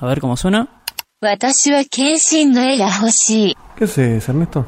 A 0.00 0.06
ver 0.06 0.20
cómo 0.20 0.36
suena. 0.36 0.68
¿Qué 3.76 3.84
haces, 3.84 4.28
Ernesto? 4.28 4.66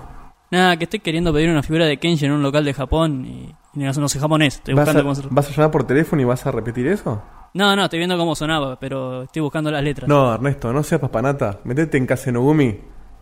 Nada, 0.50 0.76
que 0.76 0.84
estoy 0.84 1.00
queriendo 1.00 1.32
pedir 1.32 1.50
una 1.50 1.62
figura 1.62 1.86
de 1.86 1.98
Kenshin 1.98 2.28
en 2.28 2.32
un 2.34 2.42
local 2.42 2.64
de 2.64 2.74
Japón 2.74 3.24
y, 3.24 3.54
y 3.74 3.84
no, 3.84 3.92
no 3.92 4.08
sé 4.08 4.18
japonés. 4.18 4.56
Estoy 4.56 4.74
¿Vas, 4.74 4.86
buscando 4.86 5.10
a, 5.10 5.14
cómo... 5.14 5.28
¿Vas 5.30 5.48
a 5.48 5.50
llamar 5.50 5.70
por 5.70 5.84
teléfono 5.84 6.22
y 6.22 6.24
vas 6.24 6.44
a 6.46 6.50
repetir 6.52 6.86
eso? 6.86 7.22
No, 7.54 7.74
no, 7.74 7.84
estoy 7.84 7.98
viendo 7.98 8.16
cómo 8.16 8.34
sonaba, 8.36 8.78
pero 8.78 9.24
estoy 9.24 9.42
buscando 9.42 9.70
las 9.70 9.82
letras. 9.82 10.08
No, 10.08 10.34
Ernesto, 10.34 10.72
no 10.72 10.82
seas 10.84 11.00
papanata. 11.00 11.60
Metete 11.64 11.98
en 11.98 12.06
Kasenogumi 12.06 12.78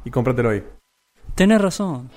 y 0.08 0.10
cómpratelo 0.10 0.48
hoy. 0.48 0.64
Tenés 1.34 1.60
razón. 1.60 2.10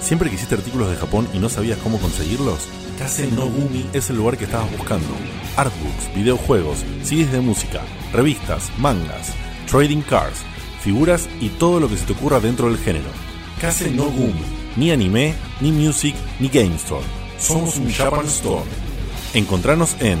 ¿Siempre 0.00 0.30
quisiste 0.30 0.54
artículos 0.54 0.90
de 0.90 0.96
Japón 0.96 1.26
y 1.32 1.38
no 1.38 1.48
sabías 1.48 1.78
cómo 1.78 1.98
conseguirlos? 1.98 2.68
Kase 2.98 3.30
no 3.30 3.46
Gumi 3.46 3.86
es 3.92 4.10
el 4.10 4.16
lugar 4.16 4.36
que 4.36 4.44
estabas 4.44 4.70
buscando. 4.76 5.08
Artbooks, 5.56 6.14
videojuegos, 6.14 6.84
CDs 7.02 7.32
de 7.32 7.40
música, 7.40 7.80
revistas, 8.12 8.70
mangas, 8.78 9.32
trading 9.70 10.02
cards, 10.02 10.42
figuras 10.80 11.28
y 11.40 11.48
todo 11.48 11.80
lo 11.80 11.88
que 11.88 11.96
se 11.96 12.04
te 12.04 12.12
ocurra 12.12 12.40
dentro 12.40 12.68
del 12.68 12.78
género. 12.78 13.08
Kase 13.60 13.90
no 13.90 14.04
Gumi. 14.04 14.44
Ni 14.76 14.90
anime, 14.90 15.34
ni 15.60 15.70
music, 15.70 16.14
ni 16.40 16.48
game 16.48 16.74
store. 16.76 17.04
Somos 17.38 17.76
un 17.76 17.90
Japan 17.90 18.26
Store. 18.26 18.64
Encontranos 19.34 19.96
en 20.00 20.18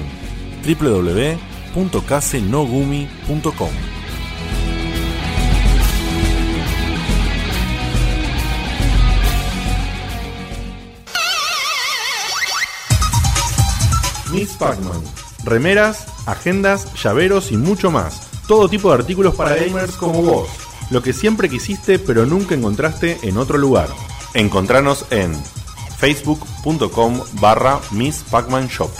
Miss 14.32 14.54
Pac-Man. 14.54 15.02
Remeras, 15.44 16.06
agendas, 16.26 16.92
llaveros 17.02 17.52
y 17.52 17.56
mucho 17.56 17.90
más. 17.90 18.28
Todo 18.46 18.68
tipo 18.68 18.88
de 18.88 18.94
artículos 18.96 19.34
para 19.34 19.54
gamers 19.54 19.96
como 19.96 20.22
vos. 20.22 20.48
Lo 20.90 21.02
que 21.02 21.12
siempre 21.12 21.48
quisiste 21.48 21.98
pero 21.98 22.26
nunca 22.26 22.54
encontraste 22.54 23.18
en 23.22 23.36
otro 23.36 23.58
lugar. 23.58 23.88
Encontranos 24.34 25.06
en 25.10 25.34
facebook.com 25.98 27.20
barra 27.40 27.80
Miss 27.92 28.24
Pac-Man 28.30 28.68
Shop. 28.68 28.90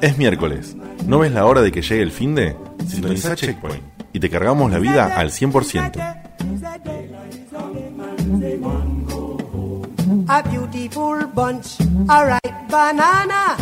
Es 0.00 0.16
miércoles. 0.16 0.76
¿No 1.06 1.18
ves 1.18 1.32
la 1.32 1.44
hora 1.44 1.60
de 1.60 1.72
que 1.72 1.82
llegue 1.82 2.02
el 2.02 2.12
fin 2.12 2.34
de? 2.34 2.56
Sintoniza 2.86 3.34
Checkpoint 3.34 3.82
y 4.12 4.20
te 4.20 4.30
cargamos 4.30 4.70
la 4.70 4.78
vida 4.78 5.16
al 5.16 5.30
100%. 5.30 6.18
a 10.28 10.42
beautiful 10.42 11.26
bunch, 11.34 11.80
a 12.08 12.24
ripe 12.24 12.54
banana. 12.70 13.56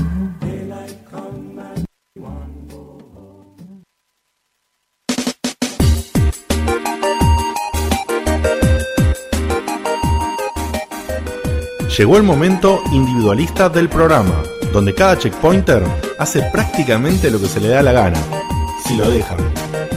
Llegó 11.96 12.18
el 12.18 12.24
momento 12.24 12.82
individualista 12.92 13.70
del 13.70 13.88
programa, 13.88 14.42
donde 14.72 14.94
cada 14.94 15.16
checkpointer 15.16 15.82
hace 16.18 16.42
prácticamente 16.42 17.30
lo 17.30 17.40
que 17.40 17.46
se 17.46 17.60
le 17.60 17.68
da 17.68 17.82
la 17.82 17.92
gana, 17.92 18.18
si 18.86 18.96
lo 18.96 19.10
dejan. 19.10 19.38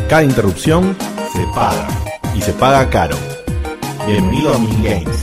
Cada 0.10 0.24
interrupción 0.24 0.96
se 1.34 1.46
paga, 1.54 1.88
y 2.36 2.42
se 2.42 2.54
paga 2.54 2.90
caro. 2.90 3.16
Bienvenido 4.06 4.54
a 4.54 4.58
Minigames. 4.58 5.20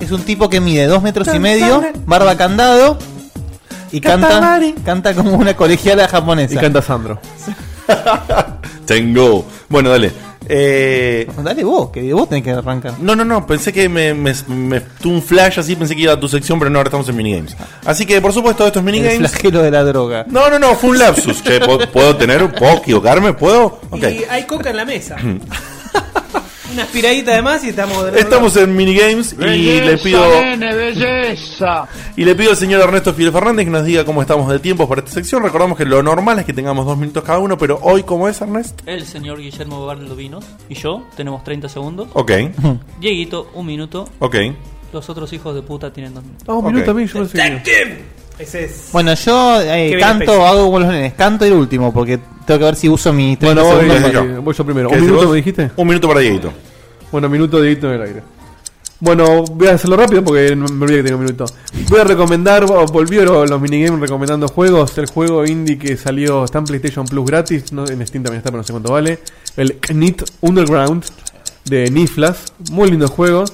Es 0.00 0.12
un 0.12 0.22
tipo 0.22 0.48
que 0.48 0.60
mide 0.60 0.86
dos 0.86 1.02
metros 1.02 1.28
y 1.34 1.40
medio, 1.40 1.82
barba 2.06 2.36
candado 2.36 2.96
y 3.90 4.00
canta, 4.00 4.60
canta 4.84 5.14
como 5.14 5.34
una 5.34 5.54
colegiala 5.56 6.06
japonesa. 6.06 6.54
Y 6.54 6.58
canta 6.58 6.80
Sandro. 6.80 7.18
Tengo. 8.86 9.44
Bueno, 9.68 9.90
dale. 9.90 10.25
Eh, 10.48 11.28
Dale 11.42 11.64
vos, 11.64 11.90
que 11.90 12.12
vos 12.12 12.28
tenés 12.28 12.44
que 12.44 12.50
arrancar. 12.52 12.94
no, 13.00 13.16
no, 13.16 13.24
no, 13.24 13.46
pensé 13.46 13.72
que 13.72 13.88
me, 13.88 14.14
me, 14.14 14.32
me- 14.46 14.80
tuvo 14.80 15.14
un 15.14 15.22
flash 15.22 15.58
así, 15.58 15.74
pensé 15.76 15.96
que 15.96 16.02
iba 16.02 16.12
a 16.12 16.20
tu 16.20 16.28
sección, 16.28 16.58
pero 16.58 16.70
no, 16.70 16.78
ahora 16.78 16.88
estamos 16.88 17.08
en 17.08 17.16
minigames. 17.16 17.56
Así 17.84 18.06
que, 18.06 18.20
por 18.20 18.32
supuesto, 18.32 18.66
esto 18.66 18.78
es 18.78 18.86
El 18.86 18.92
minigames. 18.92 19.18
flagelo 19.30 19.62
de 19.62 19.70
la 19.70 19.82
droga. 19.84 20.24
No, 20.28 20.48
no, 20.48 20.58
no, 20.58 20.74
fue 20.76 20.90
un 20.90 20.98
lapsus. 20.98 21.42
Che, 21.42 21.58
¿puedo, 21.60 21.90
puedo 21.90 22.14
tener? 22.16 22.48
¿Puedo 22.54 22.76
equivocarme? 22.76 23.32
¿Puedo? 23.32 23.80
Y 23.94 24.04
hay 24.30 24.44
coca 24.44 24.70
en 24.70 24.76
la 24.76 24.84
mesa. 24.84 25.16
Una 26.76 26.82
aspiradita 26.84 27.32
además 27.32 27.64
y 27.64 27.70
estamos 27.70 28.12
de 28.12 28.20
Estamos 28.20 28.54
en 28.58 28.76
minigames 28.76 29.32
y 29.32 29.80
le 29.80 29.96
pido 29.96 30.20
belleza. 30.30 31.88
y 32.18 32.22
le 32.22 32.34
pido 32.34 32.50
al 32.50 32.56
señor 32.58 32.82
Ernesto 32.82 33.14
Fidel 33.14 33.32
Fernández 33.32 33.64
que 33.64 33.70
nos 33.70 33.82
diga 33.86 34.04
cómo 34.04 34.20
estamos 34.20 34.50
de 34.52 34.58
tiempo 34.58 34.86
para 34.86 34.98
esta 35.00 35.10
sección. 35.12 35.42
Recordamos 35.42 35.78
que 35.78 35.86
lo 35.86 36.02
normal 36.02 36.38
es 36.40 36.44
que 36.44 36.52
tengamos 36.52 36.84
dos 36.84 36.98
minutos 36.98 37.24
cada 37.24 37.38
uno, 37.38 37.56
pero 37.56 37.78
hoy, 37.82 38.02
¿cómo 38.02 38.28
es, 38.28 38.38
Ernesto? 38.42 38.82
El 38.84 39.06
señor 39.06 39.38
Guillermo 39.40 39.86
Barlovinos 39.86 40.44
y 40.68 40.74
yo 40.74 41.02
tenemos 41.16 41.42
30 41.44 41.66
segundos. 41.70 42.08
Ok, 42.12 42.30
Dieguito, 43.00 43.48
un 43.54 43.64
minuto. 43.64 44.06
ok. 44.18 44.36
Los 44.92 45.08
otros 45.08 45.32
hijos 45.32 45.54
de 45.54 45.62
puta 45.62 45.90
tienen 45.90 46.12
dos 46.12 46.24
minutos. 46.24 46.44
Ah, 46.46 46.52
un 46.56 46.66
minuto 46.66 46.90
a 46.90 46.94
mí, 46.94 47.06
yo 47.06 47.26
que- 47.26 48.04
Ese 48.38 48.64
es. 48.66 48.90
Bueno, 48.92 49.14
yo 49.14 49.62
eh, 49.62 49.92
Qué 49.94 49.98
canto, 49.98 50.46
hago 50.46 50.66
como 50.66 50.80
los 50.80 50.88
nenes, 50.90 51.14
canto 51.14 51.46
el 51.46 51.54
último 51.54 51.90
porque 51.90 52.18
tengo 52.46 52.58
que 52.60 52.64
ver 52.66 52.76
si 52.76 52.88
uso 52.88 53.12
mi 53.14 53.34
30 53.36 53.62
Bueno, 53.62 53.76
voy, 53.76 53.80
segundos. 53.90 54.02
Voy 54.12 54.12
voy, 54.26 54.34
yo. 54.36 54.42
voy 54.42 54.54
yo 54.54 54.64
primero. 54.64 54.88
¿Qué 54.90 54.94
¿Un 54.94 55.00
decís 55.00 55.10
minuto 55.10 55.26
vos? 55.26 55.32
me 55.32 55.36
dijiste? 55.38 55.70
Un 55.76 55.88
minuto 55.88 56.08
para 56.08 56.20
Dieguito. 56.20 56.52
Bueno, 57.16 57.30
minuto 57.30 57.64
edito 57.64 57.86
en 57.88 57.94
el 57.94 58.02
aire. 58.02 58.22
Bueno, 59.00 59.42
voy 59.44 59.68
a 59.68 59.72
hacerlo 59.72 59.96
rápido 59.96 60.22
porque 60.22 60.54
me 60.54 60.66
olvidé 60.66 60.98
que 60.98 61.04
tengo 61.04 61.16
un 61.16 61.24
minuto. 61.24 61.46
Voy 61.88 62.00
a 62.00 62.04
recomendar, 62.04 62.66
volvieron 62.66 63.48
los 63.48 63.58
minigames 63.58 63.98
recomendando 63.98 64.48
juegos. 64.48 64.98
El 64.98 65.06
juego 65.06 65.46
indie 65.46 65.78
que 65.78 65.96
salió 65.96 66.44
está 66.44 66.58
en 66.58 66.66
PlayStation 66.66 67.06
Plus 67.06 67.24
gratis, 67.24 67.72
no, 67.72 67.86
en 67.88 68.06
Steam 68.06 68.22
también 68.22 68.40
está, 68.40 68.50
pero 68.50 68.58
no 68.58 68.64
sé 68.64 68.72
cuánto 68.74 68.92
vale. 68.92 69.20
El 69.56 69.78
Knit 69.78 70.24
Underground 70.42 71.06
de 71.64 71.90
Niflas. 71.90 72.52
Muy 72.70 72.90
lindo 72.90 73.08
juego. 73.08 73.46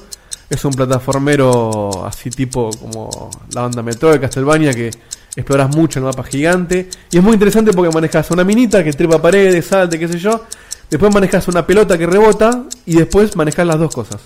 Es 0.51 0.65
un 0.65 0.73
plataformero 0.73 2.05
así 2.05 2.31
tipo 2.31 2.69
como 2.81 3.31
la 3.55 3.61
banda 3.61 3.81
Metro 3.85 4.11
de 4.11 4.19
Castlevania 4.19 4.75
que 4.75 4.91
exploras 5.37 5.73
mucho 5.73 6.01
el 6.01 6.05
mapa 6.07 6.25
gigante. 6.25 6.89
Y 7.13 7.19
es 7.19 7.23
muy 7.23 7.35
interesante 7.35 7.73
porque 7.73 7.95
manejas 7.95 8.29
una 8.33 8.43
minita 8.43 8.83
que 8.83 8.93
trepa 8.93 9.23
paredes, 9.23 9.67
salte, 9.67 10.01
qué 10.01 10.09
sé 10.09 10.19
yo. 10.19 10.47
Después 10.93 11.11
manejas 11.15 11.49
una 11.49 11.67
pelota 11.67 11.97
que 11.97 12.07
rebota 12.07 12.65
y 12.85 12.97
después 12.97 13.35
manejas 13.35 13.67
las 13.67 13.79
dos 13.79 13.95
cosas. 13.95 14.17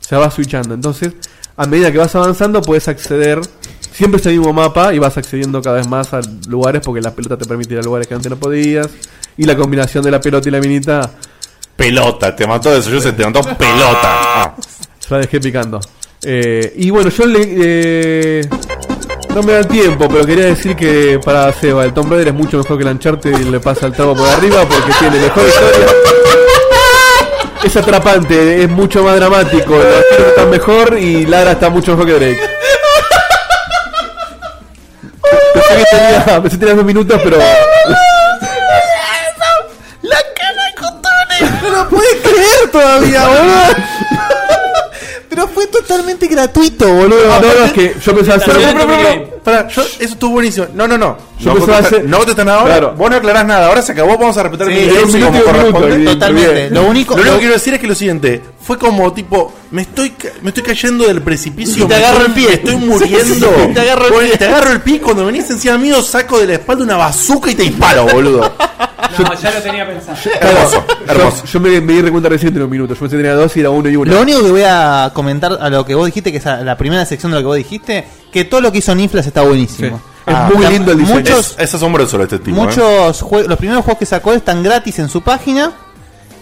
O 0.00 0.04
sea, 0.08 0.16
vas 0.16 0.32
switchando. 0.32 0.72
Entonces, 0.72 1.12
a 1.54 1.66
medida 1.66 1.92
que 1.92 1.98
vas 1.98 2.14
avanzando, 2.14 2.62
puedes 2.62 2.88
acceder. 2.88 3.42
Siempre 3.92 4.18
es 4.18 4.24
el 4.24 4.38
mismo 4.38 4.50
mapa 4.54 4.94
y 4.94 4.98
vas 4.98 5.18
accediendo 5.18 5.60
cada 5.60 5.76
vez 5.76 5.86
más 5.86 6.14
a 6.14 6.22
lugares 6.48 6.80
porque 6.82 7.02
la 7.02 7.14
pelota 7.14 7.36
te 7.36 7.44
permite 7.44 7.74
ir 7.74 7.80
a 7.80 7.82
lugares 7.82 8.08
que 8.08 8.14
antes 8.14 8.30
no 8.30 8.38
podías. 8.38 8.88
Y 9.36 9.44
la 9.44 9.54
combinación 9.54 10.02
de 10.02 10.12
la 10.12 10.18
pelota 10.18 10.48
y 10.48 10.52
la 10.52 10.60
minita 10.60 11.10
Pelota, 11.76 12.34
te 12.34 12.46
mató 12.46 12.74
eso, 12.74 12.88
yo 12.88 13.02
se 13.02 13.12
te 13.12 13.22
mató 13.22 13.42
pelota. 13.42 14.00
Ah. 14.04 14.54
se 14.98 15.12
la 15.12 15.20
dejé 15.20 15.40
picando. 15.40 15.78
Eh, 16.22 16.72
y 16.78 16.88
bueno, 16.88 17.10
yo 17.10 17.26
le. 17.26 17.38
eh, 17.44 18.48
no 19.34 19.42
me 19.42 19.52
da 19.52 19.58
el 19.58 19.66
tiempo, 19.66 20.06
pero 20.08 20.24
quería 20.24 20.46
decir 20.46 20.76
que 20.76 21.18
para 21.24 21.52
Seba, 21.52 21.84
el 21.84 21.92
Tomb 21.92 22.10
Raider 22.10 22.28
es 22.28 22.34
mucho 22.34 22.58
mejor 22.58 22.78
que 22.78 22.84
el 22.84 22.90
Uncharted 22.90 23.36
y 23.40 23.44
le 23.50 23.58
pasa 23.58 23.86
el 23.86 23.92
trago 23.92 24.14
por 24.14 24.28
arriba 24.28 24.64
porque 24.64 24.92
tiene 25.00 25.18
mejor 25.18 25.44
historia. 25.44 25.86
Es 27.64 27.76
atrapante, 27.76 28.62
es 28.62 28.70
mucho 28.70 29.02
más 29.02 29.16
dramático, 29.16 29.74
los 29.74 29.84
actores 29.84 30.28
están 30.28 30.50
mejor 30.50 30.98
y 30.98 31.26
Lara 31.26 31.52
está 31.52 31.68
mucho 31.68 31.96
mejor 31.96 32.06
que 32.06 32.12
Drake. 32.12 32.50
Pensé 35.52 35.76
que 35.76 35.84
tenía, 35.90 36.24
pensé 36.42 36.50
que 36.50 36.58
tenía 36.58 36.74
dos 36.74 36.84
minutos, 36.84 37.20
pero. 37.24 37.38
¡La 40.02 40.18
cara 40.36 40.64
de 40.64 40.74
cotones! 40.76 41.62
¡No 41.62 41.70
lo 41.70 41.88
puedes 41.88 42.20
creer 42.22 42.70
todavía, 42.70 43.26
boludo! 43.26 44.33
Pero 45.34 45.48
fue 45.48 45.66
totalmente 45.66 46.28
gratuito, 46.28 46.86
boludo. 46.86 47.26
No, 47.26 47.40
no, 47.40 47.64
es 47.64 47.72
que 47.72 47.96
yo 48.00 48.14
pensaba 48.14 48.36
hacer. 48.36 48.54
Pero, 48.54 48.72
pero, 48.72 48.86
pero, 48.86 49.33
yo- 49.44 49.82
eso 49.82 49.98
estuvo 50.00 50.30
buenísimo. 50.32 50.66
No, 50.74 50.88
no, 50.88 50.96
no. 50.96 51.16
Yo 51.38 51.52
no, 51.54 51.60
contestan- 51.60 51.84
hacer- 51.84 52.04
no 52.08 52.16
contestan 52.18 52.48
ahora. 52.48 52.64
Claro. 52.78 52.94
Vos 52.96 53.10
no 53.10 53.16
aclarás 53.16 53.44
nada. 53.44 53.66
Ahora 53.68 53.82
se 53.82 53.92
acabó. 53.92 54.16
Vamos 54.16 54.36
a 54.36 54.42
respetar 54.44 54.68
Sí, 54.68 54.74
silencio 54.74 55.26
como 55.26 55.42
corresponde. 55.42 56.00
y- 56.00 56.04
Totalmente. 56.04 56.52
bien. 56.54 56.74
Lo 56.74 56.82
único, 56.84 57.14
Lo 57.14 57.20
único 57.20 57.24
lo- 57.26 57.32
que 57.34 57.38
quiero 57.40 57.54
decir 57.54 57.74
es 57.74 57.80
que 57.80 57.86
lo 57.86 57.94
siguiente, 57.94 58.42
fue 58.62 58.78
como 58.78 59.12
tipo, 59.12 59.52
me 59.70 59.82
estoy 59.82 60.10
ca- 60.10 60.28
me 60.42 60.48
estoy 60.50 60.62
cayendo 60.62 61.06
del 61.06 61.20
precipicio, 61.22 61.84
Y 61.84 61.88
te 61.88 61.94
agarro 61.94 62.24
estoy- 62.24 62.26
el 62.26 62.32
pie. 62.32 62.46
me 62.48 62.54
estoy 62.54 62.76
muriendo. 62.76 63.34
Sí, 63.34 63.34
sí, 63.34 63.74
te 63.74 63.80
agarro 63.80 64.06
el 64.20 64.26
pie. 64.28 64.38
te 64.38 64.44
agarro 64.46 64.72
el 64.72 64.80
pie, 64.80 65.00
cuando 65.00 65.26
venís 65.26 65.50
encima 65.50 65.76
mío 65.76 66.00
saco 66.02 66.38
de 66.38 66.46
la 66.46 66.52
espalda 66.54 66.84
una 66.84 66.96
bazooka 66.96 67.50
y 67.50 67.54
te 67.54 67.62
disparo, 67.64 68.06
boludo. 68.06 68.52
No, 69.18 69.34
ya 69.40 69.50
lo 69.52 69.60
tenía 69.60 69.86
pensado. 69.86 70.16
hermoso, 70.40 70.84
hermoso. 71.06 71.44
Yo, 71.44 71.52
yo 71.52 71.60
me, 71.60 71.80
me 71.80 71.92
di 72.02 72.10
cuenta 72.10 72.28
recién 72.28 72.52
de 72.54 72.64
un 72.64 72.70
minuto. 72.70 72.94
Yo 72.94 73.00
pensé 73.00 73.16
que 73.16 73.22
tenía 73.22 73.36
dos 73.36 73.54
y 73.56 73.60
era 73.60 73.70
uno 73.70 73.88
y 73.88 73.94
uno. 73.96 74.10
Lo 74.12 74.22
único 74.22 74.42
que 74.42 74.50
voy 74.50 74.62
a 74.66 75.10
comentar 75.14 75.56
a 75.60 75.68
lo 75.68 75.84
que 75.84 75.94
vos 75.94 76.06
dijiste, 76.06 76.32
que 76.32 76.38
es 76.38 76.46
a 76.46 76.56
la 76.62 76.76
primera 76.76 77.04
sección 77.04 77.30
de 77.30 77.36
lo 77.36 77.42
que 77.42 77.46
vos 77.46 77.56
dijiste, 77.56 78.04
que 78.34 78.44
todo 78.44 78.60
lo 78.60 78.70
que 78.72 78.78
hizo 78.78 78.92
Niflas 78.94 79.26
está 79.26 79.42
buenísimo. 79.42 79.96
Sí. 80.26 80.32
Es 80.32 80.54
muy 80.56 80.66
lindo 80.66 80.90
el 80.92 80.98
diseño. 80.98 81.20
Muchos, 81.20 81.52
Es, 81.56 81.68
es 81.68 81.74
asombroso 81.74 82.20
este 82.22 82.38
tipo. 82.40 82.56
¿eh? 82.56 82.60
muchos 82.64 83.22
jue- 83.22 83.46
los 83.46 83.56
primeros 83.58 83.84
juegos 83.84 83.98
que 84.00 84.06
sacó 84.06 84.32
están 84.32 84.62
gratis 84.62 84.98
en 84.98 85.08
su 85.08 85.22
página. 85.22 85.72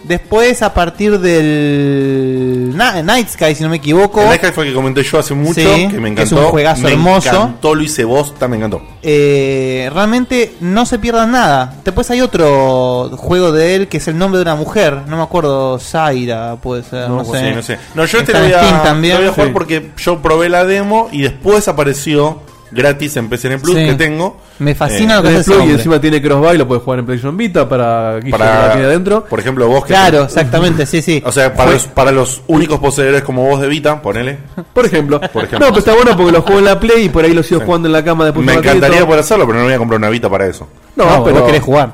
Después, 0.05 0.63
a 0.63 0.75
partir 0.75 1.19
del 1.21 2.73
Na- 2.77 3.03
Night 3.03 3.29
Sky, 3.29 3.55
si 3.55 3.63
no 3.63 3.69
me 3.69 3.77
equivoco, 3.77 4.21
El 4.21 4.29
Night 4.29 4.43
Sky 4.43 4.53
fue 4.53 4.65
el 4.65 4.71
que 4.71 4.75
comenté 4.75 5.03
yo 5.03 5.19
hace 5.19 5.35
mucho, 5.35 5.55
Sí, 5.61 5.89
que 5.89 6.01
me 6.01 6.15
que 6.15 6.23
es 6.23 6.31
encantó. 6.33 6.47
un 6.47 6.51
juegazo 6.53 6.83
me 6.83 6.93
hermoso. 6.93 7.29
encantó, 7.29 7.75
lo 7.75 7.83
hice 7.83 8.05
vos, 8.05 8.35
también 8.35 8.61
me 8.61 8.67
encantó. 8.67 8.85
eh, 9.03 9.91
realmente 9.93 10.55
no 10.61 10.87
se 10.87 10.99
pierdan 10.99 11.33
nada. 11.33 11.75
Después 11.85 12.11
hay 12.11 12.21
otro 12.21 13.11
juego 13.17 13.53
de 13.53 13.75
él 13.77 13.89
que 13.89 13.99
es 13.99 14.09
el 14.09 14.19
nombre 14.19 14.39
de 14.39 14.43
una 14.43 14.55
mujer, 14.57 14.99
no 15.07 15.17
me 15.17 15.23
acuerdo, 15.23 15.79
Zaira, 15.79 16.57
puede 16.57 16.83
ser, 16.83 17.09
no, 17.09 17.17
No, 17.19 17.25
sé. 17.25 17.39
sí, 17.49 17.55
no 17.55 17.63
sé. 17.63 17.79
No, 17.95 18.05
yo 18.05 18.19
este 18.19 18.33
Está 18.33 18.41
lo 18.41 18.49
voy, 18.49 18.71
a, 18.71 18.83
también. 18.83 19.15
lo 19.15 19.21
voy 19.21 19.29
a 19.29 19.33
jugar 19.33 19.47
Sí. 19.49 19.53
porque 19.53 19.91
yo 19.97 20.21
probé 20.23 20.49
la 20.49 20.65
demo 20.65 21.09
y 21.13 21.23
después 21.23 21.69
apareció 21.69 22.43
gratis 22.73 23.16
en 23.16 23.29
PCN 23.29 23.61
Plus 23.61 23.77
Sí. 23.77 23.85
que 23.87 23.95
tengo. 23.95 24.41
Me 24.59 24.75
fascina 24.75 25.14
Eh, 25.14 25.16
lo 25.18 25.23
que 25.23 25.29
hace 25.29 25.39
ese 25.41 25.51
y 25.53 25.57
hombre. 25.57 25.73
encima 25.75 26.01
tiene 26.01 26.23
Crossbuy, 26.23 26.57
lo 26.59 26.66
puedes 26.66 26.83
jugar 26.83 26.99
en 27.01 27.07
PlayStation 27.07 27.37
Vita 27.37 27.68
para 27.68 28.18
que 28.23 28.31
para, 28.31 28.66
la 28.68 28.73
tiene 28.73 28.87
adentro. 28.89 29.25
por 29.25 29.39
ejemplo, 29.41 29.68
vos 29.68 29.83
que 29.85 29.89
Claro, 29.93 30.23
exactamente, 30.25 30.87
sí, 30.87 31.03
sí. 31.03 31.23
O 31.27 31.31
sea, 31.33 31.55
para 31.55 31.70
los, 31.73 31.87
para 31.87 32.11
los 32.12 32.43
únicos 32.47 32.79
poseedores 32.81 33.23
como 33.23 33.47
vos 33.49 33.61
de 33.61 33.68
Vita, 33.68 34.01
ponele. 34.03 34.39
Por 34.73 34.87
ejemplo. 34.87 35.20
Por 35.20 35.45
ejemplo. 35.45 35.59
No, 35.61 35.66
pero 35.66 35.79
está 35.79 35.95
bueno 35.95 36.16
porque 36.16 36.33
lo 36.33 36.43
juego 36.43 36.59
en 36.61 36.64
la 36.64 36.81
Play 36.81 37.05
y 37.05 37.09
por 37.11 37.25
ahí 37.25 37.35
lo 37.35 37.43
sigo 37.43 37.61
jugando 37.61 37.89
en 37.89 37.93
la 37.93 38.03
cama 38.03 38.25
después 38.25 38.45
Me 38.45 38.53
de 38.53 38.59
un 38.59 38.64
ratito. 38.64 38.79
encantaría 38.79 39.07
poder 39.07 39.20
hacerlo, 39.20 39.47
pero 39.47 39.59
no 39.59 39.64
voy 39.64 39.75
a 39.75 39.79
comprar 39.79 39.99
una 39.99 40.09
Vita 40.09 40.29
para 40.31 40.47
eso. 40.47 40.66
No, 40.97 41.05
No, 41.05 41.25
pero 41.25 41.37
vos 41.37 41.47
querés 41.47 41.62
jugar. 41.62 41.93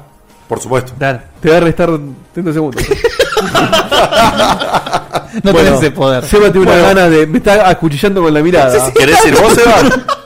Por 0.48 0.60
supuesto. 0.60 0.92
Claro. 0.96 1.20
te 1.40 1.50
va 1.50 1.56
a 1.58 1.60
restar 1.60 1.90
30 2.32 2.52
segundos. 2.52 2.82
No 5.42 5.52
Bueno, 5.52 5.58
tenés 5.68 5.80
ese 5.80 5.90
poder. 5.90 6.24
Seba 6.24 6.50
tiene 6.50 6.60
una 6.62 6.70
Bueno. 6.72 6.86
gana 6.88 7.08
de. 7.10 7.26
Me 7.26 7.38
está 7.38 7.68
acuchillando 7.68 8.22
con 8.22 8.32
la 8.32 8.40
mirada. 8.40 8.92
¿Querés 8.94 9.24
ir 9.26 9.34
vos, 9.34 9.56
Eva? 9.58 10.17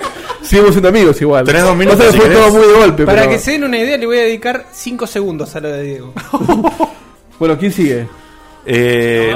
Seguimos 0.42 0.72
siendo 0.72 0.88
amigos 0.88 1.20
igual. 1.20 1.44
Tenés 1.44 1.62
dos 1.62 1.76
minutos, 1.76 1.98
Pasa 2.00 2.10
que 2.10 2.12
si 2.12 2.18
fue 2.20 2.28
querés. 2.28 2.44
todo 2.46 2.58
muy 2.58 2.66
de 2.68 2.72
golpe. 2.74 3.06
Para 3.06 3.20
pero- 3.22 3.32
que 3.32 3.38
se 3.38 3.50
den 3.52 3.64
una 3.64 3.78
idea, 3.78 3.96
le 3.96 4.06
voy 4.06 4.18
a 4.18 4.22
dedicar 4.22 4.66
5 4.72 5.06
segundos 5.06 5.54
a 5.56 5.60
lo 5.60 5.68
de 5.68 5.82
Diego. 5.82 6.12
Bueno, 7.38 7.58
¿quién 7.58 7.72
sigue? 7.72 8.06
Eh, 8.64 9.34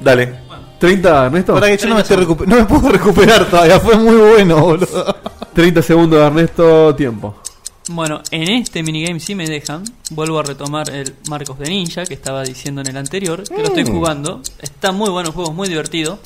dale. 0.00 0.34
¿30, 0.78 1.26
Ernesto? 1.26 1.54
Para 1.54 1.68
que 1.68 1.78
yo 1.78 1.88
no 1.88 1.94
me, 1.94 2.02
estoy 2.02 2.18
recuper- 2.18 2.44
no 2.46 2.56
me 2.56 2.64
puedo 2.64 2.88
recuperar 2.90 3.46
todavía, 3.48 3.80
fue 3.80 3.96
muy 3.96 4.14
bueno, 4.16 4.60
boludo. 4.60 5.16
30 5.54 5.80
segundos 5.80 6.20
de 6.20 6.26
Ernesto, 6.26 6.94
tiempo. 6.94 7.36
Bueno, 7.88 8.20
en 8.30 8.42
este 8.50 8.82
minigame 8.82 9.20
si 9.20 9.34
me 9.34 9.46
dejan, 9.46 9.84
vuelvo 10.10 10.38
a 10.40 10.42
retomar 10.42 10.90
el 10.90 11.14
Marcos 11.30 11.58
de 11.58 11.70
Ninja 11.70 12.04
que 12.04 12.12
estaba 12.14 12.42
diciendo 12.42 12.82
en 12.82 12.88
el 12.88 12.96
anterior, 12.98 13.42
que 13.44 13.56
lo 13.56 13.64
estoy 13.68 13.84
Mm. 13.84 13.92
jugando. 13.92 14.40
Está 14.60 14.92
muy 14.92 15.08
bueno 15.08 15.28
el 15.30 15.34
juego, 15.34 15.50
es 15.50 15.56
muy 15.56 15.68
divertido. 15.68 16.18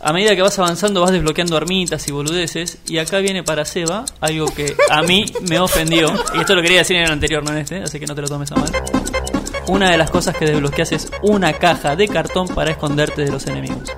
A 0.00 0.12
medida 0.12 0.36
que 0.36 0.42
vas 0.42 0.56
avanzando 0.58 1.00
vas 1.00 1.10
desbloqueando 1.10 1.56
armitas 1.56 2.06
y 2.08 2.12
boludeces. 2.12 2.78
Y 2.86 2.98
acá 2.98 3.18
viene 3.18 3.42
para 3.42 3.64
Seba 3.64 4.04
algo 4.20 4.46
que 4.46 4.76
a 4.90 5.02
mí 5.02 5.24
me 5.48 5.58
ofendió. 5.58 6.12
Y 6.34 6.40
esto 6.40 6.54
lo 6.54 6.62
quería 6.62 6.78
decir 6.78 6.96
en 6.96 7.02
el 7.04 7.10
anterior, 7.10 7.42
no 7.42 7.50
en 7.52 7.58
este, 7.58 7.82
así 7.82 7.98
que 7.98 8.06
no 8.06 8.14
te 8.14 8.22
lo 8.22 8.28
tomes 8.28 8.50
a 8.52 8.56
mal. 8.56 8.70
una 9.66 9.90
de 9.90 9.98
las 9.98 10.10
cosas 10.10 10.36
que 10.36 10.44
desbloqueas 10.44 10.92
es 10.92 11.10
una 11.22 11.52
caja 11.52 11.96
de 11.96 12.06
cartón 12.06 12.46
para 12.48 12.70
esconderte 12.70 13.24
de 13.24 13.32
los 13.32 13.46
enemigos. 13.48 13.90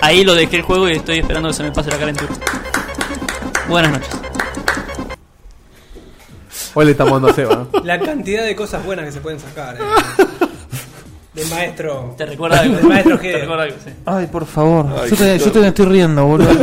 Ahí 0.00 0.22
lo 0.22 0.34
dejé 0.34 0.56
el 0.56 0.62
juego 0.62 0.88
y 0.88 0.92
estoy 0.92 1.18
esperando 1.18 1.48
que 1.48 1.54
se 1.54 1.62
me 1.64 1.72
pase 1.72 1.90
la 1.90 1.98
calentura. 1.98 2.32
Buenas 3.68 3.92
noches. 3.92 4.10
Hoy 6.74 6.84
le 6.84 6.90
estamos 6.92 7.14
dando 7.14 7.28
a 7.28 7.32
Seba. 7.34 7.66
¿no? 7.72 7.80
La 7.82 7.98
cantidad 7.98 8.44
de 8.44 8.54
cosas 8.54 8.84
buenas 8.84 9.06
que 9.06 9.12
se 9.12 9.20
pueden 9.20 9.40
sacar. 9.40 9.76
eh. 9.76 9.80
Del 11.36 11.48
maestro. 11.50 12.14
¿Te 12.16 12.26
recuerda 12.26 12.60
algo? 12.60 12.76
Del 12.76 12.84
maestro 12.86 13.18
¿Te 13.20 13.32
recuerda 13.38 13.62
algo? 13.64 13.76
Sí. 13.84 13.90
Ay, 14.06 14.26
por 14.26 14.46
favor. 14.46 14.86
Ay, 15.02 15.10
yo, 15.10 15.16
te, 15.16 15.38
yo 15.38 15.52
te 15.52 15.66
estoy 15.68 15.86
riendo, 15.86 16.24
boludo. 16.26 16.48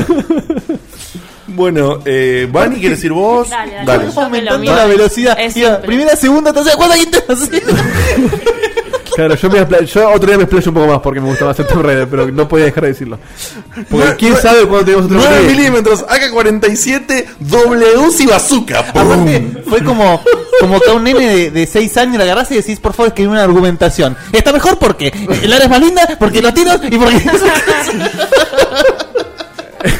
Bueno, 1.55 1.99
eh, 2.05 2.47
Vani, 2.51 2.79
¿quieres 2.79 2.97
decir 2.97 3.11
vos? 3.11 3.47
Dale, 3.49 3.73
dale. 3.85 4.05
Yo 4.11 4.29
me 4.29 4.41
lo 4.41 4.51
Aumentando 4.53 4.75
la 4.75 4.85
velocidad. 4.87 5.37
es 5.39 5.55
Iba, 5.55 5.71
simple. 5.73 5.87
primera, 5.87 6.15
segunda, 6.15 6.51
tercera, 6.51 6.75
cuarta, 6.75 6.95
quinta. 6.95 7.19
Claro, 9.15 9.35
yo, 9.35 9.47
me 9.51 9.59
expla- 9.61 9.81
yo 9.85 10.09
otro 10.09 10.25
día 10.27 10.37
me 10.37 10.43
explayo 10.45 10.69
un 10.71 10.73
poco 10.73 10.87
más 10.87 10.99
porque 11.01 11.19
me 11.21 11.27
gustaba 11.29 11.51
hacer 11.51 11.67
Tomb 11.67 11.83
Raider, 11.83 12.07
pero 12.09 12.31
no 12.31 12.47
podía 12.47 12.65
dejar 12.65 12.81
de 12.85 12.89
decirlo. 12.89 13.19
Porque 13.87 14.15
quién 14.17 14.35
sabe 14.37 14.61
cuándo 14.65 14.85
tenemos 14.85 15.05
otro 15.05 15.17
9 15.19 15.29
Raider. 15.35 15.55
milímetros, 15.55 16.03
AK-47, 16.09 17.25
doble 17.41 17.95
UCI 17.99 18.25
bazooka. 18.25 18.79
Aparte, 18.79 19.51
fue 19.69 19.83
como, 19.83 20.19
como 20.59 20.79
que 20.79 20.89
a 20.89 20.93
un 20.93 21.03
nene 21.03 21.19
de, 21.35 21.51
de 21.51 21.67
6 21.67 21.97
años 21.97 22.17
le 22.17 22.23
agarrás 22.23 22.51
y 22.51 22.55
decís, 22.55 22.79
por 22.79 22.93
favor, 22.93 23.07
escribí 23.09 23.29
una 23.29 23.43
argumentación. 23.43 24.15
Está 24.31 24.51
mejor 24.53 24.77
porque 24.79 25.07
el 25.41 25.51
área 25.53 25.65
es 25.65 25.69
más 25.69 25.79
linda, 25.81 26.07
porque 26.19 26.41
los 26.41 26.53
tiros 26.53 26.79
y 26.89 26.97
porque. 26.97 27.21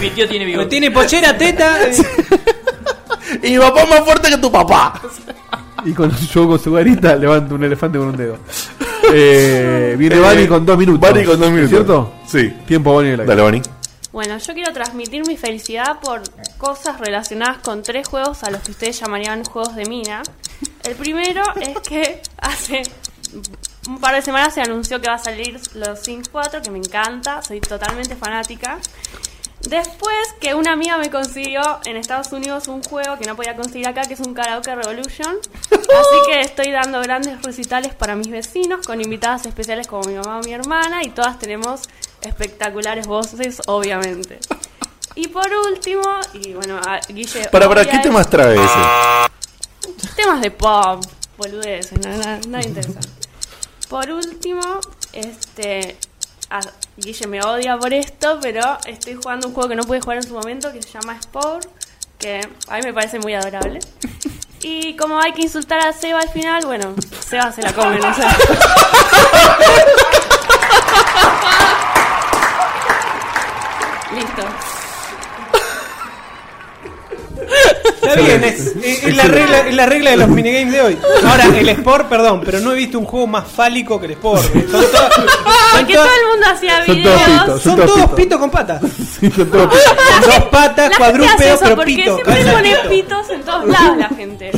Mi 0.02 0.10
tío 0.12 0.28
tiene 0.28 0.46
bigote. 0.46 0.68
tiene 0.70 0.92
pochera, 0.92 1.38
teta. 1.38 1.84
eh. 1.90 1.94
Y 3.42 3.52
mi 3.52 3.58
papá 3.60 3.82
es 3.84 3.90
más 3.90 4.00
fuerte 4.02 4.30
que 4.30 4.38
tu 4.38 4.52
papá. 4.52 5.02
Y 5.86 5.92
cuando 5.94 6.16
yo 6.18 6.48
con 6.48 6.60
su 6.60 6.72
garita 6.72 7.16
levanto 7.16 7.56
un 7.56 7.64
elefante 7.64 7.98
con 7.98 8.08
un 8.10 8.18
dedo. 8.18 8.38
Eh, 9.14 9.96
viene 9.98 10.16
Eh, 10.16 10.20
Bani 10.20 10.48
con 10.48 10.66
dos 10.66 10.78
minutos. 10.78 11.02
Bani 11.02 11.26
con 11.26 11.40
dos 11.40 11.50
minutos. 11.52 11.70
¿Cierto? 11.70 12.14
Sí. 12.28 12.54
Tiempo 12.66 12.96
Bani 12.96 13.10
el 13.10 13.20
aire. 13.22 13.26
Dale, 13.26 13.42
Vani. 13.42 13.62
Bueno, 14.14 14.38
yo 14.38 14.54
quiero 14.54 14.72
transmitir 14.72 15.26
mi 15.28 15.36
felicidad 15.38 16.00
por 16.00 16.22
cosas 16.58 17.00
relacionadas 17.00 17.58
con 17.58 17.82
tres 17.84 18.08
juegos 18.08 18.44
a 18.44 18.52
los 18.52 18.62
que 18.62 18.72
ustedes 18.72 19.00
llamarían 19.00 19.44
juegos 19.44 19.76
de 19.76 19.86
mina. 19.86 20.22
El 20.84 20.96
primero 20.96 21.44
es 21.62 21.80
que 21.80 22.22
hace 22.38 22.84
un 23.88 24.00
par 24.00 24.16
de 24.16 24.22
semanas 24.22 24.54
se 24.54 24.62
anunció 24.62 25.02
que 25.02 25.08
va 25.08 25.16
a 25.16 25.20
salir 25.20 25.60
los 25.76 26.00
Sims 26.00 26.30
4, 26.30 26.62
que 26.62 26.72
me 26.72 26.78
encanta, 26.78 27.42
soy 27.42 27.60
totalmente 27.60 28.16
fanática. 28.16 28.80
Después 29.62 30.18
que 30.42 30.56
una 30.56 30.74
amiga 30.74 30.98
me 30.98 31.10
consiguió 31.10 31.62
en 31.86 31.96
Estados 31.96 32.34
Unidos 32.34 32.68
un 32.68 32.84
juego 32.84 33.18
que 33.18 33.26
no 33.26 33.38
podía 33.38 33.56
conseguir 33.56 33.88
acá, 33.88 34.02
que 34.02 34.14
es 34.14 34.20
un 34.20 34.34
Karaoke 34.34 34.76
Revolution. 34.76 35.38
Así 35.72 36.18
que 36.28 36.42
estoy 36.42 36.72
dando 36.72 37.02
grandes 37.02 37.42
recitales 37.42 37.94
para 37.94 38.16
mis 38.16 38.30
vecinos, 38.30 38.86
con 38.86 39.00
invitadas 39.00 39.46
especiales 39.46 39.88
como 39.88 40.04
mi 40.04 40.16
mamá 40.16 40.40
o 40.40 40.44
mi 40.44 40.52
hermana, 40.52 41.02
y 41.04 41.12
todas 41.12 41.40
tenemos 41.40 41.84
espectaculares 42.22 43.08
voces, 43.08 43.62
obviamente. 43.68 44.40
Y 45.16 45.28
por 45.28 45.48
último, 45.68 46.02
y 46.34 46.54
bueno, 46.54 46.82
Guille... 47.08 47.48
Para, 47.52 47.68
para, 47.68 47.86
¿qué 47.86 48.00
temas 48.00 48.28
trae 48.28 48.56
ese? 48.56 48.80
Temas 50.16 50.42
de 50.42 50.52
pop, 50.52 51.04
boludeces, 51.38 52.00
nada, 52.00 52.40
nada, 52.48 52.64
interesante. 52.64 53.10
Por 53.90 54.10
último, 54.12 54.62
este. 55.12 55.98
Guille 56.98 57.28
me 57.28 57.42
odia 57.42 57.78
por 57.78 57.94
esto, 57.94 58.40
pero 58.42 58.78
estoy 58.86 59.16
jugando 59.16 59.48
un 59.48 59.54
juego 59.54 59.70
que 59.70 59.76
no 59.76 59.84
pude 59.84 60.02
jugar 60.02 60.18
en 60.18 60.24
su 60.24 60.34
momento 60.34 60.72
que 60.72 60.84
se 60.84 60.92
llama 60.92 61.20
Spore, 61.20 61.68
que 62.20 62.48
a 62.68 62.78
mí 62.78 62.84
me 62.84 62.94
parece 62.94 63.20
muy 63.20 63.34
adorable. 63.34 63.80
Y 64.66 64.96
como 64.96 65.20
hay 65.20 65.34
que 65.34 65.42
insultar 65.42 65.86
a 65.86 65.92
Seba 65.92 66.22
al 66.22 66.30
final, 66.30 66.66
bueno, 66.66 66.96
Seba 67.20 67.52
se 67.52 67.62
la 67.62 67.74
come, 67.74 68.00
no 68.00 68.16
sé. 68.16 68.22
Listo. 74.16 74.73
Está 78.02 78.16
bien, 78.16 78.44
es, 78.44 78.74
es- 78.84 79.04
es 79.06 79.16
la 79.16 79.24
regla, 79.24 79.60
es 79.68 79.74
la 79.76 79.86
regla 79.86 80.10
de 80.12 80.18
los 80.18 80.28
minigames 80.30 80.74
de 80.74 80.82
hoy. 80.82 80.98
Ahora, 81.26 81.46
el 81.58 81.70
Sport, 81.70 82.10
perdón, 82.10 82.42
pero 82.46 82.60
no 82.60 82.72
he 82.74 82.76
visto 82.76 83.00
un 83.00 83.06
juego 83.06 83.28
más 83.28 83.48
fálico 83.48 84.00
que 84.00 84.08
el 84.08 84.12
Sport. 84.14 84.44
Son, 84.54 84.62
to- 84.72 84.82
son 84.92 84.92
Porque 85.80 85.94
to- 85.94 86.04
todo 86.04 86.12
el 86.22 86.28
mundo 86.32 86.48
hacía 86.52 86.86
Son 86.86 86.86
todos 86.86 86.98
videos. 86.98 87.22
pitos, 87.42 87.62
son 87.64 87.76
todos 87.78 88.12
pitos. 88.12 88.40
con 88.40 88.50
patas. 88.52 88.82
Sí, 89.20 89.32
son 89.32 89.50
todos 89.50 89.68
pitos. 89.74 89.94
Con 90.22 90.30
dos 90.30 90.50
patas, 90.50 90.98
cuadrúpedos, 90.98 91.60
pero 91.64 91.76
porque 91.76 91.96
pito. 91.96 92.16
siempre 92.16 92.44
Con 92.44 92.54
pone 92.54 92.70
pito. 92.76 92.90
pitos 92.90 93.30
en 93.30 93.42
todos 93.44 93.68
lados 93.70 93.98
la 93.98 94.10
gente. 94.10 94.52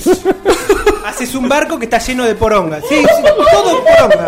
Haces 1.06 1.36
un 1.36 1.48
barco 1.48 1.78
que 1.78 1.86
está 1.86 2.00
lleno 2.00 2.24
de 2.26 2.34
poronga. 2.36 2.80
Sí, 2.82 2.96
sí, 2.98 3.24
todo 3.52 3.84
poronga. 3.84 4.26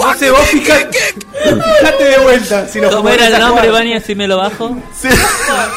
No 0.00 0.14
sé, 0.18 0.30
vos 0.30 0.40
fijate, 0.40 0.98
fijate 1.42 2.04
de 2.04 2.18
vuelta. 2.18 2.66
Si 2.68 2.80
nos 2.80 2.94
¿Cómo 2.94 3.08
era 3.08 3.26
el 3.26 3.32
nombre, 3.38 3.66
jugar. 3.68 3.82
Vani? 3.82 3.94
Así 3.94 4.14
me 4.14 4.26
lo 4.26 4.38
bajo. 4.38 4.76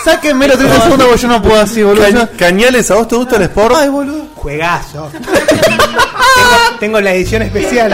Sáquenme 0.04 0.48
los 0.48 0.58
30 0.58 0.82
segundos 0.82 1.08
porque 1.08 1.22
yo 1.22 1.28
no 1.28 1.42
puedo 1.42 1.60
así, 1.62 1.84
boludo. 1.84 2.06
Ca- 2.12 2.30
Cañales, 2.38 2.90
¿a 2.92 2.96
vos 2.96 3.08
te 3.08 3.16
gusta 3.16 3.36
el 3.38 3.44
sport? 3.44 3.76
Ay, 3.78 3.90
boludo. 3.90 4.26
Juegazo. 4.36 5.10
tengo, 5.22 6.80
tengo 6.80 7.02
la 7.02 7.14
edición 7.14 7.42
especial. 7.44 7.92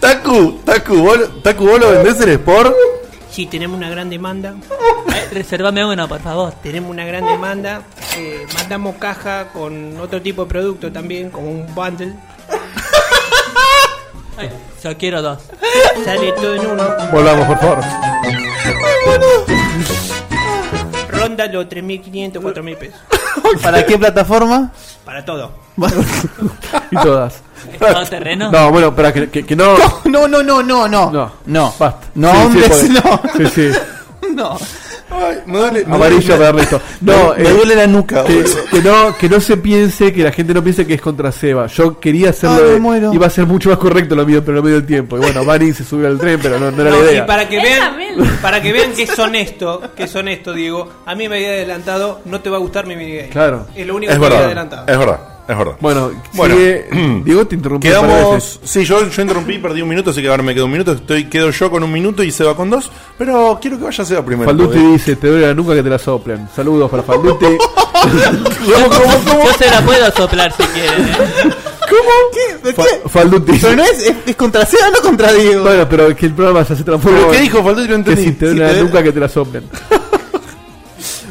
Taku, 0.00 0.60
Taku, 0.64 0.94
¿vos, 1.02 1.42
Taku, 1.42 1.66
¿vos 1.66 1.80
lo 1.80 1.90
vendés 1.90 2.20
el 2.20 2.30
sport? 2.30 2.74
Sí, 3.30 3.46
tenemos 3.46 3.76
una 3.76 3.90
gran 3.90 4.10
demanda. 4.10 4.54
Eh, 5.14 5.28
reservame 5.32 5.84
uno, 5.84 6.08
por 6.08 6.20
favor. 6.20 6.52
Tenemos 6.62 6.90
una 6.90 7.04
gran 7.04 7.24
demanda. 7.26 7.82
Eh, 8.16 8.44
mandamos 8.54 8.96
caja 8.96 9.48
con 9.52 9.96
otro 10.00 10.20
tipo 10.20 10.42
de 10.44 10.48
producto 10.48 10.90
también, 10.90 11.30
como 11.30 11.48
un 11.50 11.72
bundle. 11.74 12.14
Ay, 14.40 14.50
yo 14.82 14.96
quiero 14.96 15.22
dos. 15.22 15.38
Sale 16.04 16.32
todo 16.32 16.54
en 16.54 16.66
uno. 16.66 16.84
Volvamos, 17.12 17.46
por 17.46 17.58
favor. 17.58 17.78
Ronda 21.10 21.46
los 21.46 21.66
3.500, 21.66 22.32
4.000 22.40 22.76
pesos. 22.78 23.00
¿Para 23.62 23.84
qué 23.84 23.98
plataforma? 23.98 24.72
Para 25.04 25.24
todo. 25.24 25.52
Y 26.92 26.96
todas. 26.96 27.42
¿Todo 27.78 28.04
terreno? 28.06 28.50
No, 28.50 28.70
bueno, 28.72 28.94
para 28.94 29.12
que, 29.12 29.28
que, 29.30 29.44
que 29.46 29.54
no. 29.54 29.76
No, 30.04 30.26
no, 30.26 30.42
no, 30.42 30.62
no, 30.62 30.88
no. 30.88 31.10
No. 31.10 31.32
No. 31.46 31.74
Basta. 31.78 32.08
No, 32.14 32.32
Sí, 32.52 32.88
no. 32.88 33.20
Sí, 33.36 33.46
sí. 33.46 33.70
No. 34.34 34.58
Ay, 35.10 35.38
me 35.46 35.58
duele. 35.58 35.84
me 35.86 35.94
Amarillo 35.94 36.20
duele- 36.20 36.32
para 36.32 36.44
darle 36.44 36.62
esto. 36.62 36.80
No, 37.00 37.34
me, 37.36 37.42
me 37.42 37.48
eh, 37.48 37.52
duele 37.52 37.74
la 37.76 37.86
nuca. 37.86 38.24
que, 38.24 38.44
que 38.70 38.80
no, 38.82 39.16
que 39.18 39.28
no 39.28 39.40
se 39.40 39.56
piense, 39.56 40.12
que 40.12 40.22
la 40.22 40.32
gente 40.32 40.54
no 40.54 40.62
piense 40.62 40.86
que 40.86 40.94
es 40.94 41.00
contra 41.00 41.32
Seba. 41.32 41.66
Yo 41.66 41.98
quería 41.98 42.30
hacerlo. 42.30 42.60
Ay, 42.74 42.80
me 42.80 43.14
iba 43.14 43.26
a 43.26 43.30
ser 43.30 43.46
mucho 43.46 43.70
más 43.70 43.78
correcto 43.78 44.14
lo 44.14 44.24
mío, 44.24 44.42
pero 44.44 44.56
no 44.58 44.62
me 44.62 44.70
dio 44.70 44.78
el 44.78 44.86
tiempo. 44.86 45.16
Y 45.16 45.20
bueno, 45.20 45.44
Bani 45.44 45.72
se 45.72 45.84
subió 45.84 46.06
al 46.06 46.18
tren, 46.18 46.38
pero 46.42 46.58
no, 46.58 46.70
no 46.70 46.82
era 46.82 46.90
No, 46.90 46.98
la 47.02 47.06
y 47.10 47.14
idea. 47.14 47.26
para 47.26 47.48
que 47.48 47.60
vean, 47.60 47.96
para 48.40 48.62
que 48.62 48.72
vean 48.72 48.92
que 48.92 49.02
es 49.02 49.18
honesto, 49.18 49.82
que 49.96 50.04
es 50.04 50.14
honesto, 50.14 50.52
Diego, 50.52 50.88
a 51.06 51.14
mí 51.14 51.28
me 51.28 51.36
había 51.36 51.48
adelantado, 51.50 52.20
no 52.24 52.40
te 52.40 52.48
va 52.50 52.56
a 52.56 52.60
gustar 52.60 52.86
mi 52.86 52.94
minigame. 52.96 53.28
Claro. 53.30 53.66
Es 53.74 53.86
lo 53.86 53.96
único 53.96 54.12
Es 54.12 54.16
que 54.16 54.20
me 54.20 54.26
había 54.26 54.38
verdad, 54.38 54.46
adelantado. 54.46 54.86
es 54.86 54.98
verdad, 54.98 55.20
es 55.50 55.58
verdad. 55.58 55.76
Bueno, 55.80 56.10
Bueno. 56.34 56.54
sigue- 56.54 56.88
Diego 57.24 57.46
te 57.46 57.56
de 57.56 57.80
Quedamos. 57.80 58.60
Sí, 58.64 58.84
yo, 58.84 59.08
yo 59.08 59.22
interrumpí, 59.22 59.58
perdí 59.58 59.82
un 59.82 59.88
minuto, 59.88 60.10
así 60.10 60.22
que 60.22 60.28
ahora 60.28 60.42
me 60.42 60.54
quedo 60.54 60.66
un 60.66 60.72
minuto. 60.72 60.92
Estoy, 60.92 61.24
quedo 61.28 61.50
yo 61.50 61.70
con 61.70 61.82
un 61.82 61.92
minuto 61.92 62.22
y 62.22 62.30
Seba 62.30 62.54
con 62.56 62.70
dos. 62.70 62.90
Pero 63.18 63.58
quiero 63.60 63.78
que 63.78 63.84
vaya 63.84 64.04
Seba 64.04 64.24
primero. 64.24 64.48
Falduti 64.48 64.76
porque- 64.78 64.92
dice: 64.92 65.16
Te 65.16 65.28
duele 65.28 65.46
la 65.48 65.54
nuca 65.54 65.74
que 65.74 65.82
te 65.82 65.90
la 65.90 65.98
soplen. 65.98 66.48
Saludos 66.54 66.90
para 66.90 67.02
Falduti. 67.02 67.46
¿Cómo, 68.00 68.88
cómo, 68.88 69.24
cómo? 69.26 69.44
Yo 69.44 69.52
se 69.58 69.66
la 69.70 69.82
puedo 69.82 70.10
soplar 70.12 70.52
si 70.56 70.62
quieren. 70.64 71.04
¿eh? 71.04 71.12
¿Cómo? 71.90 72.10
¿Qué? 72.32 72.68
¿De 72.68 72.72
Fa- 72.74 72.84
qué? 72.84 73.08
Falduti. 73.08 73.52
Pero 73.60 73.76
no 73.76 73.82
es, 73.84 74.02
es, 74.06 74.14
es 74.26 74.36
contra 74.36 74.64
Seba, 74.64 74.88
no 74.90 75.00
contra 75.02 75.32
Diego. 75.32 75.62
Bueno, 75.64 75.86
pero 75.88 76.06
es 76.08 76.16
que 76.16 76.26
el 76.26 76.32
programa 76.34 76.62
ya 76.66 76.76
se 76.76 76.84
transformó. 76.84 77.18
¿Pero 77.18 77.30
qué 77.32 77.40
dijo 77.40 77.62
Falduti? 77.62 77.82
No 77.82 77.88
Que 77.88 77.94
entendí. 78.12 78.22
si 78.24 78.32
te 78.32 78.48
Si 78.50 78.54
duele 78.56 78.70
te 78.72 78.76
la 78.76 78.82
nuca 78.84 79.02
que 79.02 79.12
te 79.12 79.20
la 79.20 79.28
soplen. 79.28 79.64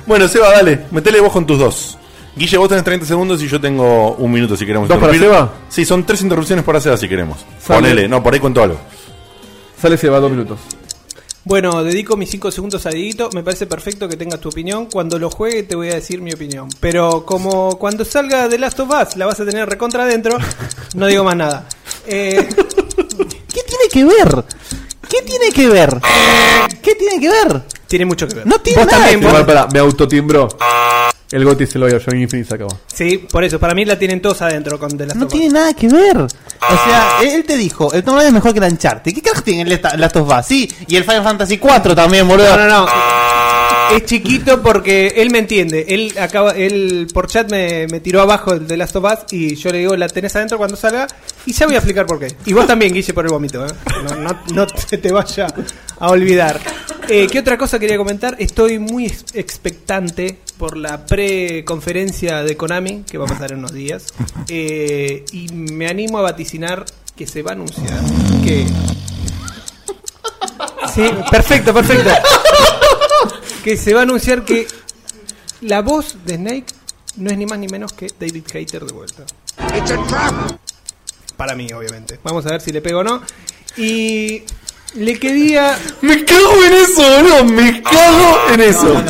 Bueno, 0.06 0.28
Seba, 0.28 0.50
dale, 0.52 0.86
metele 0.90 1.20
vos 1.20 1.32
con 1.32 1.46
tus 1.46 1.60
dos. 1.60 1.98
Guille, 2.36 2.58
vos 2.58 2.70
tenés 2.70 2.84
30 2.84 3.06
segundos 3.06 3.42
y 3.42 3.48
yo 3.48 3.60
tengo 3.60 4.16
un 4.16 4.32
minuto 4.32 4.56
si 4.56 4.66
queremos. 4.66 4.88
¿Dos 4.88 4.98
para. 4.98 5.14
Seba? 5.14 5.54
Sí, 5.70 5.86
son 5.86 6.06
tres 6.06 6.22
interrupciones 6.22 6.64
para 6.64 6.80
Seba 6.80 6.98
si 6.98 7.08
queremos. 7.10 7.40
Sale. 7.60 7.82
Ponele, 7.82 8.08
no, 8.08 8.24
por 8.24 8.34
ahí 8.34 8.40
cuento 8.40 8.64
algo. 8.64 8.80
Sale 9.82 9.98
Seba, 9.98 10.20
dos 10.20 10.32
minutos. 10.32 10.60
Bueno, 11.46 11.84
dedico 11.84 12.16
mis 12.18 12.30
5 12.30 12.52
segundos 12.52 12.86
a 12.86 12.90
Dieguito. 12.90 13.30
Me 13.34 13.44
parece 13.44 13.66
perfecto 13.66 14.08
que 14.08 14.18
tengas 14.18 14.40
tu 14.40 14.50
opinión. 14.50 14.86
Cuando 14.86 15.18
lo 15.18 15.30
juegue 15.30 15.64
te 15.64 15.76
voy 15.76 15.90
a 15.90 15.96
decir 15.96 16.22
mi 16.22 16.32
opinión. 16.32 16.70
Pero 16.80 17.26
como 17.26 17.80
cuando 17.80 18.06
salga 18.06 18.48
The 18.48 18.60
Last 18.60 18.80
of 18.82 18.90
Us 18.90 19.16
la 19.16 19.26
vas 19.26 19.40
a 19.40 19.46
tener 19.46 19.68
recontra 19.68 20.04
adentro, 20.04 20.38
no 20.96 21.08
digo 21.08 21.24
más 21.24 21.36
nada. 21.36 21.68
Eh, 22.06 22.48
¿Qué 23.54 23.64
tiene 23.64 23.90
que 23.92 24.06
ver? 24.06 24.46
¿Qué 25.10 25.22
tiene 25.24 25.52
que 25.52 25.68
ver? 25.68 26.00
¿Qué 26.84 26.96
tiene 26.96 27.20
que 27.20 27.30
ver? 27.30 27.64
Tiene 27.90 28.06
mucho 28.06 28.28
que 28.28 28.36
ver. 28.36 28.48
No 28.48 28.60
tiene 28.60 28.86
nada 28.86 28.98
también, 29.00 29.20
que 29.20 29.28
Igual, 29.28 29.46
pará, 29.46 29.68
me 29.74 29.80
autotimbró. 29.80 30.48
El 31.32 31.46
Goti 31.46 31.68
se 31.68 31.78
lo 31.78 31.86
dio 31.88 31.98
a 31.98 32.00
Johnny 32.04 32.24
Infinite 32.24 32.48
se 32.50 32.56
acabó. 32.56 32.80
Sí, 32.92 33.18
por 33.32 33.44
eso. 33.44 33.60
Para 33.60 33.76
mí 33.76 33.86
la 33.86 34.00
tienen 34.00 34.22
todos 34.22 34.42
adentro 34.42 34.80
con 34.80 34.98
The 34.98 35.06
Last 35.06 35.18
No 35.18 35.26
of 35.26 35.34
Us. 35.34 35.40
tiene 35.40 35.54
nada 35.54 35.74
que 35.74 35.88
ver. 35.88 36.18
O 36.18 36.28
sea, 36.28 37.20
él 37.24 37.44
te 37.44 37.56
dijo, 37.58 37.94
el 37.94 38.04
Tomb 38.04 38.16
Raider 38.16 38.30
es 38.30 38.34
mejor 38.34 38.54
que 38.54 38.60
el 38.60 38.72
Uncharted. 38.72 39.14
¿Qué 39.14 39.22
carajo 39.22 39.44
tiene 39.44 39.62
el 39.62 39.82
Last 39.98 40.16
of 40.16 40.28
Us? 40.28 40.46
Sí, 40.46 40.72
y 40.88 40.96
el 40.96 41.04
Final 41.04 41.24
Fantasy 41.24 41.58
4 41.58 41.96
también, 41.96 42.28
boludo. 42.28 42.58
No, 42.58 42.68
no, 42.68 42.86
no. 42.86 43.96
es 43.96 44.06
chiquito 44.06 44.62
porque 44.64 45.14
él 45.18 45.30
me 45.30 45.38
entiende. 45.40 45.86
Él 45.90 46.14
acaba, 46.20 46.52
él 46.54 47.08
por 47.14 47.28
chat 47.28 47.50
me, 47.52 47.86
me 47.88 48.00
tiró 48.00 48.22
abajo 48.22 48.54
el 48.54 48.68
de 48.68 48.78
Last 48.78 48.96
of 48.96 49.04
Us 49.06 49.20
y 49.32 49.56
yo 49.56 49.70
le 49.72 49.80
digo, 49.80 49.96
la 49.96 50.08
tenés 50.10 50.36
adentro 50.36 50.58
cuando 50.58 50.78
salga 50.78 51.06
y 51.46 51.54
ya 51.54 51.68
voy 51.68 51.76
a 51.76 51.78
explicar 51.78 52.08
por 52.08 52.20
qué. 52.20 52.36
Y 52.46 52.54
vos 52.54 52.66
también, 52.66 52.92
Guille, 52.92 53.14
por 53.14 53.26
el 53.26 53.32
vómito, 53.32 53.66
¿eh? 53.68 53.70
No, 54.04 54.16
no, 54.16 54.40
no 54.54 54.68
se 54.88 54.98
te 54.98 55.12
vaya 55.12 55.48
a 56.00 56.10
olvidar. 56.10 56.60
Eh, 57.08 57.28
¿Qué 57.32 57.40
otra 57.40 57.58
cosa 57.58 57.80
quería 57.80 57.98
comentar? 57.98 58.36
Estoy 58.40 58.78
muy 58.80 59.06
ex- 59.08 59.26
expectante 59.34 60.38
por 60.58 60.78
la 60.78 61.06
pre-conferencia 61.06 62.44
de 62.44 62.56
Konami, 62.56 63.04
que 63.10 63.18
va 63.18 63.26
a 63.26 63.28
pasar 63.30 63.52
en 63.52 63.60
unos 63.60 63.74
días. 63.74 64.06
Eh, 64.52 65.26
y 65.32 65.48
me 65.54 65.88
animo 65.88 66.18
a 66.18 66.22
vaticinar 66.24 66.84
que 67.16 67.28
se 67.28 67.44
va 67.44 67.52
a 67.52 67.54
anunciar 67.54 68.00
que... 68.44 68.66
Sí, 70.94 71.04
perfecto, 71.30 71.72
perfecto. 71.74 72.10
que 73.64 73.78
se 73.78 73.94
va 73.94 74.00
a 74.00 74.04
anunciar 74.04 74.44
que 74.44 74.66
la 75.62 75.82
voz 75.82 76.18
de 76.26 76.36
Snake 76.36 76.66
no 77.18 77.30
es 77.30 77.38
ni 77.38 77.46
más 77.46 77.60
ni 77.60 77.68
menos 77.68 77.94
que 77.94 78.08
David 78.20 78.44
Hater 78.52 78.86
de 78.86 78.94
vuelta. 78.94 79.24
Para 81.38 81.56
mí, 81.56 81.72
obviamente. 81.74 82.20
Vamos 82.24 82.46
a 82.48 82.52
ver 82.52 82.62
si 82.62 82.72
le 82.72 82.82
pego 82.82 83.00
o 83.00 83.04
no. 83.04 83.22
Y 83.78 84.44
le 84.96 85.20
quería. 85.20 85.78
Me 86.02 86.24
cago 86.26 86.64
en 86.66 86.74
eso, 86.74 87.02
boludo. 87.02 87.46
Me 87.46 87.82
cago 87.82 88.38
en 88.54 88.62
eso. 88.62 89.04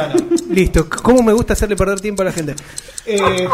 Listo. 0.49 0.89
¿Cómo 0.89 1.23
me 1.23 1.33
gusta 1.33 1.53
hacerle 1.53 1.75
perder 1.75 1.99
tiempo 1.99 2.21
a 2.21 2.25
la 2.25 2.31
gente? 2.31 2.55
Eh, 3.05 3.47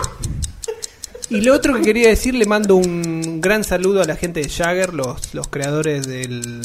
y 1.29 1.41
lo 1.41 1.53
otro 1.53 1.75
que 1.75 1.81
quería 1.81 2.09
decir, 2.09 2.35
le 2.35 2.45
mando 2.45 2.75
un 2.75 3.41
gran 3.41 3.63
saludo 3.63 4.01
a 4.01 4.05
la 4.05 4.15
gente 4.15 4.41
de 4.41 4.49
Jagger, 4.49 4.93
los, 4.93 5.33
los 5.33 5.47
creadores 5.47 6.07
del, 6.07 6.61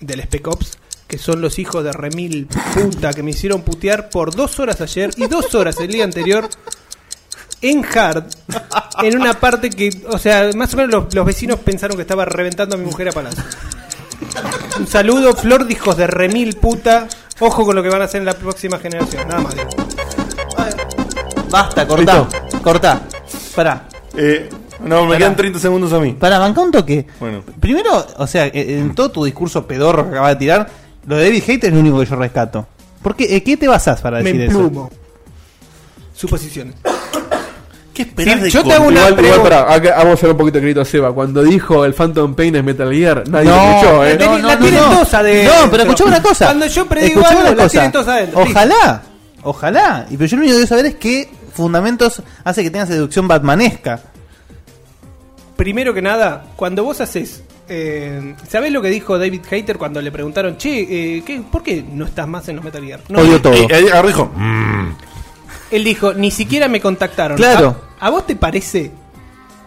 del 0.00 0.20
Spec 0.22 0.46
Ops, 0.46 0.78
que 1.08 1.18
son 1.18 1.40
los 1.40 1.58
hijos 1.58 1.82
de 1.82 1.92
Remil 1.92 2.46
puta, 2.74 3.12
que 3.12 3.22
me 3.22 3.30
hicieron 3.32 3.62
putear 3.62 4.10
por 4.10 4.34
dos 4.34 4.60
horas 4.60 4.80
ayer 4.80 5.10
y 5.16 5.26
dos 5.26 5.54
horas 5.54 5.78
el 5.80 5.88
día 5.88 6.04
anterior 6.04 6.48
en 7.60 7.84
hard, 7.84 8.24
en 9.02 9.18
una 9.18 9.40
parte 9.40 9.70
que, 9.70 9.90
o 10.08 10.18
sea, 10.18 10.50
más 10.54 10.74
o 10.74 10.76
menos 10.76 10.92
los, 10.92 11.14
los 11.14 11.26
vecinos 11.26 11.58
pensaron 11.60 11.96
que 11.96 12.02
estaba 12.02 12.24
reventando 12.24 12.76
a 12.76 12.78
mi 12.78 12.84
mujer 12.84 13.08
a 13.08 13.12
palacio. 13.12 13.42
Un 14.78 14.86
saludo, 14.86 15.34
Flor 15.34 15.66
de 15.66 15.72
hijos 15.72 15.96
de 15.96 16.06
Remil 16.06 16.56
puta. 16.56 17.06
Ojo 17.40 17.64
con 17.64 17.74
lo 17.76 17.82
que 17.82 17.88
van 17.88 18.02
a 18.02 18.04
hacer 18.04 18.20
en 18.20 18.26
la 18.26 18.34
próxima 18.34 18.78
generación. 18.78 19.26
Nada 19.28 19.40
más. 19.40 19.54
digo. 19.54 19.68
Basta, 21.50 21.86
cortá. 21.86 22.26
Cortá. 22.62 23.00
Pará. 23.54 23.88
Eh, 24.16 24.48
no, 24.80 25.02
me 25.02 25.08
Pará. 25.08 25.18
quedan 25.18 25.36
30 25.36 25.58
segundos 25.58 25.92
a 25.92 26.00
mí. 26.00 26.12
Pará, 26.18 26.38
banca 26.38 26.60
un 26.60 26.70
toque. 26.72 27.06
Bueno. 27.20 27.42
Primero, 27.60 28.04
o 28.18 28.26
sea, 28.26 28.46
eh, 28.46 28.78
en 28.78 28.94
todo 28.94 29.10
tu 29.10 29.24
discurso 29.24 29.66
pedorro 29.66 30.04
que 30.04 30.10
acabas 30.10 30.30
de 30.30 30.36
tirar, 30.36 30.68
lo 31.06 31.16
de 31.16 31.24
David 31.24 31.42
Hater 31.46 31.70
es 31.70 31.74
lo 31.74 31.80
único 31.80 32.00
que 32.00 32.06
yo 32.06 32.16
rescato. 32.16 32.66
¿Por 33.02 33.14
qué, 33.16 33.36
eh, 33.36 33.42
¿qué 33.42 33.56
te 33.56 33.68
basás 33.68 34.00
para 34.00 34.18
Me 34.18 34.24
decir 34.24 34.40
eso? 34.42 34.60
emplumo. 34.60 34.90
Suposiciones. 36.14 36.74
¿Qué 37.94 38.02
esperás 38.02 38.42
de 38.42 38.50
yo 38.50 38.64
te 38.64 38.72
hago 38.72 38.88
una 38.88 39.00
Igual- 39.08 39.12
igual, 39.12 39.26
igual 39.26 39.42
pará, 39.42 39.72
acá 39.72 39.90
vamos 39.98 40.10
a 40.10 40.14
hacer 40.14 40.30
un 40.30 40.36
poquito 40.36 40.54
de 40.58 40.62
crédito 40.62 40.80
a 40.80 40.84
Seba. 40.84 41.12
Cuando 41.14 41.42
dijo 41.44 41.84
el 41.84 41.94
Phantom 41.94 42.34
Pain 42.34 42.56
es 42.56 42.64
Metal 42.64 42.92
Gear, 42.92 43.28
nadie 43.28 43.48
No, 43.48 43.56
lo 43.56 43.70
escuchó, 43.70 44.04
¿eh? 44.06 44.16
no, 44.18 44.38
no, 44.38 44.48
la 44.48 44.58
tienen 44.58 44.80
no. 44.80 44.90
todos 44.90 45.14
adentro. 45.14 45.54
No, 45.64 45.70
pero 45.70 45.82
escuchame 45.84 46.08
una 46.10 46.22
cosa. 46.22 46.44
Cuando 46.46 46.66
yo 46.66 46.86
predigo 46.86 47.24
algo, 47.24 47.40
una 47.40 47.50
la 47.50 47.56
cosa. 47.62 47.90
tienen 47.90 48.08
adentro. 48.08 48.40
Ojalá, 48.42 49.02
ojalá. 49.42 50.06
Y 50.10 50.16
pero 50.16 50.26
yo 50.28 50.36
lo 50.36 50.42
único 50.42 50.52
que 50.54 50.56
quiero 50.58 50.68
saber 50.68 50.86
es 50.86 50.94
qué 50.96 51.30
fundamentos 51.52 52.20
hace 52.42 52.62
que 52.64 52.70
tengas 52.70 52.88
deducción 52.88 53.28
batmanesca. 53.28 54.00
Primero 55.56 55.94
que 55.94 56.02
nada, 56.02 56.46
cuando 56.56 56.82
vos 56.84 57.00
haces. 57.00 57.44
Eh, 57.68 58.34
¿Sabés 58.48 58.72
lo 58.72 58.82
que 58.82 58.88
dijo 58.88 59.18
David 59.18 59.40
Hater 59.48 59.78
cuando 59.78 60.02
le 60.02 60.10
preguntaron, 60.12 60.58
che, 60.58 60.80
eh, 61.16 61.22
¿qué, 61.24 61.40
¿por 61.50 61.62
qué 61.62 61.82
no 61.92 62.04
estás 62.04 62.26
más 62.28 62.46
en 62.48 62.56
los 62.56 62.64
Metal 62.64 62.84
Gear? 62.84 63.00
No, 63.08 63.20
Odio 63.20 63.40
todo. 63.40 63.54
Agarró 63.54 64.08
y 64.08 64.12
dijo, 64.12 64.30
Él 65.76 65.84
dijo, 65.84 66.14
ni 66.14 66.30
siquiera 66.30 66.68
me 66.68 66.80
contactaron. 66.80 67.36
Claro. 67.36 67.76
¿A, 68.00 68.06
a 68.06 68.10
vos 68.10 68.26
te 68.26 68.36
parece 68.36 68.90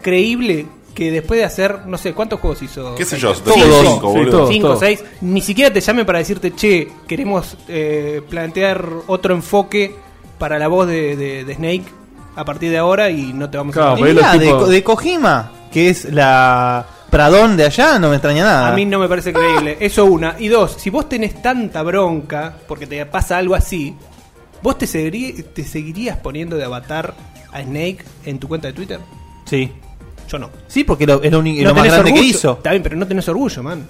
creíble 0.01 0.65
que 0.93 1.11
después 1.11 1.39
de 1.39 1.45
hacer, 1.45 1.85
no 1.85 1.97
sé, 1.97 2.13
¿cuántos 2.13 2.39
juegos 2.39 2.61
hizo? 2.63 2.95
¿Qué 2.95 3.05
sé 3.05 3.17
yo? 3.19 3.33
Hater? 3.33 3.53
Cinco, 3.53 3.65
Cinco, 3.67 3.81
cinco, 3.93 4.07
boludo. 4.13 4.47
cinco, 4.47 4.67
Todos. 4.69 4.79
seis. 4.79 5.03
Ni 5.21 5.41
siquiera 5.41 5.71
te 5.71 5.79
llamen 5.81 6.05
para 6.05 6.19
decirte, 6.19 6.53
che, 6.55 6.87
queremos 7.07 7.55
eh, 7.67 8.21
plantear 8.27 8.83
otro 9.07 9.35
enfoque 9.35 9.95
para 10.39 10.57
la 10.57 10.67
voz 10.67 10.87
de, 10.87 11.15
de- 11.15 11.43
de 11.45 11.53
Snake 11.55 11.83
a 12.35 12.45
partir 12.45 12.71
de 12.71 12.77
ahora 12.77 13.09
y 13.09 13.33
no 13.33 13.49
te 13.49 13.57
vamos 13.57 13.75
a 13.77 13.95
Y 13.97 14.01
mirá, 14.03 14.37
de, 14.37 14.49
Ko- 14.49 14.67
de 14.67 14.83
Kojima, 14.83 15.51
que 15.71 15.89
es 15.89 16.05
la 16.11 16.85
Pradón 17.09 17.55
de 17.57 17.65
allá, 17.65 17.97
no 17.99 18.09
me 18.09 18.15
extraña 18.15 18.43
nada. 18.43 18.69
A 18.69 18.75
mí 18.75 18.85
no 18.85 18.99
me 18.99 19.07
parece 19.07 19.31
creíble. 19.31 19.77
Eso 19.79 20.05
una. 20.05 20.35
Y 20.39 20.47
dos, 20.47 20.75
si 20.79 20.89
vos 20.89 21.07
tenés 21.07 21.41
tanta 21.41 21.81
bronca 21.83 22.53
porque 22.67 22.85
te 22.85 23.05
pasa 23.05 23.37
algo 23.37 23.55
así, 23.55 23.95
¿vos 24.61 24.77
te, 24.77 24.85
seguirí- 24.85 25.43
te 25.53 25.63
seguirías 25.63 26.17
poniendo 26.17 26.55
de 26.57 26.63
avatar 26.65 27.13
a 27.51 27.61
Snake 27.61 27.99
en 28.25 28.39
tu 28.39 28.47
cuenta 28.47 28.67
de 28.67 28.73
Twitter? 28.73 28.99
Sí. 29.45 29.71
Yo 30.29 30.37
no. 30.39 30.49
Sí, 30.67 30.83
porque 30.83 31.05
lo- 31.07 31.21
es 31.23 31.31
lo, 31.31 31.39
único- 31.39 31.63
No 31.63 31.69
lo 31.69 31.75
más 31.75 31.85
grande 31.85 32.13
que 32.13 32.21
hizo. 32.21 32.53
Está 32.53 32.71
bien, 32.71 32.83
pero 32.83 32.95
no 32.97 33.07
tenés 33.07 33.27
orgullo, 33.29 33.63
man. 33.63 33.85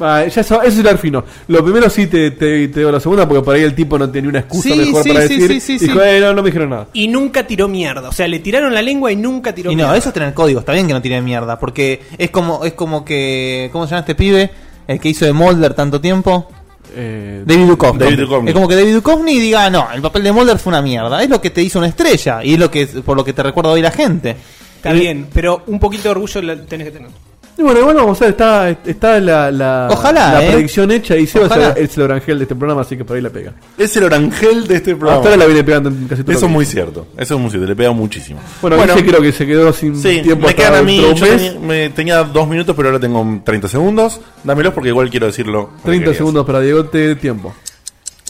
Va, 0.00 0.26
ya 0.26 0.40
eso, 0.42 0.60
eso 0.62 0.80
es 0.80 0.86
el 0.86 0.98
fino. 0.98 1.24
Lo 1.48 1.64
primero 1.64 1.88
sí 1.88 2.06
te, 2.06 2.30
te, 2.32 2.68
te 2.68 2.80
digo 2.80 2.90
la 2.92 3.00
segunda 3.00 3.26
porque 3.26 3.42
por 3.42 3.54
ahí 3.54 3.62
el 3.62 3.74
tipo 3.74 3.98
no 3.98 4.10
tenía 4.10 4.28
una 4.28 4.40
excusa 4.40 4.68
Sí, 4.68 4.74
mejor 4.76 5.02
sí, 5.02 5.08
para 5.08 5.26
sí, 5.26 5.36
decir. 5.38 5.60
sí, 5.60 5.78
sí, 5.78 5.86
dijo. 5.86 6.02
"Eh, 6.02 6.20
no, 6.20 6.34
no 6.34 6.42
me 6.42 6.48
dijeron 6.50 6.68
nada. 6.68 6.88
Y 6.92 7.08
nunca 7.08 7.46
tiró 7.46 7.66
mierda. 7.66 8.06
O 8.10 8.12
sea, 8.12 8.28
le 8.28 8.38
tiraron 8.40 8.74
la 8.74 8.82
lengua 8.82 9.10
y 9.10 9.16
nunca 9.16 9.54
tiró 9.54 9.70
Y 9.70 9.74
no, 9.74 9.84
mierda. 9.84 9.96
eso 9.96 10.08
es 10.10 10.14
tener 10.14 10.34
código, 10.34 10.60
está 10.60 10.72
bien 10.72 10.86
que 10.86 10.92
no 10.92 11.00
tiene 11.00 11.22
mierda, 11.22 11.58
porque 11.58 12.02
es 12.18 12.30
como, 12.30 12.62
es 12.66 12.74
como 12.74 13.06
que, 13.06 13.70
¿cómo 13.72 13.86
se 13.86 13.92
llama 13.92 14.00
este 14.00 14.14
pibe? 14.14 14.50
El 14.86 15.00
que 15.00 15.08
hizo 15.08 15.24
de 15.24 15.32
Mulder 15.32 15.72
tanto 15.72 15.98
tiempo. 15.98 16.46
David 16.94 17.66
Duchovny. 17.66 17.98
David 17.98 18.18
Duchovny. 18.20 18.48
Es 18.48 18.54
como 18.54 18.68
que 18.68 18.76
David 18.76 18.94
Duchovny 18.94 19.38
diga, 19.38 19.68
no, 19.70 19.88
el 19.92 20.02
papel 20.02 20.22
de 20.22 20.32
Mulder 20.32 20.58
fue 20.58 20.70
una 20.70 20.82
mierda. 20.82 21.22
Es 21.22 21.28
lo 21.28 21.40
que 21.40 21.50
te 21.50 21.62
hizo 21.62 21.78
una 21.78 21.88
estrella 21.88 22.44
y 22.44 22.54
es 22.54 22.58
lo 22.58 22.70
que 22.70 22.86
por 22.86 23.16
lo 23.16 23.24
que 23.24 23.32
te 23.32 23.42
recuerda 23.42 23.70
hoy 23.70 23.82
la 23.82 23.90
gente. 23.90 24.36
Está 24.76 24.92
bien, 24.92 25.28
pero 25.32 25.62
un 25.66 25.80
poquito 25.80 26.04
de 26.04 26.08
orgullo 26.10 26.42
la 26.42 26.56
tenés 26.64 26.88
que 26.88 26.92
tener. 26.92 27.10
Y 27.58 27.62
bueno, 27.62 27.80
igual 27.80 27.96
vamos 27.96 28.20
a 28.20 28.24
ver, 28.26 28.30
está, 28.32 28.68
está 28.84 29.18
la, 29.18 29.50
la, 29.50 29.88
Ojalá, 29.90 30.34
la 30.34 30.44
¿eh? 30.44 30.50
predicción 30.52 30.90
hecha 30.90 31.16
y 31.16 31.26
Seba 31.26 31.46
es 31.46 31.50
Ojalá. 31.52 31.68
el, 31.70 31.84
es 31.84 31.96
el 31.96 32.02
orangel 32.02 32.38
de 32.38 32.42
este 32.44 32.54
programa, 32.54 32.82
así 32.82 32.98
que 32.98 33.04
por 33.06 33.16
ahí 33.16 33.22
la 33.22 33.30
pega. 33.30 33.54
Es 33.78 33.96
el 33.96 34.04
orangel 34.04 34.66
de 34.66 34.76
este 34.76 34.94
programa. 34.94 35.16
Hasta 35.20 35.28
ahora 35.30 35.38
la 35.38 35.46
viene 35.46 35.64
pegando 35.64 35.88
en 35.88 36.06
casi 36.06 36.22
todo 36.22 36.36
Eso 36.36 36.46
es 36.46 36.52
muy 36.52 36.66
cierto. 36.66 37.06
Eso 37.16 37.34
es 37.34 37.40
muy 37.40 37.48
cierto. 37.50 37.66
Le 37.66 37.74
pega 37.74 37.92
muchísimo. 37.92 38.40
Bueno, 38.60 38.76
Guille 38.76 39.06
creo 39.06 39.22
que 39.22 39.32
se 39.32 39.46
quedó 39.46 39.72
sin 39.72 39.96
Sí, 39.96 40.20
tiempo 40.22 40.46
me 40.48 40.54
quedan 40.54 40.74
a 40.74 40.82
mí. 40.82 41.00
Yo 41.00 41.14
mes. 41.14 41.20
tenía, 41.20 41.54
me- 41.60 41.88
tenía 41.90 42.24
dos 42.24 42.46
minutos, 42.46 42.76
pero 42.76 42.88
ahora 42.90 43.00
tengo 43.00 43.40
30 43.42 43.68
segundos. 43.68 44.20
Dámelos 44.44 44.74
porque 44.74 44.90
igual 44.90 45.08
quiero 45.08 45.24
decirlo. 45.26 45.70
30 45.82 46.12
segundos 46.12 46.44
para 46.44 46.60
Diego, 46.60 46.84
te 46.84 47.16
tiempo. 47.16 47.54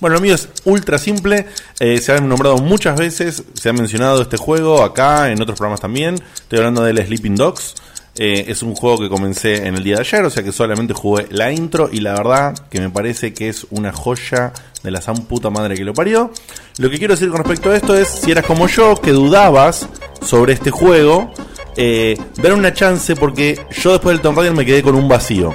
Bueno, 0.00 0.14
lo 0.16 0.20
mío 0.20 0.34
es 0.34 0.48
ultra 0.64 0.98
simple. 0.98 1.46
Eh, 1.80 1.98
se 1.98 2.12
han 2.12 2.28
nombrado 2.28 2.58
muchas 2.58 2.96
veces. 2.96 3.42
Se 3.54 3.70
ha 3.70 3.72
mencionado 3.72 4.22
este 4.22 4.36
juego 4.36 4.84
acá, 4.84 5.30
en 5.32 5.40
otros 5.42 5.56
programas 5.58 5.80
también. 5.80 6.14
Estoy 6.34 6.58
hablando 6.58 6.84
del 6.84 7.04
Sleeping 7.04 7.34
Dogs. 7.34 7.74
Eh, 8.18 8.46
es 8.48 8.62
un 8.62 8.74
juego 8.74 8.98
que 8.98 9.08
comencé 9.10 9.66
en 9.66 9.74
el 9.74 9.84
día 9.84 9.96
de 9.96 10.00
ayer, 10.00 10.24
o 10.24 10.30
sea 10.30 10.42
que 10.42 10.52
solamente 10.52 10.94
jugué 10.94 11.26
la 11.30 11.52
intro 11.52 11.90
y 11.92 12.00
la 12.00 12.14
verdad 12.14 12.54
que 12.70 12.80
me 12.80 12.88
parece 12.88 13.34
que 13.34 13.50
es 13.50 13.66
una 13.70 13.92
joya 13.92 14.54
de 14.82 14.90
la 14.90 15.02
san 15.02 15.26
puta 15.26 15.50
madre 15.50 15.74
que 15.74 15.84
lo 15.84 15.92
parió. 15.92 16.30
Lo 16.78 16.88
que 16.88 16.98
quiero 16.98 17.14
decir 17.14 17.28
con 17.28 17.38
respecto 17.38 17.70
a 17.70 17.76
esto 17.76 17.96
es, 17.96 18.08
si 18.08 18.30
eras 18.30 18.46
como 18.46 18.68
yo, 18.68 18.98
que 19.00 19.12
dudabas 19.12 19.86
sobre 20.22 20.54
este 20.54 20.70
juego, 20.70 21.30
eh, 21.76 22.16
una 22.42 22.72
chance 22.72 23.14
porque 23.16 23.60
yo 23.82 23.92
después 23.92 24.14
del 24.14 24.22
Tomb 24.22 24.38
Raider 24.38 24.54
me 24.54 24.64
quedé 24.64 24.82
con 24.82 24.94
un 24.94 25.08
vacío. 25.08 25.52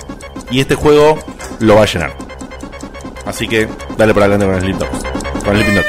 Y 0.52 0.60
este 0.60 0.76
juego 0.76 1.18
lo 1.60 1.76
va 1.76 1.84
a 1.84 1.86
llenar. 1.86 2.14
Así 3.26 3.48
que 3.48 3.68
dale 3.98 4.14
para 4.14 4.26
adelante 4.26 4.46
con 4.46 4.56
el 4.56 4.62
Sleeping 4.62 4.80
Dogs. 4.80 5.44
Con 5.44 5.56
el. 5.56 5.84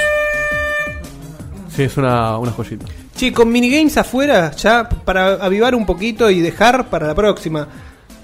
Sí, 1.75 1.83
es 1.83 1.97
una, 1.97 2.39
una 2.39 2.53
joyita. 2.53 2.87
Che, 3.17 3.33
con 3.33 3.51
minigames 3.51 3.97
afuera, 3.99 4.51
ya 4.53 4.89
para 4.89 5.35
avivar 5.35 5.75
un 5.75 5.85
poquito 5.87 6.31
y 6.31 6.41
dejar 6.41 6.89
para 6.89 7.07
la 7.07 7.15
próxima. 7.15 7.69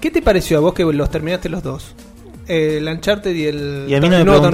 ¿Qué 0.01 0.09
te 0.11 0.21
pareció 0.21 0.57
a 0.57 0.61
vos 0.61 0.73
que 0.73 0.83
los 0.83 1.09
terminaste 1.11 1.47
los 1.49 1.61
dos? 1.63 1.93
Eh, 2.47 2.77
El 2.77 2.87
Uncharted 2.87 3.33
y 3.35 3.45
el, 3.45 3.85
¿Y 3.87 3.93
a 3.93 4.01
mí 4.01 4.09
no 4.09 4.17
el 4.17 4.25
me 4.25 4.31
Tomb 4.31 4.45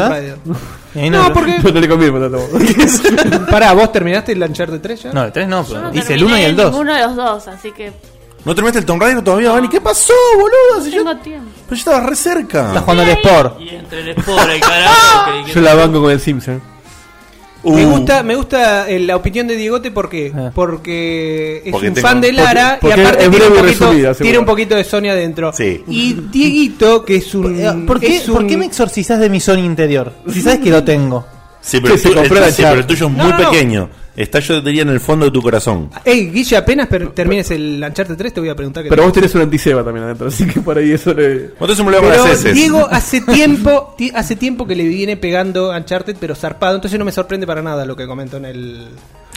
mí 1.04 1.10
No, 1.10 1.28
no- 1.30 1.34
porque. 1.34 1.58
No 1.64 1.72
te 1.74 1.80
le 1.82 1.88
conviene, 1.88 2.20
Tato. 2.20 3.46
Pará, 3.52 3.72
¿vos 3.74 3.92
terminaste 3.92 4.34
el 4.34 4.44
Uncharted 4.44 4.82
3 4.82 5.04
ya? 5.04 5.14
No, 5.14 5.24
el 5.24 5.32
3 5.32 5.48
no, 5.48 5.64
pero 5.64 5.82
no 5.82 5.90
hice 5.90 6.14
el 6.14 6.20
terminé 6.20 6.26
1 6.26 6.38
y 6.40 6.44
el 6.44 6.56
2. 6.58 6.72
Ninguno 6.72 6.94
de 6.94 7.02
los 7.02 7.16
dos, 7.16 7.48
así 7.48 7.72
que 7.72 7.94
¿No 8.44 8.54
terminaste 8.54 8.80
el 8.80 8.86
Tomb 8.86 9.02
Raider 9.02 9.24
todavía, 9.24 9.52
Vani? 9.54 9.70
¿Qué 9.70 9.82
pasó, 9.82 10.14
boludo? 10.36 10.84
Si 10.86 10.92
yo, 10.92 10.98
tengo 11.04 11.18
tiempo. 11.18 11.50
pero 11.68 11.70
yo 11.70 11.76
estaba 11.92 12.00
re 12.06 12.16
cerca. 12.16 12.68
Estás 12.68 12.84
jugando 12.84 13.04
al 13.04 13.10
Sport. 13.10 13.62
Y 13.62 13.70
entre 13.70 14.00
el 14.02 14.10
Sport, 14.10 14.50
el 14.52 14.60
carajo. 14.60 15.32
que- 15.40 15.46
que- 15.46 15.52
Yo 15.54 15.62
la 15.62 15.74
banco 15.74 16.02
con 16.02 16.12
el 16.12 16.20
Simpson. 16.20 16.62
Me 17.66 17.86
Uh. 17.86 17.90
gusta, 17.90 18.22
me 18.24 18.36
gusta 18.36 18.88
eh, 18.90 19.00
la 19.00 19.16
opinión 19.16 19.48
de 19.48 19.56
Diegote 19.56 19.90
porque, 19.92 20.32
Ah. 20.36 20.52
porque 20.54 21.64
es 21.66 21.72
Porque 21.72 21.88
un 21.90 21.94
tengo- 21.96 22.08
fan 22.08 22.22
de 22.22 22.32
Lara 22.34 22.78
porque- 22.80 22.98
y 22.98 23.02
aparte 23.02 23.30
tiene 23.30 23.46
un, 23.48 23.54
poquito, 23.54 23.64
resumida, 23.66 24.14
seguro. 24.14 24.24
tiene 24.24 24.38
un 24.40 24.46
poquito 24.46 24.76
de 24.76 24.84
Sony 24.84 25.10
adentro. 25.10 25.52
Sí. 25.54 25.84
Y 25.88 26.14
Dieguito, 26.32 27.04
que 27.04 27.16
es 27.18 27.34
un. 27.36 27.60
Eh, 27.60 27.84
¿Por 27.88 28.00
qué, 28.00 28.18
es 28.18 28.28
un- 28.30 28.36
¿Por 28.36 28.48
qué 28.48 28.58
me 28.58 28.66
exorcizás 28.66 29.20
de 29.20 29.30
mi 29.30 29.40
Sony 29.40 29.60
interior? 29.66 30.14
Si 30.32 30.42
sabes 30.42 30.60
que 30.60 30.70
lo 30.70 30.84
tengo. 30.84 31.26
Sí, 31.62 31.80
pero, 31.82 31.96
el, 31.96 32.00
sí, 32.00 32.10
pero 32.14 32.86
tuyo 32.86 33.08
es 33.08 33.12
No, 33.14 33.24
muy 33.24 33.32
no, 33.32 33.38
no. 33.52 33.90
Está 34.16 34.40
yo 34.40 34.62
te 34.62 34.70
diría 34.70 34.84
en 34.84 34.90
el 34.90 35.00
fondo 35.00 35.26
de 35.26 35.32
tu 35.32 35.42
corazón. 35.42 35.90
Ey, 36.04 36.30
Guille, 36.32 36.58
apenas 36.58 36.88
per- 36.88 37.10
termines 37.14 37.50
el 37.52 37.84
Uncharted 37.86 38.16
3, 38.16 38.34
te 38.34 38.40
voy 38.40 38.50
a 38.50 38.56
preguntar 38.56 38.84
qué 38.84 38.90
Pero 38.90 39.04
vos 39.04 39.14
tenés 39.14 39.34
un 39.36 39.42
antiseba 39.42 39.84
también 39.84 40.06
adentro, 40.06 40.28
así 40.28 40.46
que 40.48 40.60
por 40.62 40.78
ahí 40.78 40.92
eso 40.92 41.14
le. 41.14 41.48
Vos 41.60 41.68
tenés 41.68 41.80
un 41.80 41.86
problema 41.88 42.02
con 42.08 42.12
Pero 42.12 42.24
las 42.28 42.40
heces. 42.40 42.54
Diego 42.54 42.88
hace 42.90 43.22
tiempo, 43.22 43.94
ti- 43.98 44.12
hace 44.16 44.36
tiempo 44.36 44.66
que 44.68 44.76
le 44.76 44.84
viene 44.86 45.18
pegando 45.18 45.70
Uncharted, 45.72 46.16
pero 46.20 46.36
zarpado, 46.36 46.76
entonces 46.76 46.98
no 47.00 47.06
me 47.06 47.12
sorprende 47.12 47.46
para 47.48 47.62
nada 47.62 47.86
lo 47.86 47.96
que 47.96 48.08
comentó 48.08 48.38
en 48.38 48.46
el. 48.46 48.88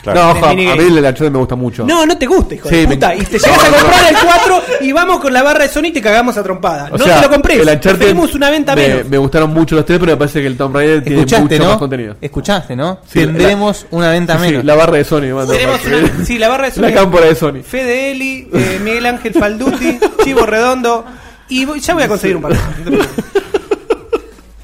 No, 0.05 0.31
ojo, 0.31 0.45
a 0.45 0.53
mí 0.53 0.65
el 0.65 0.79
Uncharted 0.97 1.29
me 1.31 1.39
gusta 1.39 1.55
mucho. 1.55 1.85
No, 1.85 2.05
no 2.05 2.17
te 2.17 2.25
gusta, 2.25 2.55
hijo 2.55 2.69
Sí, 2.69 2.75
de 2.77 2.87
me-. 2.87 2.95
Y 2.95 2.97
te 3.25 3.37
llegas 3.37 3.63
a 3.67 3.71
comprar 3.81 4.09
el 4.09 4.15
4 4.23 4.63
y 4.81 4.91
vamos 4.93 5.19
con 5.19 5.33
la 5.33 5.43
barra 5.43 5.63
de 5.63 5.69
Sony 5.69 5.85
y 5.87 5.91
te 5.91 6.01
cagamos 6.01 6.37
a 6.37 6.43
trompada. 6.43 6.89
O 6.91 6.97
no 6.97 7.03
sea, 7.03 7.17
te 7.21 7.27
lo 7.27 7.33
compré. 7.33 7.55
el 7.55 7.61
Uncharted 7.67 7.99
Tenemos 7.99 8.33
una 8.33 8.49
venta 8.49 8.75
me, 8.75 8.87
menos. 8.87 9.09
me 9.09 9.17
gustaron 9.17 9.53
mucho 9.53 9.75
los 9.75 9.85
tres, 9.85 9.99
pero 9.99 10.13
me 10.13 10.17
parece 10.17 10.41
que 10.41 10.47
el 10.47 10.55
Tomb 10.57 10.75
Raider 10.75 11.03
tiene 11.03 11.21
mucho 11.21 11.39
¿no? 11.59 11.65
más 11.69 11.77
contenido. 11.77 12.15
Escuchaste, 12.21 12.75
¿no? 12.75 12.99
Sí, 13.11 13.19
Tendremos 13.19 13.85
una 13.91 14.09
venta 14.11 14.37
Sí, 14.37 14.43
sí, 14.45 14.49
menos. 14.51 14.65
la 14.65 14.75
barra 14.75 14.97
de 14.97 15.03
Sony, 15.03 15.19
Tenemos 15.21 15.47
una, 15.85 16.11
sí, 16.25 16.37
la 16.39 16.47
barra 16.47 16.65
de 16.65 16.71
Sony. 16.71 16.81
La 16.81 16.93
cámpora 16.93 17.25
de 17.25 17.35
Sony. 17.35 17.61
Fede 17.63 18.11
Eli, 18.11 18.47
eh, 18.53 18.79
Miguel 18.81 19.05
Ángel 19.05 19.33
Falduti, 19.33 19.99
Chivo 20.23 20.45
Redondo. 20.45 21.05
Y 21.49 21.65
voy- 21.65 21.79
ya 21.81 21.93
voy 21.93 22.03
a 22.03 22.07
conseguir 22.07 22.35
un 22.37 22.43
par 22.43 22.51
más. 22.53 22.61
no 22.79 22.83
te 22.85 22.91
preocupes. 22.91 23.25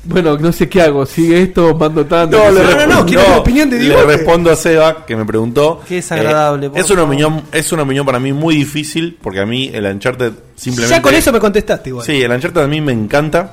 Bueno, 0.05 0.37
no 0.37 0.51
sé 0.51 0.69
qué 0.69 0.81
hago. 0.83 1.05
Sigue 1.05 1.41
esto, 1.41 1.75
mando 1.75 2.05
tanto. 2.05 2.37
No, 2.37 2.51
le 2.51 2.61
yo. 2.63 2.75
no, 2.77 2.87
no, 2.87 3.05
quiero 3.05 3.23
la 3.27 3.37
opinión 3.39 3.69
de 3.69 3.77
Le 3.79 3.85
Diego. 3.85 4.03
respondo 4.03 4.51
a 4.51 4.55
Seba, 4.55 5.05
que 5.05 5.15
me 5.15 5.25
preguntó. 5.25 5.81
Qué 5.87 5.95
desagradable, 5.95 6.67
Eh, 6.67 6.71
es, 6.75 6.89
una 6.91 7.03
opinión, 7.03 7.41
es 7.51 7.71
una 7.71 7.83
opinión 7.83 8.05
para 8.05 8.19
mí 8.19 8.31
muy 8.31 8.55
difícil, 8.55 9.17
porque 9.21 9.39
a 9.39 9.45
mí 9.45 9.69
el 9.73 9.85
Uncharted 9.85 10.33
simplemente... 10.55 10.95
Ya 10.95 11.01
con 11.01 11.13
eso 11.15 11.31
me 11.31 11.39
contestaste 11.39 11.89
igual. 11.89 12.05
Sí, 12.05 12.21
el 12.21 12.31
Uncharted 12.31 12.61
a 12.61 12.67
mí 12.67 12.81
me 12.81 12.91
encanta. 12.91 13.51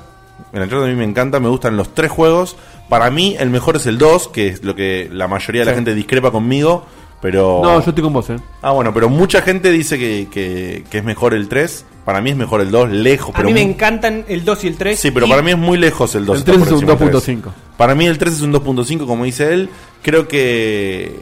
El 0.53 0.62
Uncharted 0.62 0.84
a 0.86 0.90
mí 0.90 0.96
me 0.96 1.05
encanta, 1.05 1.40
me 1.40 1.48
gustan 1.48 1.76
los 1.76 1.94
tres 1.94 2.11
juegos. 2.11 2.57
Para 2.88 3.11
mí 3.11 3.36
el 3.38 3.48
mejor 3.48 3.76
es 3.76 3.86
el 3.86 3.96
2, 3.96 4.28
que 4.28 4.48
es 4.48 4.62
lo 4.64 4.74
que 4.74 5.09
la 5.11 5.26
mayoría 5.28 5.62
de 5.62 5.66
la 5.66 5.72
Sí. 5.72 5.76
gente 5.76 5.94
discrepa 5.94 6.30
conmigo. 6.30 6.84
Pero... 7.22 7.60
No, 7.62 7.80
yo 7.80 7.88
estoy 7.90 8.02
con 8.02 8.12
vos, 8.12 8.28
eh. 8.30 8.36
Ah, 8.60 8.72
bueno, 8.72 8.92
pero 8.92 9.08
mucha 9.08 9.40
gente 9.40 9.70
dice 9.70 9.96
que, 9.98 10.28
que- 10.30 10.84
que 10.90 10.98
es 10.98 11.04
mejor 11.04 11.32
el 11.34 11.48
3. 11.48 11.86
Para 12.04 12.20
mí 12.20 12.30
es 12.30 12.36
mejor 12.36 12.60
el 12.60 12.70
2, 12.72 12.90
lejos. 12.90 13.30
A 13.30 13.38
pero 13.38 13.46
mí 13.48 13.54
me 13.54 13.62
muy- 13.62 13.70
encantan 13.72 14.24
el 14.28 14.44
2 14.44 14.64
y 14.64 14.66
el 14.66 14.76
3. 14.76 14.98
Sí, 14.98 15.12
pero 15.12 15.26
y- 15.26 15.30
para 15.30 15.40
mí 15.40 15.52
es 15.52 15.56
muy 15.56 15.78
lejos 15.78 16.14
el 16.16 16.26
2. 16.26 16.34
El 16.34 16.40
está 16.40 16.52
3 16.52 16.58
por 16.58 16.66
es 16.66 16.72
un 16.72 16.90
encima 16.90 16.98
del 16.98 17.14
2.5. 17.14 17.42
3. 17.42 17.54
Para 17.76 17.94
mí 17.94 18.06
el 18.06 18.18
3 18.18 18.34
es 18.34 18.40
un 18.42 18.52
2.5, 18.52 19.06
como 19.06 19.24
dice 19.24 19.52
él. 19.54 19.70
Creo 20.02 20.26
que... 20.26 21.20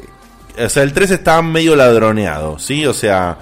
O 0.58 0.68
sea, 0.70 0.82
el 0.82 0.92
3 0.94 1.10
está 1.10 1.40
medio 1.42 1.76
ladroneado, 1.76 2.58
¿sí? 2.58 2.86
O 2.86 2.94
sea, 2.94 3.36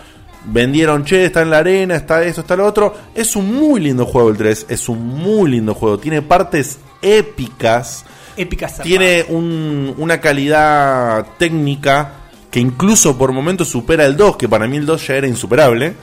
vendieron, 0.47 1.05
che, 1.05 1.25
está 1.27 1.43
en 1.43 1.51
la 1.51 1.59
arena, 1.59 1.95
está 1.95 2.25
eso, 2.25 2.41
está 2.41 2.57
lo 2.57 2.67
otro. 2.67 2.93
Es 3.15 3.37
un 3.37 3.55
muy 3.55 3.81
lindo 3.81 4.05
juego 4.05 4.31
el 4.31 4.37
3. 4.37 4.67
Es 4.69 4.89
un 4.89 5.07
muy 5.07 5.53
lindo 5.53 5.75
juego. 5.75 5.99
Tiene 5.99 6.23
partes 6.23 6.79
épicas. 7.03 8.05
Épicas. 8.37 8.81
Tiene 8.83 9.25
un- 9.29 9.95
una 9.97 10.21
calidad 10.21 11.25
técnica 11.39 12.13
que 12.51 12.61
incluso 12.61 13.17
por 13.19 13.33
momentos 13.33 13.69
supera 13.69 14.05
el 14.07 14.17
2, 14.17 14.37
que 14.37 14.49
para 14.49 14.67
mí 14.67 14.77
el 14.77 14.87
2 14.87 15.07
ya 15.07 15.15
era 15.17 15.27
insuperable. 15.27 15.95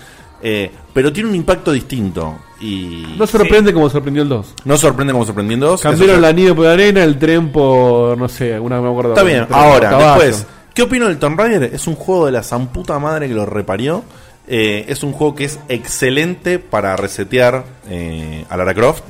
eh, 0.41 0.69
pero 0.93 1.11
tiene 1.11 1.29
un 1.29 1.35
impacto 1.35 1.71
distinto. 1.71 2.37
Y 2.61 3.15
No 3.17 3.25
sorprende 3.27 3.73
como 3.73 3.89
sorprendió 3.89 4.23
el 4.23 4.29
2. 4.29 4.53
no 4.65 4.77
sorprende 4.77 5.11
como 5.13 5.25
sorprendió 5.25 5.55
el 5.55 5.59
2. 5.61 5.81
Cambiaron 5.81 6.21
la 6.21 6.31
nieve 6.31 6.53
por 6.53 6.65
la 6.65 6.73
arena, 6.73 7.03
el 7.03 7.17
tren 7.17 7.51
por. 7.51 8.17
No 8.17 8.29
sé, 8.29 8.53
alguna 8.53 8.79
me 8.79 8.89
acuerdo. 8.89 9.11
Está 9.13 9.23
bien, 9.23 9.47
ahora, 9.51 9.97
después, 9.97 10.45
¿qué 10.73 10.83
opino 10.83 11.07
del 11.07 11.17
Tomb 11.17 11.37
Raider? 11.39 11.73
Es 11.73 11.87
un 11.87 11.95
juego 11.95 12.27
de 12.27 12.31
la 12.31 12.43
zamputa 12.43 12.97
madre 12.99 13.27
que 13.27 13.33
lo 13.33 13.45
reparió. 13.45 14.03
Eh, 14.47 14.85
es 14.87 15.01
un 15.03 15.11
juego 15.13 15.33
que 15.35 15.45
es 15.45 15.59
excelente 15.69 16.59
para 16.59 16.95
resetear 16.95 17.65
eh, 17.89 18.45
a 18.47 18.55
Lara 18.55 18.73
Croft. 18.75 19.03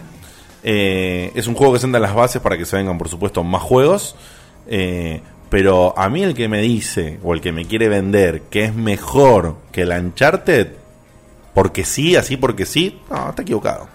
Eh, 0.64 1.32
es 1.36 1.46
un 1.48 1.54
juego 1.56 1.74
que 1.74 1.80
senta 1.80 2.00
las 2.00 2.16
bases 2.16 2.42
para 2.42 2.58
que 2.58 2.66
se 2.66 2.78
vengan, 2.78 2.98
por 2.98 3.10
supuesto, 3.10 3.44
más 3.44 3.62
juegos. 3.62 4.16
Pero 5.56 5.98
a 5.98 6.10
mí 6.10 6.22
el 6.22 6.34
que 6.34 6.50
me 6.50 6.60
dice, 6.62 7.18
o 7.24 7.34
el 7.34 7.40
que 7.40 7.54
me 7.54 7.64
quiere 7.66 7.88
vender, 7.88 8.42
que 8.50 8.66
es 8.66 8.76
mejor 8.76 9.56
que 9.72 9.84
el 9.84 9.90
Uncharted, 9.92 10.68
porque 11.54 11.86
sí, 11.86 12.18
así 12.18 12.36
porque 12.36 12.66
sí, 12.66 13.00
no, 13.10 13.30
está 13.30 13.42
equivocado. 13.44 13.88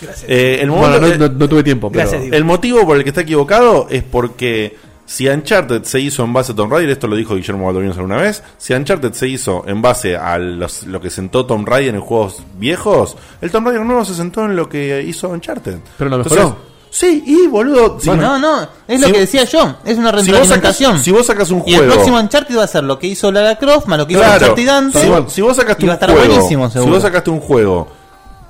Gracias. 0.00 0.30
Eh, 0.30 0.60
el 0.62 0.70
Bueno, 0.70 1.00
no, 1.00 1.08
no- 1.16 1.28
no 1.28 1.48
tuve 1.48 1.64
tiempo, 1.64 1.90
pero. 1.90 2.02
Gracias, 2.02 2.20
Diego. 2.22 2.36
el 2.36 2.44
motivo 2.44 2.86
por 2.86 2.96
el 2.98 3.02
que 3.02 3.08
está 3.08 3.22
equivocado 3.22 3.88
es 3.90 4.04
porque 4.04 4.76
si 5.06 5.26
Uncharted 5.28 5.82
se 5.82 5.98
hizo 5.98 6.22
en 6.22 6.32
base 6.32 6.52
a 6.52 6.54
Tomb 6.54 6.70
Raider, 6.72 6.90
esto 6.90 7.08
lo 7.08 7.16
dijo 7.16 7.34
Guillermo 7.34 7.64
Baldovino 7.66 7.92
alguna 7.94 8.18
vez, 8.18 8.40
si 8.56 8.72
Uncharted 8.74 9.12
se 9.14 9.26
hizo 9.26 9.64
en 9.66 9.82
base 9.82 10.16
a 10.16 10.38
los- 10.38 10.84
lo 10.86 11.00
que 11.00 11.10
sentó 11.10 11.46
Tomb 11.46 11.66
Raider 11.66 11.96
en 11.96 12.00
juegos 12.00 12.44
viejos, 12.60 13.16
el 13.40 13.50
Tomb 13.50 13.66
Raider 13.66 13.84
nuevo 13.84 14.04
se 14.04 14.14
sentó 14.14 14.44
en 14.44 14.54
lo 14.54 14.68
que 14.68 15.02
hizo 15.02 15.30
Uncharted. 15.30 15.78
Pero 15.98 16.10
lo 16.10 16.16
Entonces, 16.18 16.38
mejoró. 16.44 16.77
Sí, 16.90 17.22
y 17.26 17.46
boludo, 17.46 17.98
si, 18.00 18.10
no, 18.10 18.38
no, 18.38 18.68
es 18.86 19.00
lo 19.00 19.06
Si- 19.08 19.12
que 19.12 19.20
decía 19.20 19.44
yo, 19.44 19.76
es 19.84 19.96
una 19.98 20.10
si 20.22 20.30
vos, 20.32 20.48
sacas, 20.48 20.78
retroalimentación. 20.78 20.98
si 21.00 21.10
vos 21.12 21.26
sacas 21.26 21.50
un 21.50 21.62
y 21.66 21.72
el 21.74 21.78
juego... 21.80 21.92
próximo 21.94 22.18
Uncharted 22.20 22.56
va 22.58 22.64
a 22.64 22.68
ser 22.68 22.84
lo 22.84 22.98
que 22.98 23.06
hizo 23.08 23.30
Lara 23.32 23.56
Croft, 23.58 23.86
más 23.86 23.98
lo 23.98 24.06
que 24.06 24.14
hizo 24.14 24.22
Claro, 24.22 24.34
Uncharted 24.40 24.68
antes. 24.68 25.02
si, 25.02 25.08
vos- 25.08 25.32
si 25.32 25.40
vos 25.42 25.56
sacaste 25.56 25.84
y 25.84 25.86
va 25.88 25.92
a 25.92 25.96
un 25.96 26.02
estar 26.02 26.10
juego, 26.28 26.48
si 26.48 26.88
vos 26.90 27.02
sacaste 27.02 27.30
un 27.30 27.40
juego 27.40 27.88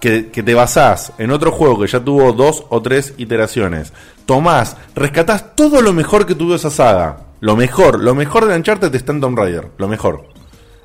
que, 0.00 0.30
que 0.30 0.42
te 0.42 0.54
basás 0.54 1.12
en 1.18 1.30
otro 1.32 1.50
juego 1.52 1.80
que 1.80 1.86
ya 1.88 2.00
tuvo 2.00 2.32
dos 2.32 2.64
o 2.68 2.80
tres 2.82 3.14
iteraciones, 3.18 3.92
tomás, 4.26 4.76
rescatás 4.94 5.56
todo 5.56 5.82
lo 5.82 5.92
mejor 5.92 6.24
que 6.26 6.34
tuvo 6.34 6.54
esa 6.54 6.70
saga, 6.70 7.18
lo 7.40 7.56
mejor, 7.56 8.00
lo 8.00 8.14
mejor 8.14 8.46
de 8.46 8.54
Uncharted 8.56 8.94
está 8.94 9.12
en 9.12 9.20
Tomb 9.20 9.36
Raider, 9.38 9.68
lo 9.78 9.88
mejor. 9.88 10.26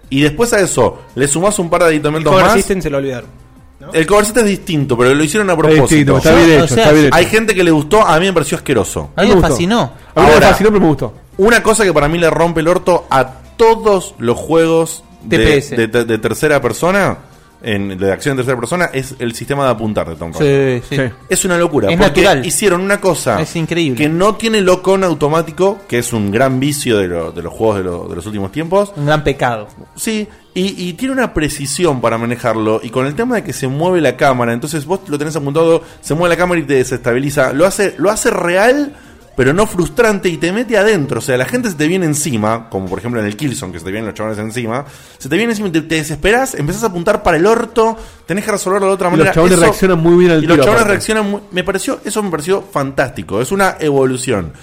Y 0.09 0.21
después 0.21 0.53
a 0.53 0.59
eso 0.59 0.99
le 1.15 1.27
sumás 1.27 1.57
un 1.59 1.69
par 1.69 1.81
de 1.81 1.87
aditamentos 1.87 2.31
más. 2.33 2.63
Se 2.63 2.89
lo 2.89 2.97
olvidaron. 2.97 3.42
El 3.91 4.05
cover 4.05 4.23
es 4.25 4.45
distinto, 4.45 4.97
pero 4.97 5.13
lo 5.13 5.23
hicieron 5.23 5.49
a 5.49 5.57
propósito. 5.57 5.81
distinto, 5.87 6.17
está 6.17 6.35
bien 6.35 6.47
Yo, 6.47 6.53
hecho, 6.55 6.63
o 6.63 6.67
sea, 6.67 6.77
está 6.83 6.93
bien 6.93 7.05
hecho. 7.07 7.15
Hay 7.15 7.25
gente 7.25 7.55
que 7.55 7.63
le 7.63 7.71
gustó, 7.71 8.05
a 8.05 8.19
mí 8.19 8.25
me 8.27 8.33
pareció 8.33 8.57
asqueroso. 8.57 9.09
A 9.15 9.23
mí 9.23 9.33
me 9.35 9.41
fascinó. 9.41 9.81
A 10.15 10.21
mí 10.21 10.27
me 10.27 10.33
Ahora- 10.33 10.49
fascinó, 10.49 10.69
pero 10.69 10.81
me 10.81 10.87
gustó. 10.87 11.13
Una 11.37 11.61
cosa 11.63 11.83
que 11.83 11.91
para 11.93 12.07
mí 12.07 12.17
le 12.17 12.29
rompe 12.29 12.61
el 12.61 12.67
orto 12.67 13.05
a 13.09 13.25
todos 13.57 14.15
los 14.19 14.37
juegos 14.37 15.03
de, 15.23 15.37
TPS. 15.61 15.75
de- 15.75 15.87
de- 15.87 16.05
de 16.05 16.17
tercera 16.19 16.61
persona, 16.61 17.17
en, 17.65 17.97
de 17.97 18.11
acción 18.11 18.33
en 18.33 18.37
tercera 18.37 18.59
persona, 18.59 18.89
es 18.93 19.15
el 19.19 19.33
sistema 19.33 19.63
de 19.65 19.71
apuntar 19.71 20.07
de 20.09 20.15
Tomb 20.15 20.35
Raider. 20.37 20.81
Sí, 20.83 20.95
sí. 20.97 21.01
Sí. 21.07 21.13
Es 21.29 21.45
una 21.45 21.57
locura. 21.57 21.89
Es 21.89 21.97
porque 21.97 22.21
natural. 22.23 22.45
hicieron 22.45 22.81
una 22.81 22.99
cosa 22.99 23.41
Es 23.41 23.55
increíble. 23.55 23.97
que 23.97 24.09
no 24.09 24.35
tiene 24.35 24.59
lock-on 24.61 25.03
automático, 25.05 25.79
que 25.87 25.99
es 25.99 26.11
un 26.11 26.29
gran 26.29 26.59
vicio 26.59 26.97
de, 26.97 27.07
lo- 27.07 27.31
de 27.31 27.41
los 27.41 27.53
juegos 27.53 27.77
de, 27.77 27.83
lo- 27.83 28.07
de 28.09 28.15
los 28.17 28.25
últimos 28.25 28.51
tiempos. 28.51 28.91
Un 28.97 29.05
gran 29.05 29.23
pecado. 29.23 29.67
Sí, 29.95 30.27
y, 30.55 30.89
y 30.89 30.93
tiene 30.93 31.13
una 31.13 31.33
precisión 31.33 31.99
para 32.01 32.17
manejarlo. 32.17 32.79
Y 32.83 32.89
con 32.89 33.05
el 33.05 33.15
tema 33.15 33.35
de 33.35 33.43
que 33.43 33.53
se 33.53 33.67
mueve 33.67 34.01
la 34.01 34.15
cámara, 34.17 34.53
entonces 34.53 34.85
vos 34.85 35.01
lo 35.07 35.17
tenés 35.17 35.35
apuntado, 35.35 35.83
se 36.01 36.13
mueve 36.13 36.35
la 36.35 36.37
cámara 36.37 36.61
y 36.61 36.63
te 36.63 36.75
desestabiliza. 36.75 37.53
Lo 37.53 37.65
hace, 37.65 37.95
lo 37.97 38.11
hace 38.11 38.29
real, 38.29 38.93
pero 39.35 39.51
no 39.51 39.65
frustrante 39.65 40.29
y 40.29 40.37
te 40.37 40.51
mete 40.51 40.77
adentro. 40.77 41.17
O 41.17 41.21
sea, 41.21 41.37
la 41.37 41.45
gente 41.45 41.69
se 41.69 41.75
te 41.75 41.87
viene 41.87 42.05
encima, 42.05 42.69
como 42.69 42.85
por 42.85 42.99
ejemplo 42.99 43.19
en 43.19 43.25
el 43.25 43.35
Killzone, 43.35 43.73
que 43.73 43.79
se 43.79 43.85
te 43.85 43.89
vienen 43.91 44.05
los 44.05 44.13
chavales 44.13 44.37
encima. 44.37 44.85
Se 45.17 45.27
te 45.27 45.35
viene 45.37 45.53
encima 45.53 45.69
y 45.69 45.71
te, 45.71 45.81
te 45.81 45.95
desesperás, 45.95 46.53
empezás 46.53 46.83
a 46.83 46.87
apuntar 46.87 47.23
para 47.23 47.37
el 47.37 47.45
orto, 47.47 47.97
tenés 48.27 48.45
que 48.45 48.51
resolverlo 48.51 48.85
de 48.89 48.93
otra 48.93 49.07
Y 49.07 49.11
manera. 49.11 49.29
los 49.29 49.33
chabones 49.35 49.53
Eso- 49.57 49.63
reaccionan 49.63 49.99
muy 49.99 50.17
bien 50.19 50.31
al 50.33 50.43
y 50.43 50.45
los 50.45 50.57
tiro, 50.59 50.71
aparte. 50.71 50.87
reaccionan 50.89 51.31
muy- 51.31 51.41
Me 51.51 51.63
pareció, 51.63 51.99
eso 52.05 52.21
me 52.21 52.29
pareció 52.29 52.61
fantástico. 52.61 53.41
Es 53.41 53.51
una 53.51 53.77
evolución. 53.79 54.53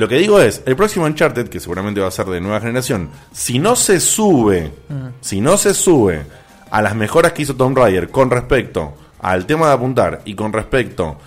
Lo 0.00 0.08
que 0.08 0.16
digo 0.16 0.40
es, 0.40 0.62
el 0.64 0.76
próximo 0.76 1.04
Uncharted, 1.04 1.48
que 1.48 1.60
seguramente 1.60 2.00
va 2.00 2.08
a 2.08 2.10
ser 2.10 2.24
de 2.24 2.40
nueva 2.40 2.58
generación, 2.58 3.10
si 3.32 3.58
no 3.58 3.76
se 3.76 4.00
sube, 4.00 4.72
si 5.20 5.42
no 5.42 5.58
se 5.58 5.74
sube 5.74 6.22
a 6.70 6.80
las 6.80 6.94
mejoras 6.96 7.32
que 7.32 7.42
hizo 7.42 7.54
Tomb 7.54 7.76
Raider 7.76 8.08
con 8.08 8.30
respecto 8.30 8.94
al 9.20 9.44
tema 9.44 9.66
de 9.68 9.74
apuntar 9.74 10.22
y 10.24 10.34
con 10.34 10.54
respecto 10.54 11.18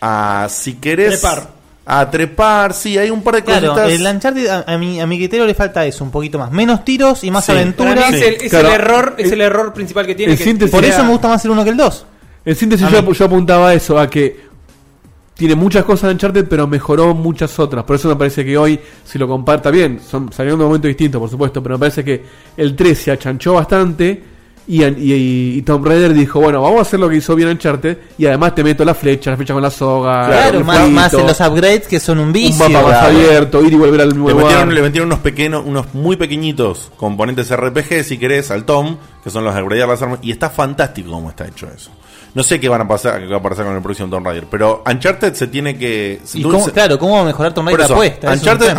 a 0.00 0.48
si 0.50 0.74
querés 0.74 1.20
Trepar. 1.20 1.50
a 1.84 2.10
trepar, 2.10 2.74
sí, 2.74 2.98
hay 2.98 3.10
un 3.10 3.22
par 3.22 3.36
de 3.36 3.44
Claro, 3.44 3.74
cositas. 3.74 3.92
el 3.92 4.04
Uncharted 4.06 4.46
a, 4.48 4.64
a 4.66 4.76
mi, 4.76 5.00
a 5.00 5.06
mi 5.06 5.18
criterio 5.18 5.46
le 5.46 5.54
falta 5.54 5.86
eso, 5.86 6.02
un 6.02 6.10
poquito 6.10 6.36
más. 6.36 6.50
Menos 6.50 6.84
tiros 6.84 7.22
y 7.22 7.30
más 7.30 7.44
Sí. 7.44 7.52
aventura. 7.52 7.94
Para 7.94 8.10
mí 8.10 8.16
es, 8.16 8.22
el, 8.22 8.34
es 8.42 8.50
Claro. 8.50 8.68
el 8.68 8.74
error, 8.74 9.14
es 9.18 9.26
El- 9.28 9.32
el 9.34 9.40
error 9.42 9.72
principal 9.72 10.04
que 10.04 10.16
tiene. 10.16 10.32
el 10.32 10.38
que 10.38 10.44
síntesis- 10.44 10.70
Por 10.72 10.84
eso 10.84 11.04
me 11.04 11.10
gusta 11.10 11.28
más 11.28 11.44
el 11.44 11.52
1 11.52 11.62
que 11.62 11.70
el 11.70 11.76
2. 11.76 12.06
En 12.44 12.56
síntesis, 12.56 12.88
yo, 12.90 13.12
yo 13.12 13.24
apuntaba 13.24 13.68
a 13.68 13.74
eso, 13.74 13.96
a 14.00 14.10
que 14.10 14.46
tiene 15.36 15.54
muchas 15.54 15.84
cosas 15.84 16.08
de 16.08 16.14
Uncharted, 16.14 16.46
pero 16.48 16.66
mejoró 16.66 17.14
muchas 17.14 17.58
otras. 17.58 17.84
Por 17.84 17.96
eso 17.96 18.08
me 18.08 18.16
parece 18.16 18.44
que 18.44 18.56
hoy, 18.56 18.80
si 19.04 19.18
lo 19.18 19.28
comparta 19.28 19.70
bien, 19.70 20.00
son, 20.00 20.32
salieron 20.32 20.58
de 20.58 20.64
un 20.64 20.70
momento 20.70 20.88
distinto, 20.88 21.20
por 21.20 21.28
supuesto, 21.28 21.62
pero 21.62 21.74
me 21.74 21.80
parece 21.80 22.02
que 22.02 22.24
el 22.56 22.74
3 22.74 22.98
se 22.98 23.10
achanchó 23.10 23.54
bastante. 23.54 24.34
Y, 24.68 24.82
y, 24.82 25.58
y 25.58 25.62
Tomb 25.62 25.86
Raider 25.86 26.12
dijo, 26.12 26.40
bueno, 26.40 26.60
vamos 26.60 26.78
a 26.80 26.82
hacer 26.82 26.98
lo 26.98 27.08
que 27.08 27.14
hizo 27.16 27.36
bien 27.36 27.50
Uncharted 27.50 27.98
y 28.18 28.26
además 28.26 28.52
te 28.52 28.64
meto 28.64 28.84
la 28.84 28.94
flecha, 28.94 29.30
la 29.30 29.36
flecha 29.36 29.54
con 29.54 29.62
la 29.62 29.70
soga, 29.70 30.26
Claro, 30.26 30.64
más, 30.64 30.90
más 30.90 31.14
en 31.14 31.24
los 31.24 31.38
upgrades 31.38 31.86
que 31.86 32.00
son 32.00 32.18
un 32.18 32.26
un 32.28 32.32
vicio. 32.32 32.68
mapa 32.68 32.88
más 32.88 33.02
abierto, 33.04 33.62
ir 33.62 33.74
y 33.74 33.76
volver 33.76 34.00
al 34.00 34.08
mismo 34.08 34.28
Le 34.28 34.34
metieron, 34.34 34.74
le 34.74 34.82
metieron 34.82 35.06
unos 35.06 35.20
pequeños, 35.20 35.62
unos 35.64 35.94
muy 35.94 36.16
pequeñitos 36.16 36.90
componentes 36.96 37.54
RPG, 37.54 38.02
si 38.02 38.18
querés, 38.18 38.50
al 38.50 38.64
Tom, 38.64 38.96
que 39.22 39.30
son 39.30 39.44
los 39.44 39.54
de 39.54 39.62
upgradear 39.62 39.88
las 39.88 40.02
armas, 40.02 40.18
y 40.22 40.32
está 40.32 40.50
fantástico 40.50 41.12
cómo 41.12 41.30
está 41.30 41.46
hecho 41.46 41.68
eso. 41.72 41.92
No 42.36 42.42
sé 42.42 42.60
qué 42.60 42.68
van 42.68 42.82
a 42.82 42.86
pasar, 42.86 43.18
qué 43.20 43.26
va 43.28 43.38
a 43.38 43.42
pasar 43.42 43.64
con 43.64 43.74
el 43.74 43.80
próximo 43.82 44.10
Tomb 44.10 44.26
Raider, 44.26 44.46
pero 44.50 44.84
Uncharted 44.86 45.32
se 45.32 45.46
tiene 45.46 45.78
que. 45.78 46.20
Y 46.34 46.42
cómo- 46.42 46.62
se- 46.66 46.70
claro, 46.70 46.98
¿cómo 46.98 47.14
va 47.14 47.22
a 47.22 47.24
mejorar 47.24 47.54
Tomb 47.54 47.68
Raider 47.68 47.90
apuesta? 47.90 48.28
Un 48.28 48.34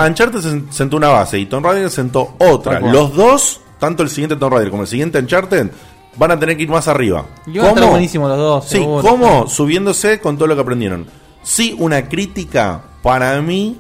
Uncharted, 0.10 0.54
sentó 0.70 0.96
una 0.98 1.08
base 1.10 1.40
y 1.40 1.48
Tomb 1.48 1.66
Raider 1.66 1.90
sentó 1.90 2.36
otra. 2.38 2.80
Los 2.80 3.16
dos, 3.16 3.62
tanto 3.80 4.04
el 4.04 4.10
siguiente 4.10 4.36
Tomb 4.36 4.54
Raider 4.54 4.70
como 4.70 4.84
el 4.84 4.88
siguiente 4.88 5.18
Uncharted, 5.18 5.72
van 6.18 6.32
a 6.32 6.40
tener 6.40 6.56
que 6.56 6.64
ir 6.64 6.70
más 6.70 6.88
arriba. 6.88 7.26
Y 7.48 7.58
van 7.58 7.68
a 7.68 7.70
estar 7.72 7.90
buenísimos 7.90 8.30
los 8.30 8.38
dos, 8.38 8.66
Sí, 8.66 8.78
seguro. 8.78 9.02
¿cómo? 9.02 9.48
Subiéndose 9.50 10.20
con 10.20 10.38
todo 10.38 10.48
lo 10.48 10.54
que 10.56 10.62
aprendieron. 10.62 11.08
Sí, 11.42 11.76
una 11.80 12.08
crítica 12.08 12.82
para 13.02 13.42
mí, 13.42 13.78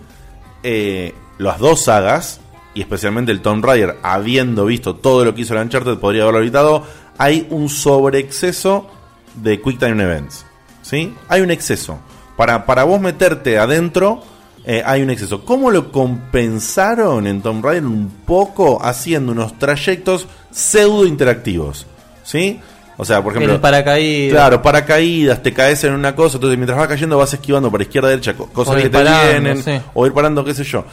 eh, 0.63 1.13
las 1.37 1.59
dos 1.59 1.81
sagas, 1.83 2.39
y 2.73 2.81
especialmente 2.81 3.31
el 3.31 3.41
Tomb 3.43 3.63
Raider, 3.63 3.97
habiendo 4.01 4.65
visto 4.65 4.95
todo 4.95 5.23
lo 5.23 5.35
que 5.35 5.41
hizo 5.41 5.53
el 5.53 5.61
Uncharted, 5.61 5.99
podría 5.99 6.23
haberlo 6.23 6.39
evitado, 6.41 6.83
hay 7.19 7.45
un 7.51 7.69
sobreexceso 7.69 8.87
de 9.41 9.61
Quick 9.61 9.79
Time 9.79 10.01
Events. 10.03 10.45
¿Sí? 10.81 11.13
Hay 11.29 11.41
un 11.41 11.51
exceso. 11.51 11.99
Para, 12.37 12.65
para 12.65 12.83
vos 12.83 13.01
meterte 13.01 13.57
adentro, 13.57 14.21
eh, 14.65 14.83
hay 14.85 15.01
un 15.01 15.09
exceso. 15.09 15.43
¿Cómo 15.43 15.71
lo 15.71 15.91
compensaron 15.91 17.27
en 17.27 17.41
Tomb 17.41 17.63
Raider 17.65 17.85
un 17.85 18.09
poco 18.25 18.79
haciendo 18.83 19.31
unos 19.31 19.57
trayectos 19.57 20.27
pseudo 20.51 21.05
interactivos? 21.05 21.85
¿Sí? 22.23 22.59
O 22.97 23.05
sea, 23.05 23.21
por 23.23 23.33
ejemplo. 23.33 23.55
El 23.55 23.59
paracaídas. 23.61 24.33
Claro, 24.33 24.61
paracaídas, 24.61 25.41
te 25.43 25.53
caes 25.53 25.83
en 25.83 25.93
una 25.93 26.15
cosa, 26.15 26.37
entonces 26.37 26.57
mientras 26.57 26.77
vas 26.79 26.87
cayendo 26.87 27.17
vas 27.17 27.33
esquivando 27.33 27.69
para 27.71 27.83
izquierda, 27.83 28.09
derecha, 28.09 28.33
co- 28.35 28.47
cosas 28.47 28.75
O 28.75 28.77
que 28.77 28.89
te 28.89 29.03
vienen, 29.03 29.61
sí. 29.63 29.79
o 29.93 30.05
ir 30.07 30.13
parando, 30.13 30.43
qué 30.43 30.53
sé 30.53 30.63
yo. 30.63 30.83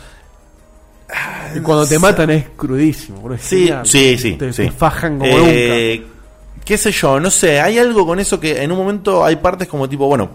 Y 1.57 1.61
cuando 1.61 1.87
te 1.87 1.99
matan 1.99 2.31
es 2.31 2.47
crudísimo. 2.57 3.21
boludo, 3.21 3.37
es 3.37 3.43
Sí, 3.43 3.59
genial. 3.67 3.87
sí, 3.87 4.19
sí. 4.19 4.33
Te, 4.35 4.53
sí. 4.53 4.63
te 4.65 4.71
fajan 4.73 5.19
como 5.19 5.31
Eh, 5.31 5.99
nunca. 6.01 6.14
Qué 6.65 6.79
sé 6.79 6.91
yo, 6.93 7.21
no 7.21 7.31
sé, 7.31 7.61
hay 7.61 7.79
algo 7.79 8.07
con 8.07 8.19
eso 8.21 8.41
que 8.41 8.63
en 8.63 8.73
un 8.73 8.79
momento 8.79 9.25
hay 9.25 9.37
partes 9.37 9.69
como 9.69 9.89
tipo, 9.89 10.07
bueno, 10.07 10.31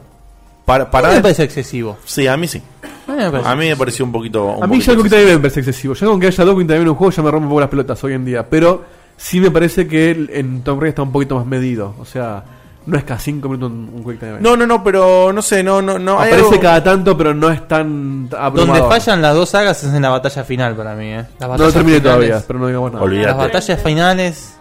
para... 0.66 0.90
para 0.92 1.08
A 1.08 1.12
mí 1.12 1.18
me 1.18 1.22
parece 1.24 1.44
excesivo. 1.44 1.98
Sí, 2.06 2.28
a 2.28 2.38
mí 2.38 2.48
sí. 2.48 2.62
A 3.08 3.12
mí 3.12 3.18
me 3.18 3.32
parece 3.32 3.50
A 3.50 3.56
mí 3.56 3.68
me 3.70 3.76
pareció 3.76 4.06
un 4.06 4.12
poquito... 4.12 4.46
un 4.46 4.64
A 4.64 4.68
mí 4.68 4.78
poquito 4.80 5.04
ya. 5.04 5.10
Time 5.10 5.22
Event 5.24 5.36
me 5.38 5.42
parece 5.42 5.60
excesivo. 5.62 5.96
Ya 5.96 6.06
con 6.06 6.20
que 6.20 6.28
haya 6.28 6.38
Time 6.44 6.52
Event 6.62 6.72
en 6.72 6.88
un 6.90 6.96
juego 6.96 7.12
ya 7.12 7.24
me 7.24 7.32
rompe 7.32 7.44
un 7.46 7.50
poco 7.50 7.62
las 7.62 7.70
pelotas 7.70 8.04
hoy 8.04 8.14
en 8.14 8.26
día. 8.26 8.48
Pero 8.48 8.84
sí 9.18 9.40
me 9.40 9.50
parece 9.50 9.88
que 9.88 10.12
en 10.34 10.62
Tomb 10.62 10.80
Raider 10.80 10.90
está 10.90 11.02
un 11.02 11.12
poquito 11.12 11.36
más 11.38 11.48
medido. 11.48 11.96
O 12.00 12.06
sea, 12.06 12.44
no 12.86 12.96
es 12.98 13.04
cada 13.04 13.20
5 13.20 13.50
minutos 13.50 13.72
un, 13.72 14.04
Quick 14.06 14.20
Time 14.20 14.30
Event. 14.34 14.44
No, 14.46 14.56
no, 14.56 14.68
no, 14.68 14.84
pero 14.84 15.34
no 15.34 15.42
sé, 15.42 15.64
no, 15.64 15.82
no, 15.82 15.98
no. 15.98 16.20
hay 16.20 16.28
Aparece 16.28 16.50
algo- 16.50 16.62
cada 16.62 16.84
tanto, 16.84 17.18
pero 17.18 17.34
no 17.34 17.50
es 17.50 17.68
tan 17.68 18.30
abrumador. 18.38 18.78
Donde 18.82 18.96
fallan 18.96 19.22
las 19.24 19.34
dos 19.34 19.50
sagas 19.50 19.84
es 19.84 19.92
en 19.92 20.02
la 20.04 20.10
batalla 20.10 20.44
final 20.44 20.76
para 20.76 20.94
mí. 20.94 21.08
¿eh? 21.08 21.26
Las 21.40 21.50
No 21.50 21.58
lo 21.66 21.72
terminé 21.72 21.98
finales- 21.98 22.04
todavía, 22.04 22.44
pero 22.46 22.60
no 22.60 22.68
digamos 22.68 22.92
nada. 22.92 23.04
Olvídate. 23.04 23.28
Las 23.28 23.38
batallas 23.38 23.82
finales. 23.82 24.56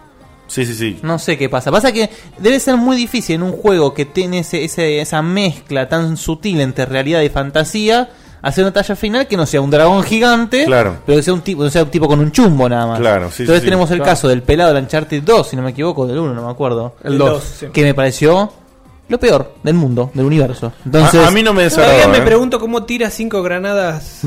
Sí, 0.49 0.67
sí, 0.67 0.75
sí. 0.75 0.99
No 1.03 1.19
sé 1.19 1.39
qué 1.39 1.49
pasa. 1.49 1.71
Pasa 1.71 1.93
que 1.93 2.11
debe 2.39 2.59
ser 2.59 2.77
muy 2.77 2.97
difícil 2.97 3.37
en 3.37 3.43
un 3.45 3.53
juego 3.53 3.95
que 3.95 4.05
tiene 4.07 4.41
ese, 4.41 4.65
ese- 4.65 5.01
esa 5.01 5.23
mezcla 5.23 5.89
tan 5.89 6.17
sutil 6.17 6.61
entre 6.61 6.87
realidad 6.87 7.21
y 7.23 7.29
fantasía. 7.29 8.09
Hacer 8.41 8.63
una 8.65 8.71
batalla 8.71 8.95
final 8.97 9.27
que 9.27 9.37
no 9.37 9.47
sea 9.47 9.61
un 9.61 9.71
dragón 9.71 10.03
gigante, 10.05 10.65
Claro. 10.65 10.99
pero 11.05 11.19
que 11.19 11.23
sea 11.25 11.35
un 11.35 11.41
tipo, 11.41 11.65
no 11.65 11.71
sea 11.71 11.83
un 11.83 11.91
tipo 11.91 12.07
con 12.07 12.21
un 12.21 12.31
chumbo 12.31 12.69
nada 12.69 12.87
más. 12.87 12.99
Claro, 13.01 13.31
sí, 13.33 13.43
Entonces 13.43 13.63
sí, 13.63 13.67
tenemos 13.67 13.89
sí. 13.89 13.95
el 13.95 13.99
Claro. 13.99 14.13
caso 14.13 14.29
del 14.29 14.43
pelado 14.43 14.73
del 14.73 14.85
Uncharted 14.85 15.23
2, 15.25 15.49
si 15.49 15.57
no 15.57 15.63
me 15.63 15.71
equivoco, 15.71 16.07
del 16.07 16.19
1, 16.19 16.33
no 16.35 16.45
me 16.45 16.51
acuerdo. 16.51 16.95
El 17.03 17.15
El 17.15 17.19
dos. 17.19 17.31
dos, 17.31 17.45
sí. 17.45 17.67
Que 17.73 17.83
me 17.83 17.95
pareció 17.95 18.53
lo 19.09 19.19
peor 19.19 19.55
del 19.63 19.75
mundo, 19.75 20.11
del 20.13 20.27
universo. 20.27 20.73
Entonces, 20.85 21.21
A- 21.25 21.29
a 21.29 21.31
mí 21.31 21.43
no 21.43 21.53
me 21.55 21.63
desagradó, 21.65 21.95
Todavía 21.97 22.13
me 22.19 22.23
¿eh? 22.23 22.27
pregunto 22.27 22.61
cómo 22.61 22.83
tira 22.85 23.09
cinco 23.11 23.43
granadas 23.43 24.21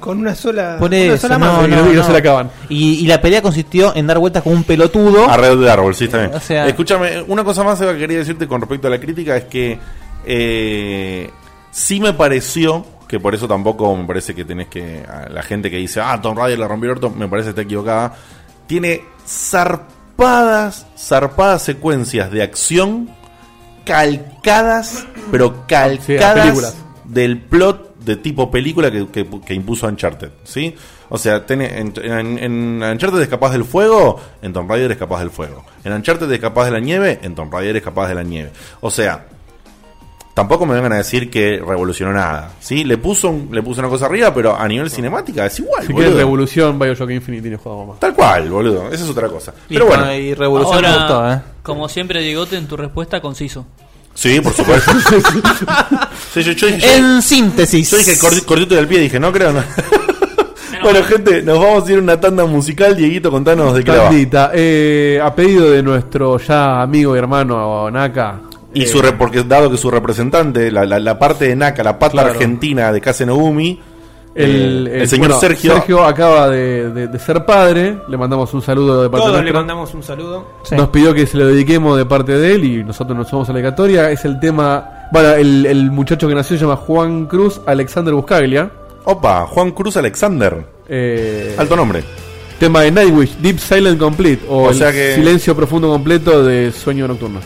con 0.00 0.18
una 0.18 0.34
sola, 0.34 0.76
Por 0.78 0.88
una 0.90 0.98
eso, 0.98 1.16
sola 1.28 1.38
no, 1.38 1.46
mano. 1.46 1.68
no, 1.68 1.90
y 1.90 1.94
no 1.94 2.00
no. 2.00 2.04
se 2.06 2.12
la 2.12 2.18
acaban. 2.18 2.50
Y, 2.68 2.94
y 3.00 3.06
la 3.06 3.20
pelea 3.20 3.40
consistió 3.40 3.96
en 3.96 4.06
dar 4.06 4.18
vueltas 4.18 4.42
como 4.42 4.54
un 4.54 4.64
pelotudo. 4.64 5.28
Alrededor 5.28 5.58
del 5.60 5.68
árbol, 5.70 5.94
sí, 5.94 6.04
está 6.04 6.18
bien. 6.18 6.34
O 6.34 6.40
sea- 6.40 6.66
Escúchame, 6.66 7.22
una 7.22 7.44
cosa 7.44 7.64
más 7.64 7.78
que 7.80 7.96
quería 7.96 8.18
decirte 8.18 8.46
con 8.46 8.60
respecto 8.60 8.88
a 8.88 8.90
la 8.90 9.00
crítica 9.00 9.36
es 9.36 9.44
que 9.44 9.78
eh, 10.26 11.30
sí 11.70 11.98
me 12.00 12.12
pareció, 12.12 12.84
que 13.08 13.18
por 13.20 13.34
eso 13.34 13.48
tampoco 13.48 13.96
me 13.96 14.04
parece 14.04 14.34
que 14.34 14.44
tenés 14.44 14.66
que. 14.68 15.02
a 15.08 15.28
la 15.30 15.42
gente 15.42 15.70
que 15.70 15.76
dice, 15.78 16.00
ah, 16.00 16.20
Tom 16.20 16.36
Raider 16.36 16.58
la 16.58 16.68
rompió 16.68 16.90
el 16.90 16.96
orto, 16.96 17.08
me 17.10 17.26
parece 17.28 17.46
que 17.46 17.50
está 17.50 17.62
equivocada. 17.62 18.12
Tiene 18.66 19.02
zarpadas, 19.26 20.86
zarpadas 20.98 21.62
secuencias 21.62 22.30
de 22.30 22.42
acción 22.42 23.08
calcadas, 23.86 25.06
pero 25.30 25.66
calcadas 25.66 26.40
películas. 26.44 26.76
del 27.04 27.40
plot 27.40 27.96
de 28.00 28.16
tipo 28.16 28.50
película 28.50 28.90
que, 28.90 29.06
que- 29.08 29.26
que 29.44 29.54
impuso 29.54 29.86
Uncharted, 29.86 30.30
¿sí? 30.44 30.74
O 31.08 31.18
sea, 31.18 31.46
tiene- 31.46 31.78
en, 31.78 31.92
en- 32.02 32.38
en 32.38 32.82
Uncharted 32.82 33.20
es 33.20 33.28
capaz 33.28 33.52
del 33.52 33.64
fuego, 33.64 34.20
en 34.42 34.52
Tomb 34.52 34.68
Raider 34.70 34.90
es 34.92 34.96
capaz 34.98 35.20
del 35.20 35.30
fuego. 35.30 35.64
En 35.84 35.92
Uncharted 35.92 36.30
es 36.30 36.40
capaz 36.40 36.66
de 36.66 36.72
la 36.72 36.80
nieve, 36.80 37.18
en 37.22 37.34
Tomb 37.34 37.52
Raider 37.52 37.76
es 37.76 37.82
capaz 37.82 38.08
de 38.08 38.14
la 38.16 38.22
nieve. 38.22 38.50
O 38.80 38.90
sea, 38.90 39.26
tampoco 40.36 40.66
me 40.66 40.74
vengan 40.74 40.92
a 40.92 40.96
decir 40.96 41.30
que 41.30 41.62
revolucionó 41.66 42.12
nada, 42.12 42.50
¿sí? 42.60 42.84
Le 42.84 42.98
puso, 42.98 43.30
un- 43.30 43.48
le 43.50 43.62
puso 43.62 43.80
una 43.80 43.88
cosa 43.88 44.04
arriba, 44.04 44.34
pero 44.34 44.54
a 44.54 44.68
nivel 44.68 44.90
cinemática 44.90 45.46
es 45.46 45.58
igual, 45.60 45.80
Si 45.80 45.86
boludo. 45.88 45.96
quieres 46.04 46.16
Revolución, 46.18 46.78
Bioshock 46.78 47.10
Infinite 47.10 47.40
tiene 47.42 47.56
juego 47.56 47.86
más. 47.86 48.00
Tal 48.00 48.12
cual, 48.14 48.50
boludo. 48.50 48.88
Esa 48.92 49.04
es 49.04 49.08
otra 49.10 49.28
cosa. 49.28 49.54
Y 49.70 49.74
Pero 49.74 49.86
bueno. 49.86 50.12
y 50.14 50.34
Revolución 50.34 50.84
Ahora, 50.84 50.98
gustó, 50.98 51.32
¿eh? 51.32 51.40
como 51.62 51.88
siempre, 51.88 52.20
Diegote, 52.20 52.58
en 52.58 52.68
tu 52.68 52.76
respuesta, 52.76 53.20
conciso. 53.22 53.64
Sí, 54.14 54.38
por 54.40 54.52
supuesto. 54.52 54.92
Sí, 56.34 56.42
yo, 56.42 56.52
yo- 56.52 56.68
yo- 56.68 56.86
En 56.86 57.22
síntesis. 57.22 57.90
Yo 57.90 57.96
dije 57.96 58.18
cortito 58.46 58.74
del 58.74 58.86
pie, 58.86 59.00
dije, 59.00 59.18
no 59.18 59.32
creo, 59.32 59.52
no. 59.54 59.62
bueno, 60.82 61.02
gente, 61.04 61.42
nos 61.42 61.58
vamos 61.58 61.88
a 61.88 61.92
ir 61.92 61.98
a 61.98 62.02
una 62.02 62.20
tanda 62.20 62.44
musical. 62.44 62.94
Dieguito, 62.94 63.30
contanos 63.30 63.74
de 63.74 63.82
qué 63.84 63.90
la 63.92 63.96
va. 63.98 64.04
Tandita, 64.10 64.50
eh, 64.54 65.18
a 65.22 65.34
pedido 65.34 65.70
de 65.70 65.82
nuestro 65.82 66.38
ya 66.38 66.82
amigo 66.82 67.14
y 67.16 67.18
hermano 67.18 67.90
Naka. 67.90 68.40
Y 68.78 68.82
eh, 68.84 68.86
su 68.86 69.00
re- 69.02 69.12
porque 69.12 69.42
dado 69.42 69.70
que 69.70 69.76
su 69.76 69.90
representante, 69.90 70.70
la, 70.70 70.84
la- 70.84 70.98
la 70.98 71.18
parte 71.18 71.46
de 71.48 71.56
Naka, 71.56 71.82
la 71.82 71.98
pata 71.98 72.12
Claro. 72.12 72.30
argentina 72.30 72.92
de 72.92 73.00
Kase 73.00 73.24
Nogumi, 73.26 73.80
el, 74.34 74.86
eh, 74.88 75.00
el 75.02 75.08
señor 75.08 75.28
bueno, 75.28 75.40
Sergio, 75.40 76.04
acaba 76.04 76.50
de, 76.50 76.90
de- 76.90 77.08
de 77.08 77.18
ser 77.18 77.44
padre. 77.46 77.98
Le 78.08 78.16
mandamos 78.18 78.52
un 78.52 78.60
saludo 78.60 79.02
de 79.02 79.08
parte 79.08 79.26
Todos 79.26 79.42
le 79.44 79.52
mandamos 79.52 79.94
un 79.94 80.02
saludo. 80.02 80.46
Nos 80.72 80.88
pidió 80.90 81.14
que 81.14 81.26
se 81.26 81.38
lo 81.38 81.46
dediquemos 81.46 81.96
de 81.96 82.04
parte 82.04 82.32
de 82.36 82.54
él 82.54 82.64
y 82.64 82.84
nosotros 82.84 83.16
nos 83.16 83.28
somos 83.28 83.48
a 83.48 83.52
la 83.52 83.58
dedicatoria. 83.60 84.10
Es 84.10 84.24
el 84.26 84.38
tema. 84.38 85.08
Bueno, 85.10 85.30
el, 85.34 85.64
el 85.64 85.90
muchacho 85.90 86.28
que 86.28 86.34
nació 86.34 86.56
se 86.58 86.64
llama 86.64 86.76
Juan 86.76 87.26
Cruz 87.26 87.60
Alexander 87.64 88.12
Buscaglia. 88.12 88.70
Opa, 89.04 89.46
Juan 89.46 89.70
Cruz 89.70 89.96
Alexander. 89.96 90.66
Eh, 90.88 91.54
Alto 91.56 91.74
nombre. 91.76 92.04
Tema 92.58 92.82
de 92.82 92.90
Nightwish, 92.90 93.36
Deep 93.38 93.58
Silent 93.58 93.98
Complete. 93.98 94.44
O, 94.48 94.64
O 94.64 94.70
el 94.70 94.76
sea 94.76 94.92
que- 94.92 95.14
Silencio 95.14 95.54
Profundo 95.56 95.88
Completo 95.88 96.44
de 96.44 96.72
Sueño 96.72 97.06
Nocturno. 97.08 97.40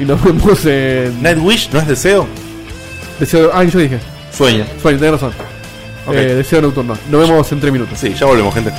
Y 0.00 0.04
nos 0.04 0.22
vemos 0.22 0.64
en. 0.66 1.22
Nightwish, 1.22 1.70
¿no 1.72 1.80
es 1.80 1.88
deseo? 1.88 2.26
Deseo. 3.18 3.50
Ah, 3.52 3.64
yo 3.64 3.78
dije. 3.78 3.98
Sueño. 4.36 4.64
Sueño, 4.80 4.98
tenés 4.98 5.12
razón. 5.12 5.32
Ok. 6.06 6.14
Eh, 6.14 6.34
deseo 6.34 6.62
Nocturno. 6.62 6.96
Nos 7.10 7.28
vemos 7.28 7.52
en 7.52 7.60
tres 7.60 7.72
minutos. 7.72 7.98
Sí, 7.98 8.14
ya 8.14 8.26
volvemos, 8.26 8.54
gente. 8.54 8.72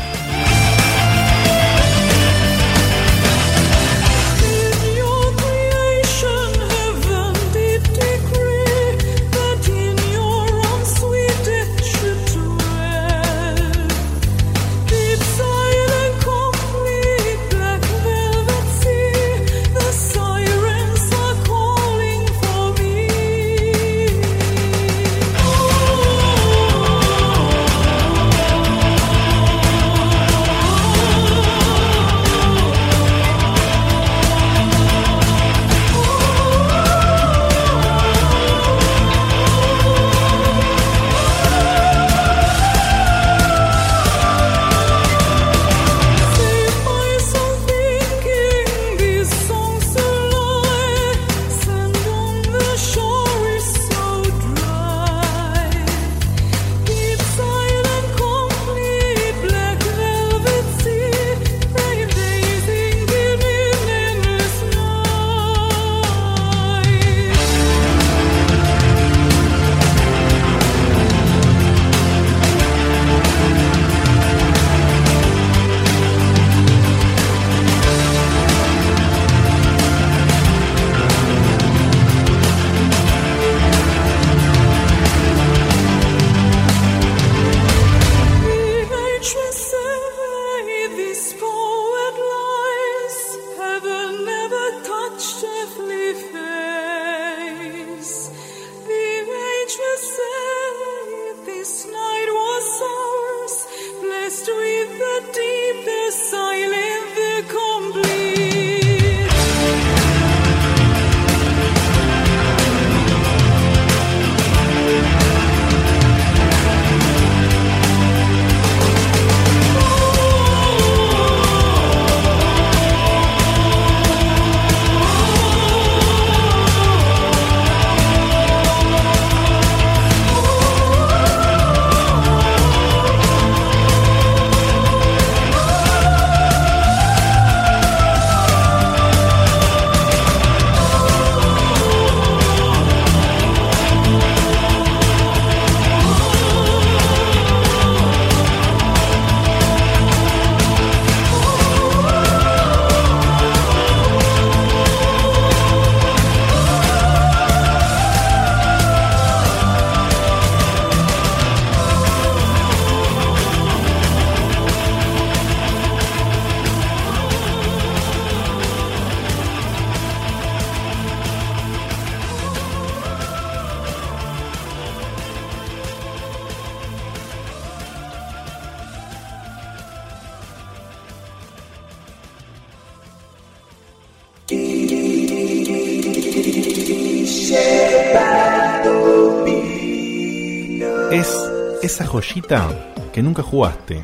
Que 193.14 193.22
nunca 193.22 193.44
jugaste. 193.44 194.04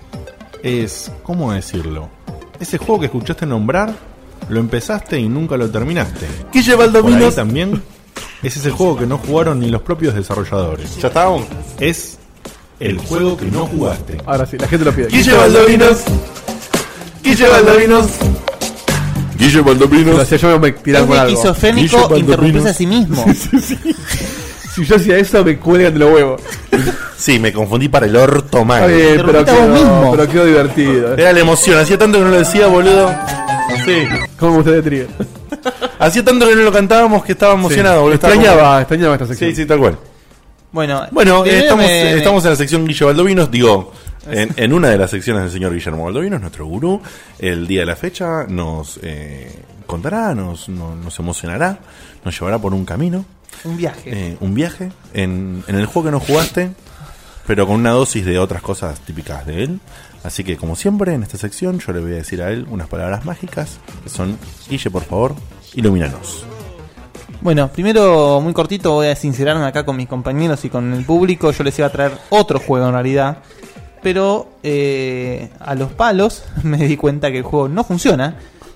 Es, 0.61 1.11
¿cómo 1.23 1.51
decirlo? 1.53 2.09
Ese 2.59 2.77
juego 2.77 2.99
que 2.99 3.05
escuchaste 3.07 3.45
nombrar, 3.45 3.93
lo 4.49 4.59
empezaste 4.59 5.19
y 5.19 5.27
nunca 5.27 5.57
lo 5.57 5.69
terminaste. 5.69 6.27
Guille 6.53 6.75
Baldovinos. 6.75 7.19
Por 7.19 7.29
ahí 7.29 7.35
también 7.35 7.81
es 8.43 8.57
ese 8.57 8.69
juego 8.71 8.97
que 8.97 9.05
no 9.07 9.17
jugaron 9.17 9.59
ni 9.59 9.69
los 9.69 9.81
propios 9.81 10.13
desarrolladores. 10.13 10.95
Ya 10.97 11.07
estábamos. 11.07 11.45
Es 11.79 12.17
el 12.79 12.97
juego 12.97 13.35
que 13.37 13.45
no 13.45 13.65
jugaste. 13.65 14.17
Ahora 14.25 14.45
sí, 14.45 14.57
la 14.57 14.67
gente 14.67 14.85
lo 14.85 14.93
pide. 14.93 15.07
Guille 15.07 15.33
Baldovinos. 15.33 16.03
Guille 17.23 17.47
Baldovinos. 17.47 18.07
Guille 19.37 19.61
Baldovinos. 19.61 20.19
Hacía 20.19 20.37
yo 20.37 20.59
me 20.59 20.73
con 20.75 20.95
algo. 20.95 21.15
esquizofrénico 21.15 22.15
interrumpirse 22.17 22.69
a 22.69 22.73
sí 22.73 22.85
mismo. 22.85 23.25
Si 24.75 24.83
yo 24.83 24.97
hacía 24.97 25.17
eso, 25.17 25.41
me 25.45 25.57
cuelgan 25.57 25.93
de 25.93 25.99
los 25.99 26.13
huevos. 26.13 26.41
Sí, 27.25 27.39
me 27.39 27.51
confundí 27.51 27.87
para 27.89 28.05
el 28.05 28.15
orto 28.15 28.45
Está 28.59 28.63
mal. 28.63 28.91
bien, 28.93 29.21
pero 29.25 29.43
quedó, 29.43 29.67
mismo. 29.67 30.11
pero 30.11 30.27
quedó 30.31 30.45
divertido. 30.45 31.13
Era 31.17 31.33
la 31.33 31.39
emoción, 31.39 31.79
hacía 31.79 31.97
tanto 31.97 32.19
que 32.19 32.23
no 32.25 32.29
lo 32.29 32.37
decía, 32.37 32.67
boludo. 32.67 33.11
Sí. 33.83 34.03
¿Cómo 34.37 34.51
me 34.51 34.57
gusta 34.57 34.71
de 34.73 34.81
trío? 34.83 35.05
Hacía 35.99 36.23
tanto 36.23 36.47
que 36.47 36.55
no 36.55 36.61
lo 36.61 36.71
cantábamos 36.71 37.23
que 37.25 37.31
estaba 37.31 37.53
emocionado, 37.55 38.01
boludo. 38.01 38.15
Extrañaba, 38.15 38.79
extrañaba 38.81 39.15
esta 39.15 39.25
sección. 39.25 39.49
Sí, 39.49 39.55
sí, 39.55 39.65
tal 39.65 39.79
cual. 39.79 39.97
Bueno, 40.71 41.03
Bueno, 41.11 41.43
estamos, 41.45 41.85
me- 41.85 42.03
me- 42.03 42.13
estamos 42.17 42.43
en 42.43 42.49
la 42.51 42.55
sección 42.57 42.85
Guille 42.85 43.05
Baldovinos, 43.05 43.49
digo, 43.49 43.91
en, 44.29 44.49
en 44.55 44.73
una 44.73 44.89
de 44.89 44.97
las 44.99 45.09
secciones 45.09 45.43
del 45.43 45.51
señor 45.51 45.73
Guillermo 45.73 46.03
Baldovinos, 46.03 46.39
nuestro 46.41 46.65
gurú, 46.67 47.01
el 47.39 47.65
día 47.65 47.79
de 47.79 47.85
la 47.87 47.95
fecha 47.95 48.43
nos 48.47 48.99
eh, 49.01 49.51
contará, 49.87 50.35
nos, 50.35 50.69
no- 50.69 50.95
nos 50.95 51.17
emocionará, 51.17 51.79
nos 52.23 52.37
llevará 52.39 52.59
por 52.59 52.73
un 52.73 52.85
camino, 52.85 53.25
un 53.63 53.77
viaje. 53.77 54.01
eh, 54.13 54.37
un 54.41 54.53
viaje 54.53 54.91
en, 55.13 55.63
en 55.67 55.75
el 55.75 55.85
juego 55.87 56.07
que 56.09 56.11
no 56.11 56.19
jugaste, 56.19 56.71
pero 57.47 57.65
con 57.67 57.75
una 57.77 57.91
dosis 57.91 58.25
de 58.25 58.39
otras 58.39 58.61
cosas 58.61 58.99
típicas 59.01 59.45
de 59.45 59.63
él. 59.63 59.79
Así 60.23 60.43
que, 60.43 60.57
como 60.57 60.75
siempre, 60.75 61.13
en 61.13 61.23
esta 61.23 61.37
sección 61.37 61.79
yo 61.79 61.93
le 61.93 61.99
voy 61.99 62.13
a 62.13 62.15
decir 62.15 62.41
a 62.41 62.49
él 62.51 62.65
unas 62.69 62.87
palabras 62.87 63.25
mágicas, 63.25 63.77
que 64.03 64.09
son, 64.09 64.37
Guille, 64.69 64.89
por 64.89 65.03
favor, 65.03 65.35
ilumínanos. 65.75 66.45
Bueno, 67.41 67.67
primero, 67.67 68.41
muy 68.41 68.53
cortito, 68.53 68.93
voy 68.93 69.07
a 69.07 69.15
sincerarme 69.15 69.65
acá 69.65 69.85
con 69.85 69.95
mis 69.95 70.07
compañeros 70.07 70.65
y 70.65 70.69
con 70.69 70.93
el 70.93 71.05
público. 71.05 71.51
Yo 71.51 71.63
les 71.63 71.77
iba 71.77 71.87
a 71.87 71.91
traer 71.91 72.13
otro 72.29 72.59
juego 72.59 72.87
en 72.87 72.93
realidad. 72.93 73.37
Pero 74.01 74.49
eh, 74.63 75.49
a 75.59 75.75
los 75.75 75.91
palos 75.91 76.43
me 76.63 76.77
di 76.77 76.97
cuenta 76.97 77.31
que 77.31 77.39
el 77.39 77.43
juego 77.43 77.67
no 77.67 77.83
funciona. 77.83 78.35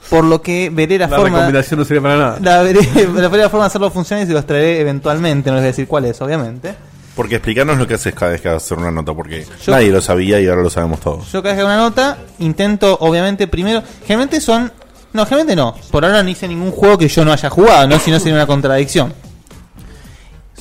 Por 0.10 0.24
lo 0.24 0.42
que 0.42 0.70
veré 0.72 0.98
la, 0.98 1.08
La 1.08 1.18
forma. 1.18 1.38
recomendación 1.38 1.80
no 1.80 1.86
sería 1.86 2.02
para 2.02 2.18
nada. 2.18 2.38
La 2.42 2.62
veré, 2.64 2.80
la 3.16 3.28
veré 3.28 3.44
la 3.44 3.50
forma 3.50 3.66
de 3.66 3.68
hacerlo 3.68 3.90
funcionar 3.92 4.24
y 4.24 4.28
se 4.28 4.34
los 4.34 4.46
traeré 4.46 4.80
eventualmente. 4.82 5.50
No 5.50 5.56
les 5.56 5.62
voy 5.64 5.68
a 5.68 5.72
decir 5.72 5.88
cuál 5.88 6.06
es, 6.06 6.22
obviamente. 6.22 6.76
Porque 7.20 7.36
explicarnos 7.36 7.78
lo 7.78 7.86
que 7.86 7.96
haces 7.96 8.14
cada 8.16 8.32
vez 8.32 8.40
que 8.40 8.48
hacer 8.48 8.78
una 8.78 8.92
nota, 8.92 9.14
porque 9.14 9.46
Yo- 9.66 9.74
nadie 9.74 9.90
lo 9.92 10.00
sabía 10.00 10.40
y 10.40 10.48
ahora 10.48 10.62
lo 10.64 10.70
sabemos 10.70 11.02
todos. 11.02 11.30
Yo 11.34 11.44
cada 11.44 11.54
vez 11.54 11.56
que 11.62 11.68
hago 11.68 11.76
una 11.76 11.84
nota, 11.90 12.18
intento, 12.40 12.98
obviamente, 13.02 13.46
primero. 13.46 13.84
Generalmente 14.08 14.40
son. 14.40 14.72
No, 15.12 15.26
generalmente 15.26 15.58
no. 15.58 15.76
Por 15.92 16.06
ahora 16.06 16.24
no 16.24 16.30
hice 16.30 16.48
ningún 16.48 16.72
juego 16.72 16.98
que 16.98 17.10
yo 17.10 17.26
no 17.26 17.34
haya 17.34 17.50
jugado, 17.50 17.90
¿no? 17.90 18.00
Si 18.00 18.10
no 18.10 18.20
sería 18.20 18.36
una 18.36 18.48
contradicción. 18.48 19.14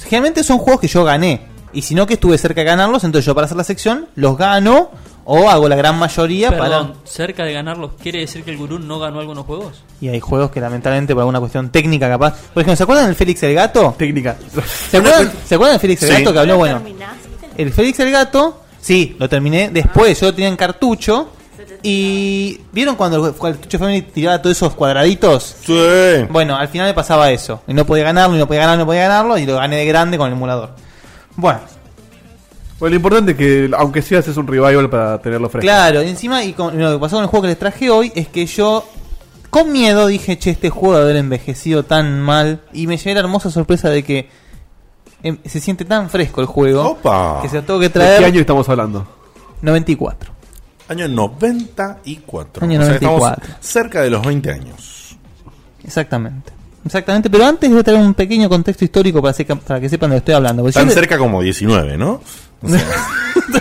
Generalmente 0.02 0.42
son 0.42 0.58
juegos 0.58 0.80
que 0.80 0.88
yo 0.88 1.04
gané. 1.04 1.42
Y 1.72 1.82
si 1.82 1.94
no 1.94 2.08
que 2.08 2.14
estuve 2.14 2.36
cerca 2.38 2.62
de 2.62 2.64
ganarlos, 2.64 3.04
entonces 3.04 3.24
yo 3.24 3.36
para 3.36 3.44
hacer 3.44 3.56
la 3.56 3.62
sección 3.62 4.08
los 4.16 4.36
gano 4.36 4.90
o 5.30 5.48
hago 5.50 5.68
la 5.68 5.76
gran 5.76 5.98
mayoría 5.98 6.48
Perdón, 6.50 6.92
para. 6.94 7.00
cerca 7.06 7.44
de 7.44 7.52
ganarlos, 7.52 7.90
¿quiere 8.02 8.20
decir 8.20 8.42
que 8.44 8.50
el 8.50 8.56
gurú 8.56 8.78
no 8.78 8.98
ganó 8.98 9.20
algunos 9.20 9.44
juegos? 9.44 9.82
Y 10.00 10.08
hay 10.08 10.20
juegos 10.20 10.50
que 10.50 10.58
lamentablemente 10.60 11.12
por 11.14 11.20
alguna 11.20 11.38
cuestión 11.38 11.68
técnica 11.70 12.08
capaz. 12.08 12.34
Por 12.54 12.62
ejemplo, 12.62 12.76
¿se 12.76 12.82
acuerdan 12.84 13.06
del 13.06 13.14
Félix 13.14 13.42
el 13.42 13.54
Gato? 13.54 13.94
Técnica. 13.98 14.36
¿Se 14.90 14.96
acuerdan, 14.96 15.30
¿se 15.46 15.54
acuerdan 15.54 15.74
del 15.74 15.80
Félix 15.80 16.02
el 16.04 16.08
Sí. 16.08 16.14
Gato 16.22 16.32
que 16.32 16.38
habló? 16.38 16.52
¿Lo 16.54 16.58
Bueno, 16.58 16.76
terminaste? 16.78 17.28
el 17.58 17.72
Félix 17.72 18.00
el 18.00 18.10
Gato, 18.10 18.62
sí, 18.80 19.16
lo 19.18 19.28
terminé. 19.28 19.68
Después 19.70 20.18
yo 20.18 20.28
lo 20.28 20.32
tenía 20.34 20.48
en 20.48 20.56
cartucho. 20.56 21.28
Y. 21.82 22.60
¿Vieron 22.72 22.96
cuando 22.96 23.26
el 23.28 23.34
cartucho 23.36 23.78
Family 23.78 24.02
tiraba 24.02 24.40
todos 24.40 24.56
esos 24.56 24.74
cuadraditos? 24.74 25.56
Sí. 25.64 25.78
Bueno, 26.30 26.56
al 26.56 26.68
final 26.68 26.86
me 26.88 26.94
pasaba 26.94 27.30
eso. 27.30 27.60
Y 27.68 27.74
no 27.74 27.84
podía 27.84 28.04
ganarlo, 28.04 28.34
y 28.34 28.38
no 28.38 28.46
podía 28.46 28.60
ganarlo, 28.62 28.80
y 28.80 28.84
no 28.84 28.86
podía 28.86 29.02
ganarlo. 29.02 29.38
Y 29.38 29.46
lo 29.46 29.56
gané 29.56 29.76
de 29.76 29.84
grande 29.86 30.16
con 30.18 30.26
el 30.28 30.32
emulador. 30.32 30.70
Bueno, 31.36 31.60
Bueno, 32.78 32.90
lo 32.92 32.96
importante 32.96 33.32
es 33.32 33.36
que, 33.36 33.70
aunque 33.76 34.02
sea, 34.02 34.20
haces 34.20 34.36
un 34.36 34.46
revival 34.46 34.88
para 34.88 35.18
tenerlo 35.20 35.48
fresco. 35.48 35.64
claro, 35.64 36.02
y 36.02 36.08
encima, 36.08 36.44
y 36.44 36.52
con- 36.52 36.78
lo 36.80 36.92
que 36.92 36.98
pasó 36.98 37.16
con 37.16 37.24
el 37.24 37.28
juego 37.30 37.42
que 37.42 37.48
les 37.48 37.58
traje 37.58 37.90
hoy 37.90 38.12
es 38.14 38.28
que 38.28 38.46
yo. 38.46 38.84
Con 39.50 39.72
miedo 39.72 40.06
dije, 40.06 40.38
che, 40.38 40.50
este 40.50 40.68
juego 40.68 40.96
de 40.96 41.02
haber 41.02 41.16
envejecido 41.16 41.82
tan 41.84 42.20
mal. 42.20 42.60
Y 42.72 42.86
me 42.86 42.98
llevé 42.98 43.14
la 43.14 43.20
hermosa 43.20 43.50
sorpresa 43.50 43.88
de 43.88 44.02
que 44.04 44.28
em, 45.22 45.38
se 45.46 45.58
siente 45.58 45.84
tan 45.86 46.10
fresco 46.10 46.40
el 46.42 46.46
juego. 46.46 46.82
Opa. 46.90 47.40
Que 47.42 47.48
se 47.48 47.56
lo 47.56 47.62
tengo 47.62 47.80
que 47.80 47.86
¿De 47.88 47.94
traer. 47.94 48.18
qué 48.20 48.24
año 48.26 48.40
estamos 48.40 48.68
hablando? 48.68 49.06
94. 49.62 50.32
Año 50.88 51.08
94. 51.08 52.62
Año 52.64 52.80
O 52.80 52.84
sea, 52.84 52.94
estamos 52.94 53.20
94. 53.20 53.54
cerca 53.60 54.02
de 54.02 54.10
los 54.10 54.24
20 54.24 54.50
años. 54.52 55.16
Exactamente. 55.82 56.52
Exactamente, 56.84 57.28
pero 57.28 57.44
antes 57.44 57.68
voy 57.70 57.80
a 57.80 57.82
traer 57.84 58.00
un 58.00 58.14
pequeño 58.14 58.48
contexto 58.48 58.84
histórico 58.84 59.20
para, 59.20 59.34
que 59.34 59.88
sepan 59.88 60.10
de 60.10 60.16
lo 60.16 60.16
que 60.16 60.16
estoy 60.18 60.34
hablando. 60.34 60.70
Tan 60.70 60.90
cerca 60.90 61.18
como 61.18 61.42
19, 61.42 61.98
¿no? 61.98 62.20
O 62.60 62.68
sea, 62.68 62.84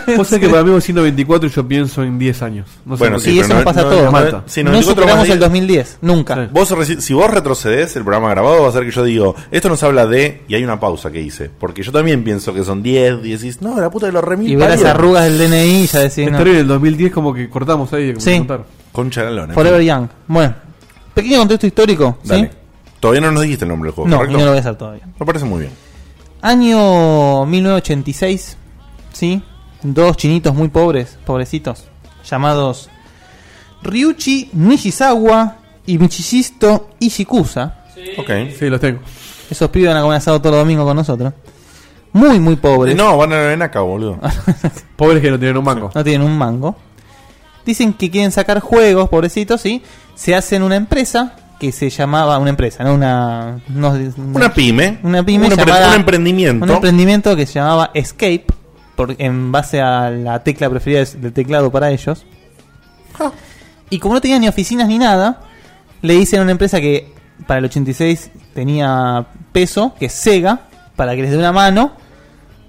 Vos 0.17 0.27
sabés 0.27 0.45
que 0.45 0.49
para 0.49 0.63
mí, 0.63 0.71
vos 0.71 0.83
siendo 0.83 1.01
24, 1.03 1.47
yo 1.49 1.67
pienso 1.67 2.03
en 2.03 2.17
10 2.17 2.41
años. 2.41 2.67
No 2.85 2.95
sé 2.97 2.99
Bueno, 2.99 3.15
por 3.17 3.23
qué. 3.23 3.29
Sí, 3.29 3.35
Sí, 3.35 3.39
eso 3.39 3.47
pero 3.49 3.59
nos 3.59 3.65
no- 3.65 3.71
pasa 3.71 3.81
no- 3.81 3.87
a 3.87 3.91
todos. 3.91 4.05
no- 4.05 4.11
Mata. 4.11 4.43
sí, 4.47 4.63
no 4.63 4.71
94 4.71 5.03
superamos 5.03 5.29
el 5.29 5.39
2010, 5.39 5.97
nunca. 6.01 6.35
Sí. 6.35 6.41
Vos 6.51 6.71
reci- 6.71 6.99
si 6.99 7.13
vos 7.13 7.29
retrocedes 7.31 7.95
el 7.95 8.03
programa 8.03 8.29
grabado 8.31 8.63
va 8.63 8.69
a 8.69 8.71
ser 8.71 8.83
que 8.85 8.91
yo 8.91 9.03
digo, 9.03 9.35
esto 9.51 9.69
nos 9.69 9.83
habla 9.83 10.05
de 10.07 10.41
y 10.47 10.55
hay 10.55 10.63
una 10.63 10.79
pausa 10.79 11.11
que 11.11 11.21
hice, 11.21 11.49
porque 11.57 11.83
yo 11.83 11.91
también 11.91 12.23
pienso 12.23 12.53
que 12.53 12.63
son 12.63 12.81
10, 12.83 13.21
10, 13.21 13.61
no, 13.61 13.79
la 13.79 13.89
puta 13.89 14.07
de 14.07 14.11
los 14.13 14.23
remil 14.23 14.49
Y 14.51 14.55
ver 14.55 14.69
las 14.69 14.77
parió. 14.81 14.91
arrugas 14.93 15.23
del 15.25 15.37
DNI 15.37 15.83
y 15.83 15.87
ya 15.87 15.99
La 15.99 16.05
no. 16.07 16.07
historia 16.31 16.53
del 16.53 16.67
2010 16.67 17.11
como 17.13 17.33
que 17.33 17.49
cortamos 17.49 17.93
ahí. 17.93 18.09
como 18.13 18.21
Sí. 18.21 18.45
Concha 18.91 19.21
de 19.21 19.27
la 19.29 19.35
lona. 19.35 19.53
en 19.53 19.53
Forever. 19.53 19.81
Young. 19.81 20.07
Bueno, 20.27 20.55
pequeño 21.13 21.37
contexto 21.39 21.67
histórico, 21.67 22.17
¿sí? 22.23 22.29
Dale. 22.29 22.51
Todavía 22.99 23.21
no 23.21 23.31
nos 23.31 23.43
dijiste 23.43 23.63
el 23.65 23.69
nombre 23.69 23.89
del 23.89 23.95
juego, 23.95 24.09
No, 24.09 24.15
y 24.15 24.17
¿correcto? 24.17 24.37
no 24.39 24.45
lo 24.45 24.51
voy 24.51 24.57
a 24.57 24.61
hacer 24.61 24.75
todavía. 24.75 25.07
Me 25.19 25.25
parece 25.25 25.45
muy 25.45 25.59
bien. 25.61 25.71
Año 26.41 27.45
1986, 27.45 28.57
¿sí? 29.17 29.41
Dos 29.83 30.17
chinitos 30.17 30.53
muy 30.55 30.69
pobres, 30.69 31.17
pobrecitos, 31.25 31.85
llamados 32.29 32.89
Ryuchi 33.83 34.49
Nishizawa 34.53 35.55
y 35.85 35.97
Michishito 35.97 36.89
Ishikusa. 36.99 37.83
Ok. 38.17 38.29
Sí, 38.57 38.69
los 38.69 38.79
tengo. 38.81 38.99
Esos 39.49 39.69
pibes 39.69 39.89
van 39.89 39.97
a 39.97 40.01
comer 40.01 40.17
asado 40.17 40.39
todos 40.41 40.55
los 40.55 40.61
domingos 40.63 40.85
con 40.85 40.95
nosotros. 40.97 41.33
Muy, 42.13 42.39
muy 42.39 42.55
pobres. 42.55 42.95
No, 42.95 43.17
van 43.17 43.31
a 43.33 43.55
la 43.55 43.65
acá, 43.65 43.81
boludo. 43.81 44.17
Pobres 44.95 45.21
que 45.21 45.29
no 45.29 45.37
tienen 45.37 45.57
un 45.57 45.63
mango. 45.63 45.91
no 45.93 46.03
tienen 46.03 46.27
un 46.27 46.37
mango. 46.37 46.75
Dicen 47.65 47.93
que 47.93 48.09
quieren 48.09 48.31
sacar 48.31 48.59
juegos, 48.59 49.09
pobrecitos, 49.09 49.61
¿sí? 49.61 49.83
Se 50.15 50.33
hacen 50.33 50.63
una 50.63 50.75
empresa 50.75 51.35
que 51.59 51.71
se 51.71 51.89
llamaba, 51.89 52.37
una 52.39 52.49
empresa, 52.49 52.83
¿no? 52.83 52.93
Una, 52.93 53.59
no- 53.67 53.93
Una 54.33 54.53
pyme. 54.53 54.99
Una 55.03 55.23
pyme 55.23 55.47
Un 55.47 55.55
llamada- 55.55 55.89
un 55.89 55.95
emprendimiento. 55.95 56.65
Un 56.65 56.71
emprendimiento 56.71 57.35
que 57.35 57.45
se 57.45 57.53
llamaba 57.53 57.91
Escape, 57.93 58.45
por, 58.97 59.15
en 59.19 59.51
base 59.53 59.79
a 59.79 60.09
la 60.09 60.43
tecla 60.43 60.69
preferida 60.69 61.05
del 61.05 61.31
teclado 61.31 61.71
para 61.71 61.91
ellos. 61.91 62.25
Y 63.89 63.99
como 63.99 64.15
no 64.15 64.21
tenían 64.21 64.41
ni 64.41 64.49
oficinas 64.49 64.87
ni 64.87 64.97
nada, 64.97 65.43
le 66.01 66.15
dicen 66.15 66.39
a 66.39 66.41
una 66.41 66.51
empresa 66.51 66.81
que 66.81 67.13
para 67.45 67.59
el 67.59 67.65
86 67.65 68.31
tenía 68.53 69.27
peso, 69.53 69.93
que 69.97 70.07
es 70.07 70.13
Sega, 70.13 70.61
para 70.95 71.15
que 71.15 71.21
les 71.21 71.31
dé 71.31 71.37
una 71.37 71.53
mano 71.53 71.93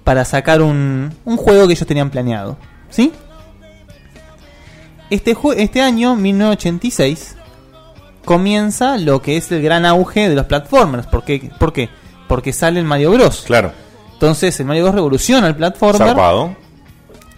para 0.03 0.23
sacar 0.23 0.61
un, 0.61 1.13
un 1.25 1.37
juego 1.37 1.67
que 1.67 1.73
ellos 1.73 1.87
tenían 1.87 2.11
planeado. 2.11 2.57
¿Sí? 2.89 3.11
Este, 5.09 5.35
este 5.57 5.81
año, 5.81 6.15
1986, 6.15 7.35
comienza 8.23 8.97
lo 8.97 9.21
que 9.23 9.37
es 9.37 9.51
el 9.51 9.63
gran 9.63 9.85
auge 9.85 10.29
de 10.29 10.35
los 10.35 10.45
platformers. 10.45 11.07
¿Por 11.07 11.23
qué? 11.23 11.51
¿Por 11.57 11.73
qué? 11.73 11.89
Porque 12.27 12.53
sale 12.53 12.79
el 12.79 12.85
Mario 12.85 13.11
Bros. 13.11 13.43
Claro. 13.47 13.73
Entonces 14.19 14.59
el 14.59 14.65
Mario 14.65 14.83
Bros 14.83 14.95
revoluciona 14.95 15.47
el 15.47 15.55
platformer. 15.55 16.09
Zarpado. 16.09 16.53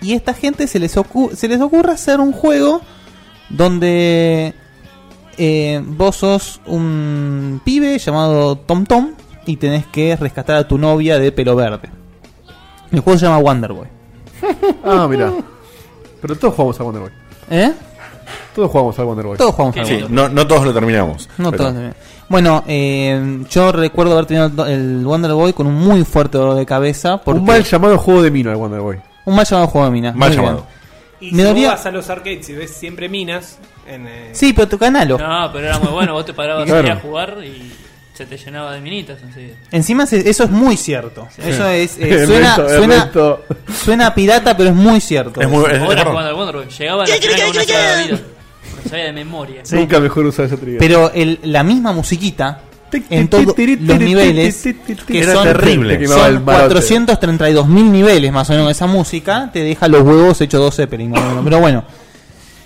Y 0.02 0.14
a 0.14 0.16
esta 0.16 0.34
gente 0.34 0.66
se 0.66 0.80
les, 0.80 0.92
se 1.36 1.48
les 1.48 1.62
ocurre 1.62 1.92
hacer 1.92 2.20
un 2.20 2.32
juego 2.32 2.82
donde 3.50 4.56
eh, 5.38 5.80
vos 5.86 6.16
sos 6.16 6.60
un 6.66 7.62
pibe 7.64 8.00
llamado 8.00 8.56
Tom 8.58 8.86
Tom 8.86 9.12
y 9.46 9.58
tenés 9.58 9.86
que 9.86 10.16
rescatar 10.16 10.56
a 10.56 10.68
tu 10.68 10.80
novia 10.80 11.20
de 11.20 11.32
pelo 11.32 11.56
verde. 11.56 11.90
El 12.92 13.02
juego 13.02 13.20
se 13.20 13.26
llama 13.28 13.38
Wonder 13.38 13.74
Boy. 13.74 13.88
Ah, 14.84 15.08
mira. 15.08 15.32
Pero 16.20 16.36
todos 16.36 16.56
jugamos 16.56 16.80
a 16.80 16.84
Wonder 16.84 17.02
Boy. 17.04 17.12
¿Eh? 17.52 17.72
Todos 18.56 18.72
jugamos 18.72 18.98
a 18.98 19.04
Wonder 19.04 19.26
Boy. 19.28 19.38
Todos 19.38 19.54
jugamos 19.54 19.78
al 19.78 19.86
Sí, 19.86 19.94
Wonder 20.02 20.08
Boy. 20.10 20.16
no, 20.16 20.30
no 20.30 20.48
todos 20.48 20.66
lo 20.66 20.74
terminamos. 20.74 21.30
No 21.38 21.52
pero- 21.52 21.66
todos. 21.72 21.94
Bueno, 22.32 22.64
eh, 22.68 23.44
yo 23.50 23.72
recuerdo 23.74 24.14
haber 24.14 24.26
tenido 24.26 24.66
el 24.66 25.04
Wonder 25.06 25.34
Boy 25.34 25.52
con 25.54 25.68
un 25.68 25.76
muy 25.76 26.04
fuerte 26.06 26.38
dolor 26.38 26.56
de 26.56 26.66
cabeza. 26.66 27.18
Porque 27.22 27.40
Un 27.40 27.46
mal 27.46 27.64
llamado 27.64 27.98
juego 27.98 28.22
de 28.24 28.32
mina 28.32 28.52
el 28.52 28.58
Wonder 28.58 28.80
Boy. 28.80 28.98
un 29.26 29.36
mal 29.36 29.46
llamado 29.46 29.68
juego 29.68 29.86
de 29.88 29.92
mina. 29.92 30.12
Mal 30.14 30.30
Muy 30.30 30.38
bien. 30.38 30.42
llamado. 30.50 30.68
Y 31.20 31.32
Me 31.34 31.44
si 31.44 31.48
dolía- 31.50 31.68
vos 31.72 31.78
vas 31.78 31.86
a 31.86 31.92
los 31.92 32.10
arcades 32.10 32.50
y 32.50 32.54
ves 32.54 32.72
siempre 32.72 33.10
minas. 33.10 33.60
En, 33.86 34.08
eh, 34.08 34.30
Sí, 34.32 34.54
pero 34.54 34.68
tu 34.70 34.78
canal. 34.78 35.10
No, 35.10 35.50
pero 35.52 35.68
era 35.68 35.78
muy 35.80 35.92
bueno. 35.92 36.14
Vos 36.14 36.26
te 36.26 36.34
parabas 36.34 36.66
Claro. 36.70 36.92
a 36.94 36.96
jugar 36.96 37.38
y 37.44 37.72
se 38.14 38.26
te 38.26 38.38
llenaba 38.38 38.72
de 38.74 38.80
minitas 38.82 39.22
enseguida. 39.22 39.56
Encima 39.72 40.06
se- 40.06 40.30
eso 40.30 40.46
es 40.46 40.50
muy 40.52 40.78
cierto. 40.78 41.28
Eso 41.38 41.68
es 41.68 41.98
eh, 42.00 42.26
suena, 42.26 42.56
suena, 42.56 43.12
suena 43.84 44.16
pirata, 44.16 44.56
pero 44.56 44.70
es 44.70 44.76
muy 44.76 45.02
cierto. 45.02 45.42
Es 45.42 45.50
muy- 45.50 45.66
es- 45.66 45.74
es 45.74 45.82
Ahora 45.82 46.02
al 46.30 46.34
Wonder 46.34 46.56
Boy. 46.56 46.68
Llegaba 46.70 47.04
a 47.04 47.08
la 47.08 47.14
sabía 48.92 49.06
de 49.06 49.14
memoria. 49.14 49.62
Sí. 49.64 49.76
Nunca 49.76 50.00
mejor 50.00 50.26
usar 50.26 50.46
esa 50.46 50.58
trivia. 50.58 50.78
Pero 50.80 51.12
el, 51.14 51.40
la 51.44 51.64
misma 51.64 51.92
musiquita 51.92 52.62
en 53.10 53.28
todos 53.30 53.46
los 53.46 54.00
niveles 54.00 54.62
que 55.08 55.20
Era 55.20 55.34
son, 55.34 55.44
terrible. 55.46 56.08
Son 56.08 56.46
barote. 56.46 56.74
432 56.74 57.68
mil 57.68 57.92
niveles 57.92 58.32
más 58.32 58.50
o 58.50 58.54
menos 58.54 58.70
esa 58.72 58.86
música 58.88 59.50
te 59.54 59.64
deja 59.64 59.88
los 59.88 60.02
huevos 60.04 60.42
hechos 60.42 60.60
12 60.60 60.84
Zeppelin 60.84 61.10
más 61.12 61.22
o 61.22 61.26
menos. 61.30 61.44
pero 61.46 61.60
bueno 61.60 61.84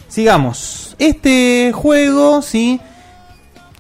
sigamos 0.07 0.95
este 0.97 1.72
juego 1.76 2.41
sí 2.41 2.80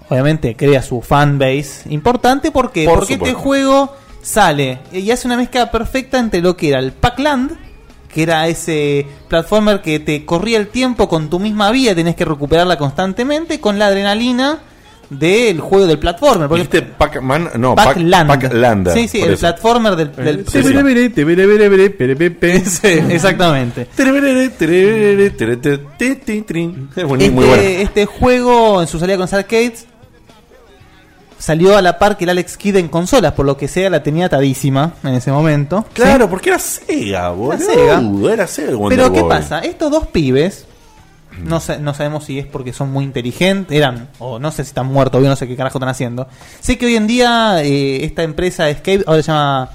obviamente 0.07 0.55
crea 0.55 0.83
su 0.83 1.01
fanbase 1.01 1.81
importante 1.89 2.51
¿por 2.51 2.71
qué? 2.71 2.85
Por 2.85 2.99
porque 2.99 3.13
este 3.15 3.25
supuesto. 3.29 3.39
juego 3.39 3.95
sale 4.21 4.79
y 4.91 5.09
hace 5.09 5.27
una 5.27 5.37
mezcla 5.37 5.71
perfecta 5.71 6.19
entre 6.19 6.41
lo 6.41 6.55
que 6.55 6.69
era 6.69 6.77
el 6.79 6.91
Pac-Land 6.93 7.57
que 8.15 8.23
era 8.23 8.47
ese 8.47 9.05
platformer 9.27 9.81
que 9.81 9.99
te 9.99 10.25
corría 10.25 10.57
el 10.57 10.69
tiempo 10.69 11.09
con 11.09 11.29
tu 11.29 11.37
misma 11.37 11.69
vida, 11.71 11.93
tenés 11.93 12.15
que 12.15 12.23
recuperarla 12.23 12.77
constantemente, 12.77 13.59
con 13.59 13.77
la 13.77 13.87
adrenalina 13.87 14.59
del 15.09 15.59
juego 15.59 15.85
del 15.85 15.99
platformer. 15.99 16.47
Porque 16.47 16.61
¿Viste 16.63 16.81
Pac-Man? 16.81 17.51
No, 17.57 17.75
Pac- 17.75 17.93
Pac-Land. 17.93 18.27
Pac-Lander, 18.27 18.93
Sí, 18.93 19.07
sí, 19.09 19.19
el 19.21 19.33
eso. 19.33 19.41
platformer 19.41 19.95
del... 19.97 20.45
Sí, 20.47 20.57
exactamente. 23.11 23.87
Muy, 27.05 27.21
Este, 27.21 27.29
bueno. 27.31 27.53
este 27.61 28.05
juego 28.05 28.81
en 28.81 28.87
su 28.87 28.97
salida 28.97 29.17
con 29.17 29.23
los 29.23 29.33
arcades 29.33 29.85
salió 31.45 31.77
a 31.77 31.81
la 31.83 31.99
par 31.99 32.17
que 32.17 32.23
el 32.23 32.31
Alex 32.31 32.57
Kidd 32.57 32.77
en 32.77 32.87
consolas, 32.87 33.33
por 33.33 33.45
lo 33.45 33.55
que 33.55 33.67
Sega 33.67 33.91
la 33.91 34.01
tenía 34.01 34.25
atadísima 34.25 34.93
en 35.03 35.13
ese 35.13 35.31
momento. 35.31 35.85
Claro, 35.93 36.27
porque 36.27 36.49
era 36.49 36.57
Sega, 36.57 37.29
boludo. 37.29 37.59
Sega. 37.59 38.33
Era 38.33 38.47
Sega. 38.47 38.69
el 38.69 38.75
Wonder 38.77 38.97
Pero 38.97 39.13
¿qué 39.13 39.21
Boy. 39.21 39.29
pasa? 39.29 39.59
Estos 39.59 39.91
dos 39.91 40.07
pibes, 40.07 40.65
no, 41.43 41.59
sa- 41.59 41.77
no 41.77 41.93
sabemos 41.93 42.23
si 42.25 42.39
es 42.39 42.47
porque 42.47 42.73
son 42.73 42.91
muy 42.91 43.03
inteligentes, 43.03 43.77
eran, 43.77 44.09
o 44.17 44.39
no 44.39 44.49
sé 44.51 44.63
si 44.63 44.69
están 44.69 44.87
muertos, 44.87 45.21
yo 45.21 45.29
no 45.29 45.35
sé 45.35 45.47
qué 45.47 45.55
carajo 45.55 45.77
están 45.77 45.89
haciendo. 45.89 46.27
Sé 46.61 46.79
que 46.79 46.87
hoy 46.87 46.95
en 46.95 47.05
día 47.05 47.61
eh, 47.63 48.03
esta 48.03 48.23
empresa 48.23 48.67
Escape 48.67 49.03
ahora 49.05 49.21
se 49.21 49.27
llama, 49.31 49.69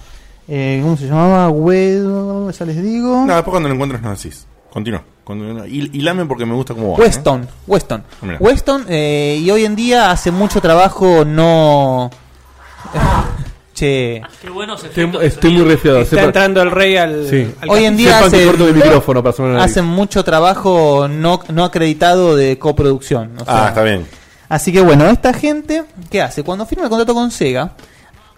eh, 0.49 0.81
¿cómo 0.83 0.97
se 0.97 1.07
llamaba? 1.07 1.51
Web, 1.51 2.51
ya 2.51 2.65
les 2.67 2.83
digo. 2.83 3.25
No, 3.27 3.35
después 3.35 3.53
cuando 3.53 3.69
lo 3.69 3.75
encuentres 3.77 4.03
no 4.03 4.11
decís. 4.11 4.45
Continúa. 4.73 5.03
Continúa. 5.25 5.67
Y, 5.67 5.91
y 5.93 6.01
lame 6.01 6.25
porque 6.27 6.47
me 6.47 6.55
gusta 6.55 6.75
cómo 6.75 6.93
va. 6.93 6.99
Weston, 7.05 7.49
Weston. 7.67 8.03
Ah. 8.23 8.37
Weston, 8.41 8.87
eh, 8.89 9.39
y 9.43 9.51
hoy 9.51 9.65
en 9.65 9.77
día 9.77 10.11
hace 10.11 10.31
mucho 10.31 10.61
trabajo 10.61 11.25
no... 11.25 12.11
che... 13.75 14.23
Qué 14.43 14.51
buenos 14.51 14.83
Estoy, 14.85 15.05
efectos. 15.05 15.21
de 15.21 15.27
estoy 15.29 15.53
muy 15.53 15.65
resfriado. 15.65 16.01
Está 16.01 16.17
Sepa- 16.17 16.25
entrando 16.25 16.63
el 16.63 16.71
rey 16.71 16.97
al. 16.97 17.27
Sí. 17.29 17.53
al 17.61 17.71
Hoy 17.71 17.85
en 17.85 17.97
día 17.97 18.19
hace- 18.19 18.45
corto 18.47 18.67
micrófono 18.75 19.23
para 19.23 19.63
hacen 19.63 19.85
mucho 19.85 20.25
trabajo 20.25 21.07
no, 21.09 21.41
no 21.49 21.65
acreditado 21.65 22.37
de 22.37 22.59
coproducción. 22.59 23.33
o 23.39 23.45
Ah, 23.47 23.67
está 23.69 23.83
bien. 23.83 24.07
Así 24.49 24.73
que 24.73 24.81
bueno, 24.81 25.07
esta 25.07 25.33
gente, 25.33 25.85
¿qué 26.11 26.21
hace? 26.23 26.43
Cuando 26.43 26.67
firma 26.67 26.85
el 26.85 26.91
contrato 26.91 27.15
con 27.15 27.31
Sega, 27.31 27.73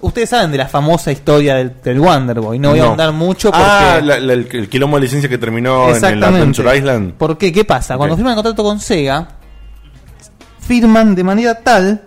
ustedes 0.02 0.28
saben 0.28 0.50
de 0.52 0.58
la 0.58 0.68
famosa 0.68 1.10
historia 1.10 1.54
del, 1.56 1.80
del 1.82 1.98
Wonder 1.98 2.40
Boy. 2.40 2.58
No 2.58 2.70
voy 2.70 2.80
a 2.80 2.84
ahondar 2.84 3.12
mucho 3.12 3.50
porque. 3.50 3.64
Ah, 3.66 4.00
la- 4.02 4.20
la- 4.20 4.32
el, 4.34 4.46
el 4.50 4.68
quilombo 4.68 4.96
de 4.98 5.02
licencia 5.02 5.28
que 5.28 5.38
terminó 5.38 5.84
en 5.84 5.88
el 5.90 5.94
Exactamente. 5.96 6.38
Adventure 6.38 6.76
Island. 6.78 7.12
¿Por 7.14 7.38
qué? 7.38 7.50
¿Qué 7.52 7.64
pasa? 7.64 7.96
Cuando 7.96 8.14
firman 8.16 8.32
el 8.32 8.36
contrato 8.36 8.62
con 8.62 8.78
Sega, 8.78 9.28
firman 10.60 11.14
de 11.14 11.24
manera 11.24 11.54
tal 11.60 12.02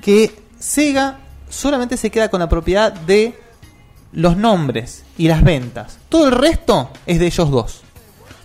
que 0.00 0.34
Sega 0.58 1.18
solamente 1.48 1.96
se 1.96 2.10
queda 2.10 2.28
con 2.28 2.40
la 2.40 2.48
propiedad 2.48 2.92
de 2.92 3.38
los 4.12 4.36
nombres 4.36 5.04
y 5.18 5.28
las 5.28 5.42
ventas. 5.42 5.98
Todo 6.08 6.26
el 6.26 6.32
resto 6.32 6.90
es 7.06 7.18
de 7.18 7.26
ellos 7.26 7.50
dos. 7.50 7.80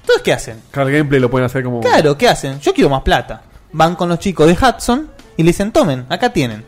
Entonces, 0.02 0.24
¿qué 0.24 0.34
hacen? 0.34 0.62
Claro, 0.72 0.88
el 0.90 0.96
gameplay 0.98 1.20
lo 1.20 1.30
pueden 1.30 1.46
hacer 1.46 1.64
como. 1.64 1.82
Claro, 1.82 2.18
¿qué 2.18 2.30
hacen? 2.30 2.60
Yo 2.62 2.74
quiero 2.74 2.90
más 2.90 3.02
plata. 3.02 3.42
Van 3.74 3.96
con 3.96 4.08
los 4.08 4.20
chicos 4.20 4.48
de 4.48 4.54
Hudson 4.54 5.10
y 5.36 5.44
le 5.44 5.50
dicen, 5.50 5.72
tomen, 5.72 6.06
acá 6.10 6.32
tienen. 6.32 6.64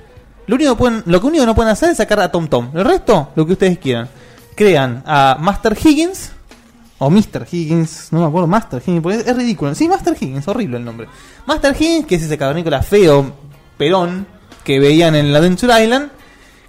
Lo 0.50 0.56
único, 0.56 0.72
que 0.74 0.78
pueden, 0.80 1.04
lo 1.06 1.22
que 1.22 1.28
único 1.28 1.44
que 1.44 1.46
no 1.46 1.54
pueden 1.56 1.72
hacer 1.72 1.92
es 1.92 1.98
sacar 1.98 2.20
a 2.22 2.32
Tom 2.32 2.48
Tom. 2.48 2.70
El 2.74 2.84
resto, 2.84 3.30
lo 3.36 3.46
que 3.46 3.54
ustedes 3.54 3.78
quieran. 3.78 4.10
Crean 4.56 5.04
a 5.06 5.38
Master 5.40 5.78
Higgins, 5.82 6.32
o 6.98 7.10
Mr. 7.10 7.46
Higgins, 7.50 8.08
no 8.12 8.20
me 8.22 8.26
acuerdo, 8.26 8.48
Master 8.48 8.82
Higgins, 8.86 9.02
porque 9.04 9.20
es, 9.20 9.28
es 9.28 9.38
ridículo. 9.38 9.76
Sí, 9.76 9.88
Master 9.88 10.16
Higgins, 10.20 10.48
horrible 10.48 10.78
el 10.78 10.86
nombre. 10.86 11.08
Master 11.46 11.76
Higgins, 11.80 12.08
que 12.08 12.16
es 12.16 12.24
ese 12.24 12.38
cavernícola 12.38 12.82
feo, 12.82 13.32
perón, 13.78 14.26
que 14.64 14.80
veían 14.80 15.16
en 15.16 15.28
el 15.28 15.36
Adventure 15.36 15.82
Island, 15.84 16.10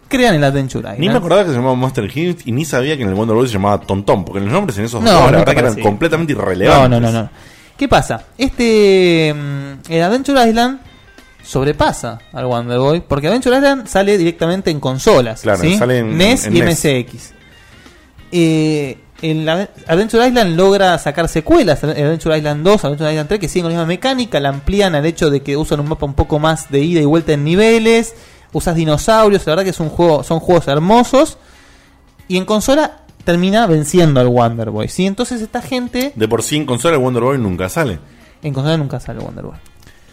crean 0.09 0.35
el 0.35 0.45
Adventure 0.45 0.81
Island. 0.83 1.01
Ni 1.01 1.09
me 1.09 1.15
acordaba 1.17 1.43
que 1.45 1.49
se 1.51 1.57
llamaba 1.57 1.75
Master 1.75 2.05
Higgins 2.05 2.47
y 2.47 2.53
ni 2.53 2.65
sabía 2.67 2.97
que 2.97 3.03
en 3.03 3.09
el 3.09 3.15
Wonder 3.15 3.35
Boy 3.35 3.47
se 3.49 3.55
llamaba 3.55 3.81
Tontón, 3.81 4.25
porque 4.27 4.41
los 4.41 4.53
nombres 4.53 4.77
en 4.79 4.85
esos 4.85 5.03
No, 5.03 5.11
la 5.31 5.39
verdad 5.39 5.53
que 5.55 5.59
eran 5.59 5.81
completamente 5.81 6.35
No, 6.35 6.43
irrelevantes. 6.43 6.91
no, 6.91 7.01
no, 7.01 7.11
no. 7.23 7.31
¿Qué 7.79 7.89
pasa? 7.89 8.25
Este. 8.37 9.35
mm, 9.35 9.91
El 9.91 10.03
Adventure 10.03 10.47
Island 10.49 10.81
sobrepasa 11.43 12.19
al 12.33 12.47
Wonder 12.47 12.79
Boy. 12.79 13.01
Porque 13.01 13.29
Adventure 13.29 13.57
Island 13.57 13.87
sale 13.87 14.17
directamente 14.19 14.71
en 14.71 14.81
consolas. 14.81 15.43
Claro, 15.43 15.61
¿sí? 15.61 15.77
sale 15.77 15.99
en- 15.99 16.17
NES 16.17 16.47
en 16.47 16.57
y 16.57 16.61
NES. 16.61 16.85
MSX. 16.85 17.33
Eh, 18.33 18.99
Adventure 19.87 20.27
Island 20.27 20.57
logra 20.57 20.97
sacar 20.99 21.29
secuelas. 21.29 21.83
el 21.83 21.91
Adventure 21.91 22.37
Island 22.39 22.65
2, 22.65 22.85
Adventure 22.85 23.11
Island 23.11 23.29
3, 23.29 23.41
que 23.41 23.49
siguen 23.49 23.65
con 23.65 23.73
la 23.73 23.79
misma 23.79 23.87
mecánica. 23.87 24.41
La 24.41 24.49
amplían 24.49 24.95
al 24.95 25.05
hecho 25.05 25.31
de 25.31 25.43
que 25.43 25.57
usan 25.57 25.81
un 25.81 25.89
mapa 25.89 26.07
un 26.07 26.15
poco 26.15 26.39
más 26.39 26.71
de 26.71 26.81
ida 26.81 27.01
y 27.01 27.05
vuelta 27.05 27.33
en 27.33 27.45
niveles. 27.45 28.15
Usas 28.53 28.75
dinosaurios. 28.75 29.47
La 29.47 29.53
verdad 29.53 29.65
que 29.65 29.71
es 29.71 29.81
un 29.81 29.91
juego, 29.91 30.23
son 30.23 30.41
juegos 30.41 30.69
hermosos. 30.69 31.39
Y 32.29 32.37
en 32.37 32.45
consola 32.45 32.99
termina 33.25 33.67
venciendo 33.67 34.21
al 34.21 34.29
Wonder 34.29 34.71
Boy. 34.71 34.89
¿sí? 34.89 35.07
Entonces 35.07 35.43
esta 35.43 35.61
gente 35.61 36.13
De 36.15 36.27
por 36.29 36.43
sí 36.43 36.57
en 36.57 36.65
consola 36.65 36.95
el 36.97 37.03
Wonder 37.03 37.23
Boy 37.23 37.39
nunca 37.39 37.69
sale. 37.69 37.99
en 38.43 38.55
consola 38.55 38.77
nunca 38.79 38.99
sale 39.01 39.19
Wonder 39.21 39.45
Boy. 39.45 39.57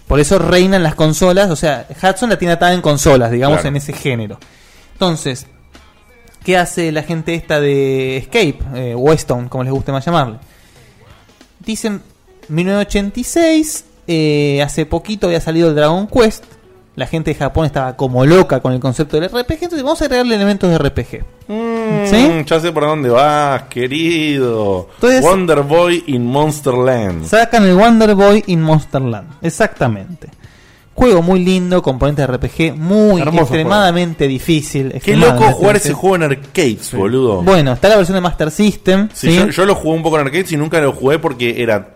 Por 0.08 0.20
eso 0.20 0.40
reinan 0.40 0.84
las 0.84 0.96
consolas, 0.96 1.50
o 1.50 1.56
sea, 1.56 1.86
Hudson 2.02 2.30
la 2.30 2.38
tiene 2.38 2.54
atada 2.54 2.74
en 2.74 2.82
consolas, 2.82 3.30
digamos, 3.32 3.58
Claro. 3.58 3.70
en 3.70 3.76
ese 3.76 3.92
género. 3.94 4.40
Entonces, 4.94 5.48
¿qué 6.44 6.58
hace 6.58 6.92
la 6.94 7.04
gente 7.04 7.34
esta 7.36 7.60
de 7.60 8.18
Escape? 8.18 8.58
Eh, 8.76 8.96
Weston, 8.96 9.50
como 9.50 9.64
les 9.66 9.74
guste 9.74 9.92
más 9.92 10.06
llamarle. 10.06 10.38
Dicen, 11.60 12.02
1986, 12.48 13.86
eh, 14.08 14.62
hace 14.64 14.86
poquito 14.86 15.28
había 15.28 15.42
salido 15.42 15.68
el 15.70 15.76
Dragon 15.76 16.08
Quest, 16.08 16.46
La 16.98 17.06
gente 17.06 17.30
de 17.32 17.36
Japón 17.36 17.68
estaba 17.68 17.95
como 17.95 18.26
loca 18.26 18.60
con 18.60 18.74
el 18.74 18.80
concepto 18.80 19.19
del 19.19 19.30
RPG, 19.30 19.53
entonces 19.61 19.84
vamos 19.84 20.02
a 20.02 20.06
agregarle 20.06 20.34
elementos 20.34 20.68
de 20.69 20.78
RPG. 20.80 21.24
¿Sí? 22.07 22.15
Mm, 22.18 22.44
Ya 22.44 22.60
sé 22.60 22.72
por 22.72 22.86
dónde 22.88 23.10
vas, 23.10 23.61
querido. 23.69 24.90
Entonces- 24.95 25.22
Wonder 25.22 25.61
Boy 25.61 26.03
in 26.07 26.26
Monsterland. 26.26 27.24
Sacan 27.26 27.65
el 27.65 27.76
Wonder 27.76 28.15
Boy 28.15 28.44
in 28.48 28.64
Monsterland. 28.64 29.28
Exactamente. 29.44 30.30
Juego 30.95 31.22
muy 31.22 31.45
lindo, 31.45 31.84
componente 31.84 32.24
de 32.24 32.28
RPG 32.28 32.74
muy 32.76 33.22
Hermoso 33.22 33.44
extremadamente 33.44 34.28
difícil. 34.28 34.90
Qué 34.90 34.98
extremadamente 34.98 35.45
loco 35.45 35.57
jugar 35.60 35.76
ese 35.76 35.94
juego 35.94 36.15
en 36.15 36.24
arcades, 36.24 36.91
boludo. 36.95 37.44
Bueno, 37.44 37.74
está 37.74 37.90
la 37.90 37.98
versión 37.98 38.15
de 38.15 38.22
Master 38.22 38.49
System. 38.49 39.07
Sí, 39.14 39.30
¿sí? 39.30 39.36
Yo, 39.38 39.49
yo 39.49 39.65
lo 39.68 39.76
jugué 39.76 39.95
un 39.95 40.02
poco 40.02 40.19
en 40.19 40.26
arcades 40.26 40.52
y 40.52 40.57
nunca 40.57 40.82
lo 40.82 40.94
jugué 40.94 41.19
porque 41.19 41.61
era 41.61 41.90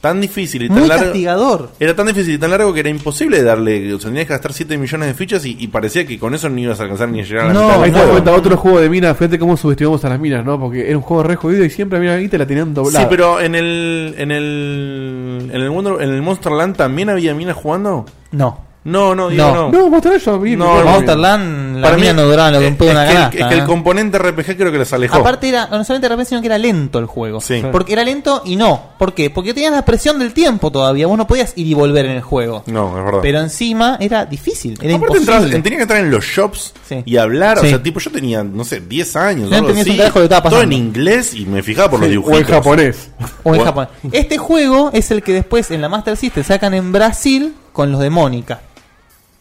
tan 0.00 0.20
difícil 0.20 0.62
y 0.62 0.68
tan 0.68 0.78
Muy 0.78 0.88
largo. 0.88 1.04
castigador. 1.06 1.70
Era 1.80 1.94
tan 1.96 2.06
difícil 2.06 2.34
y 2.34 2.38
tan 2.38 2.50
largo 2.50 2.72
que 2.72 2.80
era 2.80 2.88
imposible 2.88 3.42
darle. 3.42 3.92
O 3.94 3.98
sea, 3.98 4.10
tenías 4.10 4.26
que 4.26 4.32
gastar 4.32 4.52
7 4.52 4.78
millones 4.78 5.08
de 5.08 5.14
fichas 5.14 5.44
y, 5.44 5.56
y 5.58 5.66
parecía 5.68 6.06
que 6.06 6.18
con 6.18 6.34
eso 6.34 6.48
no 6.48 6.58
ibas 6.58 6.78
a 6.78 6.84
alcanzar 6.84 7.08
ni 7.08 7.20
a 7.20 7.24
llegar 7.24 7.46
a 7.46 7.52
la 7.52 7.60
mitad 7.60 7.82
Ahí 7.82 7.90
te 7.90 8.10
cuenta, 8.12 8.32
otro 8.32 8.56
juego 8.56 8.80
de 8.80 8.88
minas, 8.88 9.16
fíjate 9.16 9.38
cómo 9.38 9.56
subestimamos 9.56 10.04
a 10.04 10.08
las 10.10 10.20
minas, 10.20 10.44
¿no? 10.44 10.58
Porque 10.60 10.86
era 10.88 10.96
un 10.96 11.02
juego 11.02 11.22
re 11.24 11.36
jodido 11.36 11.64
y 11.64 11.70
siempre 11.70 11.98
mira, 11.98 12.14
ahí 12.14 12.28
te 12.28 12.38
la 12.38 12.46
tenían 12.46 12.74
doblada. 12.74 13.00
Sí, 13.00 13.06
pero 13.10 13.40
en 13.40 13.54
el 13.54 14.14
en 14.18 14.30
el 14.30 15.50
en 15.52 15.60
el 15.60 15.70
Wonder, 15.70 15.94
en 16.02 16.10
el 16.10 16.22
Monsterland 16.22 16.76
también 16.76 17.08
había 17.10 17.34
minas 17.34 17.56
jugando. 17.56 18.06
No. 18.30 18.67
No, 18.88 19.14
no, 19.14 19.28
digo 19.28 19.44
no. 19.70 19.70
No. 19.70 20.18
Yo 20.18 20.38
vi. 20.40 20.56
No, 20.56 20.82
no, 20.82 20.90
Monsterland, 20.90 21.76
la 21.76 21.82
Para 21.82 21.96
mí- 21.98 22.06
no 22.14 22.22
duraba 22.24 22.50
lo 22.50 22.60
que 22.60 22.66
un 22.68 22.76
pedo 22.76 22.90
una 22.92 23.04
es, 23.04 23.08
que 23.10 23.12
el, 23.12 23.18
canasta, 23.18 23.38
es 23.38 23.46
que 23.48 23.54
el 23.54 23.60
¿eh? 23.60 23.64
componente 23.66 24.18
RPG 24.18 24.56
creo 24.56 24.72
que 24.72 24.78
les 24.78 24.92
alejó. 24.92 25.16
Aparte 25.16 25.48
era, 25.48 25.66
no 25.66 25.84
solamente 25.84 26.08
RPG, 26.08 26.26
sino 26.26 26.40
que 26.40 26.46
era 26.46 26.58
lento 26.58 26.98
el 26.98 27.06
juego. 27.06 27.40
Sí. 27.40 27.62
Porque 27.70 27.92
era 27.92 28.04
lento 28.04 28.42
y 28.44 28.56
no. 28.56 28.82
¿Por 28.98 29.14
qué? 29.14 29.30
Porque 29.30 29.54
tenías 29.54 29.72
la 29.72 29.84
presión 29.84 30.18
del 30.18 30.32
tiempo 30.32 30.70
todavía. 30.72 31.06
Vos 31.06 31.18
no 31.18 31.26
podías 31.26 31.52
ir 31.56 31.66
y 31.66 31.74
volver 31.74 32.06
en 32.06 32.12
el 32.12 32.22
juego. 32.22 32.62
No, 32.66 32.98
es 32.98 33.04
verdad. 33.04 33.20
Pero 33.22 33.40
encima 33.40 33.96
era 34.00 34.24
difícil. 34.24 34.72
Era 34.82 34.94
Aparte 34.96 35.18
imposible. 35.18 35.32
entrabas- 35.46 35.62
tenía 35.62 35.76
que 35.78 35.82
entrar 35.82 36.00
en 36.00 36.10
los 36.10 36.24
shops 36.24 36.72
Sí. 36.88 37.02
y 37.04 37.16
hablar, 37.16 37.58
Sí. 37.60 37.66
o 37.66 37.68
sea, 37.70 37.82
tipo 37.82 38.00
yo 38.00 38.10
tenía, 38.10 38.42
no 38.42 38.64
sé, 38.64 38.80
10 38.80 39.14
años, 39.16 39.50
No 39.50 39.56
entendías 39.58 39.86
un 39.88 39.96
lo 39.96 40.12
que 40.14 40.22
estaba 40.24 40.48
todo 40.48 40.62
en 40.62 40.68
pasando. 40.70 40.76
inglés 40.76 41.34
y 41.34 41.44
me 41.46 41.62
fijaba 41.62 41.90
por 41.90 42.00
los 42.00 42.08
dibujitos. 42.08 42.38
o 42.38 42.40
en 42.40 42.54
japonés. 42.54 43.10
O 43.42 43.54
en 43.54 43.64
Japón. 43.64 43.88
Este 44.12 44.38
juego 44.38 44.90
es 44.92 45.10
el 45.10 45.22
que 45.22 45.32
después 45.32 45.70
en 45.70 45.80
la 45.82 45.88
Master 45.88 46.16
System 46.16 46.42
sacan 46.44 46.74
en 46.74 46.92
Brasil 46.92 47.54
con 47.72 47.92
los 47.92 48.00
de 48.00 48.10
Mónica. 48.10 48.60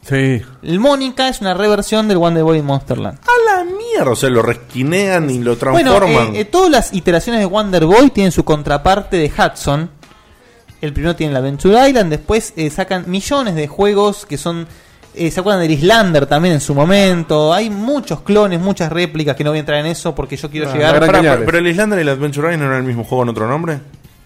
Sí. 0.07 0.41
El 0.63 0.79
Mónica 0.79 1.27
es 1.27 1.41
una 1.41 1.53
reversión 1.53 2.07
del 2.07 2.17
Wonder 2.17 2.43
Boy 2.43 2.61
Monsterland. 2.61 3.19
A 3.19 3.55
la 3.57 3.63
mierda, 3.65 4.11
o 4.11 4.15
sea, 4.15 4.29
lo 4.29 4.41
resquinean 4.41 5.29
y 5.29 5.39
lo 5.39 5.55
Bueno, 5.57 5.91
transforman. 5.99 6.35
eh, 6.35 6.41
eh, 6.41 6.45
todas 6.45 6.71
las 6.71 6.93
iteraciones 6.93 7.41
de 7.41 7.45
Wonder 7.45 7.85
Boy 7.85 8.09
tienen 8.11 8.31
su 8.31 8.45
contraparte 8.45 9.17
de 9.17 9.29
Hudson. 9.37 9.89
El 10.79 10.93
primero 10.93 11.15
tiene 11.15 11.33
la 11.33 11.39
Adventure 11.39 11.89
Island, 11.89 12.09
después 12.11 12.53
eh, 12.55 12.69
sacan 12.69 13.03
millones 13.07 13.55
de 13.55 13.67
juegos 13.67 14.25
que 14.25 14.37
son... 14.37 14.67
eh, 15.15 15.31
¿Se 15.31 15.39
acuerdan 15.39 15.61
del 15.63 15.71
Islander 15.71 16.25
también 16.27 16.53
en 16.53 16.61
su 16.61 16.73
momento? 16.75 17.51
Hay 17.51 17.69
muchos 17.71 18.21
clones, 18.21 18.61
muchas 18.61 18.91
réplicas 18.91 19.35
que 19.35 19.43
no 19.43 19.49
voy 19.49 19.57
a 19.57 19.61
entrar 19.61 19.79
en 19.79 19.87
eso 19.87 20.13
porque 20.15 20.37
yo 20.37 20.49
quiero 20.51 20.69
Ah, 20.69 20.73
llegar... 20.73 20.99
Cañales. 20.99 21.31
pero, 21.31 21.45
pero 21.47 21.57
el 21.57 21.67
Islander 21.67 21.97
y 21.99 22.01
el 22.03 22.09
Adventure 22.09 22.47
Island 22.53 22.61
no 22.63 22.69
era 22.69 22.77
el 22.77 22.83
mismo 22.85 23.03
juego 23.03 23.23
en 23.23 23.29
otro 23.29 23.47
nombre. 23.47 23.79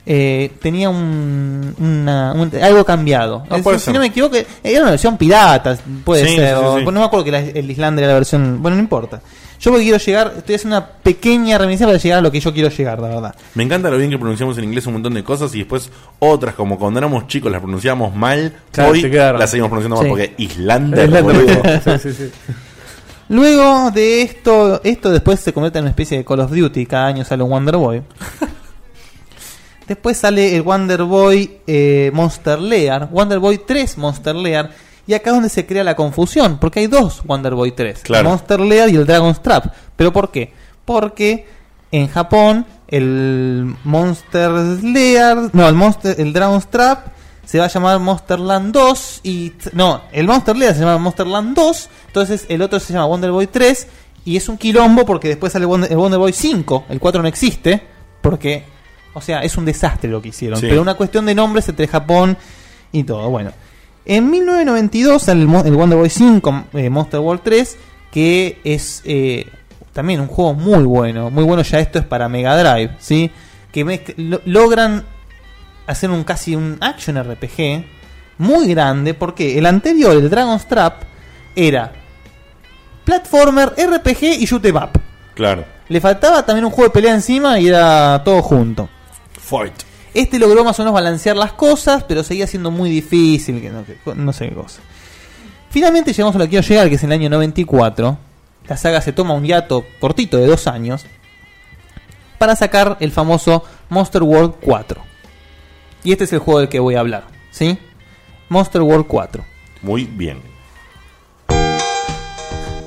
Eh, 0.06 0.52
tenía 0.62 0.90
un, 0.90 1.76
una- 1.80 2.34
un- 2.34 2.52
algo 2.62 2.84
cambiado. 2.86 3.44
Ah, 3.50 3.60
si 3.78 3.92
no 3.92 4.00
me 4.00 4.08
equivoco, 4.08 4.36
era 4.64 4.82
una 4.82 4.92
versión 4.92 5.18
pirata, 5.18 5.78
puede 6.04 6.26
Sí, 6.28 6.36
ser. 6.38 6.58
sí, 6.58 6.64
o-. 6.64 6.92
No 6.92 7.00
me 7.00 7.06
acuerdo 7.06 7.26
que 7.26 7.32
la- 7.32 7.40
el 7.40 7.70
Islander 7.70 8.04
era 8.04 8.14
la 8.14 8.20
versión. 8.20 8.62
Bueno, 8.62 8.78
no 8.78 8.84
importa. 8.84 9.22
Yo 9.60 9.70
porque 9.70 9.84
quiero 9.84 10.00
llegar, 10.00 10.34
estoy 10.38 10.56
haciendo 10.56 10.78
una 10.78 10.88
pequeña 10.88 11.56
reminiscencia 11.60 11.86
para 11.86 12.00
llegar 12.00 12.18
a 12.18 12.22
lo 12.24 12.32
que 12.32 12.40
yo 12.40 12.52
quiero 12.52 12.70
llegar, 12.70 13.00
la 13.00 13.10
verdad. 13.10 13.36
Me 13.54 13.62
encanta 13.64 13.92
lo 13.92 13.98
bien 14.00 14.10
que 14.10 14.18
pronunciamos 14.18 14.58
en 14.58 14.64
inglés 14.64 14.88
un 14.88 14.94
montón 14.94 15.14
de 15.14 15.24
cosas 15.24 15.54
y 15.54 15.60
después 15.60 15.92
otras, 16.18 16.56
como 16.56 16.80
cuando 16.80 16.98
éramos 16.98 17.28
chicos 17.28 17.52
las 17.52 17.62
pronunciábamos 17.62 18.16
mal, 18.16 18.54
Claro, 18.72 18.90
hoy 18.94 19.04
las 19.04 19.52
seguimos 19.52 19.70
pronunciando 19.70 19.98
mal 19.98 20.08
porque 20.08 20.34
sí. 22.00 22.32
Luego 23.30 23.92
de 23.92 24.24
esto, 24.24 24.82
esto 24.84 25.12
después 25.12 25.40
se 25.40 25.54
convierte 25.54 25.78
en 25.78 25.84
una 25.86 25.92
especie 25.92 26.18
de 26.18 26.26
Call 26.26 26.40
of 26.42 26.52
Duty, 26.52 26.86
cada 26.88 27.06
año 27.08 27.24
sale 27.24 27.44
un 27.44 27.50
Wonder 27.52 27.78
Boy. 27.78 28.02
Después 29.94 30.18
sale 30.18 30.56
el 30.56 30.62
Wonder 30.64 31.04
Boy 31.04 31.60
eh, 31.68 32.12
Monster 32.14 32.60
Lair, 32.60 33.06
Wonder 33.12 33.40
Boy 33.40 33.60
3 33.66 33.98
Monster 33.98 34.36
Lair, 34.36 34.70
y 35.08 35.14
acá 35.14 35.30
es 35.32 35.36
donde 35.36 35.50
se 35.50 35.66
crea 35.66 35.84
la 35.84 35.96
confusión, 35.96 36.58
porque 36.60 36.80
hay 36.82 36.88
dos 36.88 37.24
Wonder 37.26 37.54
Boy 37.56 37.72
3, 37.74 38.00
Claro. 38.04 38.22
el 38.22 38.30
Monster 38.30 38.60
Lair 38.60 38.90
y 38.90 38.96
el 38.96 39.06
Dragon's 39.06 39.42
Trap. 39.42 39.74
¿Pero 39.96 40.12
por 40.14 40.32
qué? 40.32 40.54
Porque 40.86 41.46
en 41.92 42.08
Japón 42.08 42.66
el 42.88 43.76
Monster 43.84 44.52
Lair, 44.52 45.50
no, 45.54 45.68
el 45.68 45.76
Monster, 45.76 46.16
el 46.20 46.34
Dragon's 46.34 46.68
Trap 46.68 47.08
se 47.46 47.60
va 47.60 47.66
a 47.66 47.68
llamar 47.68 48.00
Monsterland 48.00 48.72
2 48.74 49.20
y 49.24 49.52
no, 49.74 50.02
el 50.14 50.26
Monster 50.28 50.56
Lair 50.56 50.74
se 50.74 50.80
llama 50.82 50.98
Monsterland 51.00 51.54
2, 51.56 51.90
entonces 52.08 52.46
el 52.48 52.62
otro 52.62 52.80
se 52.80 52.94
llama 52.94 53.06
Wonder 53.08 53.32
Boy 53.32 53.48
3 53.48 53.88
y 54.24 54.38
es 54.38 54.48
un 54.48 54.58
quilombo 54.58 55.06
porque 55.06 55.28
después 55.28 55.52
sale 55.52 55.66
Wonder, 55.66 55.92
el 55.92 55.98
Wonder 55.98 56.20
Boy 56.20 56.32
5, 56.32 56.86
el 56.90 57.00
4 57.00 57.22
no 57.22 57.28
existe 57.28 57.82
porque 58.22 58.64
o 59.14 59.22
sea, 59.22 59.42
es 59.44 59.58
un 59.58 59.66
desastre 59.66 60.10
lo 60.10 60.22
que 60.22 60.30
hicieron, 60.30 60.60
Sí. 60.60 60.68
pero 60.70 60.82
una 60.82 60.94
cuestión 60.96 61.26
de 61.26 61.36
nombres 61.36 61.68
entre 61.70 61.88
Japón 61.88 62.38
y 62.92 63.04
todo, 63.04 63.30
bueno. 63.30 63.52
En 64.06 64.30
1992 64.32 65.22
sale 65.22 65.44
el, 65.44 65.50
el 65.66 65.76
Wonder 65.76 65.98
Boy 65.98 66.10
5 66.10 66.64
eh, 66.74 66.90
Monster 66.90 67.20
World 67.20 67.42
3 67.44 67.78
que 68.12 68.60
es 68.64 69.02
eh, 69.06 69.48
también 69.94 70.20
un 70.22 70.28
juego 70.28 70.54
muy 70.54 70.84
bueno, 70.84 71.30
muy 71.30 71.44
bueno 71.44 71.62
ya 71.64 71.80
esto 71.80 72.00
es 72.00 72.06
para 72.06 72.28
Mega 72.28 72.58
Drive, 72.58 72.96
¿sí? 73.00 73.30
Que 73.72 73.86
mezc- 73.86 74.16
lo- 74.18 74.42
logran 74.46 75.06
hacer 75.88 76.10
un 76.10 76.24
casi 76.24 76.56
un 76.56 76.78
action 76.82 77.18
RPG 77.22 77.86
muy 78.40 78.68
grande 78.68 79.14
porque 79.14 79.58
el 79.58 79.66
anterior, 79.66 80.14
el 80.14 80.30
Dragon's 80.30 80.66
Trap, 80.68 81.04
era 81.56 81.92
platformer, 83.04 83.74
RPG 83.78 84.24
y 84.40 84.46
shoot 84.46 84.66
'em 84.66 84.76
up. 84.76 84.90
Claro. 85.36 85.64
Le 85.90 86.00
faltaba 86.02 86.46
también 86.46 86.66
un 86.66 86.72
juego 86.72 86.90
de 86.90 86.94
pelea 86.94 87.14
encima 87.14 87.60
y 87.60 87.68
era 87.68 88.22
todo 88.24 88.42
junto. 88.42 88.90
Fight. 89.44 89.74
Este 90.14 90.40
logró 90.40 90.64
más 90.64 90.78
o 90.80 90.84
menos 90.84 90.94
balancear 90.94 91.36
las 91.38 91.54
cosas, 91.54 92.04
pero 92.04 92.24
seguía 92.24 92.46
siendo 92.48 92.70
muy 92.72 92.90
difícil, 92.90 93.62
que 93.62 93.70
no, 93.70 93.86
que- 93.86 93.98
no 94.16 94.34
sé 94.34 94.50
qué 94.50 94.56
cosa. 94.56 94.82
Finalmente 95.70 96.12
llegamos 96.12 96.36
a 96.36 96.40
lo 96.40 96.44
que 96.46 96.50
quiero 96.52 96.68
llegar, 96.68 96.90
que 96.90 96.96
es 96.96 97.04
en 97.04 97.12
el 97.14 97.20
año 97.20 97.30
94. 97.30 98.18
La 98.68 98.78
saga 98.78 99.00
se 99.02 99.14
toma 99.14 99.34
un 99.34 99.44
hiato 99.46 99.86
cortito 100.00 100.38
de 100.38 100.46
dos 100.48 100.68
años 100.68 101.06
para 102.38 102.56
sacar 102.56 102.98
el 103.00 103.12
famoso 103.12 103.64
Monster 103.90 104.24
World 104.24 104.56
4. 104.62 105.02
Y 106.04 106.12
este 106.12 106.26
es 106.26 106.34
el 106.34 106.40
juego 106.40 106.60
del 106.60 106.70
que 106.70 106.80
voy 106.80 106.96
a 106.96 107.00
hablar, 107.00 107.24
¿sí? 107.52 107.78
Monster 108.50 108.82
World 108.82 109.06
4. 109.08 109.44
Muy 109.82 110.06
bien. 110.06 110.42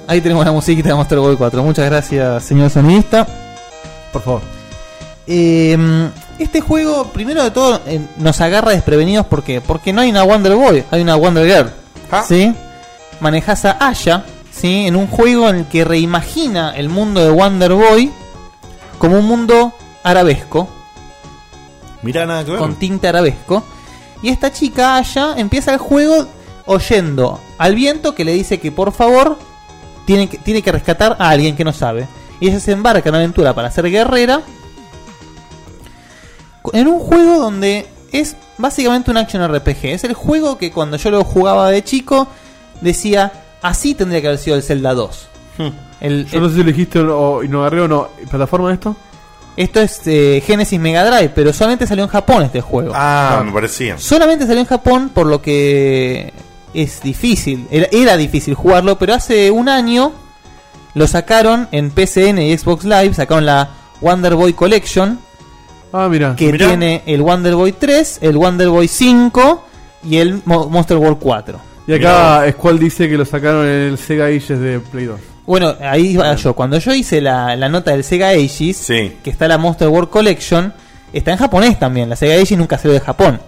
Ahí 0.07 0.21
tenemos 0.21 0.45
la 0.45 0.53
musiquita 0.53 0.91
de 0.91 0.95
Monster 0.95 1.19
World 1.19 1.39
4. 1.39 1.63
Muchas 1.63 1.87
gracias, 1.87 2.45
señor 2.45 2.69
sonidista. 2.71 3.27
Por 4.13 4.23
favor. 4.23 4.43
Eh, 5.27 6.11
este 6.39 6.61
juego, 6.61 7.09
primero 7.13 7.43
de 7.43 7.51
todo, 7.51 7.81
eh, 7.87 8.01
nos 8.19 8.41
agarra 8.41 8.73
desprevenidos 8.73 9.27
porque 9.27 9.61
porque 9.61 9.93
no 9.93 10.01
hay 10.01 10.11
una 10.11 10.23
Wonder 10.25 10.55
Boy, 10.55 10.85
hay 10.91 11.03
una 11.03 11.15
Wonder 11.17 11.47
Girl. 11.47 11.73
¿Sí? 12.27 12.55
Manejas 13.21 13.65
a 13.65 13.77
Aya, 13.89 14.25
¿sí? 14.53 14.87
En 14.87 14.97
un 14.97 15.07
juego 15.07 15.49
en 15.49 15.57
el 15.57 15.67
que 15.67 15.85
reimagina 15.85 16.75
el 16.77 16.89
mundo 16.89 17.21
de 17.25 17.31
Wonder 17.31 17.73
Boy 17.75 18.11
como 18.99 19.19
un 19.19 19.27
mundo 19.27 19.73
arabesco, 20.03 20.69
Mirá, 22.03 22.27
nada 22.27 22.45
que 22.45 22.51
ver. 22.53 22.61
con 22.61 22.75
tinte 22.77 23.09
arabesco. 23.09 23.65
Y 24.23 24.29
esta 24.29 24.53
chica, 24.53 24.97
Aya, 24.97 25.35
empieza 25.37 25.73
el 25.73 25.79
juego 25.79 26.27
oyendo 26.67 27.41
al 27.59 27.75
viento 27.75 28.15
que 28.15 28.25
le 28.25 28.33
dice 28.33 28.59
que 28.59 28.73
por 28.73 28.93
favor 28.93 29.39
tiene 30.07 30.29
que, 30.29 30.39
tiene 30.39 30.63
que 30.63 30.73
rescatar 30.73 31.17
a 31.19 31.31
alguien 31.31 31.57
que 31.57 31.65
no 31.65 31.73
sabe. 31.73 32.07
Y 32.41 32.49
ella 32.49 32.61
se 32.61 32.73
embarca 32.73 33.09
en 33.09 33.15
una 33.15 33.19
aventura 33.19 33.55
para 33.55 33.71
ser 33.71 33.91
guerrera. 33.91 34.41
En 36.73 36.89
un 36.89 36.99
juego 36.99 37.39
donde 37.39 37.87
es 38.13 38.37
básicamente 38.59 39.11
un 39.11 39.17
action 39.17 39.43
RPG. 39.53 39.85
Es 39.87 40.05
el 40.05 40.15
juego 40.15 40.57
que 40.59 40.71
cuando 40.71 40.97
yo 40.97 41.11
lo 41.11 41.25
jugaba 41.25 41.71
de 41.71 41.83
chico 41.85 42.27
decía, 42.81 43.33
así 43.63 43.95
tendría 43.95 44.21
que 44.21 44.29
haber 44.29 44.39
sido 44.39 44.57
el 44.57 44.63
Zelda 44.63 44.95
2. 44.95 45.29
El- 46.01 46.27
Yo 46.27 46.41
no 46.41 46.49
sé 46.49 46.57
si 46.57 46.61
elegiste 46.63 46.99
o, 47.01 47.43
y 47.43 47.49
no 47.49 47.61
agarré 47.61 47.81
o 47.83 47.89
no. 47.89 48.09
¿Plataforma 48.31 48.69
de 48.69 48.75
esto? 48.75 48.97
Esto 49.57 49.81
es 49.81 50.01
eh, 50.07 50.43
Genesis 50.45 50.81
Mega 50.81 51.05
Drive, 51.05 51.31
pero 51.35 51.53
solamente 51.53 51.87
salió 51.87 52.03
en 52.05 52.11
Japón 52.11 52.43
este 52.43 52.61
juego. 52.61 52.93
Ah, 52.95 53.41
me 53.45 53.53
parecía. 53.53 53.97
Solamente 53.99 54.47
salió 54.47 54.61
en 54.61 54.67
Japón, 54.67 55.11
por 55.15 55.27
lo 55.27 55.41
que 55.41 56.33
es 56.75 57.01
difícil. 57.03 57.67
Era, 57.71 57.87
era 57.93 58.17
difícil 58.17 58.55
jugarlo, 58.55 58.99
pero 58.99 59.15
hace 59.15 59.51
un 59.53 59.69
año 59.69 60.13
lo 60.95 61.07
sacaron 61.07 61.69
en 61.71 61.91
PCN 61.93 62.39
y 62.43 62.59
Xbox 62.59 62.85
Live. 62.85 63.15
Sacaron 63.15 63.47
la 63.47 63.71
Wonder 64.01 64.35
Boy 64.35 64.55
Collection. 64.55 65.21
Ah, 65.97 66.09
mira. 66.11 66.35
Que 66.35 66.53
tiene 66.55 67.03
el 67.07 67.23
Wonder 67.23 67.55
Boy 67.55 67.71
3, 67.73 68.19
el 68.23 68.37
Wonder 68.37 68.69
Boy 68.69 68.89
5 68.89 69.65
y 70.11 70.17
el 70.17 70.43
Mo- 70.45 70.69
Monster 70.69 70.97
World 70.97 71.19
4. 71.21 71.61
Y 71.87 71.93
acá 71.95 72.45
Squall 72.51 72.79
dice 72.81 73.09
que 73.09 73.17
lo 73.17 73.25
sacaron 73.25 73.65
en 73.67 73.91
el 73.93 73.99
Sega 73.99 74.27
Ages 74.27 74.59
de 74.59 74.81
Play 74.81 75.05
2. 75.05 75.21
Bueno, 75.47 75.75
ahí 75.83 76.17
va 76.17 76.35
yo. 76.35 76.55
Cuando 76.55 76.79
yo 76.79 76.93
hice 76.95 77.21
la, 77.21 77.55
la 77.55 77.69
nota 77.69 77.93
del 77.93 78.03
Sega 78.03 78.31
Ages, 78.31 78.87
que 78.87 79.31
está 79.31 79.47
la 79.47 79.57
Monster 79.59 79.89
World 79.89 80.09
Collection, 80.11 80.73
está 81.13 81.31
en 81.33 81.37
japonés 81.39 81.79
también. 81.79 82.09
La 82.09 82.17
Sega 82.17 82.35
Ages 82.35 82.57
nunca 82.59 82.77
salió 82.79 82.95
de 82.95 83.01
Japón. 83.01 83.39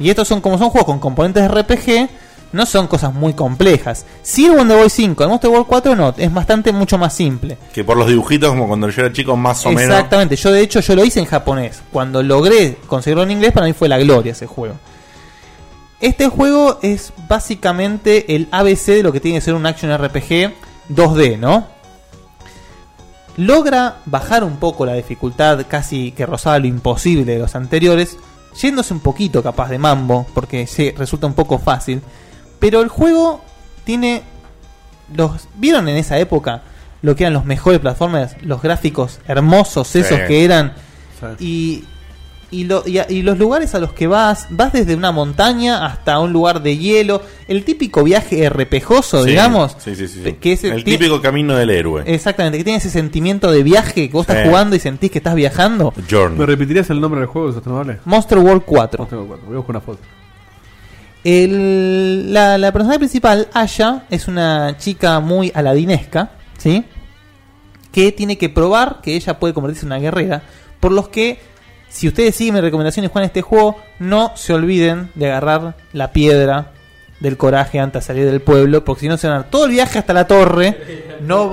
Y 0.00 0.08
estos 0.10 0.26
son 0.26 0.40
como 0.40 0.58
son 0.58 0.70
juegos 0.70 0.86
con 0.86 0.98
componentes 0.98 1.42
de 1.42 1.48
RPG, 1.48 2.08
no 2.52 2.66
son 2.66 2.86
cosas 2.86 3.12
muy 3.14 3.32
complejas. 3.34 4.04
Si 4.22 4.46
el 4.46 4.52
Wonder 4.52 4.78
Boy 4.78 4.90
5, 4.90 5.22
el 5.22 5.28
Monster 5.28 5.50
World 5.50 5.66
4 5.66 5.96
no, 5.96 6.14
es 6.16 6.32
bastante 6.32 6.72
mucho 6.72 6.98
más 6.98 7.14
simple. 7.14 7.58
Que 7.72 7.84
por 7.84 7.96
los 7.96 8.08
dibujitos, 8.08 8.50
como 8.50 8.68
cuando 8.68 8.88
yo 8.88 9.02
era 9.02 9.12
chico, 9.12 9.36
más 9.36 9.64
o 9.66 9.70
menos. 9.70 9.84
Exactamente, 9.84 10.36
yo 10.36 10.52
de 10.52 10.60
hecho 10.60 10.80
yo 10.80 10.94
lo 10.94 11.04
hice 11.04 11.20
en 11.20 11.26
japonés. 11.26 11.82
Cuando 11.90 12.22
logré 12.22 12.76
conseguirlo 12.86 13.22
en 13.22 13.32
inglés, 13.32 13.52
para 13.52 13.66
mí 13.66 13.72
fue 13.72 13.88
la 13.88 13.98
gloria 13.98 14.32
ese 14.32 14.46
juego. 14.46 14.74
Este 16.00 16.28
juego 16.28 16.80
es 16.82 17.12
básicamente 17.28 18.34
el 18.34 18.48
ABC 18.50 18.86
de 18.86 19.02
lo 19.04 19.12
que 19.12 19.20
tiene 19.20 19.38
que 19.38 19.44
ser 19.44 19.54
un 19.54 19.64
action 19.66 19.96
RPG 19.96 20.52
2D, 20.90 21.38
¿no? 21.38 21.68
Logra 23.36 23.98
bajar 24.04 24.44
un 24.44 24.56
poco 24.56 24.84
la 24.84 24.94
dificultad 24.94 25.64
casi 25.68 26.12
que 26.12 26.26
rozaba 26.26 26.58
lo 26.58 26.66
imposible 26.66 27.24
de 27.24 27.38
los 27.38 27.54
anteriores, 27.54 28.18
yéndose 28.60 28.92
un 28.92 29.00
poquito 29.00 29.42
capaz 29.42 29.70
de 29.70 29.78
mambo, 29.78 30.26
porque 30.34 30.66
sí, 30.66 30.90
resulta 30.90 31.26
un 31.26 31.34
poco 31.34 31.58
fácil. 31.58 32.02
Pero 32.62 32.80
el 32.80 32.88
juego 32.88 33.42
tiene 33.84 34.22
los 35.14 35.48
¿Vieron 35.56 35.88
en 35.88 35.96
esa 35.96 36.18
época 36.18 36.62
lo 37.02 37.14
que 37.16 37.24
eran 37.24 37.34
los 37.34 37.44
mejores 37.44 37.80
platformers? 37.80 38.36
Los 38.42 38.62
gráficos 38.62 39.18
hermosos 39.28 39.94
esos 39.96 40.16
Sí. 40.18 40.24
que 40.28 40.44
eran. 40.44 40.72
Y, 41.40 41.84
y, 42.52 42.64
lo- 42.64 42.86
y 42.86 42.98
a- 42.98 43.06
y 43.10 43.22
los 43.22 43.38
lugares 43.38 43.74
a 43.74 43.78
los 43.80 43.92
que 43.92 44.06
vas, 44.06 44.46
vas 44.50 44.72
desde 44.72 44.94
una 44.94 45.10
montaña 45.10 45.84
hasta 45.86 46.18
un 46.20 46.32
lugar 46.32 46.62
de 46.62 46.76
hielo. 46.78 47.22
El 47.48 47.64
típico 47.64 48.04
viaje 48.04 48.48
RPGoso, 48.48 49.24
Sí, 49.24 49.30
digamos. 49.30 49.74
Sí, 49.78 49.94
sí, 49.96 50.06
sí. 50.08 50.22
sí. 50.24 50.32
Que 50.34 50.52
es 50.52 50.62
el 50.64 50.84
típico 50.84 51.20
camino 51.20 51.54
del 51.56 51.70
héroe. 51.70 52.02
Exactamente, 52.06 52.58
que 52.58 52.64
tiene 52.64 52.78
ese 52.78 52.90
sentimiento 52.90 53.50
de 53.50 53.62
viaje 53.62 54.08
que 54.08 54.12
vos 54.12 54.22
estás 54.28 54.42
Sí. 54.44 54.48
jugando 54.48 54.76
y 54.76 54.80
sentís 54.80 55.10
que 55.10 55.18
estás 55.18 55.34
viajando. 55.34 55.92
¿Me 56.36 56.46
repetirías 56.46 56.88
el 56.90 57.00
nombre 57.00 57.20
del 57.20 57.28
juego, 57.28 57.50
es? 57.50 57.56
Monster 58.04 58.38
World 58.38 58.62
4. 58.64 58.98
Monster 59.00 59.18
World 59.18 59.28
4. 59.30 59.46
Voy 59.46 59.54
a 59.54 59.56
buscar 59.58 59.70
una 59.76 59.80
foto. 59.80 59.98
El- 61.24 62.32
la, 62.32 62.58
la 62.58 62.72
personaje 62.72 62.98
principal, 62.98 63.48
Aya, 63.52 64.04
es 64.10 64.28
una 64.28 64.76
chica 64.78 65.20
muy 65.20 65.52
aladinesca, 65.54 66.30
¿sí? 66.58 66.84
Que 67.92 68.12
tiene 68.12 68.38
que 68.38 68.48
probar 68.48 69.00
que 69.02 69.14
ella 69.14 69.38
puede 69.38 69.54
convertirse 69.54 69.86
en 69.86 69.92
una 69.92 70.00
guerrera. 70.00 70.42
Por 70.80 70.92
los 70.92 71.08
que, 71.08 71.38
si 71.88 72.08
ustedes 72.08 72.34
siguen 72.34 72.54
mis 72.54 72.62
recomendaciones 72.62 73.10
y 73.10 73.12
juegan 73.12 73.26
este 73.26 73.42
juego, 73.42 73.76
no 73.98 74.32
se 74.34 74.52
olviden 74.54 75.10
de 75.14 75.26
agarrar 75.30 75.76
la 75.92 76.10
piedra 76.12 76.72
del 77.20 77.36
coraje 77.36 77.78
antes 77.78 78.02
de 78.02 78.06
salir 78.06 78.24
del 78.24 78.40
pueblo, 78.40 78.84
porque 78.84 79.02
si 79.02 79.08
no 79.08 79.16
se 79.16 79.28
van 79.28 79.36
a 79.36 79.40
dar 79.42 79.50
todo 79.50 79.66
el 79.66 79.70
viaje 79.70 79.98
hasta 80.00 80.12
la 80.12 80.26
torre, 80.26 80.76
no, 81.20 81.52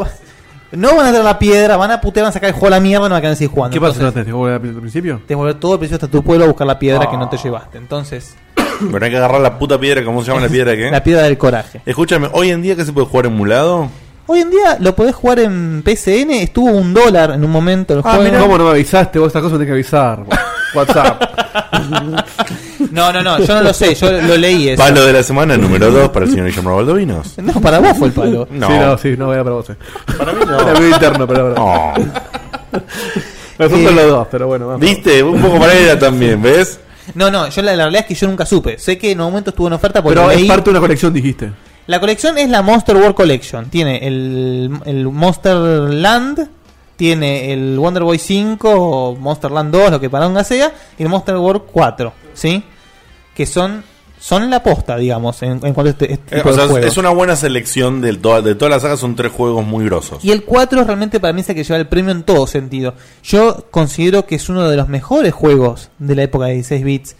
no 0.71 0.95
van 0.95 1.05
a 1.05 1.09
tener 1.11 1.23
la 1.23 1.37
piedra, 1.37 1.77
van 1.77 1.91
a 1.91 2.01
putear, 2.01 2.23
van 2.23 2.29
a 2.29 2.33
sacar 2.33 2.47
el 2.49 2.53
juego 2.53 2.67
a 2.67 2.71
la 2.71 2.79
mierda 2.79 3.05
y 3.05 3.09
no 3.09 3.13
van 3.15 3.23
a 3.23 3.35
quedar 3.35 3.49
jugando. 3.49 3.73
¿Qué 3.75 3.79
pasa 3.79 3.99
Entonces, 3.99 4.25
te 4.25 4.31
volver 4.31 4.55
al 4.55 4.61
principio? 4.61 5.21
Que 5.27 5.35
volver 5.35 5.55
todo 5.59 5.73
el 5.73 5.79
principio 5.79 5.97
hasta 6.03 6.07
tu 6.17 6.23
pueblo 6.23 6.45
a 6.45 6.47
buscar 6.47 6.65
la 6.65 6.79
piedra 6.79 7.07
que 7.07 7.17
no 7.17 7.29
te 7.29 7.37
llevaste. 7.37 7.77
Entonces, 7.77 8.35
Pero 8.91 9.05
hay 9.05 9.11
que 9.11 9.17
agarrar 9.17 9.41
la 9.41 9.57
puta 9.59 9.79
piedra. 9.79 10.03
¿Cómo 10.03 10.21
se 10.23 10.29
llama 10.31 10.41
la 10.41 10.47
piedra? 10.51 10.75
¿qué? 10.75 10.89
la 10.91 11.03
piedra 11.03 11.23
del 11.23 11.37
coraje. 11.37 11.81
Escúchame, 11.85 12.29
hoy 12.33 12.51
en 12.51 12.61
día 12.61 12.75
que 12.75 12.85
se 12.85 12.93
puede 12.93 13.07
jugar 13.07 13.25
emulado. 13.27 13.89
Hoy 14.31 14.41
en 14.41 14.51
día 14.51 14.77
lo 14.79 14.95
podés 14.95 15.15
jugar 15.15 15.39
en 15.39 15.81
PCN, 15.83 16.29
estuvo 16.31 16.69
un 16.69 16.93
dólar 16.93 17.31
en 17.31 17.43
un 17.43 17.49
momento 17.49 17.95
el 17.95 18.01
Ah, 18.05 18.15
juego. 18.15 18.37
¿Cómo 18.39 18.57
no 18.59 18.65
me 18.65 18.69
avisaste? 18.71 19.17
Vos 19.17 19.27
estas 19.27 19.41
cosas 19.41 19.57
tenés 19.57 19.67
que 19.69 19.73
avisar. 19.73 20.23
WhatsApp. 20.75 21.21
No, 22.91 23.11
no, 23.11 23.21
no, 23.21 23.39
yo 23.39 23.55
no 23.55 23.61
lo 23.61 23.73
sé, 23.73 23.93
yo 23.93 24.09
lo 24.09 24.37
leí 24.37 24.69
eso. 24.69 24.81
Palo 24.81 25.03
de 25.05 25.11
la 25.13 25.21
semana 25.21 25.57
número 25.57 25.91
2 25.91 26.09
para 26.09 26.25
el 26.25 26.31
señor 26.31 26.47
Guillermo 26.47 26.75
Baldovinos. 26.77 27.37
No, 27.37 27.59
para 27.59 27.79
vos 27.79 27.97
fue 27.97 28.07
el 28.07 28.13
palo. 28.13 28.47
No. 28.49 28.67
Sí, 28.67 28.73
no, 28.73 28.97
sí, 28.97 29.15
no, 29.17 29.33
era 29.33 29.43
para 29.43 29.55
vos. 29.57 29.65
Para 30.17 30.31
mí 30.33 30.39
no. 30.47 30.59
Era 30.61 30.79
muy 30.79 30.89
interno, 30.89 31.27
pero 31.27 31.57
ahora. 31.57 31.61
Oh. 31.61 31.93
Nosotros 33.59 33.79
Eh, 33.91 33.95
los 33.95 34.07
dos, 34.09 34.27
pero 34.31 34.47
bueno. 34.47 34.67
vamos. 34.67 34.81
¿Viste? 34.81 35.21
Un 35.21 35.41
poco 35.41 35.59
para 35.59 35.73
ella 35.73 35.99
también, 35.99 36.41
¿ves? 36.41 36.79
No, 37.15 37.31
no, 37.31 37.49
yo 37.49 37.61
la, 37.61 37.75
la 37.75 37.83
realidad 37.83 38.01
es 38.01 38.07
que 38.07 38.15
yo 38.15 38.27
nunca 38.27 38.45
supe. 38.45 38.77
Sé 38.77 38.97
que 38.97 39.11
en 39.11 39.21
un 39.21 39.27
momento 39.27 39.49
estuvo 39.51 39.67
en 39.67 39.73
oferta 39.73 40.01
porque 40.01 40.19
Pero 40.19 40.31
es 40.31 40.43
parte 40.45 40.65
de 40.65 40.69
una 40.71 40.79
colección, 40.79 41.13
dijiste. 41.13 41.51
La 41.87 41.99
colección 41.99 42.37
es 42.37 42.49
la 42.49 42.61
Monster 42.61 42.95
World 42.95 43.15
Collection. 43.15 43.69
Tiene 43.69 44.05
el, 44.05 44.71
el 44.85 45.05
Monster 45.05 45.55
Land, 45.55 46.47
tiene 46.95 47.51
el 47.51 47.79
Wonder 47.79 48.03
Boy 48.03 48.19
5 48.19 48.69
o 48.69 49.15
Monster 49.15 49.49
Land 49.51 49.71
2, 49.71 49.91
lo 49.91 49.99
que 49.99 50.09
para 50.09 50.43
sea, 50.43 50.71
y 50.97 51.03
el 51.03 51.09
Monster 51.09 51.37
World 51.37 51.63
4, 51.71 52.13
¿sí? 52.33 52.63
Que 53.33 53.45
son 53.45 53.83
son 54.19 54.49
la 54.49 54.61
posta, 54.61 54.97
digamos, 54.97 55.41
en, 55.43 55.53
en 55.65 55.73
cuanto 55.73 55.83
a 55.85 55.89
este, 55.91 56.13
este 56.13 56.35
Eh, 56.35 56.37
tipo 56.39 56.49
o 56.49 56.53
sea, 56.53 56.63
de 56.63 56.69
juegos. 56.71 56.89
es 56.91 56.97
una 56.97 57.09
buena 57.09 57.35
selección 57.35 58.01
de, 58.01 58.13
to- 58.17 58.41
de 58.41 58.53
todas 58.55 58.69
las 58.71 58.81
sagas. 58.81 58.99
Son 58.99 59.15
tres 59.15 59.31
juegos 59.31 59.65
muy 59.65 59.85
grosos. 59.85 60.23
Y 60.25 60.31
el 60.31 60.43
4 60.43 60.83
realmente 60.83 61.19
para 61.19 61.31
mí 61.33 61.41
es 61.41 61.49
el 61.49 61.55
que 61.55 61.63
lleva 61.63 61.77
el 61.79 61.87
premio 61.87 62.11
en 62.11 62.23
todo 62.23 62.45
sentido. 62.45 62.93
Yo 63.23 63.65
considero 63.71 64.25
que 64.25 64.35
es 64.35 64.49
uno 64.49 64.67
de 64.69 64.75
los 64.75 64.89
mejores 64.89 65.33
juegos 65.33 65.89
de 65.99 66.15
la 66.15 66.23
época 66.23 66.45
de 66.47 66.53
16 66.55 66.83
bits. 66.83 67.15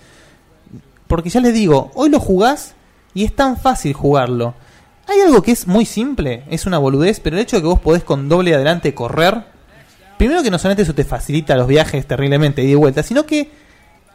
Porque 1.07 1.29
ya 1.29 1.39
les 1.39 1.53
digo, 1.53 1.91
hoy 1.95 2.09
lo 2.09 2.19
jugás 2.19 2.75
y 3.13 3.23
es 3.23 3.35
tan 3.35 3.57
fácil 3.57 3.93
jugarlo. 3.93 4.53
Hay 5.07 5.19
algo 5.21 5.41
que 5.41 5.51
es 5.51 5.65
muy 5.65 5.85
simple, 5.85 6.43
es 6.51 6.67
una 6.67 6.77
boludez, 6.77 7.19
pero 7.19 7.35
el 7.35 7.41
hecho 7.41 7.55
de 7.55 7.63
que 7.63 7.67
vos 7.67 7.79
podés 7.79 8.03
con 8.03 8.29
doble 8.29 8.53
adelante 8.53 8.93
correr, 8.93 9.43
primero 10.19 10.43
que 10.43 10.51
no 10.51 10.59
solamente 10.59 10.83
eso 10.83 10.93
te 10.93 11.03
facilita 11.03 11.55
los 11.55 11.65
viajes 11.65 12.05
terriblemente 12.05 12.61
y 12.61 12.67
de 12.67 12.75
vuelta, 12.75 13.01
sino 13.01 13.25
que 13.25 13.49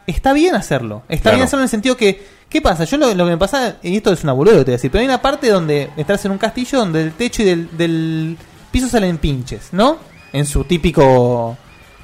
está 0.07 0.33
bien 0.33 0.55
hacerlo. 0.55 1.03
Está 1.09 1.23
Claro. 1.23 1.37
bien 1.37 1.45
hacerlo 1.45 1.61
en 1.61 1.65
el 1.65 1.69
sentido 1.69 1.97
que, 1.97 2.23
¿qué 2.49 2.61
pasa? 2.61 2.83
Yo 2.85 2.97
lo, 2.97 3.13
lo 3.13 3.25
que 3.25 3.31
me 3.31 3.37
pasa, 3.37 3.77
y 3.83 3.97
esto 3.97 4.11
es 4.13 4.23
una 4.23 4.33
boludez, 4.33 4.59
te 4.59 4.63
voy 4.65 4.71
a 4.73 4.77
decir, 4.77 4.91
pero 4.91 4.99
hay 5.01 5.05
una 5.07 5.21
parte 5.21 5.49
donde 5.49 5.89
estás 5.97 6.23
en 6.25 6.31
un 6.31 6.37
castillo 6.37 6.79
donde 6.79 7.01
el 7.01 7.11
techo 7.13 7.41
y 7.41 7.45
del, 7.45 7.77
del 7.77 8.37
piso 8.71 8.87
salen 8.87 9.17
pinches, 9.17 9.69
¿no? 9.71 9.97
En 10.33 10.45
su 10.45 10.63
típico 10.65 11.57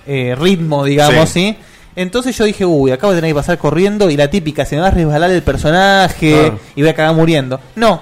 eh, 0.07 0.35
ritmo, 0.39 0.83
digamos, 0.85 1.29
Sí. 1.29 1.51
¿sí? 1.51 1.57
Entonces 1.95 2.37
yo 2.37 2.45
dije, 2.45 2.65
uy, 2.65 2.91
acabo 2.91 3.11
de 3.11 3.17
tener 3.19 3.31
que 3.31 3.35
pasar 3.35 3.57
corriendo 3.57 4.09
y 4.09 4.15
la 4.15 4.29
típica, 4.29 4.63
se 4.65 4.75
me 4.77 4.81
va 4.81 4.87
a 4.87 4.91
resbalar 4.91 5.29
el 5.29 5.43
personaje 5.43 6.53
y 6.75 6.81
voy 6.81 6.87
a 6.87 6.91
acabar 6.91 7.13
muriendo. 7.13 7.59
No, 7.75 8.01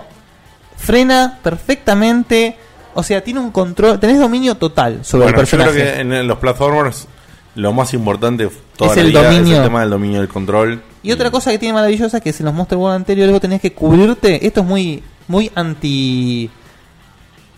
frena 0.77 1.39
perfectamente, 1.43 2.55
o 2.93 3.01
sea, 3.03 3.23
tiene 3.23 3.39
un 3.39 3.51
control, 3.51 3.99
tenés 3.99 4.19
dominio 4.19 4.55
total 4.55 5.03
sobre 5.03 5.23
Bueno, 5.23 5.39
el 5.41 5.45
yo 5.47 5.57
personaje. 5.57 5.71
creo 5.81 5.93
que 5.95 6.01
en 6.19 6.27
los 6.27 6.37
platformers 6.37 7.07
lo 7.55 7.73
más 7.73 7.93
importante 7.93 8.49
toda 8.77 8.91
Es 8.91 8.97
la 8.97 9.01
el 9.03 9.07
vida 9.09 9.21
es 9.29 9.35
dominio. 9.37 9.57
el 9.57 9.63
tema 9.63 9.81
del 9.81 9.89
dominio 9.89 10.19
del 10.19 10.29
control. 10.29 10.81
Y 11.03 11.11
otra 11.11 11.31
cosa 11.31 11.51
que 11.51 11.57
tiene 11.59 11.73
maravillosa 11.73 12.19
que 12.21 12.29
es 12.29 12.39
en 12.39 12.45
los 12.45 12.55
Monster 12.55 12.77
World 12.77 12.95
anteriores 12.95 13.31
vos 13.31 13.41
tenés 13.41 13.61
que 13.61 13.73
cubrirte. 13.73 14.45
Esto 14.45 14.61
es 14.61 14.67
muy 14.67 15.03
muy 15.27 15.51
anti 15.55 16.49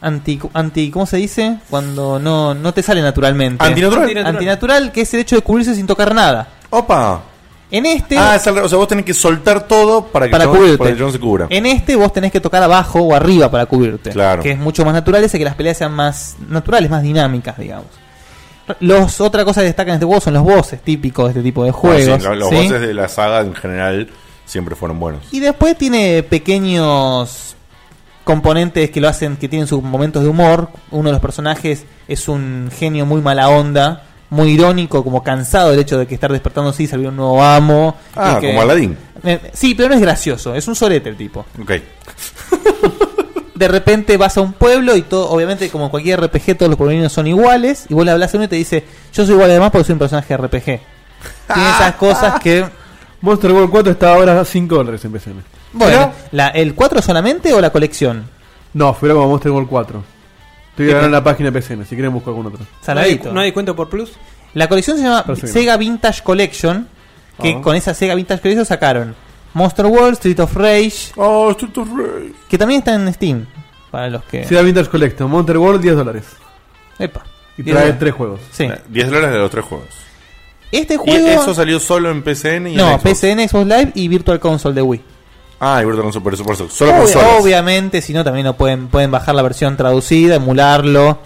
anti 0.01 0.39
anti 0.53 0.89
¿cómo 0.89 1.05
se 1.05 1.17
dice? 1.17 1.57
Cuando 1.69 2.17
no 2.19 2.53
no 2.53 2.73
te 2.73 2.81
sale 2.83 3.01
naturalmente. 3.01 3.63
¿Antinatural? 3.63 4.03
Antinatural, 4.03 4.35
Antinatural, 4.35 4.91
que 4.91 5.01
es 5.01 5.13
el 5.13 5.19
hecho 5.21 5.35
de 5.35 5.41
cubrirse 5.41 5.75
sin 5.75 5.85
tocar 5.87 6.13
nada. 6.15 6.47
Opa. 6.69 7.23
En 7.69 7.85
este 7.85 8.17
Ah, 8.17 8.35
es 8.35 8.45
al 8.47 8.57
o 8.57 8.67
sea, 8.67 8.77
vos 8.77 8.87
tenés 8.87 9.05
que 9.05 9.13
soltar 9.13 9.65
todo 9.67 10.05
para 10.07 10.25
que 10.25 10.31
para 10.31 10.43
el 10.43 10.49
chabón- 10.49 10.77
para 10.77 10.87
que 10.89 10.91
el 10.93 10.97
chabón 10.97 11.13
se 11.13 11.19
cubra. 11.19 11.47
En 11.49 11.65
este 11.65 11.95
vos 11.95 12.11
tenés 12.11 12.31
que 12.31 12.41
tocar 12.41 12.61
abajo 12.63 12.99
o 12.99 13.15
arriba 13.15 13.49
para 13.49 13.65
cubrirte. 13.65 14.09
Claro. 14.09 14.41
Que 14.43 14.51
es 14.51 14.57
mucho 14.59 14.83
más 14.83 14.93
natural, 14.93 15.23
hace 15.23 15.37
que 15.37 15.45
las 15.45 15.55
peleas 15.55 15.77
sean 15.77 15.93
más 15.93 16.35
naturales, 16.49 16.89
más 16.89 17.01
dinámicas, 17.03 17.57
digamos. 17.57 17.85
Los 18.79 19.19
otra 19.21 19.43
cosa 19.45 19.61
que 19.61 19.67
destaca 19.67 19.91
en 19.91 19.95
este 19.95 20.05
juego 20.05 20.21
son 20.21 20.33
los 20.35 20.43
bosses 20.43 20.81
típicos 20.81 21.25
de 21.25 21.31
este 21.31 21.43
tipo 21.43 21.63
de 21.63 21.71
juegos. 21.71 22.01
sí, 22.21 22.23
lo- 22.27 22.35
los 22.35 22.49
¿sí? 22.49 22.55
bosses 22.55 22.81
de 22.81 22.93
la 22.93 23.07
saga 23.09 23.41
en 23.41 23.53
general 23.55 24.09
siempre 24.45 24.75
fueron 24.75 24.99
buenos. 24.99 25.23
Y 25.31 25.39
después 25.39 25.77
tiene 25.77 26.23
pequeños 26.23 27.55
componentes 28.23 28.89
que 28.91 29.01
lo 29.01 29.07
hacen, 29.09 29.35
que 29.37 29.49
tienen 29.49 29.67
sus 29.67 29.81
momentos 29.81 30.23
de 30.23 30.29
humor. 30.29 30.69
Uno 30.91 31.09
de 31.09 31.13
los 31.13 31.21
personajes 31.21 31.85
es 32.07 32.27
un 32.27 32.69
genio 32.77 33.05
muy 33.05 33.21
mala 33.21 33.49
onda, 33.49 34.03
muy 34.29 34.51
irónico, 34.51 35.03
como 35.03 35.23
cansado 35.23 35.71
del 35.71 35.79
hecho 35.79 35.97
de 35.97 36.05
que 36.07 36.13
estar 36.13 36.31
despertando 36.31 36.69
así, 36.69 36.87
salió 36.87 37.09
un 37.09 37.15
nuevo 37.17 37.43
amo. 37.43 37.95
Ah, 38.15 38.37
que- 38.39 38.47
como 38.47 38.61
Aladdin. 38.61 38.97
Eh, 39.23 39.39
Sí, 39.53 39.75
pero 39.75 39.89
no 39.89 39.95
es 39.95 40.01
gracioso, 40.01 40.55
es 40.55 40.67
un 40.67 40.75
sorete 40.75 41.09
el 41.09 41.17
tipo. 41.17 41.45
Ok. 41.61 41.71
De 43.61 43.67
repente 43.67 44.17
vas 44.17 44.35
a 44.37 44.41
un 44.41 44.53
pueblo 44.53 44.95
y 44.95 45.03
todo, 45.03 45.29
obviamente 45.29 45.69
como 45.69 45.91
cualquier 45.91 46.19
RPG 46.19 46.57
todos 46.57 46.67
los 46.71 46.77
pueblerinos 46.77 47.13
son 47.13 47.27
iguales 47.27 47.85
y 47.89 47.93
vos 47.93 48.03
le 48.03 48.09
hablas 48.09 48.33
a 48.33 48.37
uno 48.37 48.45
y 48.45 48.47
te 48.47 48.55
dice, 48.55 48.83
yo 49.13 49.23
soy 49.23 49.35
igual 49.35 49.51
además 49.51 49.69
porque 49.69 49.85
soy 49.85 49.93
un 49.93 49.99
personaje 49.99 50.35
RPG. 50.35 50.63
Tiene 50.65 51.69
esas 51.75 51.93
cosas 51.93 52.39
que... 52.39 52.65
Monster 53.21 53.51
World 53.51 53.69
4 53.69 53.91
está 53.91 54.13
ahora 54.15 54.41
a 54.41 54.43
5 54.45 54.73
dólares 54.73 55.05
en 55.05 55.11
PCN. 55.11 55.43
Bueno, 55.73 56.11
la, 56.31 56.47
¿el 56.47 56.73
4 56.73 57.03
solamente 57.03 57.53
o 57.53 57.61
la 57.61 57.69
colección? 57.69 58.27
No, 58.73 58.95
fuera 58.95 59.13
como 59.13 59.27
Monster 59.27 59.51
World 59.51 59.69
4. 59.69 60.03
Estoy 60.71 60.85
¿Qué 60.87 60.91
grabando 60.91 61.05
en 61.05 61.11
la 61.11 61.23
página 61.23 61.51
de 61.51 61.61
PCN, 61.61 61.83
si 61.85 61.93
quieren 61.95 62.11
busco 62.11 62.31
algún 62.31 62.47
otro. 62.47 62.65
Saladito. 62.81 63.31
¿No 63.31 63.41
hay 63.41 63.51
cuento 63.51 63.75
por 63.75 63.89
plus? 63.89 64.13
La 64.55 64.67
colección 64.67 64.97
se 64.97 65.03
llama. 65.03 65.23
Sega 65.35 65.77
Vintage 65.77 66.23
Collection, 66.23 66.87
que 67.39 67.51
Ah. 67.51 67.61
con 67.61 67.75
esa 67.75 67.93
Sega 67.93 68.15
Vintage 68.15 68.41
Collection 68.41 68.65
sacaron 68.65 69.15
Monster 69.53 69.85
World, 69.85 70.13
Street 70.13 70.39
of 70.39 70.55
Rage, 70.55 71.11
Oh, 71.15 71.51
Street 71.51 71.77
of 71.77 71.89
Rage. 71.95 72.33
que 72.49 72.57
también 72.57 72.79
está 72.79 72.95
en 72.95 73.13
Steam, 73.13 73.45
para 73.91 74.09
los 74.09 74.23
que... 74.25 74.45
Sega 74.45 74.61
Vintage 74.61 74.89
Collection, 74.89 75.29
Monster 75.29 75.57
World 75.57 75.81
10 75.81 75.95
dólares. 75.95 76.23
Epa. 76.99 77.23
Y 77.57 77.63
trae 77.63 77.73
dólares. 77.75 77.95
3 77.99 78.13
juegos. 78.13 78.39
Sí. 78.51 78.69
10 78.89 79.07
dólares 79.09 79.31
de 79.33 79.37
los 79.39 79.51
tres 79.51 79.65
juegos. 79.65 79.87
Este 80.71 80.93
¿Y 80.93 80.97
juego... 80.97 81.27
eso 81.27 81.53
salió 81.53 81.79
solo 81.81 82.09
en 82.11 82.23
PCN 82.23 82.67
y 82.67 82.71
en 82.71 82.77
no, 82.77 82.97
Xbox? 82.97 83.03
PCN, 83.19 83.49
Xbox 83.49 83.65
Live 83.67 83.91
y 83.95 84.07
Virtual 84.07 84.39
Console 84.39 84.73
de 84.75 84.81
Wii. 84.81 85.01
Ah, 85.59 85.79
y 85.81 85.85
Virtual 85.85 86.03
Console, 86.05 86.23
por 86.23 86.33
eso, 86.33 86.43
por 86.45 86.55
eso. 86.55 86.69
Solo 86.69 86.91
Obvia- 86.91 86.99
consolas. 87.01 87.27
obviamente, 87.41 88.01
si 88.01 88.13
no, 88.13 88.23
también 88.23 88.45
lo 88.45 88.55
pueden, 88.55 88.87
pueden 88.87 89.11
bajar 89.11 89.35
la 89.35 89.41
versión 89.41 89.75
traducida, 89.75 90.35
emularlo. 90.35 91.19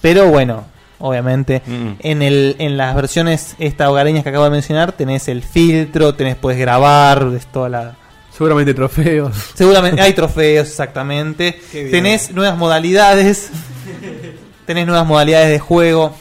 Pero 0.00 0.26
bueno, 0.28 0.64
obviamente, 0.98 1.62
Mm. 1.66 1.88
en, 2.00 2.22
el, 2.22 2.56
en 2.58 2.76
las 2.76 2.94
versiones 2.94 3.54
esta 3.58 3.90
hogareñas 3.90 4.22
que 4.22 4.28
acabo 4.30 4.44
de 4.44 4.50
mencionar, 4.50 4.92
tenés 4.92 5.28
el 5.28 5.42
filtro, 5.42 6.14
tenés 6.14 6.36
puedes 6.36 6.58
grabar, 6.60 7.28
es 7.36 7.46
toda 7.46 7.68
la, 7.68 7.96
Seguramente 8.36 8.72
trofeos. 8.72 9.34
Seguramente 9.54 10.00
hay 10.00 10.12
trofeos, 10.14 10.68
exactamente. 10.68 11.60
Tenés 11.72 12.30
nuevas 12.30 12.56
modalidades. 12.56 13.50
Tenés 14.64 14.86
nuevas 14.86 15.04
modalidades 15.06 15.48
de 15.50 15.58
juego. 15.58 16.14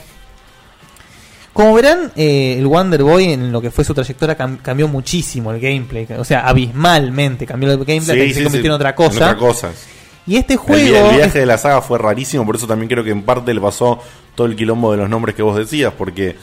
Como 1.53 1.73
verán, 1.73 2.11
eh, 2.15 2.55
el 2.57 2.67
Wonder 2.67 3.03
Boy 3.03 3.25
en 3.33 3.51
lo 3.51 3.61
que 3.61 3.71
fue 3.71 3.83
su 3.83 3.93
trayectoria 3.93 4.37
cam- 4.37 4.59
cambió 4.61 4.87
muchísimo 4.87 5.51
el 5.51 5.59
gameplay. 5.59 6.07
O 6.17 6.23
sea, 6.23 6.47
abismalmente 6.47 7.45
cambió 7.47 7.71
el 7.71 7.77
gameplay 7.79 7.99
hasta 7.99 8.13
que 8.15 8.33
se 8.33 8.43
convirtió 8.43 8.69
en 8.71 8.75
otra 8.75 8.93
cosa. 8.95 9.17
En 9.17 9.23
otra 9.23 9.35
cosa. 9.37 9.69
Y 10.27 10.35
este 10.35 10.57
juego. 10.57 10.95
el 10.97 11.05
es- 11.05 11.15
viaje 11.15 11.39
de 11.39 11.45
la 11.45 11.57
saga 11.57 11.81
fue 11.81 11.97
rarísimo, 11.97 12.45
por 12.45 12.55
eso 12.57 12.67
también 12.67 12.89
creo 12.89 13.03
que 13.03 13.11
en 13.11 13.23
parte 13.23 13.53
le 13.53 13.61
pasó 13.61 13.99
todo 14.35 14.45
el 14.47 14.55
quilombo 14.55 14.91
de 14.91 14.97
los 14.97 15.09
nombres 15.09 15.33
que 15.35 15.41
vos 15.41 15.57
decías, 15.57 15.93
porque 15.97 16.35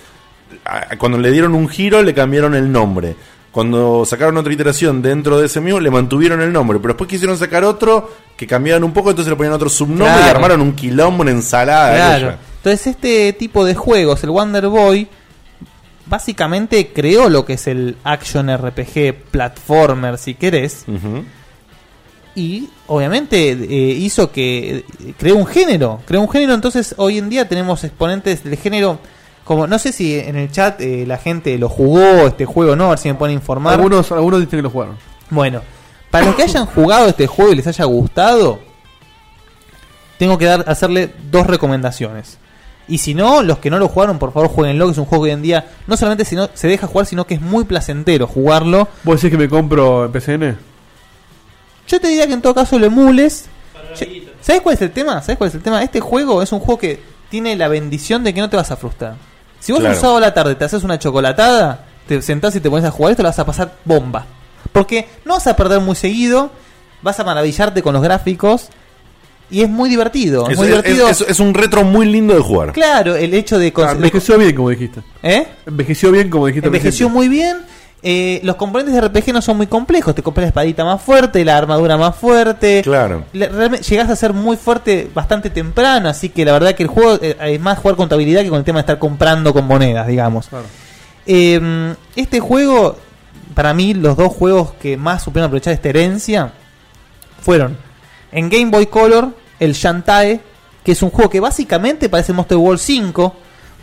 cuando 0.99 1.19
le 1.19 1.31
dieron 1.31 1.55
un 1.55 1.69
giro 1.69 2.03
le 2.03 2.15
cambiaron 2.15 2.55
el 2.55 2.71
nombre. 2.73 3.15
Cuando 3.53 4.05
sacaron 4.05 4.37
otra 4.37 4.53
iteración 4.53 5.01
dentro 5.01 5.39
de 5.39 5.47
ese 5.47 5.61
mismo 5.61 5.79
le 5.79 5.91
mantuvieron 5.91 6.41
el 6.41 6.53
nombre, 6.53 6.79
pero 6.81 6.95
después 6.95 7.09
quisieron 7.09 7.39
sacar 7.39 7.63
otro 7.63 8.11
que 8.37 8.47
cambiaban 8.49 8.83
un 8.83 8.93
poco, 8.93 9.11
entonces 9.11 9.31
le 9.31 9.37
ponían 9.37 9.53
otro 9.55 9.69
subnombre 9.69 10.23
y 10.27 10.29
armaron 10.29 10.61
un 10.61 10.73
quilombo, 10.73 11.23
una 11.23 11.31
ensalada. 11.31 11.95
Claro. 11.95 12.35
Entonces 12.57 12.87
este 12.89 13.33
tipo 13.35 13.65
de 13.65 13.75
juegos, 13.77 14.25
el 14.25 14.31
Wonder 14.31 14.67
Boy, 14.69 15.07
básicamente 16.07 16.91
creó 16.93 17.29
lo 17.29 17.45
que 17.45 17.55
es 17.55 17.67
el 17.67 17.97
action 18.05 18.49
RPG 18.51 19.15
platformer, 19.31 20.19
si 20.19 20.35
querés. 20.35 20.85
Y 22.35 22.69
obviamente 22.89 23.51
eh, 23.51 23.93
hizo 23.93 24.33
que 24.33 24.79
eh, 24.79 25.15
creó 25.17 25.37
un 25.37 25.47
género, 25.47 26.01
creó 26.05 26.21
un 26.21 26.29
género, 26.29 26.55
entonces 26.55 26.95
hoy 26.99 27.19
en 27.19 27.29
día 27.29 27.49
tenemos 27.49 27.85
exponentes 27.85 28.43
del 28.43 28.57
género 28.57 28.99
como 29.45 29.67
no 29.67 29.79
sé 29.79 29.93
si 29.93 30.19
en 30.19 30.37
el 30.37 30.51
chat 30.51 30.81
eh, 30.81 31.05
la 31.07 31.19
gente 31.19 31.57
lo 31.59 31.69
jugó 31.69 32.27
este 32.27 32.47
juego, 32.47 32.75
no, 32.75 32.87
a 32.87 32.91
ver 32.91 32.99
si 32.99 33.09
me 33.09 33.15
pueden 33.15 33.35
informar. 33.35 33.75
Algunos, 33.75 34.11
algunos 34.11 34.41
dicen 34.41 34.59
que 34.59 34.63
lo 34.63 34.71
jugaron. 34.71 34.97
Bueno, 35.31 35.61
para 36.11 36.27
los 36.27 36.35
que 36.35 36.43
hayan 36.43 36.67
jugado 36.67 37.09
este 37.09 37.27
juego 37.27 37.53
y 37.53 37.57
les 37.57 37.67
haya 37.67 37.85
gustado, 37.85 38.61
tengo 40.19 40.39
que 40.39 40.47
dar, 40.47 40.65
hacerle 40.67 41.13
dos 41.31 41.47
recomendaciones. 41.47 42.39
Y 42.89 42.99
si 42.99 43.15
no, 43.15 43.43
los 43.43 43.59
que 43.59 43.71
no 43.71 43.79
lo 43.79 43.89
jugaron, 43.89 44.19
por 44.19 44.33
favor 44.33 44.49
jueguenlo, 44.49 44.87
que 44.87 44.93
es 44.93 44.99
un 44.99 45.07
juego 45.07 45.25
que 45.25 45.31
hoy 45.31 45.35
en 45.35 45.43
día 45.43 45.67
no 45.87 45.97
solamente 45.97 46.25
si 46.25 46.37
no, 46.37 46.49
se 46.53 46.69
deja 46.69 46.87
jugar, 46.87 47.07
sino 47.07 47.27
que 47.27 47.35
es 47.35 47.41
muy 47.41 47.65
placentero 47.65 48.27
jugarlo. 48.27 48.89
¿Vos 49.05 49.17
decís 49.17 49.31
que 49.31 49.43
me 49.43 49.49
compro 49.49 50.07
en 50.07 50.13
PCN? 50.13 50.74
Yo 51.89 52.01
te 52.01 52.09
diría 52.09 52.27
que 52.27 52.33
en 52.33 52.43
todo 52.43 52.55
caso 52.55 52.79
lo 52.79 52.87
emules. 52.87 53.47
¿Sabes 54.41 54.63
cuál 54.63 54.75
es 54.75 54.83
el 54.83 54.91
tema? 54.91 55.21
¿Sabes 55.23 55.39
cuál 55.39 55.49
es 55.49 55.55
el 55.55 55.63
tema? 55.63 55.83
Este 55.83 56.01
juego 56.01 56.43
es 56.43 56.53
un 56.53 56.61
juego 56.61 56.79
que 56.79 57.01
tiene 57.31 57.57
la 57.57 57.69
bendición 57.69 58.25
de 58.25 58.35
que 58.35 58.41
no 58.41 58.51
te 58.51 58.57
vas 58.57 58.71
a 58.71 58.77
frustrar. 58.77 59.15
Si 59.61 59.73
vos 59.73 59.81
Claro. 59.81 59.95
un 59.95 60.01
sábado 60.01 60.19
a 60.19 60.21
la 60.21 60.35
tarde 60.35 60.55
te 60.55 60.65
haces 60.65 60.83
una 60.85 60.99
chocolatada, 60.99 61.87
te 62.07 62.21
sentás 62.21 62.55
y 62.57 62.61
te 62.61 62.69
pones 62.69 62.85
a 62.85 62.91
jugar 62.91 63.13
esto, 63.13 63.23
la 63.23 63.31
vas 63.31 63.39
a 63.39 63.47
pasar 63.47 63.75
bomba. 63.85 64.27
Porque 64.73 65.09
no 65.25 65.35
vas 65.35 65.47
a 65.47 65.57
perder 65.57 65.81
muy 65.81 65.95
seguido, 65.97 66.51
vas 67.03 67.19
a 67.21 67.25
maravillarte 67.25 67.83
con 67.83 67.95
los 67.95 68.03
gráficos 68.03 68.69
y 69.51 69.63
es 69.63 69.69
muy 69.71 69.89
divertido. 69.89 70.45
Es, 70.47 70.53
Es, 70.53 70.57
muy 70.59 70.67
es- 70.67 70.71
divertido. 70.73 71.09
es- 71.09 71.21
es 71.23 71.41
un 71.41 71.55
retro 71.55 71.85
muy 71.85 72.07
lindo 72.07 72.35
de 72.35 72.41
jugar. 72.41 72.73
Claro, 72.73 73.15
el 73.17 73.33
hecho 73.35 73.59
de... 73.59 73.73
Ah, 73.77 73.87
de- 73.87 73.93
envejeció 73.93 74.37
bien, 74.39 74.55
como 74.55 74.71
dijiste. 74.71 75.01
¿Eh? 75.23 75.47
Envejeció 75.67 76.11
bien, 76.11 76.29
como 76.29 76.47
dijiste. 76.47 76.67
Envejeció 76.67 77.09
muy 77.09 77.29
bien. 77.29 77.59
Eh, 78.07 78.41
los 78.45 78.57
componentes 78.57 78.95
de 78.95 79.01
RPG 79.01 79.33
no 79.33 79.41
son 79.41 79.57
muy 79.57 79.67
complejos. 79.67 80.15
Te 80.15 80.23
compras 80.23 80.43
la 80.45 80.49
espadita 80.49 80.85
más 80.85 81.01
fuerte, 81.01 81.43
la 81.43 81.57
armadura 81.57 81.97
más 81.97 82.15
fuerte. 82.15 82.83
Claro. 82.85 83.25
Le- 83.33 83.49
realmente 83.49 83.83
llegas 83.87 84.11
a 84.11 84.17
ser 84.17 84.35
muy 84.35 84.59
fuerte 84.59 85.11
bastante 85.15 85.49
temprano. 85.49 86.11
Así 86.11 86.29
que 86.29 86.45
la 86.45 86.53
verdad 86.53 86.75
que 86.75 86.83
el 86.83 86.91
juego 86.91 87.19
eh, 87.23 87.35
es 87.41 87.61
más 87.61 87.79
jugar 87.79 87.97
contabilidad 87.97 88.43
que 88.43 88.51
con 88.51 88.59
el 88.59 88.65
tema 88.65 88.77
de 88.79 88.81
estar 88.83 88.99
comprando 88.99 89.55
con 89.55 89.67
monedas, 89.67 90.07
digamos. 90.07 90.49
Eh, 91.27 91.95
este 92.15 92.41
juego, 92.41 92.97
para 93.55 93.73
mí, 93.73 93.95
los 93.95 94.17
dos 94.19 94.33
juegos 94.35 94.75
que 94.75 94.99
más 94.99 95.23
supieron 95.23 95.47
aprovechar 95.47 95.73
esta 95.73 95.89
herencia 95.89 96.53
fueron 97.41 97.77
en 98.33 98.51
Game 98.51 98.71
Boy 98.71 98.87
Color, 98.87 99.35
el 99.61 99.73
Shantae, 99.73 100.41
que 100.85 100.93
es 100.93 101.03
un 101.03 101.09
juego 101.11 101.31
que 101.31 101.41
básicamente 101.41 102.09
parece 102.11 102.33
Monster 102.35 102.59
World 102.59 102.81
5, 102.81 103.35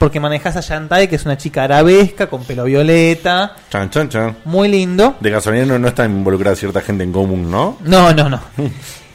porque 0.02 0.20
manejas 0.20 0.58
a 0.58 0.62
Shantae, 0.62 1.08
que 1.08 1.16
es 1.16 1.26
una 1.26 1.38
chica 1.38 1.64
arabesca 1.64 2.26
con 2.26 2.44
pelo 2.44 2.64
violeta, 2.64 3.56
Chan, 3.70 3.92
chan, 3.92 4.10
chan. 4.10 4.38
muy 4.46 4.68
lindo. 4.68 5.16
De 5.20 5.30
casualidad 5.30 5.68
no, 5.68 5.78
no 5.78 5.90
está 5.90 6.06
involucrada 6.06 6.56
cierta 6.56 6.82
gente 6.82 7.04
en 7.04 7.12
común, 7.12 7.52
¿no? 7.52 7.78
No, 7.82 8.12
no, 8.12 8.28
no. 8.28 8.42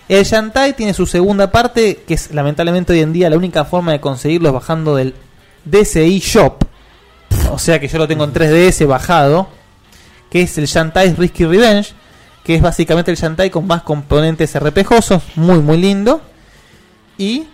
El 0.09 0.23
Shantae 0.23 0.75
tiene 0.75 0.95
su 0.95 1.05
segunda 1.05 1.51
parte, 1.51 2.05
que 2.07 2.15
es 2.15 2.33
lamentablemente 2.33 2.93
hoy 2.93 3.01
en 3.01 3.13
día 3.13 3.29
la 3.29 3.37
única 3.37 3.65
forma 3.65 3.91
de 3.91 4.01
conseguirlo 4.01 4.51
es 4.51 4.55
bajando 4.55 4.95
del 4.95 5.15
DCI 5.65 6.21
Shop. 6.21 6.65
O 7.51 7.59
sea 7.59 7.81
que 7.81 7.89
yo 7.89 7.99
lo 7.99 8.07
tengo 8.07 8.23
en 8.23 8.33
3DS 8.33 8.87
bajado. 8.87 9.49
Que 10.31 10.43
es 10.43 10.57
el 10.57 10.67
Shantae 10.67 11.17
Risky 11.19 11.47
Revenge. 11.47 11.95
Que 12.45 12.55
es 12.55 12.63
básicamente 12.63 13.11
el 13.11 13.17
Shantae 13.17 13.51
con 13.51 13.67
más 13.67 13.83
componentes 13.83 14.57
RPGosos. 14.57 15.21
Muy, 15.35 15.59
muy 15.59 15.79
lindo. 15.79 16.21
Y 17.19 17.49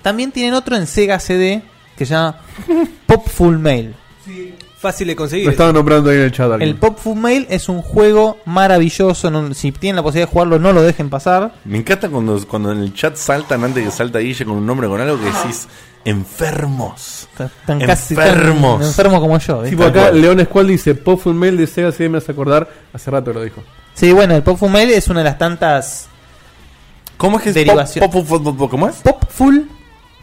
también 0.00 0.32
tienen 0.32 0.54
otro 0.54 0.74
en 0.74 0.86
Sega 0.86 1.20
CD 1.20 1.62
que 1.98 2.06
se 2.06 2.14
llama 2.14 2.36
Pop 3.06 3.26
Full 3.28 3.58
Mail. 3.58 3.94
Fácil 4.78 5.08
de 5.08 5.16
conseguir. 5.16 5.44
Lo 5.46 5.50
estaba 5.50 5.72
nombrando 5.72 6.08
ahí 6.10 6.18
en 6.18 6.22
el 6.24 6.32
chat. 6.32 6.52
alguien. 6.52 6.68
El 6.70 6.76
Pop 6.76 6.96
Full 6.98 7.18
Mail 7.18 7.46
es 7.50 7.68
un 7.68 7.82
juego 7.82 8.38
maravilloso. 8.44 9.28
no- 9.30 9.52
si 9.52 9.72
tienen 9.72 9.96
la 9.96 10.02
posibilidad 10.02 10.28
de 10.28 10.32
jugarlo, 10.32 10.58
no 10.60 10.72
lo 10.72 10.82
dejen 10.82 11.10
pasar. 11.10 11.52
Me 11.64 11.78
encanta 11.78 12.08
cuando, 12.08 12.46
cuando 12.46 12.70
en 12.70 12.78
el 12.84 12.94
chat 12.94 13.16
saltan 13.16 13.64
antes 13.64 13.84
que 13.84 13.90
salta 13.90 14.20
Guille 14.20 14.44
con 14.44 14.56
un 14.56 14.64
nombre 14.66 14.86
con 14.86 15.00
algo 15.00 15.18
que 15.18 15.24
decís 15.26 15.66
enfermos. 16.04 17.28
Tan 17.66 17.80
casi 17.80 18.14
tan 18.14 18.28
enfermos. 18.28 18.86
enfermo 18.86 19.20
como 19.20 19.38
yo. 19.38 19.64
Sí, 19.64 19.70
¿viste? 19.70 19.76
por 19.76 19.86
acá 19.86 20.10
León 20.12 20.40
Squall 20.44 20.68
dice 20.68 20.94
Pop 20.94 21.20
Full 21.20 21.34
Mail 21.34 21.56
de 21.56 21.66
Sega 21.66 21.90
CD 21.90 22.08
me 22.08 22.18
hace 22.18 22.30
acordar. 22.32 22.68
Hace 22.92 23.10
rato 23.10 23.32
lo 23.32 23.42
dijo. 23.42 23.62
Sí, 23.94 24.12
bueno, 24.12 24.36
el 24.36 24.42
Pop 24.44 24.58
Full 24.58 24.70
Mail 24.70 24.90
es 24.90 25.08
una 25.08 25.20
de 25.20 25.24
las 25.24 25.38
tantas 25.38 26.08
¿Cómo 27.16 27.38
es 27.38 27.42
que 27.42 27.48
es 27.48 27.54
derivaciones. 27.56 28.08
pop, 28.10 28.24
pop, 28.28 28.42
pop, 28.44 28.56
pop, 28.56 28.70
¿Cómo 28.70 28.88
es? 28.88 28.96
Pop 28.96 29.24
Full 29.28 29.58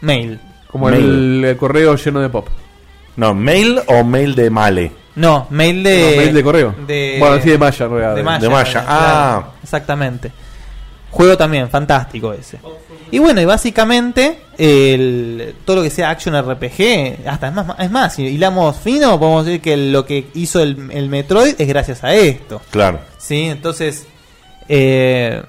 Mail. 0.00 0.40
Como 0.78 0.90
Mail. 0.90 1.04
el, 1.04 1.44
el 1.44 1.56
correo 1.56 1.96
lleno 1.96 2.20
de 2.20 2.28
pop. 2.28 2.48
No, 3.16 3.34
mail 3.34 3.80
o 3.86 4.04
mail 4.04 4.34
de 4.34 4.50
male. 4.50 4.92
No, 5.14 5.46
mail 5.50 5.82
de. 5.82 6.10
No, 6.12 6.16
mail 6.22 6.34
de 6.34 6.42
correo. 6.44 6.74
de- 6.86 7.16
Bueno, 7.18 7.42
sí, 7.42 7.48
de 7.50 7.56
Maya, 7.58 7.84
en 7.86 7.90
realidad. 7.90 8.14
De 8.16 8.22
Maya. 8.22 8.38
De 8.38 8.48
Maya, 8.50 8.72
claro, 8.72 8.86
ah. 8.88 9.48
Exactamente. 9.62 10.32
Juego 11.10 11.36
también, 11.38 11.70
fantástico 11.70 12.34
ese. 12.34 12.58
Y 13.10 13.18
bueno, 13.18 13.40
y 13.40 13.46
básicamente 13.46 14.40
el, 14.58 15.54
todo 15.64 15.76
lo 15.76 15.82
que 15.82 15.88
sea 15.88 16.10
action 16.10 16.34
RPG, 16.38 17.26
hasta 17.26 17.48
es 17.48 17.54
más, 17.54 17.66
es 17.78 17.90
más, 17.90 18.14
si 18.14 18.24
hilamos 18.24 18.76
fino, 18.76 19.18
podemos 19.18 19.46
decir 19.46 19.62
que 19.62 19.76
lo 19.78 20.04
que 20.04 20.26
hizo 20.34 20.60
el, 20.60 20.90
el 20.90 21.08
Metroid 21.08 21.54
es 21.58 21.68
gracias 21.68 22.04
a 22.04 22.12
esto. 22.14 22.60
Claro. 22.70 22.98
¿Sí? 23.16 23.44
Entonces, 23.44 24.06
eh, 24.68 25.42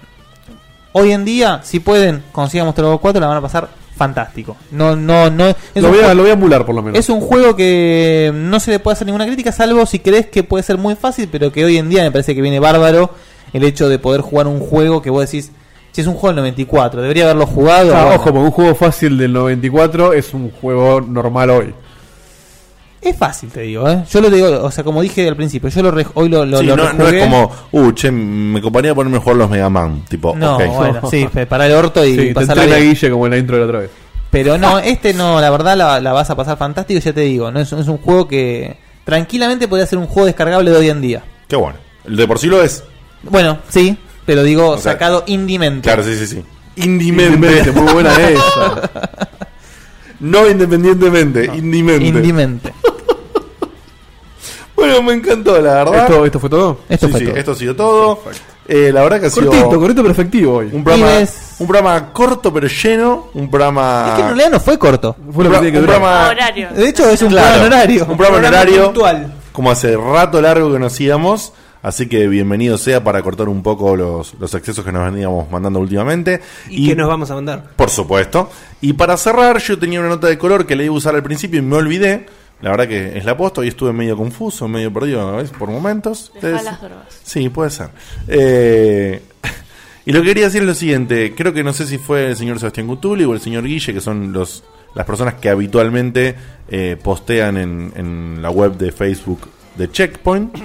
hoy 0.93 1.11
en 1.11 1.25
día, 1.25 1.59
si 1.63 1.81
pueden, 1.81 2.23
consigan 2.31 2.65
Monster 2.67 2.85
World 2.85 3.01
4, 3.01 3.19
la 3.19 3.27
van 3.27 3.37
a 3.37 3.41
pasar 3.41 3.67
fantástico. 3.97 4.55
No, 4.71 4.95
no, 4.95 5.29
no. 5.29 5.47
es 5.49 5.83
Lo 5.83 5.89
voy, 5.89 5.99
a, 5.99 6.13
lo 6.13 6.21
voy 6.21 6.29
a 6.29 6.33
emular 6.33 6.65
por 6.65 6.75
lo 6.75 6.81
menos. 6.81 6.97
es 6.99 7.09
un 7.09 7.19
juego 7.19 7.55
que 7.55 8.31
no 8.33 8.59
se 8.59 8.71
le 8.71 8.79
puede 8.79 8.93
hacer 8.93 9.07
ninguna 9.07 9.25
crítica, 9.25 9.51
salvo 9.51 9.85
si 9.85 9.99
crees 9.99 10.27
que 10.27 10.43
puede 10.43 10.63
ser 10.63 10.77
muy 10.77 10.95
fácil, 10.95 11.27
pero 11.31 11.51
que 11.51 11.65
hoy 11.65 11.77
en 11.77 11.89
día 11.89 12.03
me 12.03 12.11
parece 12.11 12.35
que 12.35 12.41
viene 12.41 12.59
bárbaro 12.59 13.09
el 13.53 13.63
hecho 13.63 13.89
de 13.89 13.99
poder 13.99 14.21
jugar 14.21 14.47
un 14.47 14.59
juego 14.59 15.01
que 15.01 15.09
vos 15.09 15.25
decís, 15.25 15.51
si 15.91 16.01
es 16.01 16.07
un 16.07 16.13
juego 16.13 16.27
del 16.27 16.43
94, 16.43 17.01
debería 17.01 17.23
haberlo 17.23 17.47
jugado. 17.47 17.95
Ah, 17.95 18.01
Bueno, 18.03 18.15
ojo, 18.15 18.23
porque 18.25 18.39
un 18.39 18.51
juego 18.51 18.75
fácil 18.75 19.17
del 19.17 19.33
94 19.33 20.13
es 20.13 20.33
un 20.33 20.51
juego 20.51 21.01
normal 21.01 21.49
hoy. 21.49 21.73
Es 23.01 23.15
fácil, 23.15 23.49
te 23.49 23.61
digo, 23.61 23.87
¿eh? 23.89 24.03
Yo 24.11 24.21
lo 24.21 24.29
digo, 24.29 24.63
o 24.63 24.71
sea, 24.71 24.83
como 24.83 25.01
dije 25.01 25.27
al 25.27 25.35
principio, 25.35 25.69
yo 25.69 25.83
lo 25.83 25.91
re- 25.91 26.07
hoy 26.15 26.29
lo, 26.29 26.45
lo, 26.45 26.59
Sí, 26.59 26.65
lo 26.65 26.75
no, 26.75 27.07
es 27.07 27.23
como, 27.23 27.51
uh, 27.71 27.91
che, 27.91 28.11
me 28.11 28.59
comparía 28.61 28.95
ponerme 28.95 29.17
a 29.17 29.21
jugar 29.21 29.37
los 29.37 29.49
Mega 29.49 29.69
Man. 29.69 30.03
Tipo, 30.09 30.35
No, 30.35 30.55
ok. 30.57 30.65
bueno, 30.75 31.01
sí, 31.11 31.27
para 31.47 31.67
el 31.67 31.73
orto 31.73 32.03
y 32.03 32.15
Sí, 32.15 32.27
entrena 32.29 32.65
bien. 32.65 32.79
Guille 32.89 33.11
como 33.11 33.25
en 33.27 33.31
la 33.31 33.37
intro 33.37 33.55
de 33.55 33.61
la 33.61 33.67
otra 33.67 33.79
vez. 33.81 33.91
Pero 34.31 34.57
no, 34.57 34.79
este 34.79 35.13
no, 35.13 35.39
la 35.39 35.49
verdad 35.49 35.77
la, 35.77 35.99
la 36.01 36.11
vas 36.11 36.29
a 36.29 36.35
pasar 36.35 36.57
fantástico, 36.57 36.99
ya 36.99 37.13
te 37.13 37.21
digo, 37.21 37.49
no 37.51 37.59
es, 37.59 37.71
es 37.71 37.87
un 37.87 37.97
juego 37.97 38.27
que 38.27 38.77
tranquilamente 39.05 39.67
podría 39.67 39.85
ser 39.87 39.99
un 39.99 40.07
juego 40.07 40.25
descargable 40.25 40.69
de 40.71 40.77
hoy 40.77 40.89
en 40.89 40.99
día. 41.01 41.23
Qué 41.47 41.55
bueno. 41.55 41.77
El 42.05 42.15
de 42.17 42.27
por 42.27 42.39
sí 42.39 42.47
lo 42.47 42.61
es. 42.61 42.83
Bueno, 43.23 43.59
sí, 43.69 43.95
pero 44.25 44.43
digo, 44.43 44.71
O 44.71 44.77
sea, 44.77 44.93
sacado 44.93 45.23
indiemente. 45.27 45.81
Claro, 45.87 46.03
sí, 46.03 46.15
sí, 46.17 46.27
sí. 46.27 46.43
Indimente, 46.77 47.35
Indimente. 47.35 47.71
muy 47.71 47.93
buena 47.93 48.11
esa. 48.29 48.89
No 50.19 50.49
independientemente, 50.49 51.45
indimente. 51.53 52.05
Indimente. 52.07 52.73
Bueno, 54.75 55.01
me 55.01 55.13
encantó, 55.13 55.59
la 55.59 55.73
verdad. 55.83 56.03
¿Esto, 56.03 56.25
¿Esto 56.25 56.39
fue 56.39 56.49
todo? 56.49 56.79
Esto 56.87 57.07
Sí, 57.07 57.11
fue 57.11 57.19
sí, 57.21 57.25
todo. 57.27 57.35
esto 57.37 57.51
ha 57.51 57.55
sido 57.55 57.75
todo. 57.75 58.19
Eh, 58.67 58.91
la 58.93 59.01
verdad 59.01 59.19
que 59.21 59.25
ha 59.25 59.29
sido 59.29 59.47
Cortito, 59.49 59.79
cortito 59.79 60.03
perfectivo 60.03 60.53
hoy. 60.57 60.69
un 60.71 60.83
programa, 60.83 61.19
un 61.59 61.67
programa 61.67 62.13
corto 62.13 62.53
pero 62.53 62.67
lleno. 62.67 63.27
Un 63.33 63.49
programa. 63.49 64.05
Es 64.09 64.13
que 64.15 64.21
en 64.21 64.27
realidad 64.27 64.49
no 64.51 64.59
fue 64.59 64.77
corto. 64.77 65.15
Fue 65.33 65.43
lo 65.45 65.49
que 65.51 65.57
un 65.57 65.71
que 65.71 65.79
un 65.79 65.85
programa- 65.85 66.27
Horario. 66.29 66.69
De 66.75 66.89
hecho, 66.89 67.09
es 67.09 67.21
un 67.23 67.29
Claro, 67.29 67.47
programa 67.59 67.75
horario. 67.75 68.05
Un 68.07 68.17
programa 68.17 68.37
en 68.37 68.45
horario. 68.53 68.83
puntual. 68.85 69.33
Como 69.51 69.71
hace 69.71 69.97
rato 69.97 70.39
largo 70.41 70.71
que 70.71 70.79
nos 70.79 70.99
íbamos. 70.99 71.53
Así 71.81 72.07
que 72.07 72.27
bienvenido 72.27 72.77
sea 72.77 73.03
para 73.03 73.21
cortar 73.21 73.49
un 73.49 73.61
poco 73.61 73.95
los, 73.95 74.33
los 74.39 74.53
excesos 74.55 74.83
que 74.83 74.91
nos 74.91 75.11
veníamos 75.11 75.49
mandando 75.51 75.79
últimamente. 75.79 76.41
¿Y, 76.69 76.87
qué 76.87 76.95
nos 76.95 77.07
vamos 77.07 77.29
a 77.31 77.35
mandar? 77.35 77.71
Por 77.75 77.89
supuesto. 77.89 78.49
Y 78.81 78.93
para 78.93 79.15
cerrar, 79.17 79.59
yo 79.59 79.77
tenía 79.77 79.99
una 79.99 80.09
nota 80.09 80.27
de 80.27 80.37
color 80.37 80.65
que 80.65 80.75
le 80.75 80.85
iba 80.85 80.93
a 80.93 80.97
usar 80.97 81.15
al 81.15 81.23
principio 81.23 81.59
y 81.59 81.63
me 81.63 81.75
olvidé. 81.75 82.25
La 82.61 82.71
verdad 82.71 82.87
que 82.87 83.17
es 83.17 83.25
la 83.25 83.37
posta. 83.37 83.61
Hoy 83.61 83.67
estuve 83.67 83.93
medio 83.93 84.17
confuso, 84.17 84.67
medio 84.67 84.91
perdido 84.91 85.37
¿ves? 85.37 85.51
por 85.51 85.69
momentos. 85.69 86.31
Ustedes- 86.33 86.63
las 86.63 86.81
drogas. 86.81 87.21
Sí, 87.23 87.49
puede 87.49 87.69
ser. 87.69 87.89
Eh, 88.27 89.21
y 90.05 90.11
lo 90.11 90.21
que 90.21 90.27
quería 90.29 90.45
decir 90.45 90.61
es 90.61 90.67
lo 90.67 90.73
siguiente. 90.73 91.35
Creo 91.35 91.53
que 91.53 91.63
no 91.63 91.73
sé 91.73 91.85
si 91.85 91.99
fue 91.99 92.29
el 92.29 92.35
señor 92.35 92.59
Sebastián 92.59 92.87
Cutuli 92.87 93.23
o 93.23 93.33
el 93.33 93.39
señor 93.39 93.63
Guille, 93.65 93.93
que 93.93 94.01
son 94.01 94.33
los 94.33 94.63
las 94.95 95.05
personas 95.05 95.35
que 95.35 95.49
habitualmente 95.49 96.35
eh, 96.69 96.97
postean 97.01 97.57
en, 97.57 97.93
en 97.95 98.41
la 98.41 98.49
web 98.49 98.77
de 98.77 98.91
Facebook 98.91 99.47
de 99.77 99.91
Checkpoint, 99.91 100.55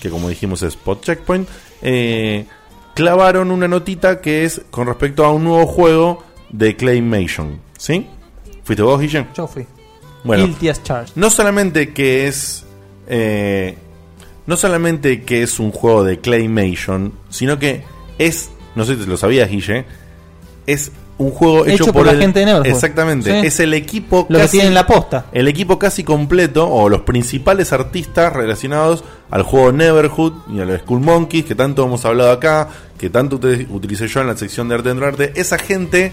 que 0.00 0.10
como 0.10 0.28
dijimos 0.28 0.62
es 0.62 0.68
Spot 0.74 1.02
Checkpoint, 1.02 1.48
eh, 1.82 2.46
clavaron 2.94 3.50
una 3.50 3.68
notita 3.68 4.20
que 4.20 4.44
es 4.44 4.62
con 4.70 4.86
respecto 4.86 5.24
a 5.24 5.32
un 5.32 5.44
nuevo 5.44 5.66
juego 5.66 6.24
de 6.50 6.76
Claymation. 6.76 7.60
¿Sí? 7.78 8.06
¿Fuiste 8.64 8.82
vos, 8.82 9.00
Guille? 9.00 9.26
Yo 9.34 9.46
fui. 9.46 9.66
Bueno, 10.22 10.44
Guilty 10.44 10.68
as 10.68 10.82
charged. 10.82 11.12
no 11.16 11.30
solamente 11.30 11.92
que 11.92 12.26
es. 12.28 12.64
eh, 13.08 13.76
no 14.46 14.56
solamente 14.56 15.22
que 15.22 15.42
es 15.42 15.58
un 15.60 15.70
juego 15.70 16.04
de 16.04 16.20
Claymation, 16.20 17.12
sino 17.28 17.58
que 17.58 17.84
es. 18.18 18.50
No 18.74 18.84
sé 18.84 18.96
si 18.96 19.06
lo 19.06 19.16
sabías, 19.16 19.48
Guille. 19.50 19.84
Es 20.66 20.92
un 21.20 21.30
juego 21.32 21.66
hecho, 21.66 21.84
Hecho 21.84 21.92
por 21.92 22.06
la 22.06 22.12
el- 22.12 22.18
gente 22.20 22.40
de 22.40 22.46
Neverhood. 22.46 22.66
Exactamente. 22.66 23.30
Sí. 23.42 23.46
Es 23.46 23.60
el 23.60 23.74
equipo 23.74 24.26
Lo 24.28 24.38
que 24.38 24.48
tiene 24.48 24.68
en 24.68 24.74
la 24.74 24.86
posta. 24.86 25.26
El 25.32 25.48
equipo 25.48 25.78
casi 25.78 26.02
completo, 26.02 26.66
o 26.68 26.88
los 26.88 27.02
principales 27.02 27.72
artistas 27.72 28.32
relacionados 28.32 29.04
al 29.30 29.42
juego 29.42 29.70
Neverhood 29.70 30.32
y 30.52 30.60
a 30.60 30.64
los 30.64 30.80
Skull 30.80 31.00
Monkeys, 31.00 31.44
que 31.44 31.54
tanto 31.54 31.84
hemos 31.84 32.04
hablado 32.06 32.30
acá, 32.32 32.68
que 32.98 33.10
tanto 33.10 33.36
uti- 33.38 33.66
utilicé 33.70 34.08
yo 34.08 34.20
en 34.22 34.28
la 34.28 34.36
sección 34.36 34.68
de 34.68 34.76
arte 34.76 34.88
dentro 34.88 35.06
de 35.06 35.10
arte. 35.26 35.40
Esa 35.40 35.58
gente 35.58 36.12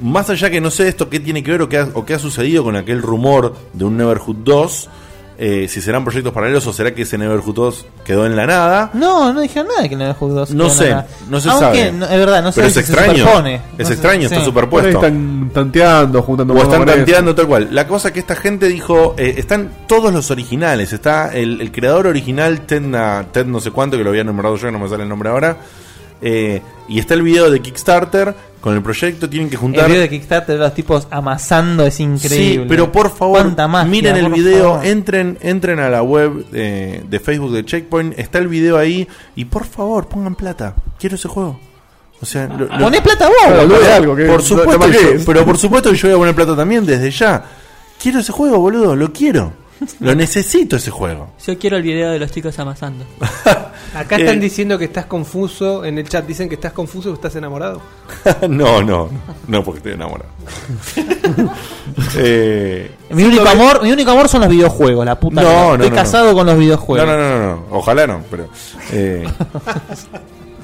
más 0.00 0.28
allá 0.30 0.50
que 0.50 0.60
no 0.60 0.70
sé 0.70 0.88
esto 0.88 1.08
qué 1.08 1.18
tiene 1.20 1.42
que 1.42 1.50
ver 1.50 1.62
o 1.62 1.68
qué 1.68 1.78
ha, 1.78 1.88
o 1.94 2.04
qué 2.04 2.14
ha 2.14 2.18
sucedido 2.18 2.62
con 2.62 2.76
aquel 2.76 3.02
rumor 3.02 3.54
de 3.72 3.84
un 3.84 3.96
Neverhood 3.96 4.36
2, 4.44 4.88
eh, 5.38 5.66
si 5.68 5.80
serán 5.82 6.02
proyectos 6.04 6.32
paralelos 6.32 6.66
o 6.66 6.72
será 6.72 6.94
que 6.94 7.02
ese 7.02 7.18
Neverhood 7.18 7.54
2 7.54 7.86
quedó 8.04 8.24
en 8.26 8.36
la 8.36 8.46
nada. 8.46 8.90
No, 8.94 9.32
no 9.32 9.40
dijeron 9.40 9.68
nada 9.68 9.82
de 9.82 9.88
que 9.90 9.96
Hulk 9.96 10.18
2. 10.34 10.50
No 10.52 10.64
quedó 10.64 10.74
sé, 10.74 10.90
nada. 10.90 11.06
no 11.28 11.40
se 11.40 11.50
Aunque, 11.50 11.64
sabe. 11.78 11.92
no- 11.92 12.06
es 12.06 12.18
verdad, 12.18 12.42
no 12.42 12.52
sé 12.52 12.56
Pero 12.56 12.68
es 12.68 12.72
si 12.74 12.82
se 12.82 12.92
extraño. 12.92 13.18
superpone. 13.18 13.54
Es 13.56 13.60
No 13.78 13.84
sé, 13.86 13.92
extraño, 13.92 14.22
está 14.24 14.38
sí. 14.38 14.44
superpuesto. 14.44 14.92
Por 14.92 15.04
ahí 15.04 15.12
están 15.12 15.50
tanteando, 15.52 16.22
juntando 16.22 16.54
O 16.54 16.62
están 16.62 16.84
tanteando 16.86 17.34
tal 17.34 17.46
cual. 17.46 17.68
La 17.70 17.86
cosa 17.86 18.12
que 18.12 18.20
esta 18.20 18.34
gente 18.36 18.66
dijo, 18.68 19.14
eh, 19.18 19.34
están 19.36 19.70
todos 19.86 20.12
los 20.12 20.30
originales. 20.30 20.92
Está 20.92 21.34
el, 21.34 21.60
el 21.60 21.70
creador 21.70 22.06
original, 22.06 22.62
Ted, 22.62 22.80
na- 22.82 23.26
Ted 23.30 23.46
no 23.46 23.60
sé 23.60 23.70
cuánto, 23.70 23.96
que 23.98 24.04
lo 24.04 24.10
había 24.10 24.24
nombrado 24.24 24.56
yo, 24.56 24.70
no 24.70 24.78
me 24.78 24.88
sale 24.88 25.02
el 25.02 25.08
nombre 25.08 25.28
ahora. 25.28 25.56
Eh, 26.22 26.62
y 26.88 26.98
está 26.98 27.12
el 27.14 27.20
video 27.22 27.50
de 27.50 27.60
Kickstarter 27.60 28.34
con 28.66 28.74
el 28.74 28.82
proyecto. 28.82 29.30
Tienen 29.30 29.48
que 29.48 29.56
juntar. 29.56 29.84
El 29.84 29.90
video 29.90 30.02
de 30.02 30.08
Kickstarter 30.08 30.56
de 30.56 30.60
los 30.60 30.74
tipos 30.74 31.06
amasando 31.12 31.86
es 31.86 32.00
increíble. 32.00 32.62
Sí, 32.64 32.66
pero 32.68 32.90
por 32.90 33.10
favor, 33.16 33.42
Cuánta 33.42 33.68
magia, 33.68 33.88
miren 33.88 34.16
el 34.16 34.32
video, 34.32 34.70
favor. 34.72 34.86
entren, 34.86 35.38
entren 35.40 35.78
a 35.78 35.88
la 35.88 36.02
web 36.02 36.44
eh, 36.52 37.04
de 37.08 37.20
Facebook 37.20 37.52
de 37.52 37.64
Checkpoint, 37.64 38.18
está 38.18 38.38
el 38.40 38.48
video 38.48 38.76
ahí 38.76 39.06
y 39.36 39.44
por 39.44 39.64
favor 39.66 40.08
pongan 40.08 40.34
plata. 40.34 40.74
Quiero 40.98 41.14
ese 41.14 41.28
juego. 41.28 41.60
O 42.20 42.26
sea, 42.26 42.48
lo- 42.48 42.64
lo- 42.66 42.78
Poné 42.78 43.00
plata 43.00 43.28
vos, 43.28 43.36
Claro, 43.40 43.56
boludo. 43.62 43.78
por- 43.78 43.88
algo, 43.88 44.16
que 44.16 44.24
por 44.24 44.42
supuesto, 44.42 44.88
yo- 44.88 45.24
pero 45.24 45.44
por 45.44 45.58
supuesto 45.58 45.90
que 45.92 45.96
yo 45.96 46.08
voy 46.08 46.14
a 46.16 46.18
poner 46.18 46.34
plata 46.34 46.56
también 46.56 46.84
desde 46.84 47.08
ya. 47.12 47.44
Quiero 48.02 48.18
ese 48.18 48.32
juego, 48.32 48.58
boludo, 48.58 48.96
lo 48.96 49.12
quiero. 49.12 49.52
Lo 50.00 50.14
necesito 50.14 50.76
ese 50.76 50.90
juego. 50.90 51.28
Yo 51.46 51.58
quiero 51.58 51.76
el 51.76 51.82
video 51.82 52.10
de 52.10 52.18
los 52.18 52.30
chicos 52.30 52.58
amasando. 52.58 53.04
Acá 53.94 54.16
están 54.16 54.38
Eh. 54.38 54.40
diciendo 54.40 54.78
que 54.78 54.86
estás 54.86 55.06
confuso. 55.06 55.84
En 55.84 55.98
el 55.98 56.08
chat 56.08 56.26
dicen 56.26 56.48
que 56.48 56.54
estás 56.54 56.72
confuso 56.72 57.10
o 57.10 57.14
estás 57.14 57.36
enamorado. 57.36 57.82
no, 58.48 58.82
no, 58.82 59.10
no 59.48 59.62
porque 59.64 59.78
estoy 59.78 59.92
enamorado. 59.92 60.30
eh, 62.16 62.90
Mi 63.10 63.24
único 63.24 63.48
amor, 63.48 63.82
mi 63.82 63.92
único 63.92 64.10
amor 64.10 64.28
son 64.28 64.40
los 64.42 64.50
videojuegos, 64.50 65.04
la 65.04 65.18
puta. 65.18 65.42
No, 65.42 65.74
Estoy 65.74 65.90
no, 65.90 65.94
casado 65.96 66.26
no. 66.30 66.34
con 66.34 66.46
los 66.46 66.58
videojuegos. 66.58 67.06
No, 67.08 67.16
no, 67.16 67.28
no, 67.38 67.46
no. 67.56 67.64
Ojalá 67.70 68.06
no, 68.06 68.22
pero. 68.30 68.48
eh, 68.92 69.26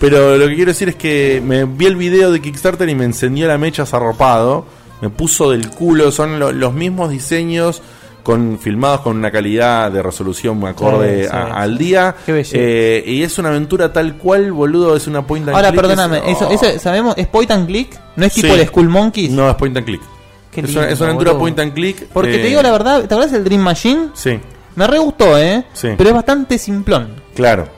pero 0.00 0.36
lo 0.36 0.48
que 0.48 0.54
quiero 0.56 0.70
decir 0.72 0.88
es 0.88 0.96
que 0.96 1.42
me 1.44 1.64
vi 1.64 1.86
el 1.86 1.96
video 1.96 2.32
de 2.32 2.40
Kickstarter 2.40 2.88
y 2.88 2.94
me 2.94 3.04
encendió 3.04 3.46
la 3.46 3.58
mecha 3.58 3.86
zarpado. 3.86 4.64
Me 5.00 5.10
puso 5.10 5.50
del 5.50 5.68
culo. 5.70 6.10
Son 6.12 6.38
lo- 6.38 6.52
los 6.52 6.72
mismos 6.72 7.10
diseños 7.10 7.82
con 8.22 8.58
filmados 8.58 9.00
con 9.00 9.16
una 9.16 9.30
calidad 9.30 9.90
de 9.90 10.02
resolución 10.02 10.64
acorde 10.66 11.28
a- 11.28 11.60
al 11.60 11.76
día. 11.76 12.14
Qué. 12.24 12.44
Eh, 12.52 13.02
y 13.06 13.22
es 13.22 13.38
una 13.38 13.48
aventura 13.48 13.92
tal 13.92 14.16
cual, 14.16 14.52
boludo. 14.52 14.94
Es 14.96 15.06
una 15.06 15.26
point 15.26 15.46
and 15.48 15.56
Ahora, 15.56 15.70
click, 15.70 15.80
perdóname, 15.80 16.18
es- 16.30 16.36
eso, 16.40 16.50
eso, 16.50 16.78
¿sabemos? 16.78 17.14
¿Es 17.16 17.26
point 17.26 17.50
and 17.50 17.66
click? 17.66 17.98
¿No 18.16 18.24
es 18.26 18.32
tipo 18.34 18.48
Sí. 18.54 18.60
el 18.60 18.66
Skull 18.68 18.88
Monkeys? 18.88 19.30
No, 19.30 19.48
es 19.50 19.56
point 19.56 19.76
and 19.76 19.86
click. 19.86 20.02
Qué 20.50 20.60
es, 20.60 20.70
una, 20.70 20.80
lindo, 20.82 20.92
es 20.94 21.00
una 21.00 21.08
aventura 21.10 21.30
boludo. 21.32 21.40
point 21.40 21.58
and 21.60 21.72
click. 21.74 22.06
Porque 22.12 22.34
eh, 22.34 22.38
te 22.38 22.48
digo 22.48 22.62
la 22.62 22.70
verdad, 22.72 22.98
¿te 23.00 23.06
acuerdas 23.06 23.32
del 23.32 23.44
Dream 23.44 23.62
Machine? 23.62 24.08
Sí, 24.14 24.38
Me 24.74 24.86
re 24.86 24.98
gustó, 24.98 25.36
¿eh? 25.38 25.64
Sí. 25.74 25.88
Pero 25.98 26.10
es 26.10 26.14
bastante 26.14 26.58
simplón. 26.58 27.14
claro. 27.34 27.68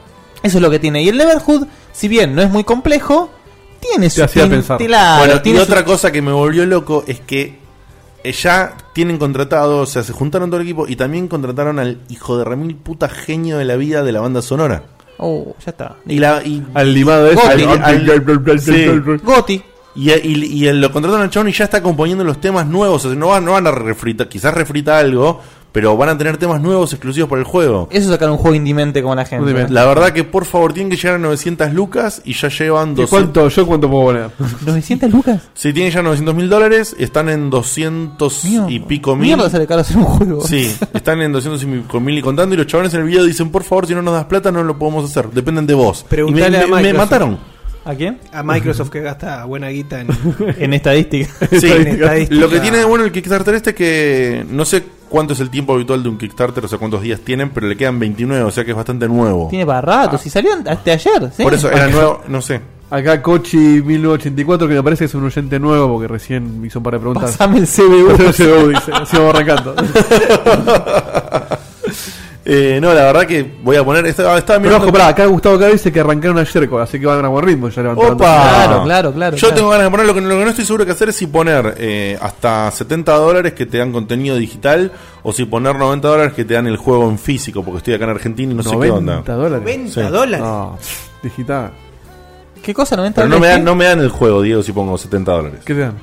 Eso 0.43 0.59
es 0.59 0.61
lo 0.61 0.69
que 0.69 0.77
tiene. 0.77 1.01
Y 1.01 1.09
el 1.09 1.17
Neverhood, 1.17 1.65
si 1.91 2.07
bien 2.07 2.35
no 2.35 2.41
es 2.43 2.51
muy 2.51 2.63
complejo, 2.63 3.31
tiene 3.79 4.09
su 4.11 4.23
hacía 4.23 4.47
pensar. 4.47 4.77
bueno, 4.77 5.41
y 5.43 5.55
su- 5.55 5.61
otra 5.61 5.83
cosa 5.83 6.11
que 6.11 6.21
me 6.21 6.31
volvió 6.31 6.65
loco 6.67 7.03
es 7.07 7.19
que 7.19 7.41
eh, 7.41 7.57
ya 8.31 8.75
tienen 8.93 9.17
contratado, 9.17 9.79
o 9.79 9.85
sea, 9.85 10.03
se 10.03 10.13
juntaron 10.13 10.49
todo 10.49 10.59
el 10.59 10.65
equipo 10.67 10.87
y 10.87 10.95
también 10.95 11.27
contrataron 11.27 11.79
al 11.79 11.99
hijo 12.09 12.37
de 12.37 12.43
remil 12.45 12.75
puta 12.75 13.09
genio 13.09 13.57
de 13.57 13.65
la 13.65 13.75
vida 13.75 14.03
de 14.03 14.11
la 14.11 14.21
banda 14.21 14.41
sonora. 14.41 14.83
Oh, 15.17 15.55
ya 15.65 15.71
está. 15.71 15.95
Y 16.05 16.19
la 16.19 16.41
y, 16.43 16.61
Al 16.73 16.93
limado 16.93 17.27
ese. 17.27 17.65
Gotti. 17.65 17.81
al- 17.81 18.59
Sí. 18.59 18.85
Goti. 19.23 19.63
y, 19.95 20.11
y- 20.11 20.67
y 20.67 20.71
lo 20.73 20.91
contrataron 20.91 21.23
al 21.23 21.29
chabón 21.29 21.47
y 21.47 21.53
ya 21.53 21.63
está 21.63 21.81
componiendo 21.81 22.23
los 22.25 22.41
temas 22.41 22.67
nuevos. 22.67 23.05
O 23.05 23.09
sea, 23.09 23.17
no 23.17 23.27
van, 23.29 23.45
no 23.45 23.53
van 23.53 23.65
a 23.65 23.71
refritar, 23.71 24.27
quizás 24.27 24.53
refrita 24.53 24.99
algo, 24.99 25.41
pero 25.75 25.97
van 25.97 26.07
a 26.07 26.17
tener 26.17 26.37
temas 26.37 26.61
nuevos 26.61 26.93
exclusivos 26.93 27.29
para 27.29 27.41
el 27.41 27.45
juego. 27.45 27.89
Eso 27.91 28.05
es 28.05 28.09
sacar 28.09 28.29
un 28.29 28.37
juego 28.37 28.55
indimente 28.55 29.01
como 29.01 29.13
la 29.13 29.25
gente. 29.25 29.43
Indimente. 29.43 29.73
La 29.73 29.83
verdad 29.83 30.13
que 30.13 30.23
por 30.23 30.45
favor 30.45 30.71
tienen 30.71 30.89
que 30.89 30.95
llegar 30.95 31.15
a 31.15 31.17
900 31.17 31.73
lucas 31.73 32.21
y 32.23 32.31
ya 32.31 32.47
llevan 32.47 32.93
¿Y 32.93 33.01
200. 33.01 33.09
cuánto, 33.09 33.49
¿Yo 33.49 33.67
cuánto 33.67 33.89
puedo 33.89 34.05
poner? 34.05 34.29
900 34.65 35.11
lucas. 35.11 35.41
Si 35.53 35.73
tienen 35.73 35.91
ya 35.91 36.01
900 36.01 36.33
mil 36.33 36.47
dólares, 36.47 36.95
están 36.97 37.27
en 37.27 37.49
200 37.49 38.45
y 38.69 38.79
pico 38.79 39.17
mil. 39.17 39.35
Mierda 39.35 39.49
sale 39.49 39.67
caro 39.67 39.81
hacer 39.81 39.97
un 39.97 40.05
juego. 40.05 40.47
Sí, 40.47 40.73
están 40.93 41.21
en 41.21 41.33
200 41.33 41.61
y 41.61 41.65
pico 41.65 41.99
mil 41.99 42.17
y 42.19 42.21
contando. 42.21 42.55
Y 42.55 42.57
los 42.57 42.67
chavales 42.67 42.93
en 42.93 43.01
el 43.01 43.07
video 43.07 43.25
dicen: 43.25 43.51
Por 43.51 43.65
favor, 43.65 43.85
si 43.85 43.93
no 43.93 44.01
nos 44.01 44.13
das 44.13 44.25
plata, 44.27 44.53
no 44.53 44.63
lo 44.63 44.79
podemos 44.79 45.03
hacer. 45.03 45.29
Dependen 45.29 45.67
de 45.67 45.73
vos. 45.73 46.05
Y 46.09 46.31
me, 46.31 46.93
mataron. 46.93 47.37
¿A 47.83 47.93
quién? 47.93 48.17
A 48.31 48.43
Microsoft 48.43 48.89
que 48.89 49.01
gasta 49.01 49.43
buena 49.43 49.67
guita 49.67 49.99
en, 49.99 50.07
En 50.57 50.73
estadística. 50.73 51.31
Sí, 51.51 51.67
en 51.71 51.87
estadística. 51.87 52.39
lo 52.39 52.49
que 52.49 52.61
tiene 52.61 52.77
de 52.77 52.85
bueno 52.85 53.03
el 53.03 53.11
Kickstarter 53.11 53.55
este 53.55 53.71
es 53.71 53.75
que 53.75 54.45
no 54.49 54.63
sé 54.63 54.85
cuánto 55.15 55.31
es 55.31 55.39
el 55.39 55.49
tiempo 55.49 55.73
habitual 55.73 56.03
de 56.03 56.09
un 56.09 56.17
Kickstarter, 56.17 56.65
o 56.65 56.67
sea, 56.67 56.77
cuántos 56.77 57.01
días 57.01 57.21
tienen, 57.21 57.49
pero 57.49 57.69
le 57.69 57.77
quedan 57.77 57.97
29, 57.97 58.43
o 58.43 58.51
sea 58.51 58.65
que 58.65 58.71
es 58.71 58.75
bastante 58.75 59.07
nuevo. 59.07 59.47
Tiene 59.49 59.65
para 59.65 59.79
rato. 59.79 60.17
Si 60.17 60.29
salió 60.29 60.51
hasta 60.67 60.91
ayer. 60.91 61.31
¿sí? 61.33 61.41
Por 61.41 61.53
eso 61.53 61.71
era 61.71 61.87
nuevo, 61.87 62.21
no 62.27 62.41
sé. 62.41 62.59
Acá 62.89 63.21
Kochi 63.21 63.57
1984, 63.57 64.67
que 64.67 64.73
me 64.73 64.83
parece 64.83 64.99
que 64.99 65.05
es 65.05 65.15
un 65.15 65.23
oyente 65.23 65.57
nuevo 65.57 65.87
porque 65.93 66.09
recién 66.09 66.61
hizo 66.65 66.79
un 66.79 66.83
par 66.83 66.95
de 66.95 66.99
preguntas. 66.99 67.39
El 67.39 67.65
CBU. 67.65 68.11
El 68.11 68.33
CBU, 68.33 68.67
dice. 68.67 68.91
Así 68.93 69.15
vamos 69.15 69.35
arrancando. 69.35 69.73
Eh, 72.47 72.77
no, 72.79 72.93
la 72.93 73.05
verdad 73.05 73.25
que 73.25 73.55
voy 73.63 73.75
a 73.75 73.83
poner. 73.83 74.05
Estaba, 74.05 74.37
estaba 74.37 74.61
Pero 74.61 74.77
ojo, 74.77 74.91
pará, 74.91 75.07
acá 75.07 75.25
Gustavo 75.25 75.57
Caro 75.57 75.71
dice 75.71 75.91
que 75.91 75.99
arrancaron 75.99 76.37
ayer, 76.37 76.69
así 76.79 76.99
que 76.99 77.05
van 77.07 77.25
a 77.25 77.27
buen 77.27 77.43
ritmo. 77.43 77.69
Ya 77.69 77.81
levantaron 77.81 78.13
Opa. 78.13 78.25
Claro, 78.25 78.83
claro, 78.83 79.13
claro. 79.13 79.35
Yo 79.35 79.39
claro. 79.47 79.55
tengo 79.55 79.69
ganas 79.71 79.85
de 79.85 79.91
poner 79.91 80.05
lo 80.05 80.13
que, 80.13 80.21
lo 80.21 80.37
que 80.37 80.43
no 80.43 80.49
estoy 80.51 80.63
seguro 80.65 80.85
que 80.85 80.91
hacer 80.91 81.09
es 81.09 81.15
si 81.15 81.25
poner 81.25 81.73
eh, 81.79 82.15
hasta 82.21 82.69
70 82.69 83.11
dólares 83.13 83.53
que 83.53 83.65
te 83.65 83.79
dan 83.79 83.91
contenido 83.91 84.35
digital 84.35 84.91
o 85.23 85.33
si 85.33 85.45
poner 85.45 85.75
90 85.75 86.07
dólares 86.07 86.33
que 86.33 86.45
te 86.45 86.53
dan 86.53 86.67
el 86.67 86.77
juego 86.77 87.09
en 87.09 87.17
físico, 87.17 87.63
porque 87.63 87.79
estoy 87.79 87.95
acá 87.95 88.03
en 88.03 88.11
Argentina 88.11 88.51
y 88.51 88.55
no 88.55 88.61
sé 88.61 88.69
qué 88.69 88.75
90 88.89 88.95
onda. 88.95 89.35
dólares. 89.35 89.63
90 89.65 89.91
Sí. 89.93 90.01
dólares. 90.11 90.39
No, 90.45 90.77
digital. 91.23 91.71
¿Qué 92.61 92.73
cosa? 92.75 92.95
¿90 92.95 93.13
Pero 93.15 93.27
no 93.27 93.35
me, 93.39 93.47
dólares? 93.47 93.55
dan, 93.57 93.65
no 93.65 93.75
me 93.75 93.85
dan 93.85 93.99
el 94.01 94.09
juego, 94.09 94.41
Diego, 94.43 94.61
si 94.61 94.71
pongo 94.71 94.97
70 94.99 95.31
dólares. 95.31 95.59
¿Qué 95.65 95.73
te 95.73 95.79
dan? 95.79 95.93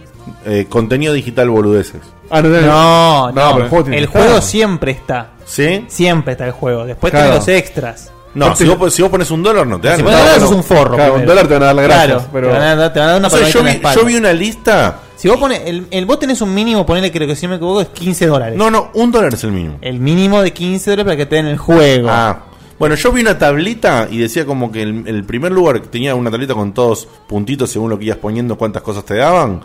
Eh, 0.44 0.66
contenido 0.68 1.12
digital 1.12 1.50
boludeces. 1.50 2.00
Ah, 2.30 2.40
no, 2.42 2.48
No, 2.48 3.26
no. 3.28 3.34
pero 3.34 3.64
el 3.64 3.68
juego 3.70 3.84
tiene 3.84 3.98
el 3.98 4.04
que 4.06 4.12
juego 4.12 4.26
estar. 4.28 4.42
siempre 4.42 4.92
está. 4.92 5.30
¿Sí? 5.44 5.84
Siempre 5.88 6.32
está 6.32 6.46
el 6.46 6.52
juego. 6.52 6.84
Después 6.86 7.10
Claro. 7.10 7.26
tenés 7.28 7.46
los 7.46 7.48
extras. 7.48 8.12
No, 8.34 8.56
si 8.56 8.64
vos, 8.64 8.94
si 8.94 9.02
vos 9.02 9.10
pones 9.10 9.30
un 9.30 9.42
dólar 9.42 9.66
no 9.66 9.78
te 9.78 9.88
dan. 9.88 9.98
Si 9.98 10.02
pones 10.02 10.18
juego. 10.18 10.32
dólares 10.34 10.48
sos 10.48 10.56
un 10.56 10.64
forro. 10.64 10.94
Claro, 10.96 11.14
un 11.16 11.26
dólar 11.26 11.46
te 11.48 11.52
van 11.54 11.62
a 11.64 11.66
dar 11.66 11.74
las 11.74 11.84
gracias, 11.84 12.06
Claro, 12.08 12.28
pero- 12.32 12.46
te 12.48 12.52
van 12.54 12.62
a 12.62 12.76
dar, 12.76 12.92
te 12.92 12.98
van 13.00 13.08
a 13.08 13.10
dar 13.12 13.18
una 13.20 13.26
O 13.28 13.30
sea, 13.30 13.38
palmadita 13.40 13.52
yo, 13.52 13.60
en 13.60 13.64
la 13.66 13.70
vi, 13.70 13.76
espalda. 13.76 14.00
yo 14.00 14.06
vi 14.06 14.16
una 14.16 14.32
lista. 14.32 14.98
Si 15.16 15.28
vos 15.28 15.36
pones, 15.36 15.60
el, 15.66 15.86
el 15.90 16.06
vos 16.06 16.18
tenés 16.18 16.40
un 16.40 16.54
mínimo, 16.54 16.86
ponele 16.86 17.12
creo 17.12 17.28
que 17.28 17.36
si 17.36 17.44
no 17.46 17.50
me 17.50 17.56
equivoco, 17.56 17.82
es 17.82 17.88
15 17.88 18.26
dólares. 18.26 18.56
No, 18.56 18.70
no, 18.70 18.90
un 18.94 19.12
dólar 19.12 19.34
es 19.34 19.44
el 19.44 19.52
mínimo. 19.52 19.76
El 19.82 20.00
mínimo 20.00 20.40
de 20.40 20.52
15 20.54 20.90
dólares 20.90 21.04
para 21.04 21.16
que 21.18 21.26
te 21.26 21.36
den 21.36 21.46
el 21.46 21.58
juego. 21.58 22.08
Ah, 22.10 22.44
bueno, 22.78 22.94
yo 22.94 23.12
vi 23.12 23.20
una 23.20 23.38
tablita 23.38 24.08
y 24.10 24.18
decía 24.18 24.46
como 24.46 24.72
que 24.72 24.80
el, 24.82 25.04
el 25.06 25.24
primer 25.24 25.52
lugar 25.52 25.80
tenía 25.80 26.14
una 26.14 26.30
tablita 26.30 26.54
con 26.54 26.72
todos 26.72 27.06
puntitos 27.28 27.70
según 27.70 27.90
lo 27.90 27.98
que 27.98 28.06
ibas 28.06 28.18
poniendo, 28.18 28.56
cuántas 28.56 28.82
cosas 28.82 29.04
te 29.04 29.16
daban. 29.16 29.60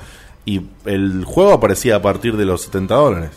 Y 0.47 0.61
el 0.85 1.25
juego 1.25 1.51
aparecía 1.53 1.97
a 1.97 2.01
partir 2.01 2.37
de 2.37 2.45
los 2.45 2.61
70 2.63 2.95
dólares. 2.95 3.29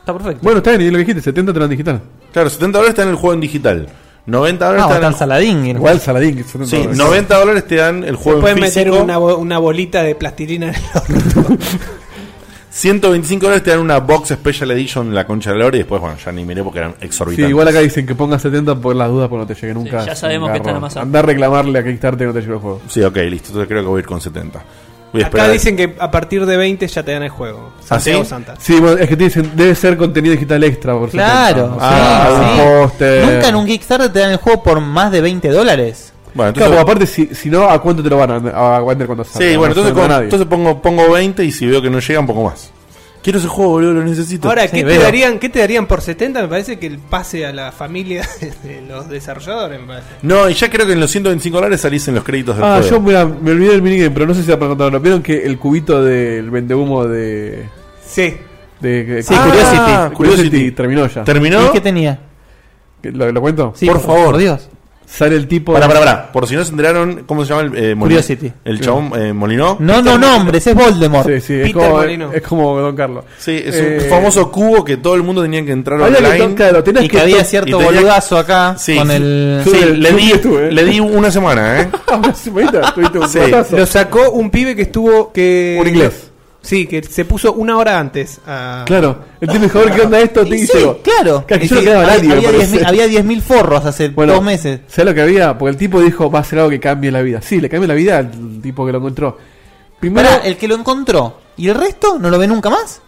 Está 0.00 0.12
perfecto. 0.14 0.40
Bueno, 0.42 0.58
está 0.58 0.70
bien, 0.70 0.82
y 0.82 0.90
lo 0.90 0.92
que 0.96 1.04
dijiste, 1.04 1.20
70 1.22 1.52
te 1.52 1.58
lo 1.58 1.64
dan 1.64 1.70
digital. 1.70 2.00
Claro, 2.32 2.48
70 2.48 2.78
dólares 2.78 2.94
te 2.96 3.02
dan 3.02 3.10
el 3.10 3.16
juego 3.16 3.34
en 3.34 3.40
digital. 3.40 3.88
90 4.26 4.64
dólares 4.64 4.86
Ah, 4.88 4.94
te 4.94 5.00
dan 5.00 5.12
el 5.12 5.18
saladín. 5.18 5.58
el 5.66 5.76
Igual 5.76 6.00
Saladín, 6.00 6.36
que 6.36 6.44
70 6.44 6.66
Sí, 6.66 6.76
dólares. 6.78 6.96
90 6.98 7.38
dólares 7.38 7.66
te 7.66 7.76
dan 7.76 8.04
el 8.04 8.16
juego 8.16 8.48
en 8.48 8.54
meter 8.60 8.86
físico. 8.86 9.02
una, 9.04 9.18
bo- 9.18 9.36
una 9.36 9.58
bolita 9.58 10.02
de 10.02 10.14
plastilina 10.14 10.68
en 10.68 10.74
el 10.74 10.82
orto. 10.94 11.56
125 12.70 13.42
dólares 13.44 13.64
te 13.64 13.70
dan 13.70 13.80
una 13.80 13.98
Box 13.98 14.28
Special 14.28 14.70
Edition, 14.70 15.12
la 15.14 15.26
concha 15.26 15.50
de 15.50 15.58
la 15.58 15.64
lora, 15.64 15.76
y 15.76 15.80
después, 15.80 16.00
bueno, 16.00 16.16
ya 16.24 16.30
ni 16.30 16.44
miré 16.44 16.62
porque 16.62 16.78
eran 16.78 16.92
Sí, 17.00 17.06
exorbitantes. 17.06 17.50
igual 17.50 17.66
acá 17.68 17.80
dicen 17.80 18.06
que 18.06 18.14
pongas 18.14 18.40
70 18.42 18.76
por 18.76 18.94
las 18.94 19.08
dudas 19.10 19.28
porque 19.28 19.40
no 19.42 19.46
te 19.46 19.54
llegue 19.60 19.74
nunca. 19.74 20.00
Sí, 20.02 20.06
ya 20.06 20.14
sabemos 20.16 20.50
que 20.52 20.58
está 20.58 20.70
en 20.70 20.76
Amazon. 20.76 21.02
Andá 21.02 21.18
a 21.18 21.22
reclamarle 21.22 21.78
a 21.78 21.84
Kickstarter 21.84 22.18
que 22.18 22.26
no 22.26 22.32
te 22.32 22.40
llegue 22.40 22.52
el 22.54 22.60
juego. 22.60 22.80
Sí, 22.88 23.02
ok, 23.02 23.16
listo. 23.28 23.48
Entonces 23.48 23.68
creo 23.68 23.82
que 23.82 23.88
voy 23.88 23.98
a 23.98 24.00
ir 24.00 24.06
con 24.06 24.20
70. 24.20 24.62
Voy 25.12 25.22
a 25.22 25.26
Acá 25.26 25.38
esperar. 25.38 25.52
dicen 25.52 25.76
que 25.76 25.96
a 25.98 26.10
partir 26.10 26.46
de 26.46 26.56
20 26.56 26.86
ya 26.86 27.02
te 27.02 27.12
dan 27.12 27.22
el 27.24 27.30
juego. 27.30 27.72
Santiago 27.84 28.20
¿Ah, 28.20 28.24
sí? 28.24 28.28
Santa. 28.30 28.54
Sí, 28.60 28.78
bueno, 28.80 28.96
es 28.98 29.08
que 29.08 29.16
te 29.16 29.24
dicen, 29.24 29.50
debe 29.56 29.74
ser 29.74 29.96
contenido 29.96 30.32
digital 30.34 30.62
extra 30.64 30.92
por 30.96 31.10
Claro, 31.10 31.74
70. 31.74 31.74
sí, 31.74 31.78
Ah, 31.90 32.52
sí. 32.54 32.60
póster. 32.62 33.24
Nunca 33.34 33.48
en 33.48 33.54
un 33.56 33.66
Kickstarter 33.66 34.12
te 34.12 34.18
dan 34.20 34.30
el 34.32 34.36
juego 34.38 34.62
por 34.62 34.80
más 34.80 35.10
de 35.10 35.20
20 35.20 35.48
dólares. 35.48 36.12
Bueno, 36.32 36.50
entonces, 36.50 36.78
aparte, 36.78 37.06
si, 37.06 37.26
si 37.34 37.50
no, 37.50 37.64
¿a 37.68 37.82
cuánto 37.82 38.04
te 38.04 38.08
lo 38.10 38.16
van 38.18 38.30
a, 38.46 38.76
a 38.76 38.80
vender 38.84 39.08
cuando 39.08 39.24
salga? 39.24 39.38
sí, 39.50 39.56
bueno, 39.56 39.74
No 39.74 39.80
entonces, 39.88 39.92
con- 40.08 40.22
entonces 40.22 40.46
pongo, 40.48 40.80
pongo 40.80 41.10
20 41.10 41.44
y 41.44 41.50
si 41.50 41.66
veo 41.66 41.82
que 41.82 41.90
no 41.90 41.98
llega, 41.98 42.20
un 42.20 42.26
poco 42.28 42.44
más. 42.44 42.70
Quiero 43.22 43.38
ese 43.38 43.48
juego, 43.48 43.72
boludo, 43.72 43.92
lo 43.92 44.02
necesito. 44.02 44.48
Ahora, 44.48 44.62
Sí, 44.62 44.76
¿qué, 44.76 44.78
te 44.78 44.84
veo. 44.84 45.02
darían, 45.02 45.38
¿qué 45.38 45.50
te 45.50 45.58
darían 45.58 45.86
por 45.86 46.00
70? 46.00 46.40
Me 46.40 46.48
parece 46.48 46.78
que 46.78 46.86
el 46.86 46.98
pase 46.98 47.44
a 47.44 47.52
la 47.52 47.70
familia 47.70 48.26
de 48.62 48.80
los 48.80 49.10
desarrolladores. 49.10 49.78
Me 49.80 49.86
parece. 49.86 50.06
No, 50.22 50.48
y 50.48 50.54
ya 50.54 50.70
creo 50.70 50.86
que 50.86 50.92
en 50.94 51.00
los 51.00 51.10
125 51.10 51.54
dólares 51.58 51.80
salís 51.82 52.08
en 52.08 52.14
los 52.14 52.24
créditos 52.24 52.56
del 52.56 52.64
Ah, 52.64 52.78
juego. 52.80 52.88
yo 52.96 53.00
mira, 53.02 53.26
me 53.26 53.50
olvidé 53.50 53.72
del 53.72 53.82
minigame, 53.82 54.10
pero 54.10 54.26
no 54.26 54.32
sé 54.34 54.42
si 54.42 54.50
va 54.50 54.58
para 54.58 54.70
contarlo. 54.70 55.00
¿Vieron 55.00 55.22
que 55.22 55.44
el 55.44 55.58
cubito 55.58 56.02
del 56.02 56.50
vendehumo 56.50 57.06
de. 57.06 57.66
Sí. 58.06 58.34
de, 58.80 59.04
de- 59.04 59.22
Sí, 59.22 59.34
Ah, 59.36 60.10
Curiosity. 60.14 60.14
Curiosity 60.16 60.70
terminó 60.72 61.06
ya. 61.06 61.22
¿Terminó? 61.24 61.66
¿Y 61.66 61.70
qué 61.72 61.80
tenía? 61.82 62.18
¿Lo, 63.02 63.30
lo 63.32 63.40
cuento? 63.42 63.74
Sí, 63.76 63.84
Por 63.86 64.00
favor. 64.00 64.24
Por 64.26 64.36
Dios. 64.38 64.68
Sale 65.12 65.34
el 65.34 65.48
tipo. 65.48 65.72
Para, 65.72 65.88
para, 65.88 65.98
para. 66.00 66.32
Por 66.32 66.46
si 66.46 66.54
no 66.54 66.64
se 66.64 66.70
enteraron, 66.70 67.24
¿cómo 67.26 67.44
se 67.44 67.50
llama 67.52 67.62
el 67.62 67.76
eh, 67.76 67.94
Molino? 67.96 68.20
Curiosity. 68.20 68.52
El 68.64 68.80
chabón 68.80 69.10
eh, 69.16 69.32
Molinó. 69.32 69.76
No, 69.80 70.00
no 70.00 70.16
nombres, 70.16 70.64
es 70.66 70.74
Voldemort. 70.74 71.26
Sí, 71.26 71.40
sí, 71.40 71.54
es 71.54 71.60
Peter 71.66 71.72
como, 71.74 71.88
Molino. 71.96 72.32
es 72.32 72.42
como 72.42 72.78
Don 72.78 72.94
Carlos. 72.94 73.24
Sí, 73.38 73.60
es 73.64 73.74
Eh, 73.74 73.98
un 74.04 74.08
famoso 74.08 74.50
cubo 74.52 74.84
que 74.84 74.98
todo 74.98 75.16
el 75.16 75.22
mundo 75.24 75.42
tenía 75.42 75.64
que 75.64 75.72
entrar 75.72 76.00
Había 76.00 76.18
que 76.18 76.24
online. 76.26 76.46
to- 76.50 76.54
claro, 76.54 76.84
tenías 76.84 77.04
Y 77.04 77.08
que 77.08 77.16
que 77.16 77.22
había 77.22 77.38
to- 77.38 77.44
cierto 77.44 77.68
y 77.68 77.72
tenía- 77.72 77.86
boludazo 77.86 78.38
acá 78.38 78.76
Sí, 78.78 78.96
con 78.96 79.08
sí. 79.08 79.14
el... 79.16 79.62
Sí, 79.64 79.84
le 79.96 80.12
di, 80.12 80.30
estuve, 80.32 80.68
¿eh? 80.68 80.72
le 80.72 80.84
di 80.84 81.00
una 81.00 81.30
semana, 81.30 81.80
¿eh? 81.82 81.88
Ah, 82.06 82.16
una 82.16 82.32
semanita, 82.34 82.92
tuviste 82.94 83.18
un 83.18 83.28
Sí. 83.28 83.38
Lo 83.76 83.86
sacó 83.86 84.30
un 84.30 84.48
pibe 84.50 84.76
que 84.76 84.82
estuvo. 84.82 85.32
que 85.32 85.76
Un 85.80 85.88
inglés. 85.88 86.29
Sí, 86.62 86.86
que 86.86 87.02
se 87.02 87.24
puso 87.24 87.54
una 87.54 87.78
hora 87.78 87.98
antes. 87.98 88.38
a- 88.46 88.84
Claro, 88.86 89.18
el 89.40 89.48
tipo 89.48 89.62
dijo, 89.64 89.78
a 89.78 89.84
ver 89.84 89.94
qué 89.94 90.00
onda 90.02 90.20
esto, 90.20 90.42
Y 90.46 90.66
sí, 90.66 90.72
claro. 91.02 91.46
Que 91.46 91.66
yo 91.66 91.74
no 91.74 91.80
sí, 91.80 91.86
quedaba 91.86 92.02
había- 92.04 92.16
nadie, 92.16 92.32
había 92.32 92.48
parece. 92.52 92.76
10.000 92.78 92.86
Había 92.86 93.06
10.000 93.06 93.40
forros 93.42 93.84
hace 93.86 94.08
Bueno, 94.10 94.34
dos 94.34 94.42
meses. 94.44 94.80
¿Sabes 94.86 95.06
lo 95.06 95.14
que 95.14 95.22
había? 95.22 95.56
Porque 95.56 95.70
el 95.70 95.76
tipo 95.78 96.00
dijo, 96.02 96.30
va 96.30 96.40
a 96.40 96.44
ser 96.44 96.58
algo 96.58 96.70
que 96.70 96.78
cambie 96.80 97.10
la 97.10 97.22
vida. 97.22 97.40
Sí, 97.40 97.60
le 97.60 97.68
cambia 97.70 97.88
la 97.88 97.94
vida 97.94 98.18
al 98.18 98.60
tipo 98.62 98.84
que 98.84 98.92
lo 98.92 98.98
encontró. 98.98 99.38
Primero, 99.98 100.28
Pará, 100.28 100.42
el 100.44 100.56
que 100.56 100.68
lo 100.68 100.74
encontró. 100.74 101.38
¿Y 101.56 101.68
el 101.68 101.74
resto 101.74 102.18
no 102.18 102.28
lo 102.30 102.38
ve 102.38 102.46
nunca 102.46 102.68
más? 102.70 103.00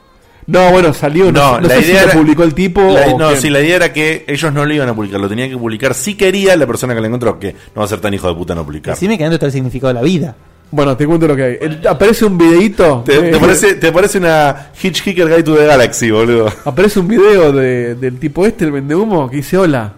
no, 0.44 0.70
bueno, 0.72 0.92
salió, 0.92 1.30
no, 1.30 1.52
No, 1.52 1.60
no 1.60 1.68
la 1.68 1.76
sé 1.76 1.82
si 1.84 1.90
idea 1.92 2.02
lo 2.02 2.08
era- 2.10 2.18
publicó 2.20 2.42
el 2.42 2.52
tipo 2.52 2.80
La- 2.82 3.06
o 3.06 3.18
no, 3.18 3.28
quién. 3.28 3.40
sí, 3.40 3.48
la 3.48 3.60
idea 3.60 3.76
era 3.76 3.92
que 3.92 4.24
ellos 4.26 4.52
no 4.52 4.64
lo 4.66 4.74
iban 4.74 4.88
a 4.88 4.94
publicar, 4.94 5.20
lo 5.20 5.28
tenían 5.28 5.48
que 5.50 5.56
publicar 5.56 5.94
si 5.94 6.14
quería 6.16 6.56
la 6.56 6.66
persona 6.66 6.94
que 6.94 7.00
lo 7.00 7.06
encontró, 7.06 7.38
que 7.38 7.52
no 7.52 7.78
va 7.80 7.84
a 7.84 7.88
ser 7.88 8.00
tan 8.00 8.12
hijo 8.12 8.26
de 8.28 8.34
puta 8.34 8.52
no 8.54 8.64
publicar. 8.64 8.94
Decime 8.94 9.16
que 9.16 9.22
adentro 9.24 9.36
está 9.36 9.46
el 9.46 9.52
significado 9.52 9.88
de 9.88 9.94
la 9.94 10.02
vida. 10.02 10.34
Bueno, 10.72 10.96
te 10.96 11.06
cuento 11.06 11.28
lo 11.28 11.36
que 11.36 11.42
hay. 11.44 11.58
El- 11.60 11.86
aparece 11.86 12.24
un 12.24 12.36
videito. 12.38 13.02
Te, 13.04 13.18
te 13.18 13.36
eh, 13.36 13.38
parece, 13.38 13.74
te 13.74 13.92
parece 13.92 14.18
una 14.18 14.70
Hitchhiker 14.82 15.28
Guide 15.28 15.42
to 15.42 15.54
the 15.54 15.66
Galaxy, 15.66 16.10
boludo. 16.10 16.50
Aparece 16.64 16.98
un 16.98 17.06
video 17.08 17.52
de, 17.52 17.94
del 17.94 18.18
tipo 18.18 18.44
este, 18.46 18.64
el 18.64 18.72
vendehumo, 18.72 19.28
que 19.30 19.36
dice 19.36 19.56
hola. 19.58 19.92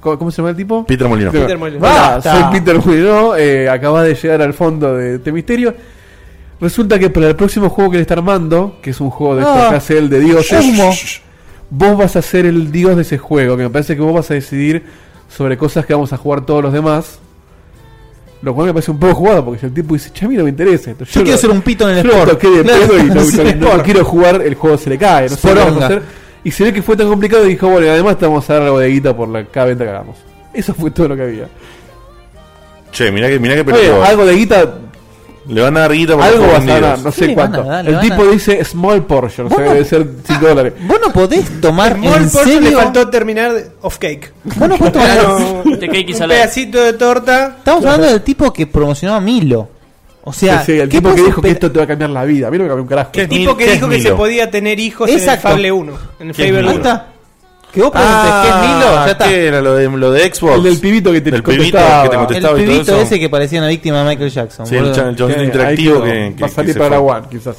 ¿Cómo, 0.00 0.18
cómo 0.18 0.30
se 0.30 0.38
llama 0.38 0.50
el 0.50 0.56
tipo? 0.56 0.86
Peter 0.86 1.06
Molino. 1.08 1.30
Peter. 1.30 1.58
Hola, 1.60 2.20
soy 2.22 2.42
Peter 2.58 2.76
Molino, 2.84 3.36
eh, 3.36 3.68
acaba 3.68 4.02
de 4.02 4.14
llegar 4.14 4.40
al 4.40 4.54
fondo 4.54 4.96
de 4.96 5.16
este 5.16 5.30
misterio. 5.32 5.74
Resulta 6.60 6.98
que 6.98 7.10
para 7.10 7.28
el 7.28 7.36
próximo 7.36 7.68
juego 7.68 7.90
que 7.90 7.96
le 7.98 8.02
está 8.02 8.14
armando, 8.14 8.78
que 8.80 8.90
es 8.90 9.00
un 9.00 9.10
juego 9.10 9.36
de 9.36 9.42
Ah, 9.42 9.68
hace 9.74 9.98
el 9.98 10.08
de 10.08 10.20
dioses, 10.20 10.64
humo. 10.64 10.90
vos 11.68 11.98
vas 11.98 12.16
a 12.16 12.22
ser 12.22 12.46
el 12.46 12.72
dios 12.72 12.96
de 12.96 13.02
ese 13.02 13.18
juego, 13.18 13.56
que 13.58 13.64
me 13.64 13.70
parece 13.70 13.94
que 13.94 14.00
vos 14.00 14.14
vas 14.14 14.30
a 14.30 14.34
decidir 14.34 14.82
sobre 15.28 15.58
cosas 15.58 15.84
que 15.84 15.92
vamos 15.92 16.14
a 16.14 16.16
jugar 16.16 16.46
todos 16.46 16.62
los 16.62 16.72
demás. 16.72 17.18
Lo 18.46 18.54
cual 18.54 18.68
me 18.68 18.72
parece 18.74 18.92
un 18.92 18.98
poco 19.00 19.12
jugado, 19.16 19.44
porque 19.44 19.58
si 19.58 19.66
el 19.66 19.74
tipo 19.74 19.94
dice, 19.94 20.10
che, 20.12 20.24
a 20.24 20.28
mí 20.28 20.36
no 20.36 20.44
me 20.44 20.50
interesa. 20.50 20.92
Entonces, 20.92 21.12
Yo 21.14 21.22
quiero 21.22 21.34
lo- 21.36 21.40
ser 21.40 21.50
un 21.50 21.62
pito 21.62 21.90
en 21.90 21.96
el 21.98 22.04
yo 22.04 22.10
lo 22.12 22.18
sport. 22.18 22.30
toqué 22.30 22.48
de 22.48 22.62
pedo 22.64 22.98
y 22.98 23.02
no, 23.10 23.20
sí, 23.24 23.36
no- 23.58 23.76
no 23.76 23.82
quiero 23.82 24.04
jugar, 24.04 24.40
el 24.40 24.54
juego 24.54 24.78
se 24.78 24.88
le 24.88 24.96
cae. 24.98 25.24
No 25.24 25.28
sé 25.30 25.34
qué 25.34 25.40
Sporonga. 25.48 25.64
vamos 25.66 25.82
a 25.82 25.86
hacer. 25.86 26.02
Y 26.44 26.50
se 26.52 26.62
ve 26.62 26.72
que 26.72 26.80
fue 26.80 26.96
tan 26.96 27.08
complicado 27.08 27.44
y 27.44 27.48
dijo, 27.48 27.66
bueno, 27.68 27.86
y 27.86 27.90
además 27.90 28.16
te 28.18 28.24
vamos 28.24 28.48
a 28.48 28.52
dar 28.54 28.62
algo 28.62 28.78
de 28.78 28.88
guita 28.88 29.16
por 29.16 29.28
la, 29.28 29.44
cada 29.46 29.66
venta 29.66 29.82
que 29.82 29.90
hagamos. 29.90 30.16
Eso 30.54 30.72
fue 30.74 30.92
todo 30.92 31.08
lo 31.08 31.16
que 31.16 31.22
había. 31.22 31.48
Che, 32.92 33.10
mirá 33.10 33.28
que, 33.28 33.38
mirá 33.40 33.64
que 33.64 33.72
Oye, 33.72 33.90
algo 33.92 34.24
de 34.24 34.34
guita, 34.34 34.74
Le 35.48 35.60
van 35.62 35.76
a 35.76 35.80
dar 35.80 35.92
guita 35.92 36.14
por 36.14 36.24
algo 36.24 36.46
vas 36.46 36.62
a 36.62 36.64
ganar, 36.64 36.98
no 36.98 37.10
¿Qué 37.12 37.18
sé 37.18 37.26
le 37.28 37.34
cuánto. 37.34 37.62
dar? 37.62 37.84
Le 37.84 37.90
El 37.92 38.00
tipo 38.00 38.22
a- 38.22 38.26
dice 38.32 38.64
small 38.64 39.04
portion, 39.04 39.46
o 39.46 39.50
sea, 39.50 39.64
no- 39.64 39.72
debe 39.72 39.84
ser 39.84 40.06
5 40.26 40.46
dólares. 40.48 40.72
Vos 40.86 40.98
no 41.06 41.12
podés 41.12 41.60
tomar 41.60 41.94
Small 41.96 42.22
en 42.22 42.30
portion 42.30 42.46
le 42.60 42.62
serio. 42.70 42.78
faltó 42.80 43.08
terminar 43.08 43.52
de- 43.54 43.66
off 43.82 43.98
cake. 43.98 44.32
Vos 44.44 44.68
no 44.68 44.76
podés 44.76 44.92
tomar 44.92 45.08
Claro, 45.18 45.62
De 45.64 45.86
cake 45.88 46.08
y 46.08 46.12
un 46.12 46.18
salada. 46.18 46.40
pedacito 46.40 46.82
de 46.82 46.92
torta. 46.94 47.54
Estamos 47.58 47.84
hablando 47.84 48.06
del 48.08 48.22
tipo 48.22 48.52
que 48.52 48.66
promocionó 48.66 49.14
a 49.14 49.20
Milo. 49.20 49.68
O 50.24 50.32
sea, 50.32 50.58
Sí, 50.64 50.72
sí, 50.72 50.78
el 50.80 50.88
¿qué 50.88 50.96
tipo 50.98 51.14
que 51.14 51.22
dijo 51.22 51.40
que 51.40 51.50
esto 51.50 51.70
te 51.70 51.78
va 51.78 51.84
a 51.84 51.86
cambiar 51.86 52.10
la 52.10 52.24
vida. 52.24 52.48
A 52.48 52.50
mí 52.50 52.58
no 52.58 52.64
me 52.64 52.68
cambió 52.68 52.82
un 52.82 52.88
carajo. 52.88 53.12
¿Qué? 53.12 53.20
El 53.22 53.28
tipo 53.28 53.56
que 53.56 53.64
¿Qué 53.64 53.70
es 53.74 53.76
dijo 53.78 53.88
que 53.88 54.00
se 54.02 54.12
podía 54.12 54.50
tener 54.50 54.80
hijos 54.80 55.08
Exacto. 55.08 55.46
en 55.46 55.52
el 55.52 55.56
Fable 55.58 55.72
1. 55.72 55.92
En 56.18 56.28
el 56.30 56.34
¿Qué 56.34 56.42
es 56.42 56.48
Fable 56.48 56.62
Milo? 56.62 56.70
Ahí 56.70 56.76
1. 56.80 57.15
Que 57.76 57.82
vos 57.82 57.90
preguntes 57.90 58.32
qué 58.42 58.48
es 58.48 58.54
Milo, 58.56 58.94
ya 58.94 59.10
está. 59.10 59.24
Ah, 59.24 59.28
¿Qué 59.28 59.46
era 59.48 59.60
lo 59.60 59.74
de, 59.74 59.88
lo 59.90 60.10
de 60.10 60.34
Xbox? 60.34 60.54
El 60.54 60.62
del 60.62 60.78
pibito 60.80 61.12
que 61.12 61.20
te 61.20 61.30
Del 61.30 61.42
pibito 61.42 61.76
contestaba. 61.76 62.02
que 62.04 62.08
te 62.08 62.14
El 62.14 62.18
contestaba 62.20 62.58
y 62.58 62.62
todo 62.64 62.72
pibito 62.72 62.92
eso. 62.92 63.00
ese 63.02 63.20
que 63.20 63.28
parecía 63.28 63.58
una 63.58 63.68
víctima 63.68 63.98
de 64.02 64.08
Michael 64.08 64.30
Jackson. 64.30 64.66
Sí, 64.66 64.76
el, 64.76 64.84
boludo. 64.92 65.42
interactivo 65.44 66.02
que, 66.02 66.10
que- 66.34 66.40
va 66.42 66.46
a 66.46 66.48
que 66.48 66.54
salir 66.54 66.72
se 66.72 66.78
para. 66.78 67.00
One, 67.00 67.26
quizás. 67.30 67.56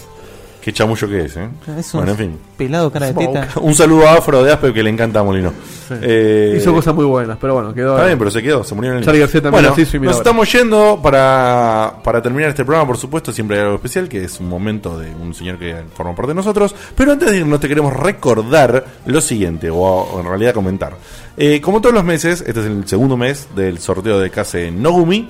Qué 0.62 0.74
chamuyo 0.74 1.08
que 1.08 1.22
es, 1.26 1.38
¿eh? 1.38 1.48
Es 1.78 1.94
un 1.94 2.00
Bueno, 2.02 2.12
en 2.12 2.18
fin. 2.18 2.38
pelado 2.58 2.92
cara 2.92 3.06
de 3.08 3.14
teta. 3.14 3.48
Un 3.62 3.74
saludo 3.74 4.06
a 4.06 4.16
Afro 4.16 4.44
de 4.44 4.52
Aspe 4.52 4.74
que 4.74 4.84
le 4.84 4.90
encanta 4.90 5.22
a 5.22 5.24
Molino. 5.24 5.54
Eh, 6.02 6.56
Hizo 6.58 6.74
cosas 6.74 6.94
muy 6.94 7.06
buenas, 7.06 7.38
pero 7.40 7.54
bueno, 7.54 7.74
quedó. 7.74 7.94
Está 7.96 8.08
bien, 8.08 8.20
pero 8.20 8.30
se 8.32 8.44
quedó, 8.44 8.66
se 8.66 8.76
murió 8.76 8.92
en 8.92 8.98
el 8.98 9.06
Charlie 9.06 9.22
García 9.22 9.42
también 9.42 9.64
Bueno, 9.64 9.82
hizo 9.82 9.96
y 9.96 10.00
mira 10.02 10.10
nos 10.12 10.18
ahora. 10.18 10.30
estamos 10.30 10.52
yendo 10.52 11.00
para, 11.02 11.94
para 12.04 12.22
terminar 12.22 12.50
este 12.50 12.66
programa, 12.66 12.86
por 12.86 12.98
supuesto, 12.98 13.32
siempre 13.32 13.56
hay 13.58 13.64
algo 13.64 13.76
especial, 13.76 14.10
que 14.10 14.26
es 14.26 14.40
un 14.42 14.50
momento 14.50 15.00
de 15.00 15.10
un 15.16 15.34
señor 15.34 15.58
que 15.58 15.74
forma 15.96 16.14
parte 16.14 16.30
de 16.32 16.36
nosotros. 16.36 16.76
Pero 16.96 17.14
antes 17.14 17.32
de 17.32 17.38
irnos 17.38 17.62
te 17.62 17.70
queremos 17.70 17.94
recordar 17.94 18.86
lo 19.06 19.22
siguiente, 19.22 19.70
o, 19.70 19.78
o 19.78 20.20
en 20.20 20.26
realidad 20.28 20.54
comentar. 20.54 20.98
Eh, 21.38 21.62
como 21.62 21.80
todos 21.80 21.96
los 21.96 22.04
meses, 22.04 22.44
este 22.46 22.60
es 22.60 22.66
el 22.66 22.86
segundo 22.86 23.16
mes 23.16 23.48
del 23.56 23.80
sorteo 23.80 24.20
de 24.20 24.30
Case 24.32 24.70
Nogumi. 24.72 25.30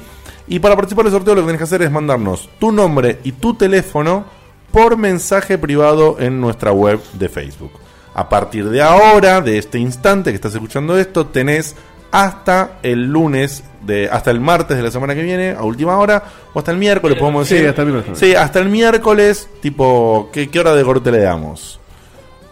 Y 0.50 0.60
para 0.60 0.76
participar 0.76 1.04
del 1.06 1.14
sorteo 1.14 1.36
lo 1.36 1.42
que 1.42 1.48
tenés 1.48 1.60
que 1.60 1.64
hacer 1.66 1.82
es 1.82 1.92
mandarnos 1.92 2.50
tu 2.58 2.72
nombre 2.72 3.20
y 3.26 3.34
tu 3.34 3.54
teléfono 3.56 4.37
por 4.78 4.96
mensaje 4.96 5.58
privado 5.58 6.18
en 6.20 6.40
nuestra 6.40 6.72
web 6.72 7.00
de 7.14 7.30
Facebook. 7.30 7.72
A 8.14 8.30
partir 8.30 8.70
de 8.70 8.82
ahora, 8.84 9.42
de 9.42 9.58
este 9.58 9.80
instante 9.80 10.30
que 10.30 10.36
estás 10.36 10.54
escuchando 10.54 10.98
esto, 11.00 11.26
tenés 11.26 11.76
hasta 12.12 12.74
el 12.84 13.06
lunes, 13.12 13.64
de, 13.82 14.08
hasta 14.08 14.30
el 14.30 14.40
martes 14.40 14.78
de 14.78 14.84
la 14.84 14.92
semana 14.92 15.16
que 15.16 15.24
viene, 15.24 15.52
a 15.58 15.64
última 15.64 15.98
hora, 15.98 16.24
o 16.54 16.60
hasta 16.60 16.72
el 16.72 16.78
miércoles, 16.78 17.18
podemos 17.18 17.48
Sí, 17.48 17.56
decir. 17.56 17.70
hasta 17.70 17.82
el 17.82 17.88
miércoles. 17.88 18.20
Sí, 18.20 18.36
hasta 18.36 18.60
el 18.60 18.70
miércoles, 18.70 19.50
tipo, 19.62 20.30
¿qué, 20.32 20.48
qué 20.50 20.60
hora 20.60 20.76
de 20.76 20.84
corte 20.84 21.12
le 21.12 21.20
damos? 21.22 21.80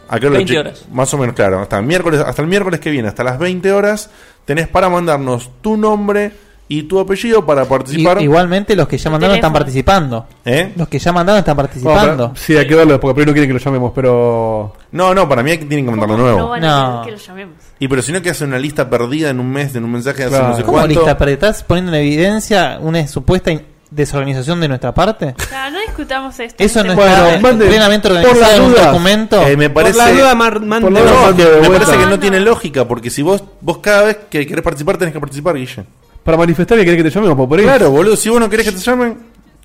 ¿A 0.09 0.19
qué 0.19 0.25
hora 0.25 0.37
20 0.37 0.51
che- 0.53 0.59
horas. 0.59 0.85
Más 0.91 1.13
o 1.13 1.17
menos, 1.19 1.35
claro. 1.35 1.59
Hasta 1.59 1.77
el, 1.77 1.85
miércoles, 1.85 2.21
hasta 2.21 2.41
el 2.41 2.47
miércoles 2.47 2.79
que 2.79 2.89
viene, 2.89 3.07
hasta 3.07 3.23
las 3.23 3.37
20 3.37 3.71
horas, 3.71 4.09
tenés 4.45 4.67
para 4.67 4.89
mandarnos 4.89 5.51
tu 5.61 5.77
nombre 5.77 6.31
y 6.67 6.83
tu 6.83 6.99
apellido 6.99 7.45
para 7.45 7.65
participar. 7.65 8.19
I- 8.19 8.23
igualmente 8.23 8.75
los 8.75 8.87
que 8.87 8.97
ya 8.97 9.09
mandaron 9.09 9.35
están 9.35 9.53
participando. 9.53 10.25
¿Eh? 10.43 10.73
Los 10.75 10.87
que 10.87 10.97
ya 10.99 11.11
mandaron 11.11 11.39
están 11.39 11.55
participando. 11.55 12.33
sí, 12.35 12.57
hay 12.57 12.67
que 12.67 12.75
verlo, 12.75 12.99
porque 12.99 13.13
primero 13.15 13.31
no 13.31 13.33
quieren 13.35 13.49
que 13.49 13.53
lo 13.53 13.59
llamemos, 13.63 13.91
pero. 13.93 14.73
No, 14.91 15.13
no, 15.13 15.27
para 15.29 15.43
mí 15.43 15.51
hay 15.51 15.57
que- 15.59 15.65
tienen 15.65 15.85
que 15.85 15.91
mandarlo 15.91 16.17
No 16.17 16.23
nuevo. 16.23 16.49
van 16.49 16.63
a 16.63 16.67
No. 16.67 17.01
querer 17.03 17.05
que 17.05 17.11
lo 17.21 17.27
llamemos. 17.27 17.55
Y 17.79 17.87
pero 17.87 18.01
si 18.01 18.11
no 18.11 18.21
que 18.21 18.29
hace 18.31 18.45
una 18.45 18.57
lista 18.57 18.89
perdida 18.89 19.29
en 19.29 19.39
un 19.39 19.51
mes, 19.51 19.75
en 19.75 19.83
un 19.83 19.91
mensaje 19.91 20.17
de 20.19 20.23
hace 20.25 20.35
Claro. 20.35 20.47
no 20.49 20.55
sé 20.57 20.63
¿Cómo 20.63 20.77
cuánto. 20.77 20.99
lista? 20.99 21.17
¿Pero 21.17 21.31
estás 21.31 21.63
poniendo 21.63 21.93
en 21.93 21.99
evidencia 22.01 22.77
una 22.81 23.05
supuesta 23.07 23.51
in- 23.51 23.61
desorganización 23.91 24.59
de 24.61 24.67
nuestra 24.67 24.93
parte? 24.93 25.35
Claro, 25.49 25.71
no 25.75 25.79
discutamos 25.81 26.39
esto. 26.39 26.63
Eso 26.63 26.83
no 26.83 26.93
está 26.93 27.39
mande- 27.41 27.67
plenamente 27.67 28.07
por 28.09 28.17
organizado 28.17 28.41
las 28.41 28.55
en 28.57 28.61
un 28.63 28.71
dudas. 28.71 28.85
documento. 28.87 29.41
Eh, 29.47 29.57
me 29.57 29.69
parece, 29.69 29.99
Por 29.99 30.07
la 30.07 30.13
duda, 30.13 30.35
mar- 30.35 30.61
mande- 30.61 30.81
Por 30.81 30.91
la 30.93 31.01
duda, 31.01 31.11
No, 31.13 31.21
mande 31.21 31.43
que 31.43 31.49
de 31.49 31.61
me 31.61 31.67
vuelta. 31.67 31.85
parece 31.85 31.97
que 32.03 32.05
no 32.09 32.11
No, 32.15 32.19
tiene 32.19 32.39
no. 32.39 32.45
lógica, 32.45 32.87
porque 32.87 33.09
si 33.09 33.21
vos 33.21 33.43
vos 33.61 33.77
cada 33.79 34.03
vez 34.03 34.17
que 34.29 34.47
querés 34.47 34.63
participar 34.63 34.97
tenés 34.97 35.13
que 35.13 35.19
participar, 35.19 35.55
Guille. 35.55 35.83
Para 36.25 36.37
manifestar 36.37 36.77
que 36.77 36.83
querés 36.83 36.97
que 37.03 37.09
te 37.09 37.15
llamemos, 37.15 37.47
por 37.47 37.57
ahí. 37.59 37.63
Claro, 37.65 37.89
boludo, 37.91 38.17
si 38.17 38.27
vos 38.29 38.39
no 38.41 38.49
querés 38.49 38.65
que 38.65 38.71
te 38.73 38.79
llamen 38.79 39.17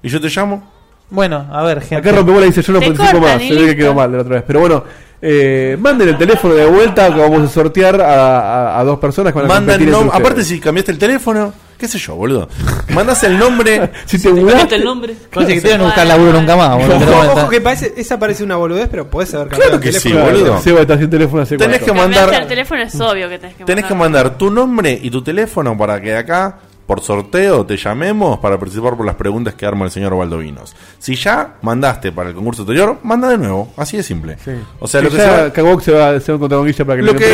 y 0.03 0.09
yo 0.09 0.20
te 0.20 0.28
llamo. 0.28 0.70
Bueno, 1.09 1.45
a 1.51 1.62
ver, 1.65 1.81
gente. 1.81 1.97
Acá 1.97 2.12
Rompebola 2.16 2.47
dice 2.47 2.62
yo 2.62 2.73
no 2.74 2.78
Te 2.78 2.87
participo 2.93 3.19
cortan 3.19 3.35
más, 3.39 3.43
y 3.43 3.49
se 3.49 3.55
ve 3.55 3.61
que 3.61 3.66
listo. 3.66 3.78
quedó 3.81 3.95
mal 3.95 4.11
de 4.12 4.16
la 4.19 4.23
otra 4.23 4.35
vez. 4.37 4.45
Pero 4.47 4.61
bueno, 4.61 4.85
eh, 5.23 5.77
manden 5.81 6.11
el 6.11 6.19
teléfono 6.19 6.55
de 6.55 6.66
vuelta 6.66 7.12
que 7.12 7.20
vamos 7.20 7.43
a 7.43 7.49
sortear 7.49 8.01
a, 8.01 8.39
a- 8.77 8.78
a 8.81 8.85
dos 8.85 8.99
personas 9.01 9.32
que 9.32 9.39
van 9.41 9.47
a 9.51 9.55
Manda 9.55 9.73
el 9.73 9.78
competir 9.81 9.89
entre 9.89 9.99
nom- 10.05 10.07
ustedes. 10.09 10.20
aparte 10.27 10.45
si 10.45 10.61
cambiaste 10.61 10.93
el 10.93 10.99
teléfono, 10.99 11.53
qué 11.81 11.89
sé 11.89 11.98
yo, 11.98 12.15
boludo. 12.15 12.48
Mandás 12.94 13.23
el 13.24 13.39
nombre. 13.39 13.90
si 14.07 14.19
te 14.19 14.24
Cambiaste 14.28 14.52
mudaste, 14.55 14.74
el 14.77 14.85
nombre. 14.85 15.15
Parece 15.32 15.55
que 15.55 15.61
te 15.62 15.70
van 15.73 15.81
a 15.81 15.85
buscar 15.85 16.07
laburo 16.07 16.32
nunca 16.35 16.55
más. 16.57 16.77
boludo, 16.77 16.97
Ojo, 17.19 17.32
ojo 17.32 17.48
que 17.48 17.61
parece, 17.61 17.94
esa 17.97 18.19
parece 18.19 18.44
una 18.44 18.57
boludez, 18.57 18.89
pero 18.90 19.09
podés 19.11 19.35
haber 19.35 19.48
cambiado 19.48 19.70
Claro 19.81 19.82
que 19.82 19.93
sí, 19.93 20.11
teléfono. 20.11 20.32
boludo. 20.32 20.61
Seba 20.61 20.81
está 20.82 20.98
sin 20.98 21.11
teléfono 21.11 21.43
hace 21.43 21.57
Tenés 21.57 21.78
cuatro. 21.78 21.94
que 21.94 22.01
mandar- 22.01 22.35
el 22.43 22.47
teléfono 22.47 22.82
es 22.82 23.01
obvio 23.01 23.28
que 23.28 23.39
tenés 23.39 23.57
que 23.57 23.65
Tenés 23.65 23.85
que 23.86 23.94
mandar 23.94 24.36
tu 24.39 24.51
nombre 24.51 24.98
y 25.02 25.11
tu 25.11 25.23
teléfono 25.23 25.77
para 25.77 26.01
que 26.01 26.15
acá 26.16 26.59
por 26.91 27.03
sorteo 27.03 27.65
te 27.65 27.77
llamemos 27.77 28.41
para 28.41 28.59
participar 28.59 28.97
por 28.97 29.07
las 29.07 29.15
preguntas 29.15 29.55
que 29.55 29.65
arma 29.65 29.85
el 29.85 29.93
señor 29.93 30.17
Valdovinos. 30.17 30.75
Si 30.99 31.15
ya 31.15 31.55
mandaste 31.62 32.11
para 32.11 32.31
el 32.31 32.35
concurso 32.35 32.62
anterior, 32.62 32.99
manda 33.05 33.29
de 33.29 33.39
nuevo. 33.39 33.73
Así 33.77 33.97
de 33.97 34.03
simple. 34.03 34.37
O 34.81 34.89
sea, 34.89 34.99
Que 35.01 35.05
lo 35.05 35.11
que 35.12 35.17
ya 35.19 35.23
se 35.23 35.31
va- 35.31 35.81
se 35.81 35.93
va, 35.93 36.19
se 36.21 36.33
va 36.33 36.35
a 36.35 36.37
encontrar 36.37 36.59
con 36.59 36.67
Guilla 36.67 36.85
para 36.85 36.97
que 36.97 37.03
lo 37.07 37.12
le 37.12 37.19
que- 37.21 37.27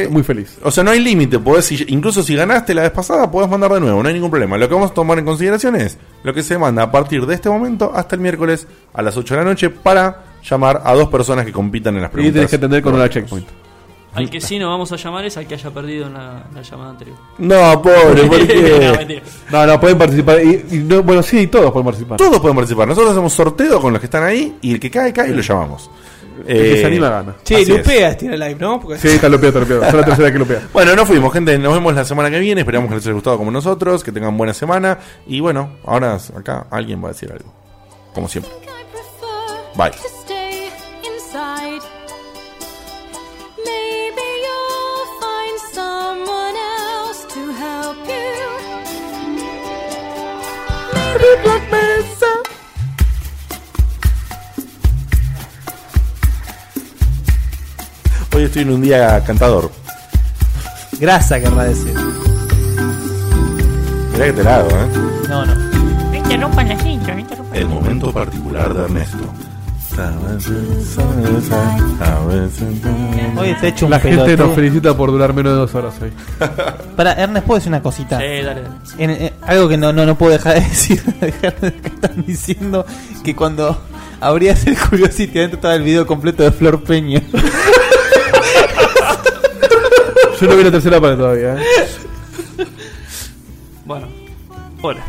premio. 0.00 0.10
Muy 0.12 0.22
feliz. 0.22 0.56
O 0.64 0.70
sea, 0.70 0.82
no 0.82 0.92
hay 0.92 1.00
límite. 1.00 1.38
si- 1.60 1.84
incluso 1.88 2.22
si 2.22 2.34
ganaste 2.34 2.72
la 2.72 2.80
vez 2.82 2.90
pasada, 2.90 3.30
podés 3.30 3.50
mandar 3.50 3.70
de 3.74 3.80
nuevo. 3.80 4.02
No 4.02 4.08
hay 4.08 4.14
ningún 4.14 4.30
problema. 4.30 4.56
Lo 4.56 4.66
que 4.66 4.72
vamos 4.74 4.92
a 4.92 4.94
tomar 4.94 5.18
en 5.18 5.26
consideración 5.26 5.76
es 5.76 5.98
lo 6.24 6.32
que 6.32 6.42
se 6.42 6.56
manda 6.56 6.82
a 6.84 6.90
partir 6.90 7.26
de 7.26 7.34
este 7.34 7.50
momento 7.50 7.92
hasta 7.94 8.14
el 8.16 8.22
miércoles 8.22 8.66
a 8.94 9.02
las 9.02 9.14
8 9.18 9.34
de 9.34 9.40
la 9.42 9.44
noche 9.46 9.68
para 9.68 10.22
llamar 10.42 10.80
a 10.86 10.94
dos 10.94 11.10
personas 11.10 11.44
que 11.44 11.52
compitan 11.52 11.94
en 11.96 12.00
las 12.00 12.10
Y 12.12 12.14
preguntas. 12.14 12.34
tenés 12.34 12.48
que 12.50 12.56
atender 12.56 12.82
con 12.82 12.94
una 12.94 13.10
checkpoint. 13.10 13.46
Al 14.14 14.28
que 14.28 14.40
sí 14.42 14.58
no 14.58 14.68
vamos 14.68 14.92
a 14.92 14.96
llamar 14.96 15.24
es 15.24 15.36
al 15.38 15.46
que 15.46 15.54
haya 15.54 15.70
perdido 15.70 16.06
en 16.06 16.14
la, 16.14 16.44
la 16.54 16.60
llamada 16.62 16.90
anterior. 16.90 17.16
No, 17.38 17.80
pobre, 17.80 18.24
¿por 18.24 18.38
No. 19.50 19.60
No, 19.60 19.66
no, 19.66 19.80
pueden 19.80 19.96
participar. 19.98 20.44
Y, 20.44 20.66
y 20.70 20.78
no- 20.78 21.02
bueno, 21.02 21.22
sí, 21.22 21.46
todos 21.46 21.70
pueden 21.72 21.86
participar. 21.86 22.18
Todos 22.18 22.38
pueden 22.40 22.54
participar. 22.56 22.86
Nosotros 22.88 23.12
hacemos 23.12 23.32
sorteo 23.32 23.80
con 23.80 23.92
los 23.92 24.00
que 24.00 24.06
están 24.06 24.22
ahí 24.24 24.58
y 24.60 24.74
el 24.74 24.80
que 24.80 24.90
cae, 24.90 25.12
cae 25.14 25.30
y 25.30 25.34
lo 25.34 25.40
llamamos. 25.40 25.90
El 26.46 26.56
que 26.56 26.72
Eh, 26.74 26.80
se 26.80 26.86
anima 26.86 27.08
gana. 27.08 27.36
Sí, 27.42 27.54
así 27.54 27.62
es. 27.62 27.68
Lupea 27.78 28.08
estira 28.10 28.36
live, 28.36 28.56
¿no? 28.58 28.80
Porque- 28.80 28.98
Sí, 28.98 29.08
está 29.08 29.28
lupeado, 29.28 29.48
está 29.48 29.60
lupeado. 29.60 29.84
Es 29.84 29.94
la 29.94 30.04
tercera 30.04 30.32
que 30.32 30.38
lupea. 30.38 30.62
Bueno, 30.72 30.94
nos 30.96 31.06
fuimos, 31.08 31.32
gente. 31.32 31.58
Nos 31.58 31.72
vemos 31.72 31.94
la 31.94 32.04
semana 32.04 32.30
que 32.30 32.38
viene. 32.38 32.60
Esperamos 32.62 32.88
que 32.90 32.96
les 32.96 33.04
haya 33.06 33.14
gustado 33.14 33.38
como 33.38 33.50
nosotros. 33.50 34.04
Que 34.04 34.12
tengan 34.12 34.36
buena 34.36 34.52
semana. 34.52 34.98
Y 35.26 35.40
bueno, 35.40 35.70
ahora 35.86 36.18
acá 36.36 36.66
alguien 36.70 37.02
va 37.02 37.08
a 37.08 37.12
decir 37.12 37.30
algo. 37.32 37.50
Como 38.14 38.28
siempre. 38.28 38.52
Bye. 39.76 39.92
Mesa. 51.70 52.26
Hoy 58.34 58.44
estoy 58.44 58.62
en 58.62 58.70
un 58.70 58.80
día 58.82 59.22
cantador. 59.24 59.70
Grasa, 60.98 61.40
querrá 61.40 61.64
decir. 61.64 61.94
Mirá 64.12 64.26
que 64.26 64.32
te 64.32 64.42
la 64.42 64.56
hago, 64.56 64.70
¿eh? 64.70 64.88
No, 65.28 65.44
no. 65.44 65.54
No 65.54 66.14
interrumpan 66.14 66.68
la 66.68 66.78
cinta, 66.78 67.12
no 67.12 67.20
interrumpan. 67.20 67.56
El 67.56 67.66
momento 67.66 68.12
particular 68.12 68.72
de 68.72 68.84
Ernesto. 68.84 69.32
Hoy 73.36 73.54
te 73.60 73.66
he 73.66 73.68
hecho 73.70 73.86
un 73.86 73.90
La 73.90 74.00
gente 74.00 74.36
nos 74.36 74.54
felicita 74.54 74.96
por 74.96 75.10
durar 75.10 75.34
menos 75.34 75.52
de 75.52 75.58
dos 75.58 75.74
horas 75.74 75.94
hoy. 76.00 76.12
Para, 76.96 77.12
Ernest, 77.14 77.46
¿puedo 77.46 77.58
decir 77.58 77.70
una 77.70 77.82
cosita? 77.82 78.18
Sí, 78.18 78.24
dale, 78.24 78.62
dale. 78.62 78.68
En- 78.98 79.10
en- 79.10 79.32
algo 79.42 79.68
que 79.68 79.76
no, 79.76 79.92
no, 79.92 80.06
no 80.06 80.16
puedo 80.16 80.32
dejar 80.32 80.54
de 80.54 80.60
decir. 80.68 81.02
dejar 81.20 81.60
de- 81.60 81.72
que 81.74 81.88
están 81.88 82.24
diciendo 82.26 82.86
que 83.24 83.34
cuando 83.34 83.76
abrías 84.20 84.66
el 84.66 84.78
Curiosity 84.78 85.38
adentro 85.38 85.56
estaba 85.56 85.74
el 85.74 85.82
video 85.82 86.06
completo 86.06 86.42
de 86.42 86.52
Flor 86.52 86.82
Peña. 86.82 87.20
Yo 90.40 90.48
no 90.48 90.56
vi 90.56 90.64
la 90.64 90.70
tercera 90.72 91.00
parte 91.00 91.16
todavía. 91.18 91.54
¿eh? 91.54 91.62
Bueno, 93.84 94.06
hola. 94.82 95.00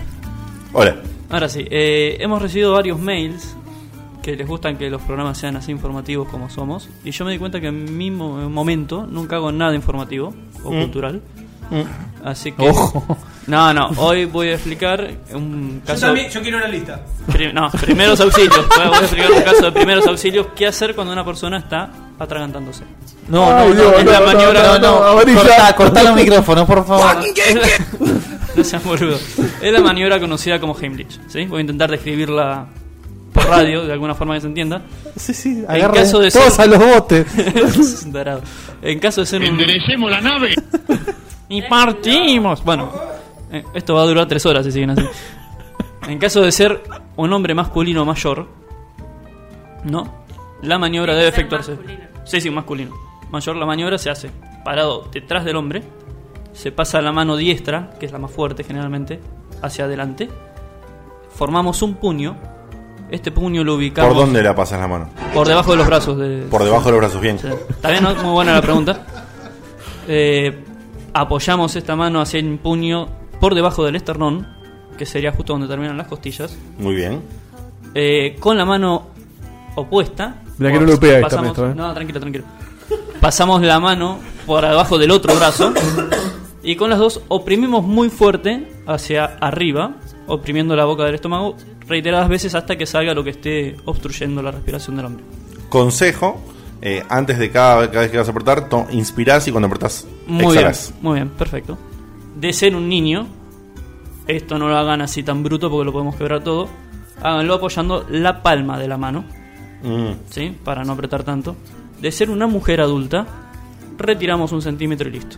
Hola. 0.74 0.96
Ahora 1.30 1.48
sí, 1.50 1.66
eh, 1.72 2.18
hemos 2.20 2.40
recibido 2.42 2.74
varios 2.74 3.00
mails 3.00 3.56
que 4.24 4.36
les 4.36 4.48
gustan 4.48 4.78
que 4.78 4.90
los 4.90 5.02
programas 5.04 5.38
sean 5.38 5.56
así 5.58 5.72
informativos 5.72 6.28
como 6.30 6.50
somos. 6.50 6.90
Y 7.06 7.12
yo 7.12 7.26
me 7.26 7.32
di 7.32 7.38
cuenta 7.38 7.62
que 7.62 7.68
en 7.68 7.96
mi 7.98 8.10
mo- 8.10 8.50
momento 8.50 9.06
nunca 9.08 9.36
hago 9.36 9.52
nada 9.52 9.76
informativo 9.76 10.34
o 10.64 10.72
Mm. 10.72 10.80
cultural. 10.82 11.22
Mm. 11.70 12.26
Así 12.28 12.52
que. 12.54 12.68
Ojo. 12.70 13.18
No, 13.48 13.74
no, 13.74 13.88
hoy 13.98 14.24
voy 14.26 14.48
a 14.50 14.54
explicar 14.54 15.12
un 15.34 15.82
Yo 15.82 15.86
caso. 15.88 16.06
también, 16.06 16.30
yo 16.30 16.42
quiero 16.42 16.58
una 16.58 16.68
lista. 16.70 17.02
Pri- 17.32 17.52
no, 17.52 17.70
primeros 17.72 18.20
auxilios. 18.22 18.66
Voy 18.70 18.96
a 18.96 19.00
explicar 19.00 19.32
un 19.34 19.42
caso 19.42 19.62
de 19.66 19.72
primeros 19.74 20.08
auxilios. 20.08 20.48
¿Qué 20.56 20.66
hacer 20.68 20.96
cuando 20.96 21.12
una 21.12 21.26
persona 21.26 21.58
está 21.58 21.90
atragantándose? 22.18 22.86
No, 23.28 23.44
Ay, 23.46 23.52
no, 23.52 23.74
no, 23.74 23.82
Dios, 23.82 23.94
es 24.00 24.06
la 24.06 24.20
no, 24.22 24.26
maniobra- 24.28 24.64
no, 24.64 24.80
no, 24.80 25.04
amarilla. 25.04 25.40
Cortá, 25.42 25.76
cortá 25.76 26.04
los 26.04 26.16
micrófonos, 26.16 26.66
por 26.66 26.86
favor. 26.86 27.18
no 28.56 28.64
seas 28.64 28.84
boludo. 28.84 29.18
Es 29.62 29.74
la 29.74 29.82
maniobra 29.82 30.20
conocida 30.20 30.60
como 30.60 30.78
Heimlich. 30.80 31.20
¿sí? 31.28 31.46
Voy 31.46 31.58
a 31.60 31.62
intentar 31.62 31.90
describirla 31.92 32.68
por 33.34 33.46
radio, 33.48 33.86
de 33.86 33.94
alguna 33.94 34.14
forma 34.16 34.36
que 34.36 34.42
se 34.42 34.48
entienda. 34.48 34.82
Sí, 35.16 35.34
sí, 35.34 35.64
En 35.70 35.92
caso 35.92 36.20
de 36.20 36.32
todos 36.32 36.54
ser- 36.54 36.66
a 36.66 36.68
los 36.68 36.80
botes. 36.80 37.28
En 38.82 39.00
caso 39.00 39.22
de 39.22 39.28
ser 39.28 39.42
un. 39.42 39.48
Enderecemos 39.48 40.10
la 40.12 40.22
nave. 40.22 40.56
Y 41.50 41.62
partimos. 41.64 42.64
Bueno, 42.64 42.92
eh, 43.52 43.64
esto 43.76 43.94
va 43.94 44.02
a 44.02 44.06
durar 44.06 44.28
tres 44.28 44.44
horas 44.46 44.66
si 44.66 44.72
siguen 44.72 44.90
así. 44.92 45.04
En 46.08 46.18
caso 46.18 46.42
de 46.42 46.52
ser 46.52 46.82
un 47.16 47.32
hombre 47.32 47.54
masculino 47.54 48.06
mayor, 48.06 48.48
¿no? 49.84 50.24
La 50.62 50.78
maniobra 50.80 51.14
debe 51.14 51.28
efectuarse. 51.30 51.72
masculino. 51.72 52.00
Sí, 52.26 52.42
sí, 52.42 52.50
masculino. 52.50 52.92
Mayor, 53.30 53.56
la 53.56 53.66
maniobra 53.66 53.98
se 53.98 54.10
hace 54.10 54.32
parado 54.64 55.08
detrás 55.12 55.46
del 55.46 55.58
hombre. 55.58 55.84
Se 56.54 56.72
pasa 56.72 57.02
la 57.02 57.12
mano 57.12 57.36
diestra, 57.36 57.92
que 58.00 58.06
es 58.06 58.12
la 58.12 58.20
más 58.20 58.32
fuerte 58.32 58.64
generalmente, 58.64 59.20
hacia 59.62 59.86
adelante. 59.86 60.30
Formamos 61.36 61.82
un 61.82 61.96
puño. 61.96 62.36
Este 63.14 63.30
puño 63.30 63.64
lo 63.64 63.76
ubicamos. 63.76 64.12
¿Por 64.12 64.26
dónde 64.26 64.42
la 64.42 64.56
pasas 64.56 64.80
la 64.80 64.88
mano? 64.88 65.08
Por 65.36 65.48
debajo 65.48 65.70
de 65.70 65.78
los 65.78 65.86
brazos. 65.86 66.18
De, 66.18 66.48
Por 66.50 66.64
debajo 66.64 66.86
de 66.86 66.92
los 66.94 67.00
brazos, 67.00 67.22
bien. 67.22 67.38
Sí. 67.38 67.48
Está 67.70 67.92
bien, 67.92 68.02
¿no? 68.02 68.16
Muy 68.16 68.32
buena 68.32 68.54
la 68.54 68.62
pregunta. 68.64 69.06
Eh, 70.08 70.64
apoyamos 71.14 71.76
esta 71.76 71.96
mano 71.96 72.22
hacia 72.22 72.40
el 72.40 72.58
puño 72.58 73.08
por 73.40 73.54
debajo 73.54 73.86
del 73.86 73.98
esternón, 73.98 74.48
que 74.98 75.06
sería 75.06 75.32
justo 75.32 75.54
donde 75.54 75.68
terminan 75.68 75.96
las 75.96 76.08
costillas. 76.08 76.58
Muy 76.80 76.96
bien. 76.96 77.22
Eh, 77.94 78.36
con 78.40 78.58
la 78.58 78.66
mano 78.66 79.10
opuesta. 79.76 80.38
Mirá 80.58 80.72
que 80.72 80.80
no 80.80 80.86
lo 80.88 81.00
pega 81.00 81.20
esta 81.20 81.40
¿eh? 81.40 81.74
No, 81.76 81.94
tranquilo, 81.94 82.20
tranquilo. 82.20 82.46
Pasamos 83.22 83.62
la 83.62 83.80
mano 83.80 84.18
por 84.48 84.64
debajo 84.64 84.98
del 84.98 85.12
otro 85.12 85.36
brazo. 85.36 85.72
Y 86.64 86.78
con 86.78 86.90
las 86.90 86.98
dos 86.98 87.22
oprimimos 87.28 87.84
muy 87.84 88.10
fuerte 88.10 88.72
hacia 88.88 89.26
arriba, 89.26 89.98
oprimiendo 90.26 90.76
la 90.76 90.86
boca 90.86 91.04
del 91.04 91.14
estómago 91.14 91.58
reiteradas 91.88 92.30
veces 92.30 92.56
hasta 92.56 92.76
que 92.78 92.86
salga 92.86 93.14
lo 93.14 93.24
que 93.24 93.32
esté 93.32 93.76
obstruyendo 93.86 94.42
la 94.42 94.52
respiración 94.52 94.96
del 94.98 95.06
hombre. 95.06 95.24
Consejo. 95.70 96.42
eh, 96.86 97.02
antes 97.10 97.38
de 97.40 97.50
cada, 97.50 97.88
cada 97.90 98.02
vez 98.02 98.12
que 98.12 98.18
vas 98.18 98.28
a 98.28 98.32
apretar, 98.32 98.68
to- 98.68 98.88
inspirás 98.92 99.48
y 99.48 99.52
cuando 99.52 99.68
apretás, 99.68 100.06
Muy 100.28 100.48
exhalás. 100.56 100.90
bien, 100.92 101.00
muy 101.04 101.14
bien, 101.16 101.30
perfecto. 101.30 101.78
De 102.36 102.52
ser 102.52 102.76
un 102.76 102.90
niño, 102.90 103.26
esto 104.28 104.58
no 104.60 104.68
lo 104.68 104.76
hagan 104.78 105.02
así 105.02 105.24
tan 105.24 105.44
bruto 105.44 105.70
porque 105.70 105.86
lo 105.86 105.94
podemos 105.94 106.16
quebrar 106.18 106.44
todo. 106.44 106.68
Háganlo 107.22 107.54
apoyando 107.54 108.06
la 108.10 108.44
palma 108.44 108.78
de 108.78 108.88
la 108.90 108.98
mano, 108.98 109.24
Mm. 109.82 110.12
¿sí? 110.30 110.58
Para 110.64 110.84
no 110.84 110.92
apretar 110.94 111.24
tanto. 111.24 111.56
De 112.02 112.12
ser 112.12 112.30
una 112.30 112.48
mujer 112.48 112.82
adulta, 112.82 113.26
retiramos 113.98 114.52
un 114.52 114.62
centímetro 114.62 115.08
y 115.08 115.14
listo. 115.14 115.38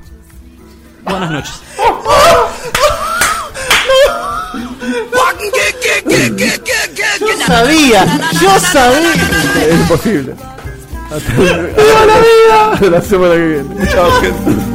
Buenas 1.04 1.30
noches. 1.30 1.62
Yo 7.20 7.28
sabía, 7.48 8.06
yo 8.42 8.60
sabía. 8.60 9.14
Es 9.68 9.74
imposible. 9.74 10.36
Hasta 11.12 12.90
la 12.90 13.02
semana 13.02 13.34
que 13.36 13.48
viene. 13.48 13.88
Chao, 13.92 14.12
gente. 14.22 14.75